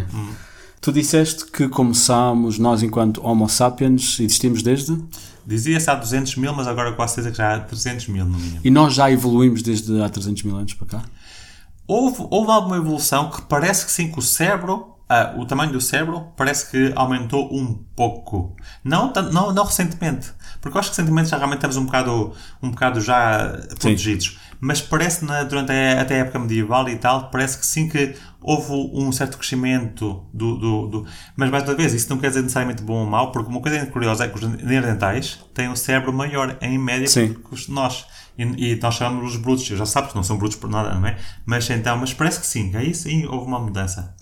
Tu 0.81 0.93
disseste 0.93 1.47
que 1.47 1.69
começámos, 1.69 2.59
nós 2.59 2.83
enquanto 2.83 3.25
Homo 3.25 3.49
sapiens, 3.49 4.21
existimos 4.21 4.63
desde? 4.63 4.99
Dizia-se 5.47 5.89
há 5.89 5.95
200 5.95 6.37
mil, 6.37 6.53
mas 6.53 6.69
agora 6.69 6.93
quase 6.93 7.15
certeza 7.15 7.31
que 7.33 7.39
já 7.39 7.55
há 7.55 7.61
300 7.61 8.09
mil 8.09 8.25
no 8.27 8.39
mínimo. 8.39 8.61
E 8.63 8.71
nós 8.71 8.93
já 8.93 9.11
evoluímos 9.11 9.63
desde 9.63 10.03
há 10.03 10.09
300 10.09 10.43
mil 10.43 10.57
anos 10.57 10.75
para 10.75 10.87
cá? 10.87 11.03
Houve, 11.87 12.27
houve 12.31 12.51
alguma 12.51 12.77
evolução 12.77 13.31
que 13.31 13.43
parece 13.43 13.87
que 13.87 13.93
sim, 13.93 14.11
que 14.11 14.19
o 14.19 14.23
cérebro, 14.23 14.92
ah, 15.15 15.35
o 15.37 15.45
tamanho 15.47 15.73
do 15.73 15.81
cérebro, 15.81 16.29
parece 16.37 16.71
que 16.71 16.93
aumentou 16.97 17.53
um 17.55 17.75
pouco. 17.97 18.57
Não, 18.85 19.13
não, 19.33 19.53
não 19.53 19.65
recentemente. 19.65 20.33
Porque 20.61 20.77
eu 20.77 20.81
acho 20.81 20.91
que 20.91 20.97
recentemente 20.97 21.29
já 21.31 21.37
realmente 21.37 21.59
estamos 21.59 21.77
um 21.77 21.85
bocado, 21.87 22.33
um 22.63 22.71
bocado 22.71 23.01
já 23.01 23.49
protegidos. 23.69 24.39
Mas 24.61 24.81
parece 24.81 25.25
na, 25.25 25.43
durante 25.43 25.73
a, 25.73 26.01
até 26.01 26.15
a 26.15 26.19
época 26.19 26.39
medieval 26.39 26.89
e 26.89 26.97
tal, 26.97 27.31
parece 27.31 27.59
que 27.59 27.67
sim 27.67 27.89
que 27.89 28.15
houve 28.41 28.73
um 28.95 29.11
certo 29.11 29.37
crescimento 29.37 30.25
do, 30.33 30.57
do, 30.57 30.87
do- 30.87 31.07
Mas 31.37 31.51
mais 31.51 31.65
uma 31.65 31.75
vez, 31.75 31.93
isso 31.93 32.09
não 32.11 32.19
quer 32.19 32.29
dizer 32.29 32.43
necessariamente 32.43 32.81
bom 32.83 33.01
ou 33.01 33.07
mau, 33.07 33.33
porque 33.33 33.51
uma 33.51 33.61
coisa 33.61 33.85
curiosa 33.87 34.25
é 34.25 34.29
que 34.29 34.37
os 34.37 34.43
neandertais 34.63 35.41
têm 35.53 35.69
um 35.69 35.75
cérebro 35.77 36.13
maior, 36.13 36.57
em 36.61 36.79
média, 36.79 37.09
Sim. 37.09 37.35
que 37.35 37.55
os- 37.55 37.67
nós. 37.69 38.07
E, 38.39 38.45
e 38.73 38.77
nós 38.81 38.95
chamamos 38.95 39.35
os 39.35 39.37
brutos, 39.41 39.65
já 39.67 39.85
sabes 39.85 40.11
que 40.11 40.17
não 40.17 40.23
são 40.23 40.39
brutos 40.39 40.57
por 40.57 40.71
nada, 40.71 40.95
não 40.95 41.07
é? 41.07 41.17
Mas 41.45 41.69
então, 41.69 41.97
mas 41.99 42.15
parece 42.15 42.41
que 42.41 42.47
sim, 42.47 42.75
aí 42.77 42.95
sim 42.95 43.27
houve 43.27 43.47
uma 43.47 43.59
mudança. 43.59 44.15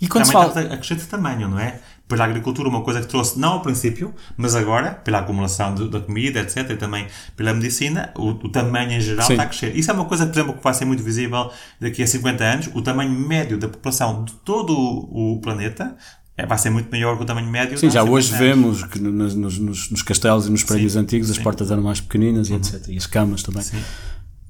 E 0.00 0.06
quando 0.06 0.24
se 0.26 0.32
Também 0.32 0.48
fala... 0.48 0.62
está 0.62 0.74
a 0.74 0.76
crescer 0.78 0.94
de 0.96 1.04
tamanho, 1.06 1.48
não 1.48 1.58
é? 1.58 1.80
Pela 2.06 2.24
agricultura, 2.24 2.68
uma 2.68 2.82
coisa 2.82 3.00
que 3.00 3.06
trouxe, 3.06 3.38
não 3.38 3.54
ao 3.54 3.60
princípio, 3.60 4.14
mas 4.36 4.54
agora, 4.54 4.92
pela 4.92 5.18
acumulação 5.18 5.74
de- 5.74 5.88
da 5.90 6.00
comida, 6.00 6.40
etc., 6.40 6.70
e 6.70 6.76
também 6.76 7.06
pela 7.36 7.52
medicina, 7.52 8.10
o, 8.16 8.28
o 8.30 8.48
tamanho 8.48 8.92
em 8.92 9.00
geral 9.00 9.26
Sim. 9.26 9.34
está 9.34 9.42
a 9.42 9.46
crescer. 9.46 9.76
Isso 9.76 9.90
é 9.90 9.94
uma 9.94 10.04
coisa, 10.06 10.24
por 10.26 10.32
exemplo, 10.34 10.54
que 10.54 10.62
vai 10.64 10.72
ser 10.72 10.84
muito 10.86 11.02
visível 11.02 11.50
daqui 11.80 12.02
a 12.02 12.06
50 12.06 12.44
anos. 12.44 12.70
O 12.74 12.80
tamanho 12.80 13.10
médio 13.10 13.58
da 13.58 13.68
população 13.68 14.24
de 14.24 14.32
todo 14.44 14.72
o, 14.72 15.34
o 15.34 15.40
planeta 15.40 15.94
é, 16.36 16.46
vai 16.46 16.56
ser 16.56 16.70
muito 16.70 16.88
maior 16.90 17.16
que 17.16 17.24
o 17.24 17.26
tamanho 17.26 17.48
médio 17.50 17.76
Sim, 17.76 17.90
já 17.90 18.00
há 18.00 18.04
50 18.04 18.10
hoje 18.16 18.28
anos. 18.34 18.38
vemos 18.40 18.82
que 18.84 18.98
no- 19.00 19.10
nos, 19.10 19.34
nos- 19.58 19.90
nos- 19.90 20.02
castelos 20.02 20.46
e 20.46 20.50
nos 20.50 20.62
prédios 20.62 20.94
antigos 20.96 21.28
as 21.28 21.36
sim. 21.36 21.42
portas 21.42 21.70
eram 21.70 21.82
mais 21.82 22.00
pequeninas 22.00 22.48
e 22.48 22.54
etc. 22.54 22.86
E 22.88 22.96
as 22.96 23.06
camas 23.06 23.42
também. 23.42 23.62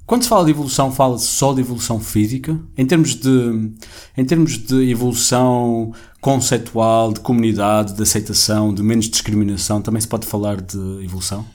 Quando 0.09 0.23
se 0.23 0.29
fala 0.29 0.43
de 0.43 0.49
evolução, 0.49 0.91
fala-se 0.91 1.27
só 1.27 1.53
de 1.53 1.61
evolução 1.61 1.99
física? 1.99 2.59
Em 2.75 2.83
termos 2.83 3.13
de, 3.13 3.71
em 4.17 4.25
termos 4.25 4.57
de 4.57 4.89
evolução 4.89 5.93
conceitual, 6.19 7.13
de 7.13 7.19
comunidade, 7.19 7.93
de 7.93 8.01
aceitação, 8.01 8.73
de 8.73 8.81
menos 8.81 9.07
discriminação, 9.07 9.83
também 9.83 10.01
se 10.01 10.07
pode 10.07 10.25
falar 10.25 10.61
de 10.61 11.03
evolução? 11.03 11.45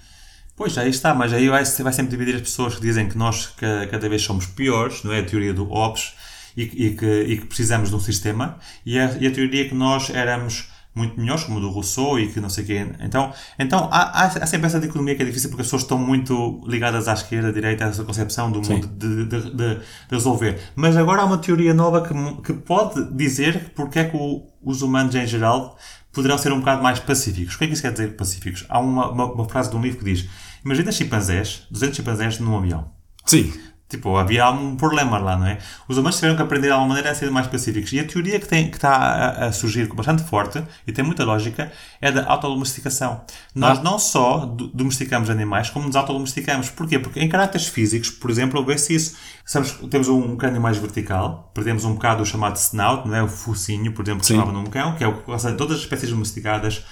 Pois, 0.55 0.78
aí 0.78 0.88
está, 0.88 1.12
mas 1.12 1.32
aí 1.32 1.48
vai, 1.48 1.64
vai 1.64 1.92
sempre 1.92 2.12
dividir 2.12 2.36
as 2.36 2.42
pessoas 2.42 2.76
que 2.76 2.80
dizem 2.80 3.09
que 3.09 3.18
nós 3.18 3.48
ca- 3.57 3.88
cada 3.90 4.09
vez 4.09 4.22
somos 4.22 4.46
piores, 4.46 5.02
não 5.02 5.12
é? 5.12 5.18
A 5.18 5.24
teoria 5.24 5.52
do 5.52 5.64
Hobbes, 5.64 6.12
e, 6.57 6.62
e 6.62 6.90
que, 6.94 7.22
e 7.22 7.38
que 7.38 7.46
precisamos 7.46 7.88
de 7.90 7.96
um 7.96 8.00
sistema, 8.00 8.57
e 8.86 9.00
a, 9.00 9.16
e 9.18 9.26
a 9.26 9.32
teoria 9.32 9.68
que 9.68 9.74
nós 9.74 10.11
éramos 10.11 10.68
muito 10.95 11.18
melhores, 11.20 11.45
como 11.45 11.59
o 11.59 11.61
do 11.61 11.70
Rousseau 11.70 12.18
e 12.18 12.28
que 12.32 12.40
não 12.40 12.49
sei 12.49 12.64
o 12.64 12.66
quê. 12.66 12.86
Então, 13.01 13.32
então 13.59 13.88
há, 13.90 14.24
há, 14.24 14.47
sempre 14.47 14.66
essa 14.66 14.78
dicotomia 14.78 15.14
que 15.16 15.22
é 15.22 15.26
difícil 15.26 15.49
porque 15.51 15.62
as 15.62 15.66
pessoas 15.66 15.82
estão 15.82 15.99
muito 15.99 16.62
ligadas 16.66 17.09
à 17.09 17.14
esquerda, 17.14 17.49
à 17.49 17.53
direita, 17.53 17.84
a 17.84 17.88
essa 17.88 18.05
concepção 18.05 18.51
do 18.53 18.61
mundo 18.74 18.86
de, 18.88 19.24
de, 19.26 19.51
de- 19.51 19.51
de 19.57 19.80
resolver. 20.11 20.59
Mas 20.76 20.97
agora 20.97 21.22
há 21.22 21.24
uma 21.24 21.38
teoria 21.38 21.74
nova 21.74 22.03
que, 22.07 22.14
que 22.42 22.53
pode 22.53 23.12
dizer 23.14 23.72
porque 23.74 23.99
é 23.99 24.05
que 24.05 24.16
o- 24.16 24.47
os 24.62 24.82
humanos 24.82 25.14
em 25.14 25.26
geral 25.26 25.76
poderão 26.12 26.38
ser 26.38 26.53
um 26.53 26.61
bocado 26.61 26.82
mais 26.82 27.01
pacíficos. 27.01 27.55
O 27.57 27.59
que 27.59 27.64
é 27.64 27.66
que 27.66 27.72
isso 27.72 27.82
quer 27.82 27.90
dizer 27.92 28.16
pacíficos? 28.16 28.64
Há 28.68 28.78
uma, 28.78 29.11
uma, 29.11 29.32
uma 29.32 29.49
frase 29.49 29.70
de 29.70 29.76
um 29.76 29.82
livro 29.82 29.99
que 29.99 30.05
diz 30.05 30.28
Imagina 30.64 30.90
chimpanzés, 30.92 31.66
200 31.70 31.97
chimpanzés 31.97 32.38
num 32.38 32.57
avião. 32.57 32.90
Sim. 33.26 33.53
Tipo, 33.87 34.16
havia 34.16 34.51
um 34.51 34.76
problema 34.76 35.18
lá, 35.18 35.37
não 35.37 35.47
é? 35.47 35.59
Os 35.87 35.97
humanos 35.99 36.16
tiveram 36.16 36.35
que 36.37 36.43
aprender 36.43 36.66
de 36.68 36.72
alguma 36.72 36.89
maneira 36.89 37.11
a 37.11 37.14
ser 37.14 37.30
mais 37.30 37.47
pacíficos. 37.47 37.93
E 37.93 38.01
a 38.01 38.05
teoria 38.05 38.41
que, 38.41 38.49
tem, 38.49 38.68
que 38.70 38.76
está 38.76 38.91
a, 38.91 39.45
a 39.47 39.53
surgir 39.53 39.87
bastante 39.95 40.22
forte, 40.24 40.64
e 40.87 40.93
tem 40.93 41.05
muita 41.05 41.22
lógica, 41.22 41.70
é 42.01 42.11
da 42.11 42.26
autodomesticação. 42.26 43.20
Nós 43.55 43.78
Ah. 43.78 43.82
não 43.82 43.99
só 43.99 44.47
do- 44.47 44.68
domesticamos 44.68 45.28
animais, 45.30 45.70
como 45.70 45.87
nos 45.87 45.97
autodomesticamos. 45.97 46.70
Porquê? 46.70 46.99
Porque 46.99 47.20
em 47.20 47.28
caráteres 47.28 47.66
físicos, 47.68 48.11
por 48.11 48.30
exemplo, 48.30 48.64
vê-se 48.64 48.95
isso. 48.95 49.16
Sabes, 49.45 49.72
temos 49.91 50.09
um 50.09 50.35
crânio 50.37 50.61
mais 50.61 50.78
vertical, 50.78 51.51
perdemos 51.55 51.85
um 51.85 51.93
bocado 51.93 52.22
o 52.22 52.26
chamado 52.26 52.57
snout, 52.57 53.07
não 53.07 53.14
é? 53.14 53.22
O 53.22 53.28
focinho, 53.28 53.93
por 53.93 54.03
exemplo, 54.05 54.20
que 54.20 54.26
se 54.26 54.32
chamava 54.32 54.51
num 54.53 54.64
cão, 54.66 54.97
que 54.97 55.05
é 55.05 55.07
o 55.07 55.18
que 55.22 55.55
todas 55.57 55.76
as 55.76 55.82
espécies 55.82 56.11
domesticadas, 56.11 56.85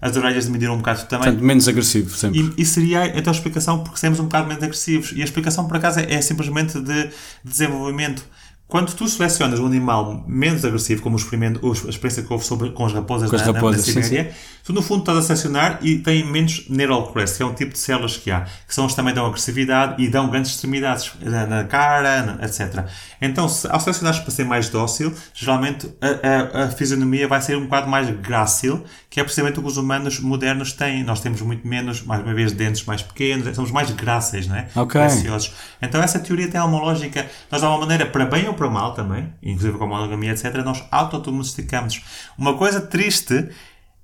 as 0.00 0.16
orelhas 0.16 0.48
mediram 0.48 0.74
um 0.74 0.78
bocado 0.78 1.04
também. 1.04 1.24
Portanto, 1.26 1.44
menos 1.44 1.68
agressivo 1.68 2.16
sempre. 2.16 2.40
E, 2.56 2.62
e 2.62 2.64
seria 2.64 3.06
então 3.18 3.32
a 3.32 3.36
explicação 3.36 3.82
porque 3.84 3.98
seremos 3.98 4.18
um 4.20 4.24
bocado 4.24 4.46
menos 4.48 4.62
agressivos. 4.62 5.12
E 5.14 5.20
a 5.20 5.24
explicação, 5.24 5.66
por 5.66 5.76
acaso, 5.76 6.00
é, 6.00 6.14
é 6.14 6.20
simplesmente 6.22 6.80
de 6.80 7.10
desenvolvimento. 7.44 8.24
Quando 8.66 8.92
tu 8.94 9.08
selecionas 9.08 9.58
um 9.58 9.66
animal 9.66 10.24
menos 10.28 10.64
agressivo, 10.64 11.02
como 11.02 11.16
o 11.16 11.18
a 11.18 11.90
experiência 11.90 12.22
que 12.22 12.32
houve 12.32 12.44
sobre, 12.44 12.70
com 12.70 12.86
as 12.86 12.92
raposas, 12.92 13.28
Com 13.28 13.34
as 13.34 13.42
na, 13.42 13.48
na- 13.48 13.52
raposas, 13.54 13.84
na 13.84 13.92
sim, 13.94 14.00
Sibéria, 14.00 14.32
tu 14.62 14.72
no 14.72 14.80
fundo 14.80 15.00
estás 15.00 15.18
a 15.18 15.22
selecionar 15.22 15.80
e 15.82 15.98
tem 15.98 16.24
menos 16.24 16.66
neural 16.70 17.12
crest, 17.12 17.36
que 17.36 17.42
é 17.42 17.46
um 17.46 17.52
tipo 17.52 17.72
de 17.72 17.80
células 17.80 18.16
que 18.16 18.30
há, 18.30 18.42
que 18.68 18.72
são 18.72 18.84
as 18.86 18.92
que 18.92 18.96
também 18.96 19.12
dão 19.12 19.26
agressividade 19.26 20.00
e 20.00 20.06
dão 20.08 20.30
grandes 20.30 20.52
extremidades 20.52 21.10
na, 21.20 21.48
na 21.48 21.64
cara, 21.64 22.22
na- 22.22 22.44
etc. 22.46 22.84
Então, 23.20 23.48
se, 23.48 23.66
ao 23.68 23.80
selecionares 23.80 24.20
para 24.20 24.30
ser 24.30 24.44
mais 24.44 24.68
dócil, 24.68 25.12
geralmente 25.34 25.88
a, 26.00 26.60
a, 26.60 26.64
a 26.66 26.68
fisionomia 26.70 27.26
vai 27.26 27.42
ser 27.42 27.56
um 27.56 27.64
bocado 27.64 27.88
mais 27.90 28.08
grácil, 28.20 28.84
que 29.10 29.18
é 29.18 29.24
precisamente 29.24 29.58
o 29.58 29.62
que 29.62 29.68
os 29.68 29.76
humanos 29.76 30.20
modernos 30.20 30.72
têm. 30.72 31.02
Nós 31.02 31.20
temos 31.20 31.42
muito 31.42 31.66
menos, 31.66 32.02
mais 32.02 32.22
uma 32.22 32.32
vez, 32.32 32.52
dentes 32.52 32.84
mais 32.84 33.02
pequenos, 33.02 33.54
somos 33.56 33.72
mais 33.72 33.90
gráceis, 33.90 34.46
não 34.46 34.54
é? 34.54 34.68
Então 35.82 36.00
essa 36.00 36.20
teoria 36.20 36.48
tem 36.48 36.60
uma 36.60 36.78
lógica, 36.78 37.28
nós 37.50 37.60
de 37.60 37.66
alguma 37.66 37.86
maneira, 37.86 38.06
para 38.06 38.24
bem 38.24 38.46
ou 38.46 38.54
para 38.54 38.70
mal 38.70 38.94
também, 38.94 39.32
inclusive 39.42 39.76
com 39.76 39.84
a 39.84 39.86
monogamia, 39.88 40.30
etc., 40.30 40.54
nós 40.64 40.84
autodomesticamos. 40.92 42.02
Uma 42.38 42.56
coisa 42.56 42.80
triste 42.80 43.48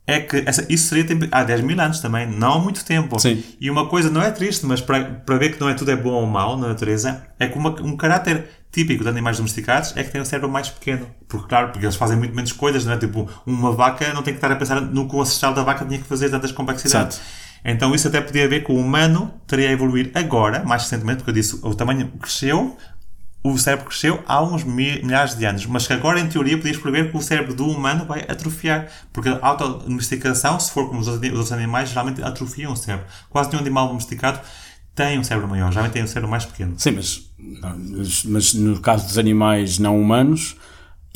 é 0.07 0.21
que 0.21 0.43
essa- 0.47 0.65
isso 0.69 0.89
seria 0.89 1.05
há 1.33 1.43
10 1.43 1.61
mil 1.63 1.81
anos 1.81 2.01
também, 2.01 2.27
não 2.31 2.55
há 2.55 2.59
muito 2.59 2.85
tempo. 2.85 3.19
Sim. 3.19 3.43
E 3.61 3.71
uma 3.71 3.87
coisa 3.89 4.09
não 4.11 4.23
é 4.23 4.31
triste, 4.31 4.65
mas 4.67 4.81
para, 4.81 5.05
para 5.05 5.37
ver 5.37 5.55
que 5.55 5.61
não 5.61 5.69
é 5.69 5.75
tudo 5.75 5.91
é 5.91 5.97
bom 5.97 6.11
ou 6.13 6.27
mau 6.27 6.57
na 6.57 6.69
natureza, 6.69 7.23
é 7.39 7.47
que 7.49 7.59
uma- 7.59 7.81
um 7.83 7.97
caráter 7.97 8.49
típico 8.71 9.03
de 9.03 9.09
animais 9.09 9.39
domesticados 9.39 9.97
é 9.97 10.05
que 10.05 10.11
tem 10.11 10.21
o 10.21 10.25
cérebro 10.27 10.51
mais 10.51 10.69
pequeno. 10.69 11.07
Porque, 11.27 11.49
claro, 11.49 11.69
porque 11.73 11.85
eles 11.87 11.97
fazem 11.97 12.17
muito 12.17 12.35
menos 12.35 12.53
coisas, 12.53 12.85
não 12.85 12.93
é? 12.93 12.99
Tipo, 12.99 13.29
uma 13.47 13.73
vaca 13.73 14.13
não 14.13 14.23
tem 14.23 14.35
que 14.35 14.39
estar 14.39 14.53
a 14.53 14.57
pensar 14.57 14.81
no 14.81 15.09
que 15.09 15.17
o 15.17 15.21
ancestral 15.21 15.55
da 15.55 15.63
vaca 15.63 15.85
tinha 15.85 15.99
que 15.99 16.07
fazer 16.07 16.29
tantas 16.31 16.53
complexidades. 16.53 17.17
Exato. 17.17 17.47
Então 17.65 17.93
isso 17.95 18.07
até 18.07 18.21
podia 18.21 18.47
ver 18.49 18.63
que 18.65 18.71
o 18.71 18.77
humano 18.77 19.33
teria 19.47 19.71
a 19.71 19.73
evoluir 19.73 20.13
agora, 20.15 20.63
mais 20.65 20.83
recentemente, 20.83 21.19
porque 21.19 21.31
eu 21.31 21.35
disse, 21.35 21.59
o 21.63 21.75
tamanho 21.75 22.13
cresceu, 22.21 22.77
o 23.53 23.59
cérebro 23.59 23.87
cresceu 23.87 24.23
há 24.27 24.43
uns 24.43 24.65
mi- 24.65 25.03
milhares 25.03 25.35
de 25.37 25.45
anos, 25.45 25.67
mas 25.67 25.87
que 25.87 25.93
agora, 25.93 26.19
em 26.21 26.29
teoria, 26.29 26.57
podias 26.57 26.77
prever 26.77 27.11
que 27.11 27.17
o 27.17 27.23
cérebro 27.23 27.55
do 27.55 27.67
humano 27.67 28.05
vai 28.05 28.21
atrofiar, 28.29 28.89
porque 29.13 29.29
a 29.29 29.39
autodomesticação, 29.43 30.59
se 30.59 30.71
for 30.73 30.89
como 30.89 31.01
os 31.01 31.09
outros 31.09 31.31
os 31.31 31.37
outros 31.39 31.53
animais, 31.53 31.89
geralmente 31.91 32.23
atrofiam 32.23 32.73
o 32.73 32.77
cérebro. 32.77 33.07
Quase 33.31 33.51
nenhum 33.51 33.61
animal 33.63 33.89
domesticado 33.89 34.41
tem 34.95 35.19
um 35.19 35.25
cérebro 35.25 35.49
maior, 35.49 35.71
geralmente 35.71 35.93
tem 35.93 36.03
um 36.03 36.07
cérebro 36.07 36.31
mais 36.31 36.45
pequeno. 36.45 36.75
Sim, 36.79 36.93
mas, 36.93 38.25
mas 38.25 38.55
no 38.55 38.81
caso 38.81 39.07
dos 39.07 39.19
animais 39.19 39.79
não 39.79 40.01
humanos, 40.01 40.57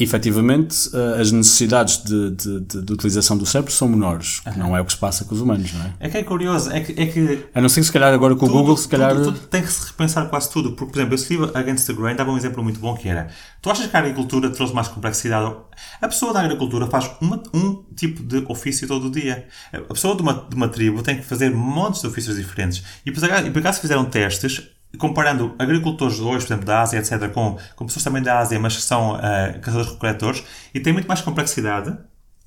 efetivamente 0.05 0.91
eh, 0.95 1.21
as 1.21 1.33
necessidades 1.33 2.03
de, 2.05 2.31
de, 2.31 2.61
de- 2.61 2.83
de 2.83 2.93
utilização 2.93 3.37
do 3.37 3.45
cérebro 3.47 3.73
são 3.73 3.89
menores, 3.89 4.41
que 4.41 4.59
não 4.59 4.77
é 4.77 4.81
o 4.81 4.85
que 4.85 4.93
se 4.93 4.99
passa 4.99 5.25
com 5.25 5.35
os 5.35 5.41
humanos, 5.41 5.73
não 5.73 5.83
é? 5.85 5.93
É 6.01 6.09
que 6.09 6.17
é 6.19 6.23
curioso, 6.23 6.71
é 6.71 6.81
que, 6.81 6.93
é 7.01 7.07
que 7.07 7.45
A 7.55 7.61
não 7.61 7.69
ser 7.69 7.81
que 7.81 7.87
se 7.87 7.93
calhar 7.93 8.13
agora 8.13 8.35
com 8.37 8.47
o 8.47 8.49
Tudo, 8.49 8.59
Google, 8.59 8.77
se 8.77 8.89
calhar. 8.89 9.13
tudo- 9.15 9.33
tudo 9.33 9.47
tem 9.49 9.63
que 9.63 9.73
se 9.73 9.87
repensar 9.87 10.29
quase 10.29 10.51
tudo. 10.51 10.73
Porque, 10.73 10.93
por 10.93 10.99
exemplo, 10.99 11.15
eu 11.15 11.17
estive 11.21 11.51
Against 11.55 11.87
the 11.87 11.93
Grain, 11.93 12.17
dava 12.17 12.31
um 12.31 12.37
exemplo 12.37 12.63
muito 12.63 12.81
bom 12.81 12.95
que 12.97 13.09
era: 13.09 13.29
tu 13.61 13.71
achas 13.71 13.87
que 13.87 13.97
a 13.97 14.01
agricultura 14.01 14.51
trouxe 14.51 14.75
mais 14.75 14.89
complexidade? 14.89 15.55
A 16.01 16.09
pessoa 16.09 16.33
da 16.33 16.41
agricultura 16.41 16.87
faz 16.87 17.11
uma- 17.21 17.43
um 17.55 17.83
tipo 17.97 18.23
de 18.23 18.45
ofício 18.49 18.87
todo 18.89 19.09
o 19.09 19.11
dia. 19.11 19.47
A 19.73 19.81
pessoa 19.95 20.15
de 20.17 20.23
uma, 20.23 20.47
de 20.49 20.55
uma 20.57 20.69
tribo 20.69 21.03
tem 21.03 21.17
que 21.17 21.25
fazer 21.25 21.51
montes 21.51 22.01
de 22.01 22.07
ofícios 22.07 22.37
diferentes. 22.37 22.83
E 23.05 23.11
por 23.13 23.59
acaso 23.59 23.81
fizeram 23.81 24.05
testes. 24.05 24.63
Comparando 24.99 25.55
agricultores 25.59 26.17
de 26.17 26.23
hoje, 26.23 26.47
por 26.47 26.53
exemplo, 26.53 26.67
da 26.67 26.83
Ásia, 26.83 26.99
etc., 26.99 27.31
com, 27.33 27.57
com 27.77 27.87
pessoas 27.87 28.05
também 28.05 28.23
da 28.23 28.39
Ásia, 28.39 28.59
mas 28.59 28.77
que 28.77 28.83
são 28.83 29.15
ah, 29.15 29.55
caçadores-recoletores, 29.61 30.43
e 30.75 30.81
tem 30.81 30.93
muito 30.93 31.07
mais 31.07 31.21
complexidade 31.21 31.97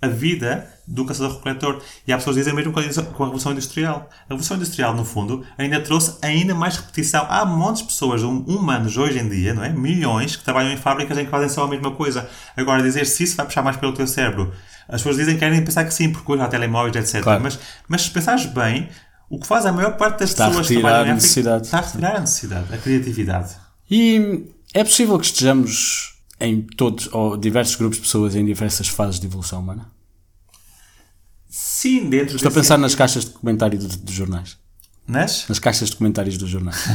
a 0.03 0.07
vida 0.07 0.67
do 0.85 1.05
caçador-recoletor. 1.05 1.81
E 2.05 2.11
há 2.11 2.17
pessoas 2.17 2.35
que 2.35 2.41
dizem 2.41 2.53
mesmo 2.53 2.73
com 2.73 2.79
a, 2.81 2.83
com 2.83 3.23
a 3.23 3.25
Revolução 3.25 3.53
Industrial. 3.53 4.09
A 4.11 4.23
Revolução 4.25 4.57
Industrial, 4.57 4.93
no 4.93 5.05
fundo, 5.05 5.45
ainda 5.57 5.79
trouxe 5.79 6.17
ainda 6.21 6.53
mais 6.53 6.75
repetição. 6.75 7.25
Há 7.29 7.45
montes 7.45 7.83
de 7.83 7.87
pessoas, 7.87 8.21
hum- 8.21 8.43
humanos 8.45 8.97
hoje 8.97 9.19
em 9.19 9.29
dia, 9.29 9.53
não 9.53 9.63
é? 9.63 9.69
Milhões, 9.69 10.35
que 10.35 10.43
trabalham 10.43 10.73
em 10.73 10.77
fábricas 10.77 11.17
em 11.17 11.23
que 11.23 11.31
fazem 11.31 11.47
só 11.47 11.63
a 11.63 11.67
mesma 11.69 11.91
coisa. 11.91 12.29
Agora, 12.57 12.83
dizer 12.83 13.05
se 13.05 13.23
isso 13.23 13.37
vai 13.37 13.45
puxar 13.45 13.61
mais 13.61 13.77
pelo 13.77 13.93
teu 13.93 14.05
cérebro. 14.05 14.51
As 14.89 14.95
pessoas 14.95 15.15
dizem 15.15 15.35
que 15.35 15.39
querem 15.39 15.63
pensar 15.63 15.85
que 15.85 15.93
sim, 15.93 16.11
porque 16.11 16.29
hoje 16.29 16.41
há 16.41 16.47
telemóveis, 16.49 16.93
etc. 16.97 17.23
Claro. 17.23 17.41
Mas, 17.41 17.57
mas 17.87 18.01
se 18.01 18.11
pensares 18.11 18.45
bem, 18.45 18.89
o 19.35 19.39
que 19.39 19.47
faz 19.47 19.65
a 19.65 19.71
maior 19.71 19.97
parte 19.97 20.19
das 20.19 20.29
Está 20.29 20.45
a 20.45 20.47
pessoas 20.49 20.67
que 20.67 20.75
retirar 20.75 21.05
a 21.07 21.13
necessidade. 21.13 21.65
Está 21.65 21.79
a 21.79 21.81
retirar 21.81 22.15
a 22.15 22.19
necessidade, 22.19 22.73
a 22.73 22.77
criatividade. 22.77 23.55
E 23.89 24.45
é 24.73 24.83
possível 24.83 25.17
que 25.19 25.25
estejamos 25.25 26.13
em 26.39 26.61
todos 26.61 27.09
ou 27.11 27.37
diversos 27.37 27.75
grupos 27.75 27.97
de 27.97 28.03
pessoas 28.03 28.35
em 28.35 28.45
diversas 28.45 28.87
fases 28.87 29.19
de 29.19 29.25
evolução 29.27 29.59
humana? 29.59 29.91
Sim, 31.49 32.09
dentro 32.09 32.35
Estou 32.35 32.49
a 32.49 32.53
pensar 32.53 32.77
nas 32.77 32.95
caixas 32.95 33.25
de 33.25 33.31
comentário 33.31 33.77
do- 33.79 33.87
dos 33.97 34.13
jornais. 34.13 34.57
Nas? 35.07 35.47
Nas 35.49 35.59
caixas 35.59 35.89
de 35.89 35.95
comentários 35.97 36.37
dos 36.37 36.49
jornais. 36.49 36.77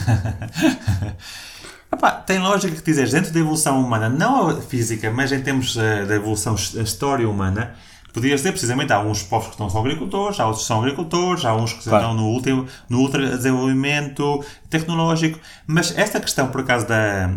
Epá, 1.93 2.11
tem 2.13 2.39
lógica 2.39 2.75
que 2.75 2.83
dizeres 2.83 3.13
dentro 3.13 3.33
da 3.33 3.41
evolução 3.41 3.81
humana, 3.83 4.09
não 4.09 4.49
a 4.49 4.61
física, 4.61 5.11
mas 5.11 5.33
em 5.33 5.41
termos 5.41 5.77
eh, 5.77 6.05
da 6.05 6.15
evolução, 6.17 6.55
a 6.55 6.83
história 6.83 7.29
humana, 7.29 7.75
podias 8.19 8.41
dizer 8.41 8.53
precisamente 8.53 8.93
há 8.93 9.01
uns 9.01 9.23
povos 9.23 9.47
que 9.49 9.53
estão 9.55 9.69
são 9.71 9.81
agricultores, 9.81 10.39
há 10.41 10.45
outros 10.47 10.63
que 10.63 10.69
são 10.69 10.81
agricultores, 10.81 11.45
há 11.45 11.55
uns 11.55 11.73
que 11.73 11.85
Claro. 11.85 12.05
estão 12.05 12.15
no, 12.17 12.27
último, 12.29 12.67
no 12.89 12.99
ultra 13.01 13.37
desenvolvimento 13.37 14.45
tecnológico, 14.71 15.39
mas 15.67 15.97
esta 15.97 16.21
questão 16.21 16.49
por 16.49 16.61
acaso 16.63 16.87
da. 16.87 17.31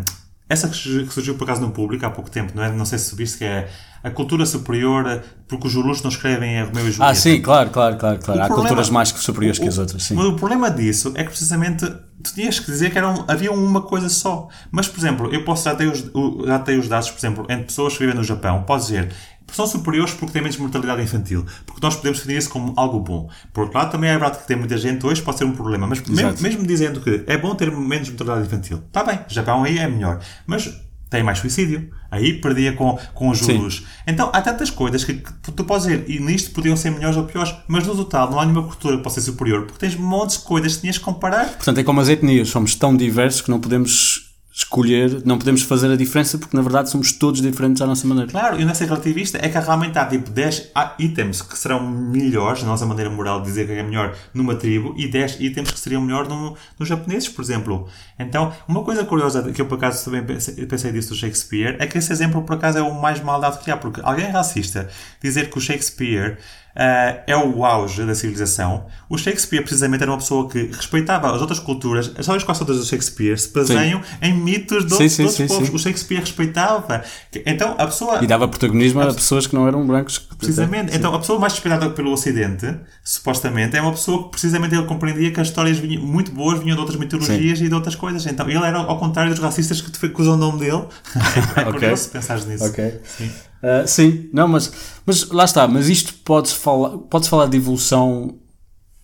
Essa 0.48 0.68
que 0.68 0.76
surgiu- 0.76 1.06
que 1.06 1.32
por 1.38 1.44
acaso 1.44 1.62
no 1.62 1.70
público 1.70 2.04
há 2.04 2.10
pouco 2.10 2.30
tempo, 2.30 2.52
não 2.54 2.62
é? 2.62 2.70
Não 2.70 2.84
sei 2.84 2.98
se 2.98 3.16
viste 3.16 3.38
que 3.38 3.44
é 3.44 3.70
a 4.04 4.10
cultura 4.10 4.44
superior, 4.44 5.22
porque 5.48 5.66
os 5.66 5.72
Zulus 5.72 6.02
não 6.02 6.10
escrevem 6.10 6.58
a 6.58 6.64
Romeu 6.64 6.86
e 6.88 6.90
Julieta. 6.92 7.06
Ah, 7.06 7.14
sim, 7.14 7.40
claro, 7.40 7.70
claro, 7.70 7.96
claro. 7.96 8.18
claro. 8.18 8.40
O 8.40 8.42
Há 8.42 8.46
problema- 8.48 8.68
culturas 8.68 8.90
mais 8.90 9.10
que 9.12 9.18
superiores 9.20 9.58
que 9.58 9.64
o- 9.64 9.68
as 9.68 9.78
outras, 9.78 10.02
sim. 10.02 10.14
Mas 10.14 10.26
o 10.26 10.34
problema 10.34 10.70
disso 10.70 11.12
é 11.14 11.22
que 11.22 11.30
precisamente 11.30 11.86
tu 12.22 12.34
tinhas 12.34 12.58
que 12.58 12.66
dizer 12.70 12.90
que 12.90 12.98
eram, 12.98 13.24
havia 13.28 13.50
uma 13.50 13.80
coisa 13.80 14.10
só. 14.10 14.48
Mas, 14.70 14.86
por 14.88 14.98
exemplo, 14.98 15.32
eu 15.32 15.42
posso 15.44 15.64
já 15.64 15.74
ter 15.74 15.86
os, 15.86 16.04
já 16.46 16.58
ter 16.58 16.78
os 16.78 16.86
dados, 16.88 17.10
por 17.10 17.18
exemplo, 17.18 17.46
entre 17.48 17.64
pessoas 17.64 17.94
que 17.94 18.00
vivem 18.00 18.14
no 18.14 18.24
Japão, 18.24 18.62
posso 18.64 18.88
dizer 18.88 19.10
são 19.56 19.66
superiores 19.66 20.14
porque 20.14 20.32
têm 20.32 20.42
menos 20.42 20.56
mortalidade 20.56 21.02
infantil. 21.02 21.44
Porque 21.66 21.80
nós 21.82 21.96
podemos 21.96 22.18
definir 22.18 22.38
isso 22.38 22.50
como 22.50 22.72
algo 22.76 23.00
bom. 23.00 23.28
Por 23.52 23.64
outro 23.64 23.78
lado, 23.78 23.92
também 23.92 24.10
é 24.10 24.12
verdade 24.12 24.38
que 24.38 24.46
tem 24.46 24.56
muita 24.56 24.76
gente 24.76 25.04
hoje, 25.06 25.22
pode 25.22 25.38
ser 25.38 25.44
um 25.44 25.52
problema. 25.52 25.86
Mas 25.86 26.02
mesmo, 26.02 26.42
mesmo 26.42 26.66
dizendo 26.66 27.00
que 27.00 27.24
é 27.26 27.36
bom 27.36 27.54
ter 27.54 27.70
menos 27.70 28.08
mortalidade 28.08 28.46
infantil, 28.46 28.82
está 28.86 29.04
bem, 29.04 29.18
Japão 29.28 29.64
aí 29.64 29.78
é 29.78 29.88
melhor. 29.88 30.20
Mas 30.46 30.72
tem 31.12 31.22
mais 31.22 31.38
suicídio. 31.38 31.90
Aí 32.10 32.40
perdia 32.40 32.72
com, 32.72 32.98
com 33.14 33.28
os 33.28 33.38
Sim. 33.38 33.56
juros. 33.56 33.84
Então 34.06 34.30
há 34.32 34.40
tantas 34.40 34.70
coisas 34.70 35.04
que, 35.04 35.14
que 35.14 35.52
tu 35.52 35.64
podes 35.64 35.86
dizer, 35.86 36.04
e 36.08 36.18
nisto 36.18 36.50
podiam 36.52 36.76
ser 36.76 36.90
melhores 36.90 37.16
ou 37.16 37.24
piores, 37.24 37.54
mas 37.68 37.86
no 37.86 37.94
total 37.94 38.30
não 38.30 38.40
há 38.40 38.46
nenhuma 38.46 38.66
cultura 38.66 38.96
que 38.96 39.02
possa 39.02 39.20
ser 39.20 39.30
superior, 39.30 39.66
porque 39.66 39.78
tens 39.78 39.94
montes 39.94 40.38
de 40.38 40.44
coisas 40.44 40.74
que 40.74 40.80
tinhas 40.80 40.98
que 40.98 41.04
comparar. 41.04 41.48
Portanto, 41.48 41.78
é 41.78 41.84
como 41.84 42.00
as 42.00 42.08
etnias, 42.08 42.48
somos 42.48 42.74
tão 42.74 42.96
diversos 42.96 43.42
que 43.42 43.50
não 43.50 43.60
podemos 43.60 44.31
escolher, 44.54 45.22
não 45.24 45.38
podemos 45.38 45.62
fazer 45.62 45.90
a 45.90 45.96
diferença 45.96 46.36
porque 46.36 46.54
na 46.54 46.62
verdade 46.62 46.90
somos 46.90 47.10
todos 47.10 47.40
diferentes 47.40 47.80
à 47.80 47.86
nossa 47.86 48.06
maneira. 48.06 48.30
Claro, 48.30 48.60
e 48.60 48.62
é 48.62 48.74
ser 48.74 48.84
relativista, 48.84 49.38
é 49.38 49.48
que 49.48 49.58
realmente 49.58 49.98
há 49.98 50.04
tipo 50.04 50.30
10 50.30 50.72
há 50.74 50.94
itens 50.98 51.40
que 51.40 51.58
serão 51.58 51.90
melhores, 51.90 52.62
na 52.62 52.68
nossa 52.68 52.84
maneira 52.84 53.08
moral 53.08 53.40
de 53.40 53.46
dizer 53.46 53.66
que 53.66 53.72
é 53.72 53.82
melhor 53.82 54.14
numa 54.34 54.54
tribo, 54.54 54.94
e 54.98 55.08
10 55.08 55.40
itens 55.40 55.70
que 55.70 55.80
seriam 55.80 56.02
melhor 56.02 56.28
no, 56.28 56.54
nos 56.78 56.86
japoneses, 56.86 57.30
por 57.30 57.42
exemplo. 57.42 57.88
Então, 58.18 58.52
uma 58.68 58.82
coisa 58.82 59.04
curiosa 59.04 59.50
que 59.50 59.62
eu 59.62 59.66
por 59.66 59.76
acaso 59.76 60.04
também 60.04 60.22
pensei, 60.22 60.66
pensei 60.66 60.92
disso 60.92 61.10
do 61.10 61.16
Shakespeare 61.16 61.76
é 61.78 61.86
que 61.86 61.96
esse 61.96 62.12
exemplo 62.12 62.42
por 62.42 62.56
acaso 62.56 62.76
é 62.76 62.82
o 62.82 63.00
mais 63.00 63.22
mal 63.22 63.40
dado 63.40 63.58
que 63.58 63.70
há, 63.70 63.76
porque 63.76 64.02
alguém 64.04 64.30
racista 64.30 64.88
dizer 65.22 65.48
que 65.48 65.56
o 65.56 65.60
Shakespeare 65.62 66.36
ah, 66.74 67.16
é 67.26 67.36
o 67.36 67.64
auge 67.64 68.04
da 68.04 68.14
civilização. 68.14 68.86
O 69.08 69.18
Shakespeare, 69.18 69.60
precisamente, 69.62 70.02
era 70.02 70.10
uma 70.10 70.18
pessoa 70.18 70.48
que 70.48 70.70
respeitava 70.72 71.30
as 71.34 71.40
outras 71.40 71.58
culturas. 71.58 72.08
As 72.14 72.20
histórias 72.20 72.44
quase 72.44 72.60
todas 72.60 72.78
do 72.78 72.84
Shakespeare 72.86 73.38
se 73.38 73.52
baseiam 73.52 74.00
em 74.22 74.32
mitos 74.34 74.84
de 74.86 74.90
Sim, 74.90 75.02
outros, 75.04 75.12
sim, 75.12 75.28
sim, 75.28 75.46
povos. 75.46 75.68
sim. 75.68 75.74
O 75.74 75.78
Shakespeare 75.78 76.20
respeitava. 76.20 77.02
Então, 77.46 77.74
a 77.78 77.86
pessoa. 77.86 78.22
E 78.22 78.26
dava 78.26 78.48
protagonismo 78.48 79.00
a 79.00 79.06
pessoas 79.12 79.46
que 79.46 79.54
não 79.54 79.66
eram 79.68 79.86
brancos. 79.86 80.18
Precisamente. 80.18 80.96
Então, 80.96 81.14
a 81.14 81.18
pessoa 81.18 81.38
mais 81.38 81.52
respeitada 81.52 81.90
pelo 81.90 82.10
Ocidente, 82.12 82.74
supostamente, 83.04 83.76
é 83.76 83.82
uma 83.82 83.92
pessoa 83.92 84.24
que 84.24 84.30
precisamente 84.30 84.74
ele 84.74 84.86
compreendia 84.86 85.30
que 85.30 85.40
as 85.40 85.48
histórias 85.48 85.78
vinham, 85.78 86.02
muito 86.02 86.32
boas 86.32 86.58
vinham 86.58 86.74
de 86.74 86.80
outras 86.80 86.98
mitologias 86.98 87.60
e 87.60 87.68
de 87.68 87.74
outras 87.74 87.94
coisas. 87.94 88.24
Então, 88.26 88.48
ele 88.48 88.64
era 88.64 88.78
ao 88.78 88.98
contrário 88.98 89.30
dos 89.32 89.40
racistas 89.42 89.80
que, 89.80 89.90
te- 89.90 90.08
que 90.08 90.20
usam 90.22 90.34
o 90.34 90.36
nome 90.36 90.60
dele. 90.60 90.82
É 91.56 91.60
Ok. 91.62 91.72
curioso 91.72 92.08
pensares 92.08 92.46
nisso. 92.46 92.64
Ok. 92.64 93.00
Sim. 93.04 93.30
Uh, 93.62 93.86
sim, 93.86 94.28
não, 94.32 94.48
mas, 94.48 94.72
mas 95.06 95.30
lá 95.30 95.44
está, 95.44 95.68
mas 95.68 95.88
isto 95.88 96.14
pode-se 96.24 96.54
falar, 96.54 96.98
pode 96.98 97.28
falar 97.28 97.46
de 97.46 97.56
evolução 97.56 98.34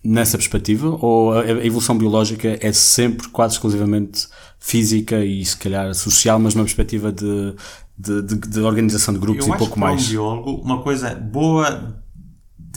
nessa 0.03 0.37
perspectiva? 0.37 0.97
Ou 1.01 1.33
a 1.33 1.47
evolução 1.65 1.97
biológica 1.97 2.57
é 2.59 2.71
sempre 2.71 3.29
quase 3.29 3.53
exclusivamente 3.53 4.27
física 4.59 5.23
e 5.23 5.43
se 5.45 5.55
calhar 5.57 5.93
social, 5.93 6.39
mas 6.39 6.55
numa 6.55 6.65
perspectiva 6.65 7.11
de, 7.11 7.55
de, 7.97 8.21
de, 8.21 8.35
de 8.35 8.59
organização 8.59 9.13
de 9.13 9.19
grupos 9.19 9.47
Eu 9.47 9.55
e 9.55 9.57
pouco 9.57 9.79
para 9.79 9.89
mais? 9.89 10.05
um 10.05 10.09
biólogo, 10.09 10.51
uma 10.61 10.81
coisa 10.81 11.15
boa 11.15 12.01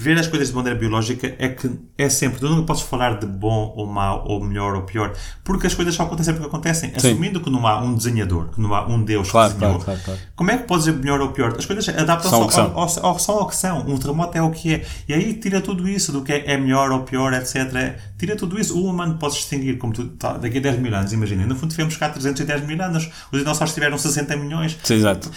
ver 0.00 0.18
as 0.18 0.26
coisas 0.26 0.48
de 0.48 0.54
maneira 0.54 0.78
biológica 0.78 1.34
é 1.38 1.48
que 1.48 1.70
é 1.98 2.08
sempre, 2.08 2.40
tu 2.40 2.48
nunca 2.48 2.62
podes 2.62 2.82
falar 2.82 3.18
de 3.18 3.26
bom 3.26 3.72
ou 3.76 3.86
mau, 3.86 4.24
ou 4.26 4.42
melhor 4.42 4.74
ou 4.74 4.82
pior, 4.82 5.12
porque 5.44 5.66
as 5.66 5.74
coisas 5.74 5.94
só 5.94 6.04
acontecem 6.04 6.34
porque 6.34 6.48
acontecem. 6.48 6.90
Sim. 6.90 7.08
Assumindo 7.08 7.40
que 7.40 7.50
não 7.50 7.66
há 7.66 7.80
um 7.80 7.94
desenhador, 7.94 8.48
que 8.50 8.60
não 8.60 8.74
há 8.74 8.86
um 8.86 9.02
Deus 9.02 9.30
Claro, 9.30 9.52
que 9.52 9.60
desenhou, 9.60 9.80
claro, 9.80 10.00
claro, 10.04 10.20
como 10.34 10.50
é 10.50 10.58
que 10.58 10.64
podes 10.64 10.86
dizer 10.86 10.98
melhor 10.98 11.20
ou 11.20 11.28
pior? 11.28 11.54
As 11.56 11.66
coisas 11.66 11.88
adaptam-se 11.88 12.34
ao, 12.34 12.46
que 12.46 12.54
são. 12.54 12.72
ao, 12.74 12.88
ao, 13.02 13.38
ao 13.38 13.48
que 13.48 13.56
são. 13.56 13.80
Um 13.80 13.98
terremoto 13.98 14.36
é 14.36 14.42
o 14.42 14.50
que 14.50 14.74
é. 14.74 14.84
E 15.08 15.14
aí 15.14 15.34
tira 15.34 15.60
tudo 15.60 15.88
isso 15.88 16.10
do 16.10 16.22
que 16.22 16.32
é, 16.32 16.52
é 16.52 16.56
melhor 16.56 16.90
ou 16.90 17.00
pior, 17.02 17.32
etc. 17.34 17.98
Tira 18.18 18.36
tudo 18.36 18.58
isso. 18.58 18.78
O 18.78 18.86
humano 18.86 19.18
pode 19.18 19.34
se 19.34 19.40
extinguir 19.40 19.78
como 19.78 19.92
tu, 19.92 20.08
tá, 20.08 20.36
daqui 20.38 20.58
a 20.58 20.60
10 20.60 20.78
mil 20.78 20.94
anos, 20.94 21.12
imagina. 21.12 21.46
No 21.46 21.54
fundo 21.54 21.70
tivemos 21.70 21.96
cá 21.96 22.08
310 22.08 22.66
mil 22.66 22.80
anos. 22.82 23.10
Os 23.30 23.38
dinossauros 23.38 23.74
tiveram 23.74 23.98
60 23.98 24.36
milhões. 24.36 24.78
Sim, 24.82 24.94
exato. 24.94 25.30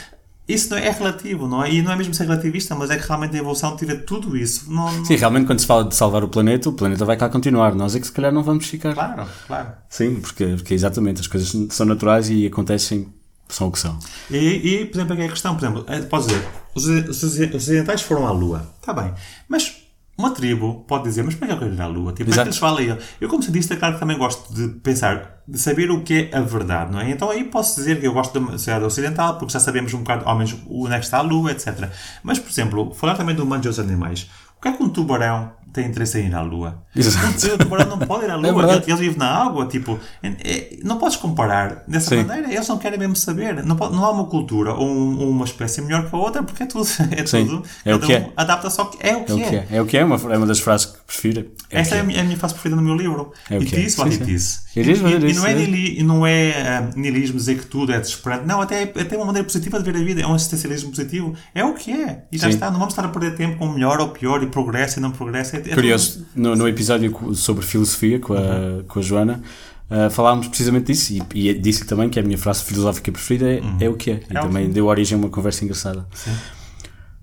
Isso 0.48 0.70
não 0.70 0.78
é, 0.78 0.88
é 0.88 0.92
relativo, 0.92 1.48
não 1.48 1.64
é? 1.64 1.72
E 1.72 1.82
não 1.82 1.92
é 1.92 1.96
mesmo 1.96 2.14
ser 2.14 2.24
relativista, 2.26 2.76
mas 2.76 2.90
é 2.92 2.98
que 2.98 3.08
realmente 3.08 3.36
a 3.36 3.40
evolução 3.40 3.76
tira 3.76 3.96
tudo 3.96 4.38
isso. 4.38 4.72
Não, 4.72 4.92
não- 4.92 5.06
Sim, 5.06 5.16
realmente 5.16 5.48
quando 5.48 5.60
se 5.60 5.66
fala 5.66 5.84
de 5.84 5.96
salvar 5.96 6.24
o 6.24 6.28
planeta, 6.28 6.70
o 6.70 6.74
planeta 6.74 7.04
vai 7.04 7.18
cá 7.18 7.28
continuar. 7.30 7.74
Nós 7.74 7.96
é 7.96 8.00
que 8.00 8.06
se 8.06 8.12
calhar 8.14 8.32
não 8.32 8.44
vamos 8.44 8.68
ficar. 8.68 8.94
Claro, 8.94 9.26
claro. 9.48 9.70
Sim, 9.90 10.16
porque, 10.22 10.46
porque 10.56 10.74
exatamente 10.74 11.22
as 11.22 11.28
coisas 11.28 11.52
são 11.74 11.86
naturais 11.86 12.30
e 12.30 12.46
acontecem, 12.46 13.08
são 13.50 13.70
o 13.70 13.72
que 13.72 13.80
são. 13.80 13.98
E, 14.30 14.38
e, 14.38 14.86
por 14.86 14.98
exemplo, 14.98 15.14
aqui 15.14 15.22
é 15.24 15.26
a 15.26 15.30
questão, 15.30 15.56
por 15.56 15.64
exemplo, 15.66 15.86
é, 15.88 16.00
podes 16.02 16.28
dizer, 16.28 16.48
os, 16.76 16.86
os 16.86 17.24
ocidentais 17.56 18.02
foram 18.04 18.28
à 18.28 18.32
Lua. 18.32 18.70
Está 18.80 18.94
bem. 18.94 19.14
Mas 19.50 19.76
uma 20.18 20.32
tribo 20.32 20.86
pode 20.88 21.04
dizer, 21.04 21.24
mas 21.24 21.36
para 21.36 21.48
que 21.48 21.54
eu 21.54 21.60
quero 21.60 21.74
ir 21.74 21.82
à 21.82 21.88
Lua? 21.88 22.14
Tipo, 22.14 22.32
é 22.32 22.34
que 22.34 22.40
eles 22.40 22.58
valem 22.58 22.88
eu. 22.88 22.98
Eu, 23.20 23.28
como 23.28 23.44
cientista, 23.44 23.74
é 23.74 23.78
claro 23.78 23.96
que 23.96 24.00
também 24.00 24.18
gosto 24.18 24.54
de 24.54 24.70
pensar, 24.80 25.42
de 25.46 25.60
saber 25.60 25.92
o 25.92 26.04
que 26.04 26.30
é 26.32 26.38
a 26.38 26.42
verdade, 26.42 26.92
não 26.92 27.02
é? 27.02 27.10
Então 27.10 27.30
aí 27.30 27.44
posso 27.44 27.76
dizer 27.76 28.00
que 28.00 28.08
eu 28.08 28.14
gosto 28.14 28.40
da 28.40 28.52
sociedade 28.54 28.86
ocidental, 28.86 29.38
porque 29.38 29.52
já 29.52 29.60
sabemos 29.60 29.94
um 29.94 30.00
bocado, 30.00 30.24
ao 30.26 30.36
menos, 30.38 30.56
onde 30.70 30.94
é 30.94 31.00
que 31.00 31.06
está 31.06 31.18
a 31.18 31.22
Lua, 31.22 31.52
etc. 31.52 31.90
Mas, 32.24 32.40
por 32.40 32.50
exemplo, 32.50 32.94
falar 32.94 33.16
também 33.16 33.36
do 33.36 33.44
humanos 33.44 33.66
e 33.66 33.70
dos 33.70 33.80
animais. 33.80 34.30
O 34.58 34.62
que 34.62 34.70
é 34.70 34.72
que 34.72 34.82
um 34.82 34.90
tubarão 34.90 35.52
tem 35.76 35.86
interesse 35.88 36.20
em 36.20 36.28
ir 36.28 36.36
à 36.36 36.42
Lua? 36.42 36.82
Exato. 36.96 37.54
O 37.54 37.58
tubarão 37.58 37.88
não 37.88 38.00
pode 38.00 38.26
ir 38.26 38.32
à 38.32 38.36
Lua, 38.38 38.54
verdade. 38.54 38.84
ele, 38.86 38.92
ele 38.94 39.02
vive 39.08 39.20
na 39.20 39.28
água, 39.30 39.66
tipo, 39.68 40.00
é- 40.24 40.28
é- 40.44 40.70
não 40.84 40.98
podes 40.98 41.18
comparar 41.18 41.84
dessa 41.88 42.10
Sim. 42.10 42.24
maneira, 42.24 42.52
eles 42.54 42.68
não 42.68 42.78
querem 42.78 42.98
mesmo 42.98 43.16
saber. 43.16 43.64
Não, 43.64 43.76
pode- 43.76 43.96
não 43.96 44.04
há 44.06 44.12
uma 44.12 44.26
cultura 44.26 44.74
ou, 44.74 44.88
um- 44.88 45.20
ou 45.20 45.30
uma 45.30 45.46
espécie 45.46 45.82
melhor 45.82 46.10
que 46.10 46.16
a 46.16 46.20
outra, 46.20 46.42
porque 46.44 46.64
é 46.64 46.66
tudo. 46.66 46.86
É 47.12 47.26
Sim. 47.26 47.46
tudo 47.46 47.64
É 47.84 47.94
o 47.96 48.00
que 48.00 48.12
um 48.14 48.16
é. 48.16 48.30
Adapta-se 48.36 48.80
ao 48.80 48.88
que 48.90 48.98
é 49.08 49.16
o 49.16 49.24
que 49.24 49.32
É 49.32 49.36
o 49.36 49.38
que 49.38 49.44
é. 49.56 49.68
É 49.72 49.82
o 49.82 49.86
que 49.86 49.98
é, 49.98 50.04
uma, 50.06 50.16
é 50.34 50.38
uma 50.38 50.46
das 50.48 50.60
frases 50.60 50.86
que 50.88 51.05
prefiro. 51.06 51.52
É 51.70 51.84
que 51.84 51.94
é 51.94 52.00
a 52.00 52.04
minha, 52.04 52.22
a 52.22 52.24
minha 52.24 52.38
frase 52.38 52.54
preferida 52.56 52.80
no 52.82 52.86
meu 52.88 52.96
livro. 52.96 53.32
É 53.50 53.58
o 53.58 53.62
que 53.62 53.76
é. 53.76 53.80
disse, 53.80 53.96
Sim, 53.98 54.02
what 54.02 54.16
sim. 54.16 54.22
it 54.24 54.34
is. 54.34 54.60
It 54.76 54.90
E, 54.90 54.92
is 54.92 55.02
what 55.02 55.14
it 55.16 55.26
e- 55.26 55.28
e 55.28 55.32
is, 55.32 55.38
não 55.38 55.46
é, 55.46 55.52
é. 55.54 56.04
não 56.04 56.26
é 56.28 56.90
nihilismo 56.96 57.38
dizer 57.38 57.58
que 57.60 57.66
tudo 57.68 57.92
é 57.92 58.00
desesperante. 58.00 58.46
Não, 58.46 58.60
até, 58.62 58.84
até 58.84 59.16
uma 59.16 59.26
maneira 59.26 59.46
positiva 59.46 59.78
de 59.82 59.92
ver 59.92 60.00
a 60.00 60.04
vida. 60.04 60.22
É 60.22 60.28
um 60.28 60.36
existencialismo 60.36 60.90
positivo. 60.90 61.36
É 61.54 61.64
o 61.64 61.74
que 61.74 61.92
é. 61.92 62.26
E 62.32 62.38
já 62.38 62.48
Sim. 62.48 62.54
está. 62.56 62.72
Não 62.72 62.80
vamos 62.80 62.94
estar 62.94 63.06
a 63.06 63.10
perder 63.10 63.36
tempo 63.36 63.58
com 63.58 63.68
melhor 63.72 64.00
ou 64.00 64.10
pior 64.10 64.42
e 64.44 64.48
progresso 64.48 65.00
e 65.00 65.02
não 65.02 65.12
progresso. 65.12 65.56
É, 65.56 65.60
é 65.60 65.74
Curioso, 65.76 66.26
no, 66.36 66.56
no 66.56 66.68
episódio 66.68 67.34
sobre 67.36 67.64
filosofia 67.66 68.20
com 68.20 68.34
a, 68.34 68.40
Uhum. 68.40 68.84
com 68.88 69.00
a 69.00 69.02
Joana, 69.02 69.42
uh, 69.90 70.10
falámos 70.10 70.48
precisamente 70.48 70.88
disso 70.92 71.14
e, 71.34 71.50
e 71.50 71.54
disse 71.54 71.86
também 71.86 72.10
que 72.10 72.20
a 72.20 72.24
minha 72.24 72.38
frase 72.38 72.64
filosófica 72.64 73.12
preferida 73.12 73.48
é, 73.50 73.62
é 73.86 73.90
o 73.90 73.94
que 73.96 74.12
é. 74.12 74.14
E 74.30 74.38
É 74.38 74.42
também 74.42 74.66
é. 74.66 74.68
deu 74.70 74.88
origem 74.88 75.16
a 75.16 75.20
uma 75.20 75.30
conversa 75.30 75.64
engraçada. 75.64 76.08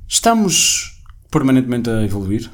Estamos 0.09 1.00
permanentemente 1.30 1.88
a 1.90 2.02
evoluir? 2.04 2.50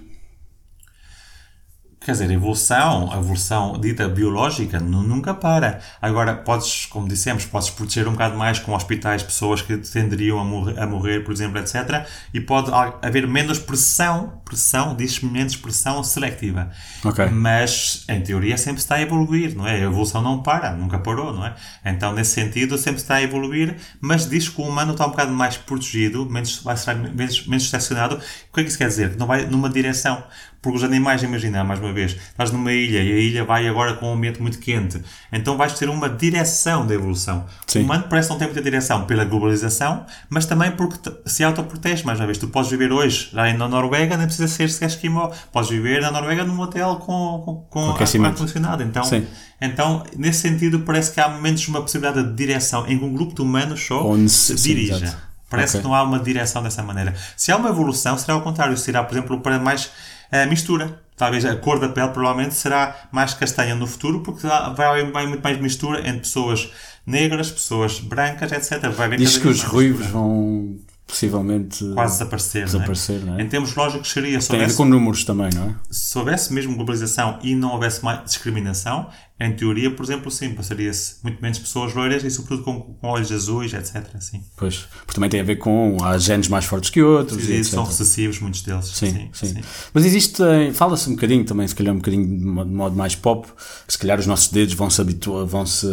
Quer 2.09 2.13
dizer, 2.13 2.31
a 2.31 2.33
evolução, 2.33 3.13
a 3.13 3.19
evolução 3.19 3.79
dita 3.79 4.09
biológica 4.09 4.81
nu- 4.81 5.03
nunca 5.03 5.35
para. 5.35 5.79
Agora, 6.01 6.35
podes, 6.35 6.87
como 6.87 7.07
dissemos, 7.07 7.45
podes 7.45 7.69
proteger 7.69 8.09
um 8.09 8.13
bocado 8.13 8.35
mais 8.35 8.59
com 8.59 8.73
hospitais 8.73 9.23
pessoas 9.23 9.61
que 9.61 9.77
tenderiam 9.77 10.41
a 10.41 10.43
morrer, 10.45 10.81
a 10.81 10.87
morrer 10.87 11.21
por 11.23 11.33
exemplo, 11.35 11.59
etc. 11.59 12.07
E 12.33 12.41
pode 12.41 12.71
ha- 12.73 12.95
haver 13.03 13.29
menos 13.29 13.59
pressão, 13.59 14.41
pressão, 14.43 14.97
diz 14.97 15.21
menos 15.21 15.55
pressão 15.55 16.03
seletiva. 16.03 16.71
Ok. 17.05 17.27
Mas, 17.27 18.07
em 18.09 18.23
teoria, 18.23 18.57
sempre 18.57 18.81
está 18.81 18.95
a 18.95 19.03
evoluir, 19.03 19.55
não 19.55 19.67
é? 19.69 19.73
A 19.75 19.79
evolução 19.81 20.23
não 20.23 20.43
para, 20.43 20.73
nunca 20.73 20.99
parou, 20.99 21.35
não 21.35 21.45
é? 21.45 21.55
Então, 21.85 22.15
nesse 22.15 22.31
sentido, 22.31 22.79
sempre 22.79 23.03
está 23.03 23.17
a 23.17 23.23
evoluir, 23.23 23.77
mas 24.01 24.27
diz 24.27 24.49
que 24.49 24.59
o 24.63 24.65
humano 24.65 24.93
está 24.93 25.05
um 25.05 25.11
bocado 25.11 25.33
mais 25.33 25.59
protegido, 25.59 26.25
menos, 26.25 26.63
vai 26.63 26.75
ser 26.75 26.95
menos, 26.97 27.47
menos 27.47 27.65
estacionado. 27.65 28.15
O 28.15 28.55
que 28.55 28.61
é 28.61 28.63
que 28.63 28.71
isso 28.71 28.79
quer 28.79 28.89
dizer? 28.89 29.15
Não 29.19 29.27
vai 29.27 29.45
numa 29.45 29.69
direção. 29.69 30.25
Porque 30.69 30.85
os 30.85 30.85
animais, 30.85 31.23
imagina, 31.23 31.65
mais 31.65 31.81
uma 31.81 31.95
vez, 31.95 32.13
estás 32.13 32.51
numa 32.51 32.71
ilha 32.71 33.03
e 33.03 33.11
a 33.11 33.17
ilha 33.19 33.43
vai 33.45 33.67
agora 33.67 33.95
com 33.95 34.11
um 34.11 34.13
ambiente 34.13 34.39
muito 34.43 34.59
quente. 34.59 35.03
Então 35.33 35.57
vais 35.57 35.73
ter 35.79 35.89
uma 35.89 36.11
direção 36.11 36.87
da 36.87 36.93
evolução. 36.95 37.47
Sim. 37.67 37.81
O 37.81 37.85
humano 37.85 38.05
parece 38.11 38.29
não 38.29 38.37
tem 38.37 38.47
muita 38.49 38.61
direção 38.61 39.07
pela 39.07 39.25
globalização, 39.25 40.05
mas 40.29 40.45
também 40.45 40.71
porque 40.73 41.11
se 41.25 41.43
autoprotege, 41.43 42.05
mais 42.05 42.21
uma 42.21 42.27
vez. 42.27 42.37
Tu 42.37 42.47
podes 42.49 42.71
viver 42.71 42.93
hoje 42.93 43.31
lá 43.33 43.51
na 43.55 43.67
Noruega, 43.67 44.15
nem 44.19 44.27
precisa 44.27 44.47
ser 44.47 44.69
sequer 44.69 44.89
esquimó. 44.91 45.31
Podes 45.51 45.71
viver 45.71 46.03
na 46.03 46.11
Noruega 46.11 46.45
num 46.45 46.61
hotel 46.61 46.97
com, 46.97 47.65
com, 47.71 47.95
com 47.95 48.25
ar-condicionado. 48.27 48.83
Então, 48.83 49.05
Sim. 49.05 49.27
então, 49.63 50.03
nesse 50.19 50.41
sentido, 50.41 50.81
parece 50.81 51.13
que 51.13 51.21
há 51.21 51.31
menos 51.31 51.67
uma 51.67 51.81
possibilidade 51.81 52.29
de 52.29 52.35
direção 52.35 52.87
em 52.87 52.99
que 52.99 53.05
um 53.07 53.13
grupo 53.15 53.35
de 53.35 53.41
humanos 53.41 53.87
só 53.87 54.07
Onde 54.07 54.29
se 54.29 54.59
se- 54.59 54.69
dirija. 54.69 55.17
Parece 55.51 55.79
Ok. 55.79 55.81
que 55.81 55.87
não 55.89 55.95
há 55.95 56.03
uma 56.03 56.19
direção 56.19 56.63
dessa 56.63 56.83
maneira. 56.83 57.15
Se 57.35 57.51
há 57.51 57.57
uma 57.57 57.71
evolução, 57.71 58.19
será 58.19 58.35
ao 58.35 58.43
contrário. 58.43 58.77
Será, 58.77 59.03
por 59.03 59.15
exemplo, 59.17 59.41
para 59.41 59.59
mais 59.59 59.91
eh, 60.31 60.47
mistura. 60.47 61.01
Talvez 61.17 61.45
a 61.45 61.57
cor 61.57 61.81
da 61.81 61.89
pele 61.89 62.09
provavelmente 62.09 62.55
será 62.55 63.09
mais 63.11 63.35
castanha 63.35 63.75
no 63.75 63.87
futuro, 63.87 64.21
porque 64.21 64.47
vai 64.47 64.87
haver 64.87 65.29
muito 65.29 65.43
mais 65.43 65.61
mistura 65.61 66.01
entre 66.01 66.21
pessoas 66.21 66.71
negras, 67.05 67.51
pessoas 67.51 67.99
brancas, 67.99 68.53
etc. 68.53 68.89
Vai 68.91 69.07
haver 69.07 69.19
Diz 69.19 69.37
que 69.37 69.49
os 69.49 69.65
ruivos 69.65 70.07
vão 70.07 70.79
possivelmente 71.09 71.85
quase 71.95 72.19
desaparecer. 72.19 72.65
desaparecer, 72.67 73.25
não 73.25 73.39
é? 73.39 73.43
Em 73.43 73.49
termos 73.49 73.75
lógicos, 73.75 74.11
seria 74.13 74.41
se 74.41 74.49
Tem 74.49 74.63
a 74.63 74.67
ver 74.67 74.75
com 74.77 74.85
números 74.85 75.25
também, 75.25 75.49
não 75.55 75.71
é? 75.71 75.75
se 75.91 76.17
houvesse 76.19 76.53
mesmo 76.53 76.77
globalização 76.77 77.39
e 77.43 77.55
não 77.55 77.73
houvesse 77.73 78.05
mais 78.05 78.23
discriminação, 78.25 79.09
em 79.41 79.53
teoria, 79.55 79.91
por 79.91 80.05
exemplo, 80.05 80.31
sim, 80.31 80.51
passaria-se 80.53 81.17
muito 81.23 81.41
menos 81.41 81.59
pessoas 81.61 81.95
loiras 81.95 82.25
e, 82.25 82.31
sobretudo, 82.31 82.63
com, 82.65 82.81
com 82.81 83.07
olhos 83.09 83.31
azuis, 83.33 83.73
etc. 83.73 84.05
Sim. 84.21 84.43
Pois, 84.57 84.87
porque 85.07 85.15
também 85.15 85.31
tem 85.31 85.41
a 85.41 85.45
ver 85.45 85.57
com 85.57 85.97
há 86.03 86.19
genes 86.19 86.49
mais 86.49 86.65
fortes 86.65 86.91
que 86.91 87.01
outros. 87.01 87.49
E 87.49 87.53
e 87.61 87.65
são 87.65 87.85
recessivos, 87.85 88.41
muitos 88.41 88.63
deles. 88.63 88.87
Sim, 88.87 89.31
sim, 89.33 89.55
Mas 89.95 90.05
existe, 90.05 90.43
eh, 90.43 90.73
fala-se 90.73 91.09
um 91.09 91.15
bocadinho 91.15 91.45
também, 91.45 91.67
se 91.69 91.75
calhar 91.75 91.95
um 91.95 91.99
bocadinho 91.99 92.27
de 92.27 92.45
mo- 92.45 92.65
de 92.65 92.73
modo 92.73 92.97
mais 92.97 93.15
pop, 93.15 93.47
se 93.87 93.97
calhar 93.97 94.19
os 94.19 94.27
nossos 94.27 94.49
dedos 94.49 94.75
vão 94.75 94.91
se 94.91 95.01
habituar, 95.01 95.47
vão 95.47 95.65
se 95.65 95.87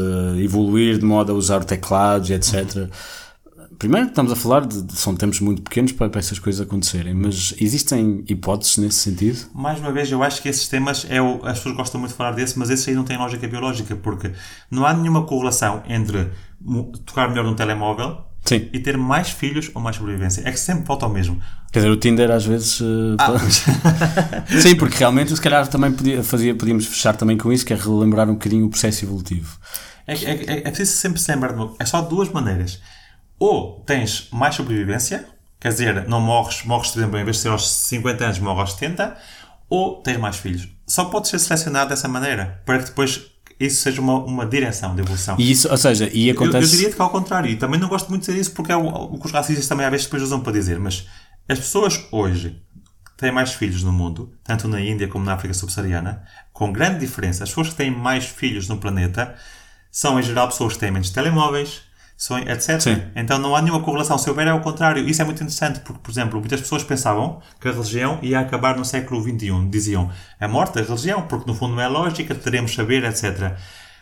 evoluir 0.43 0.97
de 0.97 1.05
modo 1.05 1.31
a 1.31 1.35
usar 1.35 1.63
teclados, 1.63 2.31
etc. 2.31 2.89
Primeiro, 3.77 4.07
estamos 4.07 4.31
a 4.31 4.35
falar 4.35 4.65
de, 4.65 4.81
de- 4.81 4.95
são 4.95 5.15
tempos 5.15 5.39
muito 5.39 5.61
pequenos 5.61 5.91
para, 5.91 6.09
para 6.09 6.19
essas 6.19 6.39
coisas 6.39 6.61
acontecerem, 6.61 7.13
mas 7.13 7.53
existem 7.59 8.23
hipóteses 8.27 8.77
nesse 8.77 8.97
sentido? 8.99 9.39
Mais 9.53 9.79
uma 9.79 9.91
vez, 9.91 10.11
eu 10.11 10.21
acho 10.23 10.41
que 10.41 10.47
esses 10.49 10.67
temas, 10.67 11.05
é 11.09 11.21
o, 11.21 11.45
as 11.45 11.57
pessoas 11.57 11.75
gostam 11.75 11.99
muito 11.99 12.11
de 12.11 12.17
falar 12.17 12.31
desse, 12.31 12.57
mas 12.57 12.69
esses 12.69 12.87
aí 12.87 12.95
não 12.95 13.03
têm 13.03 13.17
lógica 13.17 13.47
biológica, 13.47 13.95
porque 13.95 14.31
não 14.71 14.85
há 14.85 14.93
nenhuma 14.93 15.25
correlação 15.25 15.83
entre 15.87 16.29
tocar 17.05 17.27
melhor 17.29 17.43
num 17.43 17.55
telemóvel 17.55 18.19
Sim. 18.45 18.69
e 18.71 18.79
ter 18.79 18.97
mais 18.97 19.29
filhos 19.31 19.69
ou 19.73 19.81
mais 19.81 19.95
sobrevivência. 19.95 20.41
É 20.45 20.51
que 20.51 20.59
sempre 20.59 20.85
volta 20.85 21.05
ao 21.05 21.11
mesmo. 21.11 21.41
Quer 21.71 21.79
dizer, 21.79 21.89
o 21.91 21.97
Tinder 21.97 22.31
às 22.31 22.45
vezes. 22.45 22.79
eh, 22.81 23.15
Ah, 23.19 23.37
Sim, 24.61 24.75
porque 24.77 24.97
realmente, 24.97 25.35
se 25.35 25.41
calhar, 25.41 25.67
também 25.67 25.91
podia, 25.91 26.23
fazia, 26.23 26.55
podíamos 26.55 26.85
fechar 26.85 27.15
também 27.17 27.37
com 27.37 27.51
isso, 27.51 27.65
que 27.65 27.73
é 27.73 27.75
relembrar 27.75 28.29
um 28.29 28.33
bocadinho 28.33 28.65
o 28.65 28.69
processo 28.69 29.03
evolutivo. 29.03 29.57
É, 30.07 30.13
é, 30.13 30.31
é, 30.45 30.57
é 30.59 30.61
preciso 30.71 30.95
sempre 30.97 31.19
se 31.19 31.31
lembrar 31.31 31.49
de 31.53 31.55
uma 31.55 31.73
É 31.79 31.85
só 31.85 32.01
duas 32.01 32.29
maneiras. 32.29 32.79
Ou 33.39 33.81
tens 33.85 34.29
mais 34.31 34.55
sobrevivência, 34.55 35.27
quer 35.59 35.69
dizer, 35.69 36.07
não 36.07 36.21
morres, 36.21 36.63
morres, 36.63 36.91
por 36.91 36.99
exemplo, 36.99 37.19
em 37.19 37.23
vez 37.23 37.37
de 37.37 37.43
ser 37.43 37.49
aos 37.49 37.69
50 37.69 38.23
anos, 38.23 38.39
morres 38.39 38.59
aos 38.61 38.73
70, 38.73 39.17
ou 39.69 40.01
tens 40.01 40.17
mais 40.17 40.37
filhos. 40.37 40.67
Só 40.87 41.05
pode 41.05 41.27
ser 41.27 41.39
selecionado 41.39 41.89
dessa 41.89 42.07
maneira, 42.07 42.61
para 42.65 42.79
que 42.79 42.85
depois 42.85 43.21
isso 43.59 43.81
seja 43.81 44.01
uma, 44.01 44.15
uma 44.19 44.45
direção 44.45 44.93
de 44.95 45.01
evolução. 45.01 45.35
E 45.39 45.51
isso, 45.51 45.69
ou 45.69 45.77
seja, 45.77 46.09
e 46.13 46.27
Eu, 46.27 46.35
acontece. 46.35 46.65
eu 46.65 46.77
diria 46.77 46.93
que 46.93 47.01
ao 47.01 47.09
contrário, 47.09 47.49
e 47.49 47.55
também 47.55 47.79
não 47.79 47.87
gosto 47.87 48.09
muito 48.09 48.21
de 48.21 48.27
dizer 48.27 48.39
isso 48.39 48.51
porque 48.51 48.71
é 48.71 48.75
o, 48.75 48.85
o 48.85 49.19
que 49.19 49.25
os 49.25 49.31
racistas 49.31 49.67
também 49.67 49.85
às 49.85 49.91
vezes 49.91 50.05
depois 50.05 50.23
usam 50.23 50.41
para 50.41 50.51
dizer, 50.53 50.79
mas 50.79 51.07
as 51.47 51.59
pessoas 51.59 52.05
hoje 52.11 52.61
que 53.05 53.15
têm 53.17 53.31
mais 53.31 53.53
filhos 53.53 53.81
no 53.81 53.93
mundo, 53.93 54.33
tanto 54.43 54.67
na 54.67 54.79
Índia 54.81 55.07
como 55.07 55.23
na 55.23 55.33
África 55.33 55.53
subsaariana, 55.53 56.23
com 56.51 56.71
grande 56.71 56.99
diferença, 56.99 57.43
as 57.43 57.49
pessoas 57.49 57.69
que 57.69 57.75
têm 57.75 57.89
mais 57.89 58.25
filhos 58.25 58.67
no 58.67 58.77
planeta 58.77 59.35
são 59.89 60.19
em 60.19 60.23
geral 60.23 60.49
pessoas 60.49 60.73
que 60.73 60.79
têm 60.79 60.91
menos 60.91 61.09
telemóveis, 61.09 61.81
são, 62.17 62.37
etc. 62.39 62.79
Sim. 62.79 63.01
Então 63.15 63.37
não 63.37 63.55
há 63.55 63.61
nenhuma 63.61 63.81
correlação. 63.81 64.17
Se 64.17 64.29
houver 64.29 64.47
é 64.47 64.51
ao 64.51 64.61
contrário. 64.61 65.07
Isso 65.07 65.21
é 65.21 65.25
muito 65.25 65.43
interessante 65.43 65.79
porque, 65.81 65.99
por 66.01 66.11
exemplo, 66.11 66.39
muitas 66.39 66.61
pessoas 66.61 66.83
pensavam 66.83 67.41
que 67.59 67.67
a 67.67 67.71
religião 67.71 68.19
ia 68.21 68.39
acabar 68.39 68.77
no 68.77 68.85
século 68.85 69.21
XXI. 69.21 69.67
Diziam 69.69 70.09
a 70.39 70.47
morte 70.47 70.75
da 70.75 70.81
religião, 70.81 71.23
porque 71.23 71.49
no 71.49 71.55
fundo 71.55 71.75
não 71.75 71.81
é 71.81 71.87
lógica, 71.87 72.33
teremos 72.33 72.73
saber, 72.73 73.03
etc. 73.03 73.57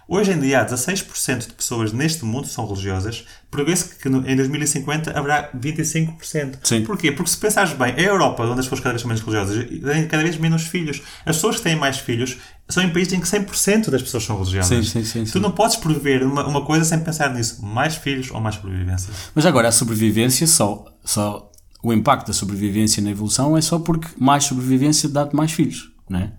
Hoje 0.07 0.31
em 0.31 0.39
dia, 0.39 0.65
16% 0.65 1.47
de 1.47 1.53
pessoas 1.53 1.93
neste 1.93 2.25
mundo 2.25 2.47
são 2.47 2.67
religiosas. 2.67 3.25
Prevê-se 3.49 3.95
que 3.95 4.07
em 4.07 4.35
2050 4.35 5.17
haverá 5.17 5.49
25%. 5.53 6.57
Sim. 6.63 6.84
Porquê? 6.84 7.11
Porque 7.11 7.30
se 7.30 7.38
pensares 7.38 7.73
bem, 7.73 7.93
a 7.93 8.01
Europa, 8.01 8.43
onde 8.43 8.59
as 8.59 8.65
pessoas 8.65 8.81
cada 8.81 8.91
vez 8.91 9.01
são 9.01 9.07
menos 9.07 9.23
religiosas, 9.23 9.65
têm 9.65 10.07
cada 10.07 10.23
vez 10.23 10.38
menos 10.38 10.63
filhos. 10.63 11.01
As 11.25 11.38
pessoas 11.38 11.57
que 11.57 11.63
têm 11.63 11.75
mais 11.75 11.99
filhos 11.99 12.38
são 12.67 12.84
em 12.84 12.89
países 12.89 13.13
em 13.13 13.19
que 13.19 13.27
100% 13.27 13.89
das 13.89 14.01
pessoas 14.01 14.23
são 14.23 14.38
religiosas. 14.38 14.67
Sim, 14.67 14.84
sim, 14.84 15.05
sim, 15.05 15.25
sim. 15.25 15.31
Tu 15.31 15.39
não 15.39 15.51
podes 15.51 15.77
prever 15.77 16.23
uma, 16.23 16.45
uma 16.45 16.65
coisa 16.65 16.84
sem 16.84 16.99
pensar 16.99 17.34
nisso. 17.34 17.63
Mais 17.65 17.95
filhos 17.95 18.30
ou 18.31 18.41
mais 18.41 18.55
sobrevivência. 18.55 19.13
Mas 19.34 19.45
agora 19.45 19.69
a 19.69 19.71
sobrevivência 19.71 20.45
só, 20.47 20.85
só 21.03 21.49
o 21.81 21.93
impacto 21.93 22.27
da 22.27 22.34
sobrevivência 22.34 23.01
na 23.01 23.11
evolução 23.11 23.57
é 23.57 23.61
só 23.61 23.80
porque 23.80 24.07
mais 24.17 24.45
sobrevivência 24.45 25.07
dá-te 25.09 25.35
mais 25.35 25.51
filhos, 25.51 25.91
não 26.09 26.19
é? 26.19 26.31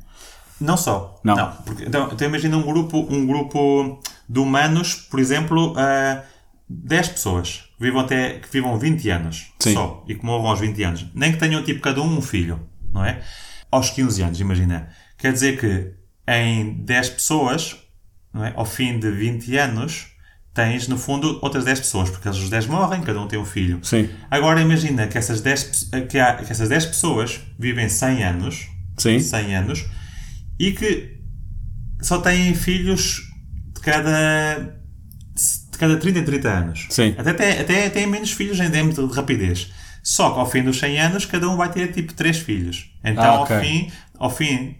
Não 0.65 0.77
só. 0.77 1.21
Não. 1.23 1.53
porque, 1.65 1.85
então, 1.85 2.09
então 2.13 2.27
imagina 2.29 2.57
um 2.57 2.63
grupo, 2.63 3.07
um 3.11 3.27
grupo 3.27 4.01
de 4.29 4.39
humanos, 4.41 4.95
por 4.95 5.21
exemplo, 5.21 5.73
uh, 5.73 6.23
10 6.69 7.09
pessoas 7.09 7.65
vivam 7.79 8.01
até, 8.01 8.39
que 8.39 8.49
vivam 8.51 8.79
20 8.79 9.11
anos 9.11 9.53
Sim. 9.59 9.75
só 9.75 10.05
e 10.09 10.15
que 10.15 10.25
morram 10.25 10.47
aos 10.47 10.61
20 10.61 10.83
anos. 10.83 11.07
Nem 11.15 11.33
que 11.33 11.39
tenham 11.39 11.63
tipo 11.63 11.81
cada 11.81 12.01
um 12.01 12.17
um 12.19 12.23
filho, 12.23 12.61
não 12.93 13.05
é? 13.05 13.21
Aos 13.71 13.91
15 13.91 14.23
anos, 14.23 14.41
imagina. 14.41 14.89
Quer 15.19 15.33
dizer 15.33 15.59
que 15.59 15.93
em 16.27 16.73
10 16.85 17.11
pessoas, 17.11 17.77
não 18.33 18.45
é? 18.45 18.53
ao 18.57 18.65
fim 18.65 18.99
de 18.99 19.11
20 19.11 19.57
anos, 19.59 20.07
tens 20.55 20.87
no 20.89 20.97
fundo 20.97 21.39
outras 21.43 21.65
10 21.65 21.81
pessoas, 21.81 22.09
porque 22.11 22.29
eles 22.29 22.39
os 22.39 22.49
10 22.49 22.67
morrem, 22.67 23.03
cada 23.03 23.21
um 23.21 23.27
tem 23.27 23.39
um 23.39 23.45
filho. 23.45 23.81
Sim. 23.83 24.09
Agora 24.31 24.61
imagina 24.61 25.07
que 25.09 25.19
essas 25.19 25.41
10, 25.41 25.89
pe- 25.91 26.03
que, 26.03 26.19
há, 26.19 26.35
que 26.37 26.51
essas 26.51 26.69
10 26.69 26.87
pessoas 26.87 27.41
vivem 27.59 27.89
100 27.89 28.23
anos, 28.25 28.69
Sim. 28.97 29.19
100 29.19 29.57
anos, 29.57 29.85
e 30.59 30.73
que 30.73 31.19
só 32.01 32.19
têm 32.19 32.55
filhos 32.55 33.23
de 33.75 33.81
cada, 33.81 34.77
de 35.73 35.79
cada 35.79 35.97
30 35.97 36.19
em 36.21 36.25
30 36.25 36.49
anos. 36.51 36.87
Sim. 36.91 37.15
Até, 37.17 37.33
têm- 37.33 37.59
até 37.61 37.91
têm 37.91 38.07
menos 38.07 38.31
filhos 38.33 38.59
em 38.61 38.71
termos 38.71 38.95
de 38.95 39.07
rapidez. 39.15 39.71
Só 40.03 40.31
que 40.33 40.39
ao 40.39 40.51
fim 40.51 40.63
dos 40.63 40.79
100 40.79 41.01
anos, 41.01 41.25
cada 41.25 41.49
um 41.49 41.57
vai 41.57 41.71
ter 41.73 41.91
tipo 41.93 42.13
3 42.13 42.37
filhos. 42.39 42.91
Então, 43.03 43.25
Ah, 43.25 43.41
ok. 43.41 43.57
ao 43.57 43.63
fim, 43.63 43.91
ao 44.19 44.31
fim, 44.31 44.77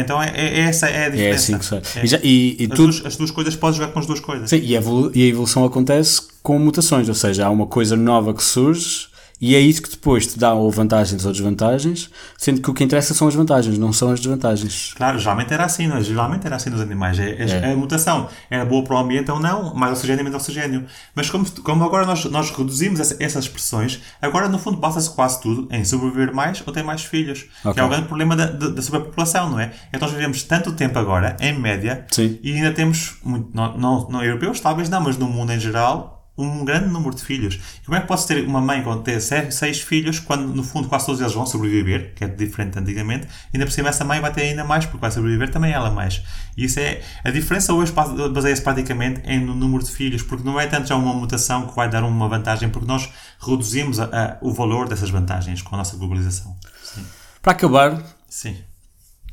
então 0.00 0.22
é, 0.22 0.30
é- 0.36 0.58
essa 0.60 0.86
é 0.86 1.04
a 1.04 1.06
É 1.06 1.10
diferença. 1.10 1.56
assim 1.56 1.80
que. 1.80 1.98
É. 1.98 2.04
E, 2.04 2.06
já- 2.06 2.20
e- 2.22 2.56
e 2.60 2.62
As, 2.64 2.68
tudo, 2.68 2.92
duas, 2.92 3.06
as 3.06 3.16
duas 3.16 3.30
coisas 3.30 3.56
podes 3.56 3.78
jogar 3.78 3.90
com 3.92 3.98
as 3.98 4.06
duas 4.06 4.20
coisas. 4.20 4.50
Sim, 4.50 4.60
e 4.62 4.76
a 4.76 5.26
evolução 5.28 5.64
acontece 5.64 6.20
com 6.42 6.58
mutações, 6.58 7.08
ou 7.08 7.14
seja, 7.14 7.46
há 7.46 7.50
uma 7.50 7.66
coisa 7.66 7.96
nova 7.96 8.34
que 8.34 8.44
surge 8.44 9.08
e 9.40 9.54
é 9.54 9.60
isso 9.60 9.82
que 9.82 9.90
depois 9.90 10.26
te 10.26 10.38
dá 10.38 10.54
ou 10.54 10.70
vantagens 10.70 11.24
ou 11.26 11.32
desvantagens, 11.32 12.10
sendo 12.38 12.60
que 12.60 12.70
o 12.70 12.74
que 12.74 12.82
interessa 12.84 13.12
são 13.14 13.28
as 13.28 13.34
vantagens, 13.34 13.76
não 13.78 13.92
são 13.92 14.10
as 14.10 14.18
desvantagens. 14.20 14.94
Claro, 14.96 15.18
geralmente 15.18 15.52
era 15.52 15.64
assim, 15.64 15.86
não 15.86 15.96
é? 15.96 16.02
Geralmente 16.02 16.46
era 16.46 16.56
assim 16.56 16.70
nos 16.70 16.80
animais. 16.80 17.18
É, 17.18 17.30
é- 17.30 17.46
É. 17.68 17.72
A 17.72 17.76
mutação 17.76 18.28
era 18.50 18.64
boa 18.64 18.82
para 18.84 18.94
o 18.96 18.98
ambiente 18.98 19.30
ou 19.30 19.38
não, 19.38 19.74
mais 19.74 19.92
oxigênio, 19.92 20.24
menos 20.24 20.40
oxigênio. 20.40 20.86
Mas 21.14 21.28
como, 21.30 21.44
como 21.62 21.84
agora 21.84 22.06
nós, 22.06 22.24
nós 22.26 22.50
reduzimos 22.50 22.98
essa- 23.00 23.16
essas 23.20 23.44
expressões, 23.44 24.00
agora 24.22 24.48
no 24.48 24.58
fundo 24.58 24.76
basa-se 24.78 25.10
quase 25.10 25.40
tudo 25.40 25.68
em 25.70 25.84
sobreviver 25.84 26.34
mais 26.34 26.62
ou 26.66 26.72
ter 26.72 26.82
mais 26.82 27.02
filhos. 27.02 27.44
Que 27.62 27.68
Ok. 27.68 27.82
é 27.82 27.86
o 27.86 27.88
grande 27.88 28.06
problema 28.06 28.34
da, 28.36 28.46
da, 28.46 28.68
da 28.68 28.82
superpopulação, 28.82 29.50
não 29.50 29.60
é? 29.60 29.72
É 29.92 29.96
que 29.96 30.00
nós 30.00 30.10
vivemos 30.12 30.42
tanto 30.44 30.72
tempo 30.72 30.98
agora, 30.98 31.36
em 31.40 31.58
média, 31.58 32.06
Sim. 32.10 32.38
e 32.42 32.52
ainda 32.52 32.72
temos, 32.72 33.16
muito, 33.22 33.50
não, 33.54 33.76
não, 33.76 34.08
não 34.08 34.24
europeus, 34.24 34.60
talvez 34.60 34.88
não, 34.88 35.00
mas 35.00 35.16
no 35.18 35.26
mundo 35.28 35.52
em 35.52 35.60
geral, 35.60 36.15
um 36.38 36.64
grande 36.64 36.88
número 36.88 37.14
de 37.14 37.22
filhos. 37.22 37.54
E 37.82 37.86
como 37.86 37.96
é 37.96 38.00
que 38.00 38.06
pode 38.06 38.26
ter 38.26 38.46
uma 38.46 38.60
mãe 38.60 38.82
quando 38.82 39.02
ter 39.02 39.20
seis, 39.20 39.80
filhos, 39.80 40.18
quando 40.18 40.54
no 40.54 40.62
fundo 40.62 40.88
quase 40.88 41.06
todos 41.06 41.20
eles 41.20 41.32
vão 41.32 41.46
sobreviver, 41.46 42.12
que 42.14 42.24
é 42.24 42.28
diferente 42.28 42.72
de 42.74 42.78
antigamente, 42.80 43.26
ainda 43.54 43.64
por 43.66 43.72
cima 43.72 43.88
essa 43.88 44.04
mãe 44.04 44.20
vai 44.20 44.32
ter 44.32 44.42
ainda 44.42 44.64
mais, 44.64 44.84
porque 44.84 45.00
vai 45.00 45.10
sobreviver 45.10 45.50
também 45.50 45.72
ela 45.72 45.90
mais. 45.90 46.22
E 46.56 46.64
isso 46.64 46.78
é, 46.80 47.00
a 47.24 47.30
diferença 47.30 47.72
hoje 47.72 47.92
base- 47.92 48.28
baseia-se 48.28 48.62
praticamente 48.62 49.22
em 49.24 49.40
no 49.40 49.54
número 49.54 49.82
de 49.82 49.90
filhos, 49.90 50.22
porque 50.22 50.44
não 50.44 50.60
é 50.60 50.66
tanto 50.66 50.88
já 50.88 50.96
uma 50.96 51.14
mutação 51.14 51.66
que 51.66 51.74
vai 51.74 51.88
dar 51.88 52.04
uma 52.04 52.28
vantagem, 52.28 52.68
porque 52.68 52.86
nós 52.86 53.08
reduzimos 53.40 53.98
a- 53.98 54.04
a- 54.04 54.36
o 54.42 54.52
valor 54.52 54.88
dessas 54.88 55.10
vantagens 55.10 55.62
com 55.62 55.74
a 55.74 55.78
nossa 55.78 55.96
globalização. 55.96 56.56
Sim. 56.82 57.04
Para 57.40 57.52
acabar, 57.52 58.02
Sim. 58.28 58.56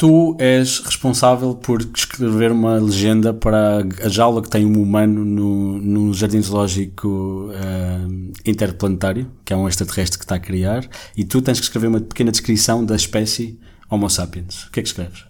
Tu 0.04 0.36
és 0.38 0.80
responsável 0.80 1.56
por 1.56 1.82
escrever 1.96 2.52
uma 2.52 2.74
legenda 2.74 3.34
para 3.34 3.78
a 4.04 4.10
jaula 4.10 4.42
que 4.42 4.50
tem 4.50 4.66
um 4.66 4.82
humano 4.82 5.24
no, 5.24 5.78
no 5.80 6.14
Jardim 6.14 6.42
Zoológico 6.42 7.50
eh, 7.54 8.50
Interplanetário, 8.52 9.32
que 9.46 9.54
é 9.54 9.56
um 9.56 9.66
extraterrestre 9.66 10.20
que 10.20 10.26
está 10.26 10.36
a 10.36 10.40
criar, 10.40 10.86
e 11.16 11.24
tu 11.24 11.42
tens 11.42 11.58
que 11.58 11.64
escrever 11.64 11.88
uma 11.88 12.02
pequena 12.02 12.32
descrição 12.32 12.84
da 12.84 12.98
espécie 12.98 13.58
Homo 13.90 14.10
sapiens. 14.10 14.66
O 14.66 14.72
que 14.72 14.82
é 14.82 14.84
que 14.84 14.90
escreves? 14.90 15.24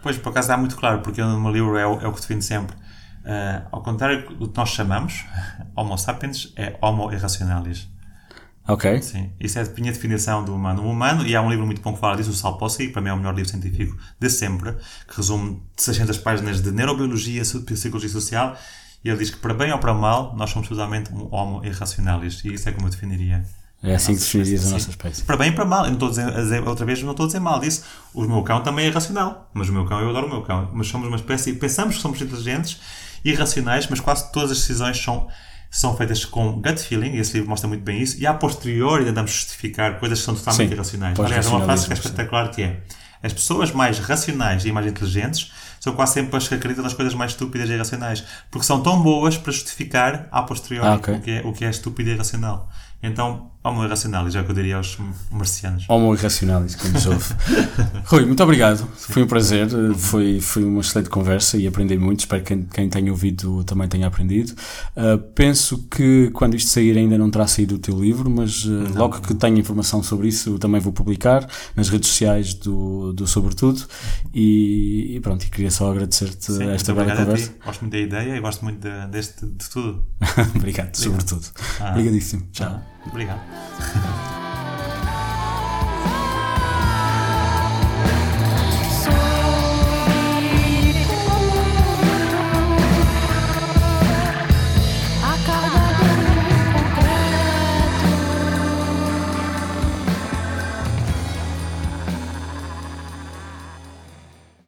Pois, 0.00 0.16
por 0.16 0.28
acaso 0.28 0.46
está 0.46 0.56
muito 0.56 0.76
claro, 0.76 1.00
porque 1.00 1.20
no 1.20 1.40
meu 1.40 1.50
livro 1.50 1.76
é 1.76 1.84
o, 1.84 2.00
é 2.00 2.06
o 2.06 2.12
que 2.12 2.20
defino 2.20 2.40
sempre. 2.40 2.76
Ah, 3.24 3.62
ao 3.72 3.82
contrário 3.82 4.28
do 4.36 4.48
que 4.48 4.56
nós 4.56 4.68
chamamos, 4.68 5.24
Homo 5.74 5.98
sapiens 5.98 6.52
é 6.54 6.76
Homo 6.80 7.12
irrationalis. 7.12 7.88
Ok. 8.66 9.02
Sim, 9.02 9.30
isso 9.38 9.58
é 9.58 9.62
a 9.62 9.68
minha 9.78 9.92
definição 9.92 10.44
do 10.44 10.54
humano. 10.54 10.82
O 10.82 10.90
humano, 10.90 11.26
e 11.26 11.36
há 11.36 11.42
um 11.42 11.50
livro 11.50 11.66
muito 11.66 11.82
bom 11.82 11.92
que 11.92 12.00
fala 12.00 12.16
disso, 12.16 12.30
o 12.30 12.34
Salpossi, 12.34 12.86
que 12.86 12.92
para 12.92 13.02
mim 13.02 13.08
é 13.10 13.12
o 13.12 13.16
melhor 13.16 13.34
livro 13.34 13.50
científico 13.50 13.96
de 14.18 14.30
sempre, 14.30 14.72
que 15.08 15.16
resume 15.16 15.62
600 15.76 16.16
páginas 16.18 16.62
de 16.62 16.70
neurobiologia, 16.72 17.42
psicologia 17.66 18.08
social, 18.08 18.56
e 19.04 19.08
ele 19.10 19.18
diz 19.18 19.30
que 19.30 19.36
para 19.36 19.52
bem 19.52 19.70
ou 19.70 19.78
para 19.78 19.92
mal, 19.92 20.34
nós 20.34 20.48
somos 20.50 20.66
totalmente 20.68 21.12
um 21.12 21.28
Homo 21.34 21.64
irrationalis, 21.64 22.42
e 22.44 22.54
isso 22.54 22.68
é 22.68 22.72
como 22.72 22.86
eu 22.86 22.90
definiria. 22.90 23.44
É 23.82 23.94
assim 23.96 24.14
que 24.14 24.20
definirias 24.20 24.66
a 24.66 24.70
nossa 24.70 24.88
espécie. 24.88 25.22
Para 25.24 25.36
bem 25.36 25.50
e 25.50 25.52
para 25.52 25.66
mal. 25.66 25.80
Eu 25.84 25.88
não 25.92 26.08
estou 26.08 26.08
a 26.08 26.40
dizer- 26.40 26.66
outra 26.66 26.86
vez, 26.86 27.02
não 27.02 27.10
estou 27.10 27.24
a 27.24 27.26
dizer 27.26 27.38
mal 27.40 27.60
disso. 27.60 27.82
O 28.14 28.22
meu 28.22 28.42
cão 28.42 28.62
também 28.62 28.86
é 28.86 28.88
racional. 28.88 29.50
Mas 29.52 29.68
o 29.68 29.74
meu 29.74 29.84
cão, 29.84 30.00
eu 30.00 30.08
adoro 30.08 30.26
o 30.26 30.30
meu 30.30 30.40
cão. 30.40 30.70
Mas 30.72 30.86
somos 30.86 31.06
uma 31.06 31.16
espécie, 31.18 31.52
pensamos 31.52 31.96
que 31.96 32.00
somos 32.00 32.18
inteligentes 32.18 32.80
e 33.22 33.34
racionais, 33.34 33.86
mas 33.88 34.00
quase 34.00 34.32
todas 34.32 34.52
as 34.52 34.56
decisões 34.60 34.96
são, 34.98 35.28
são 35.74 35.96
feitas 35.96 36.24
com 36.24 36.52
gut 36.52 36.78
feeling, 36.80 37.14
e 37.14 37.18
esse 37.18 37.34
livro 37.34 37.50
mostra 37.50 37.66
muito 37.68 37.82
bem 37.82 38.00
isso, 38.00 38.16
e 38.20 38.26
a 38.26 38.32
posteriori 38.32 39.04
tentamos 39.04 39.32
justificar 39.32 39.98
coisas 39.98 40.20
que 40.20 40.24
são 40.24 40.34
totalmente 40.34 40.68
Sim, 40.68 40.74
irracionais. 40.74 41.18
Aliás, 41.18 41.46
há 41.46 41.50
uma 41.50 41.64
frase 41.64 41.86
que 41.86 41.92
é 41.92 41.96
espetacular 41.96 42.48
que 42.50 42.62
é 42.62 42.80
as 43.22 43.32
pessoas 43.32 43.72
mais 43.72 43.98
racionais 43.98 44.64
e 44.66 44.70
mais 44.70 44.86
inteligentes 44.86 45.50
são 45.80 45.94
quase 45.94 46.12
sempre 46.12 46.36
as 46.36 46.46
que 46.46 46.54
acreditam 46.54 46.84
nas 46.84 46.92
coisas 46.94 47.14
mais 47.14 47.32
estúpidas 47.32 47.68
e 47.68 47.72
irracionais, 47.72 48.22
porque 48.50 48.66
são 48.66 48.82
tão 48.82 49.02
boas 49.02 49.36
para 49.36 49.50
justificar 49.52 50.28
a 50.30 50.42
posteriori 50.42 50.88
Ah, 50.88 50.94
ok. 50.94 51.14
o, 51.14 51.20
que 51.20 51.30
é, 51.30 51.42
o 51.44 51.52
que 51.52 51.64
é 51.64 51.70
estúpido 51.70 52.10
e 52.10 52.12
irracional. 52.12 52.70
Então, 53.02 53.50
homo 53.64 53.82
irracionalis, 53.82 54.34
é 54.34 54.40
o 54.42 54.44
que 54.44 54.50
eu 54.50 54.54
diria 54.54 54.76
aos 54.76 54.98
marcianos. 55.30 55.86
Homo 55.88 56.14
irracionalis, 56.14 56.74
que 56.74 56.86
nos 56.88 57.06
ouve. 57.06 57.34
Rui, 58.04 58.26
muito 58.26 58.42
obrigado. 58.42 58.86
Foi 58.94 59.22
um 59.22 59.26
prazer. 59.26 59.68
Foi, 59.96 60.38
foi 60.38 60.62
uma 60.62 60.82
excelente 60.82 61.08
conversa 61.08 61.56
e 61.56 61.66
aprendi 61.66 61.96
muito. 61.96 62.20
Espero 62.20 62.42
que 62.42 62.54
quem, 62.54 62.62
quem 62.64 62.88
tenha 62.90 63.10
ouvido 63.10 63.64
também 63.64 63.88
tenha 63.88 64.06
aprendido. 64.06 64.52
Uh, 64.94 65.18
penso 65.34 65.78
que 65.90 66.30
quando 66.34 66.54
isto 66.54 66.68
sair 66.70 66.98
ainda 66.98 67.16
não 67.16 67.30
terá 67.30 67.46
saído 67.46 67.76
o 67.76 67.78
teu 67.78 67.98
livro, 67.98 68.28
mas 68.28 68.66
uh, 68.66 68.86
logo 68.94 69.22
que 69.22 69.34
tenha 69.34 69.58
informação 69.58 70.02
sobre 70.02 70.28
isso 70.28 70.58
também 70.58 70.78
vou 70.78 70.92
publicar 70.92 71.48
nas 71.74 71.88
redes 71.88 72.10
sociais 72.10 72.52
do, 72.52 73.14
do 73.14 73.26
Sobretudo. 73.26 73.82
E, 74.34 75.16
e 75.16 75.20
pronto, 75.20 75.42
e 75.42 75.48
queria 75.48 75.70
só 75.70 75.90
agradecer-te 75.90 76.52
esta 76.64 76.92
bela 76.92 77.06
obrigado 77.06 77.22
a 77.22 77.24
conversa. 77.24 77.48
ti. 77.48 77.54
Gosto 77.64 77.80
muito 77.80 77.92
da 77.92 77.98
ideia 77.98 78.36
e 78.36 78.40
gosto 78.40 78.62
muito 78.62 78.78
de, 78.80 79.06
deste, 79.06 79.46
de 79.46 79.70
tudo. 79.70 80.04
obrigado, 80.54 80.94
sobretudo. 80.94 81.46
Ah. 81.80 81.92
Obrigadíssimo. 81.92 82.46
Tchau. 82.52 82.93
Obrigado. 83.06 83.40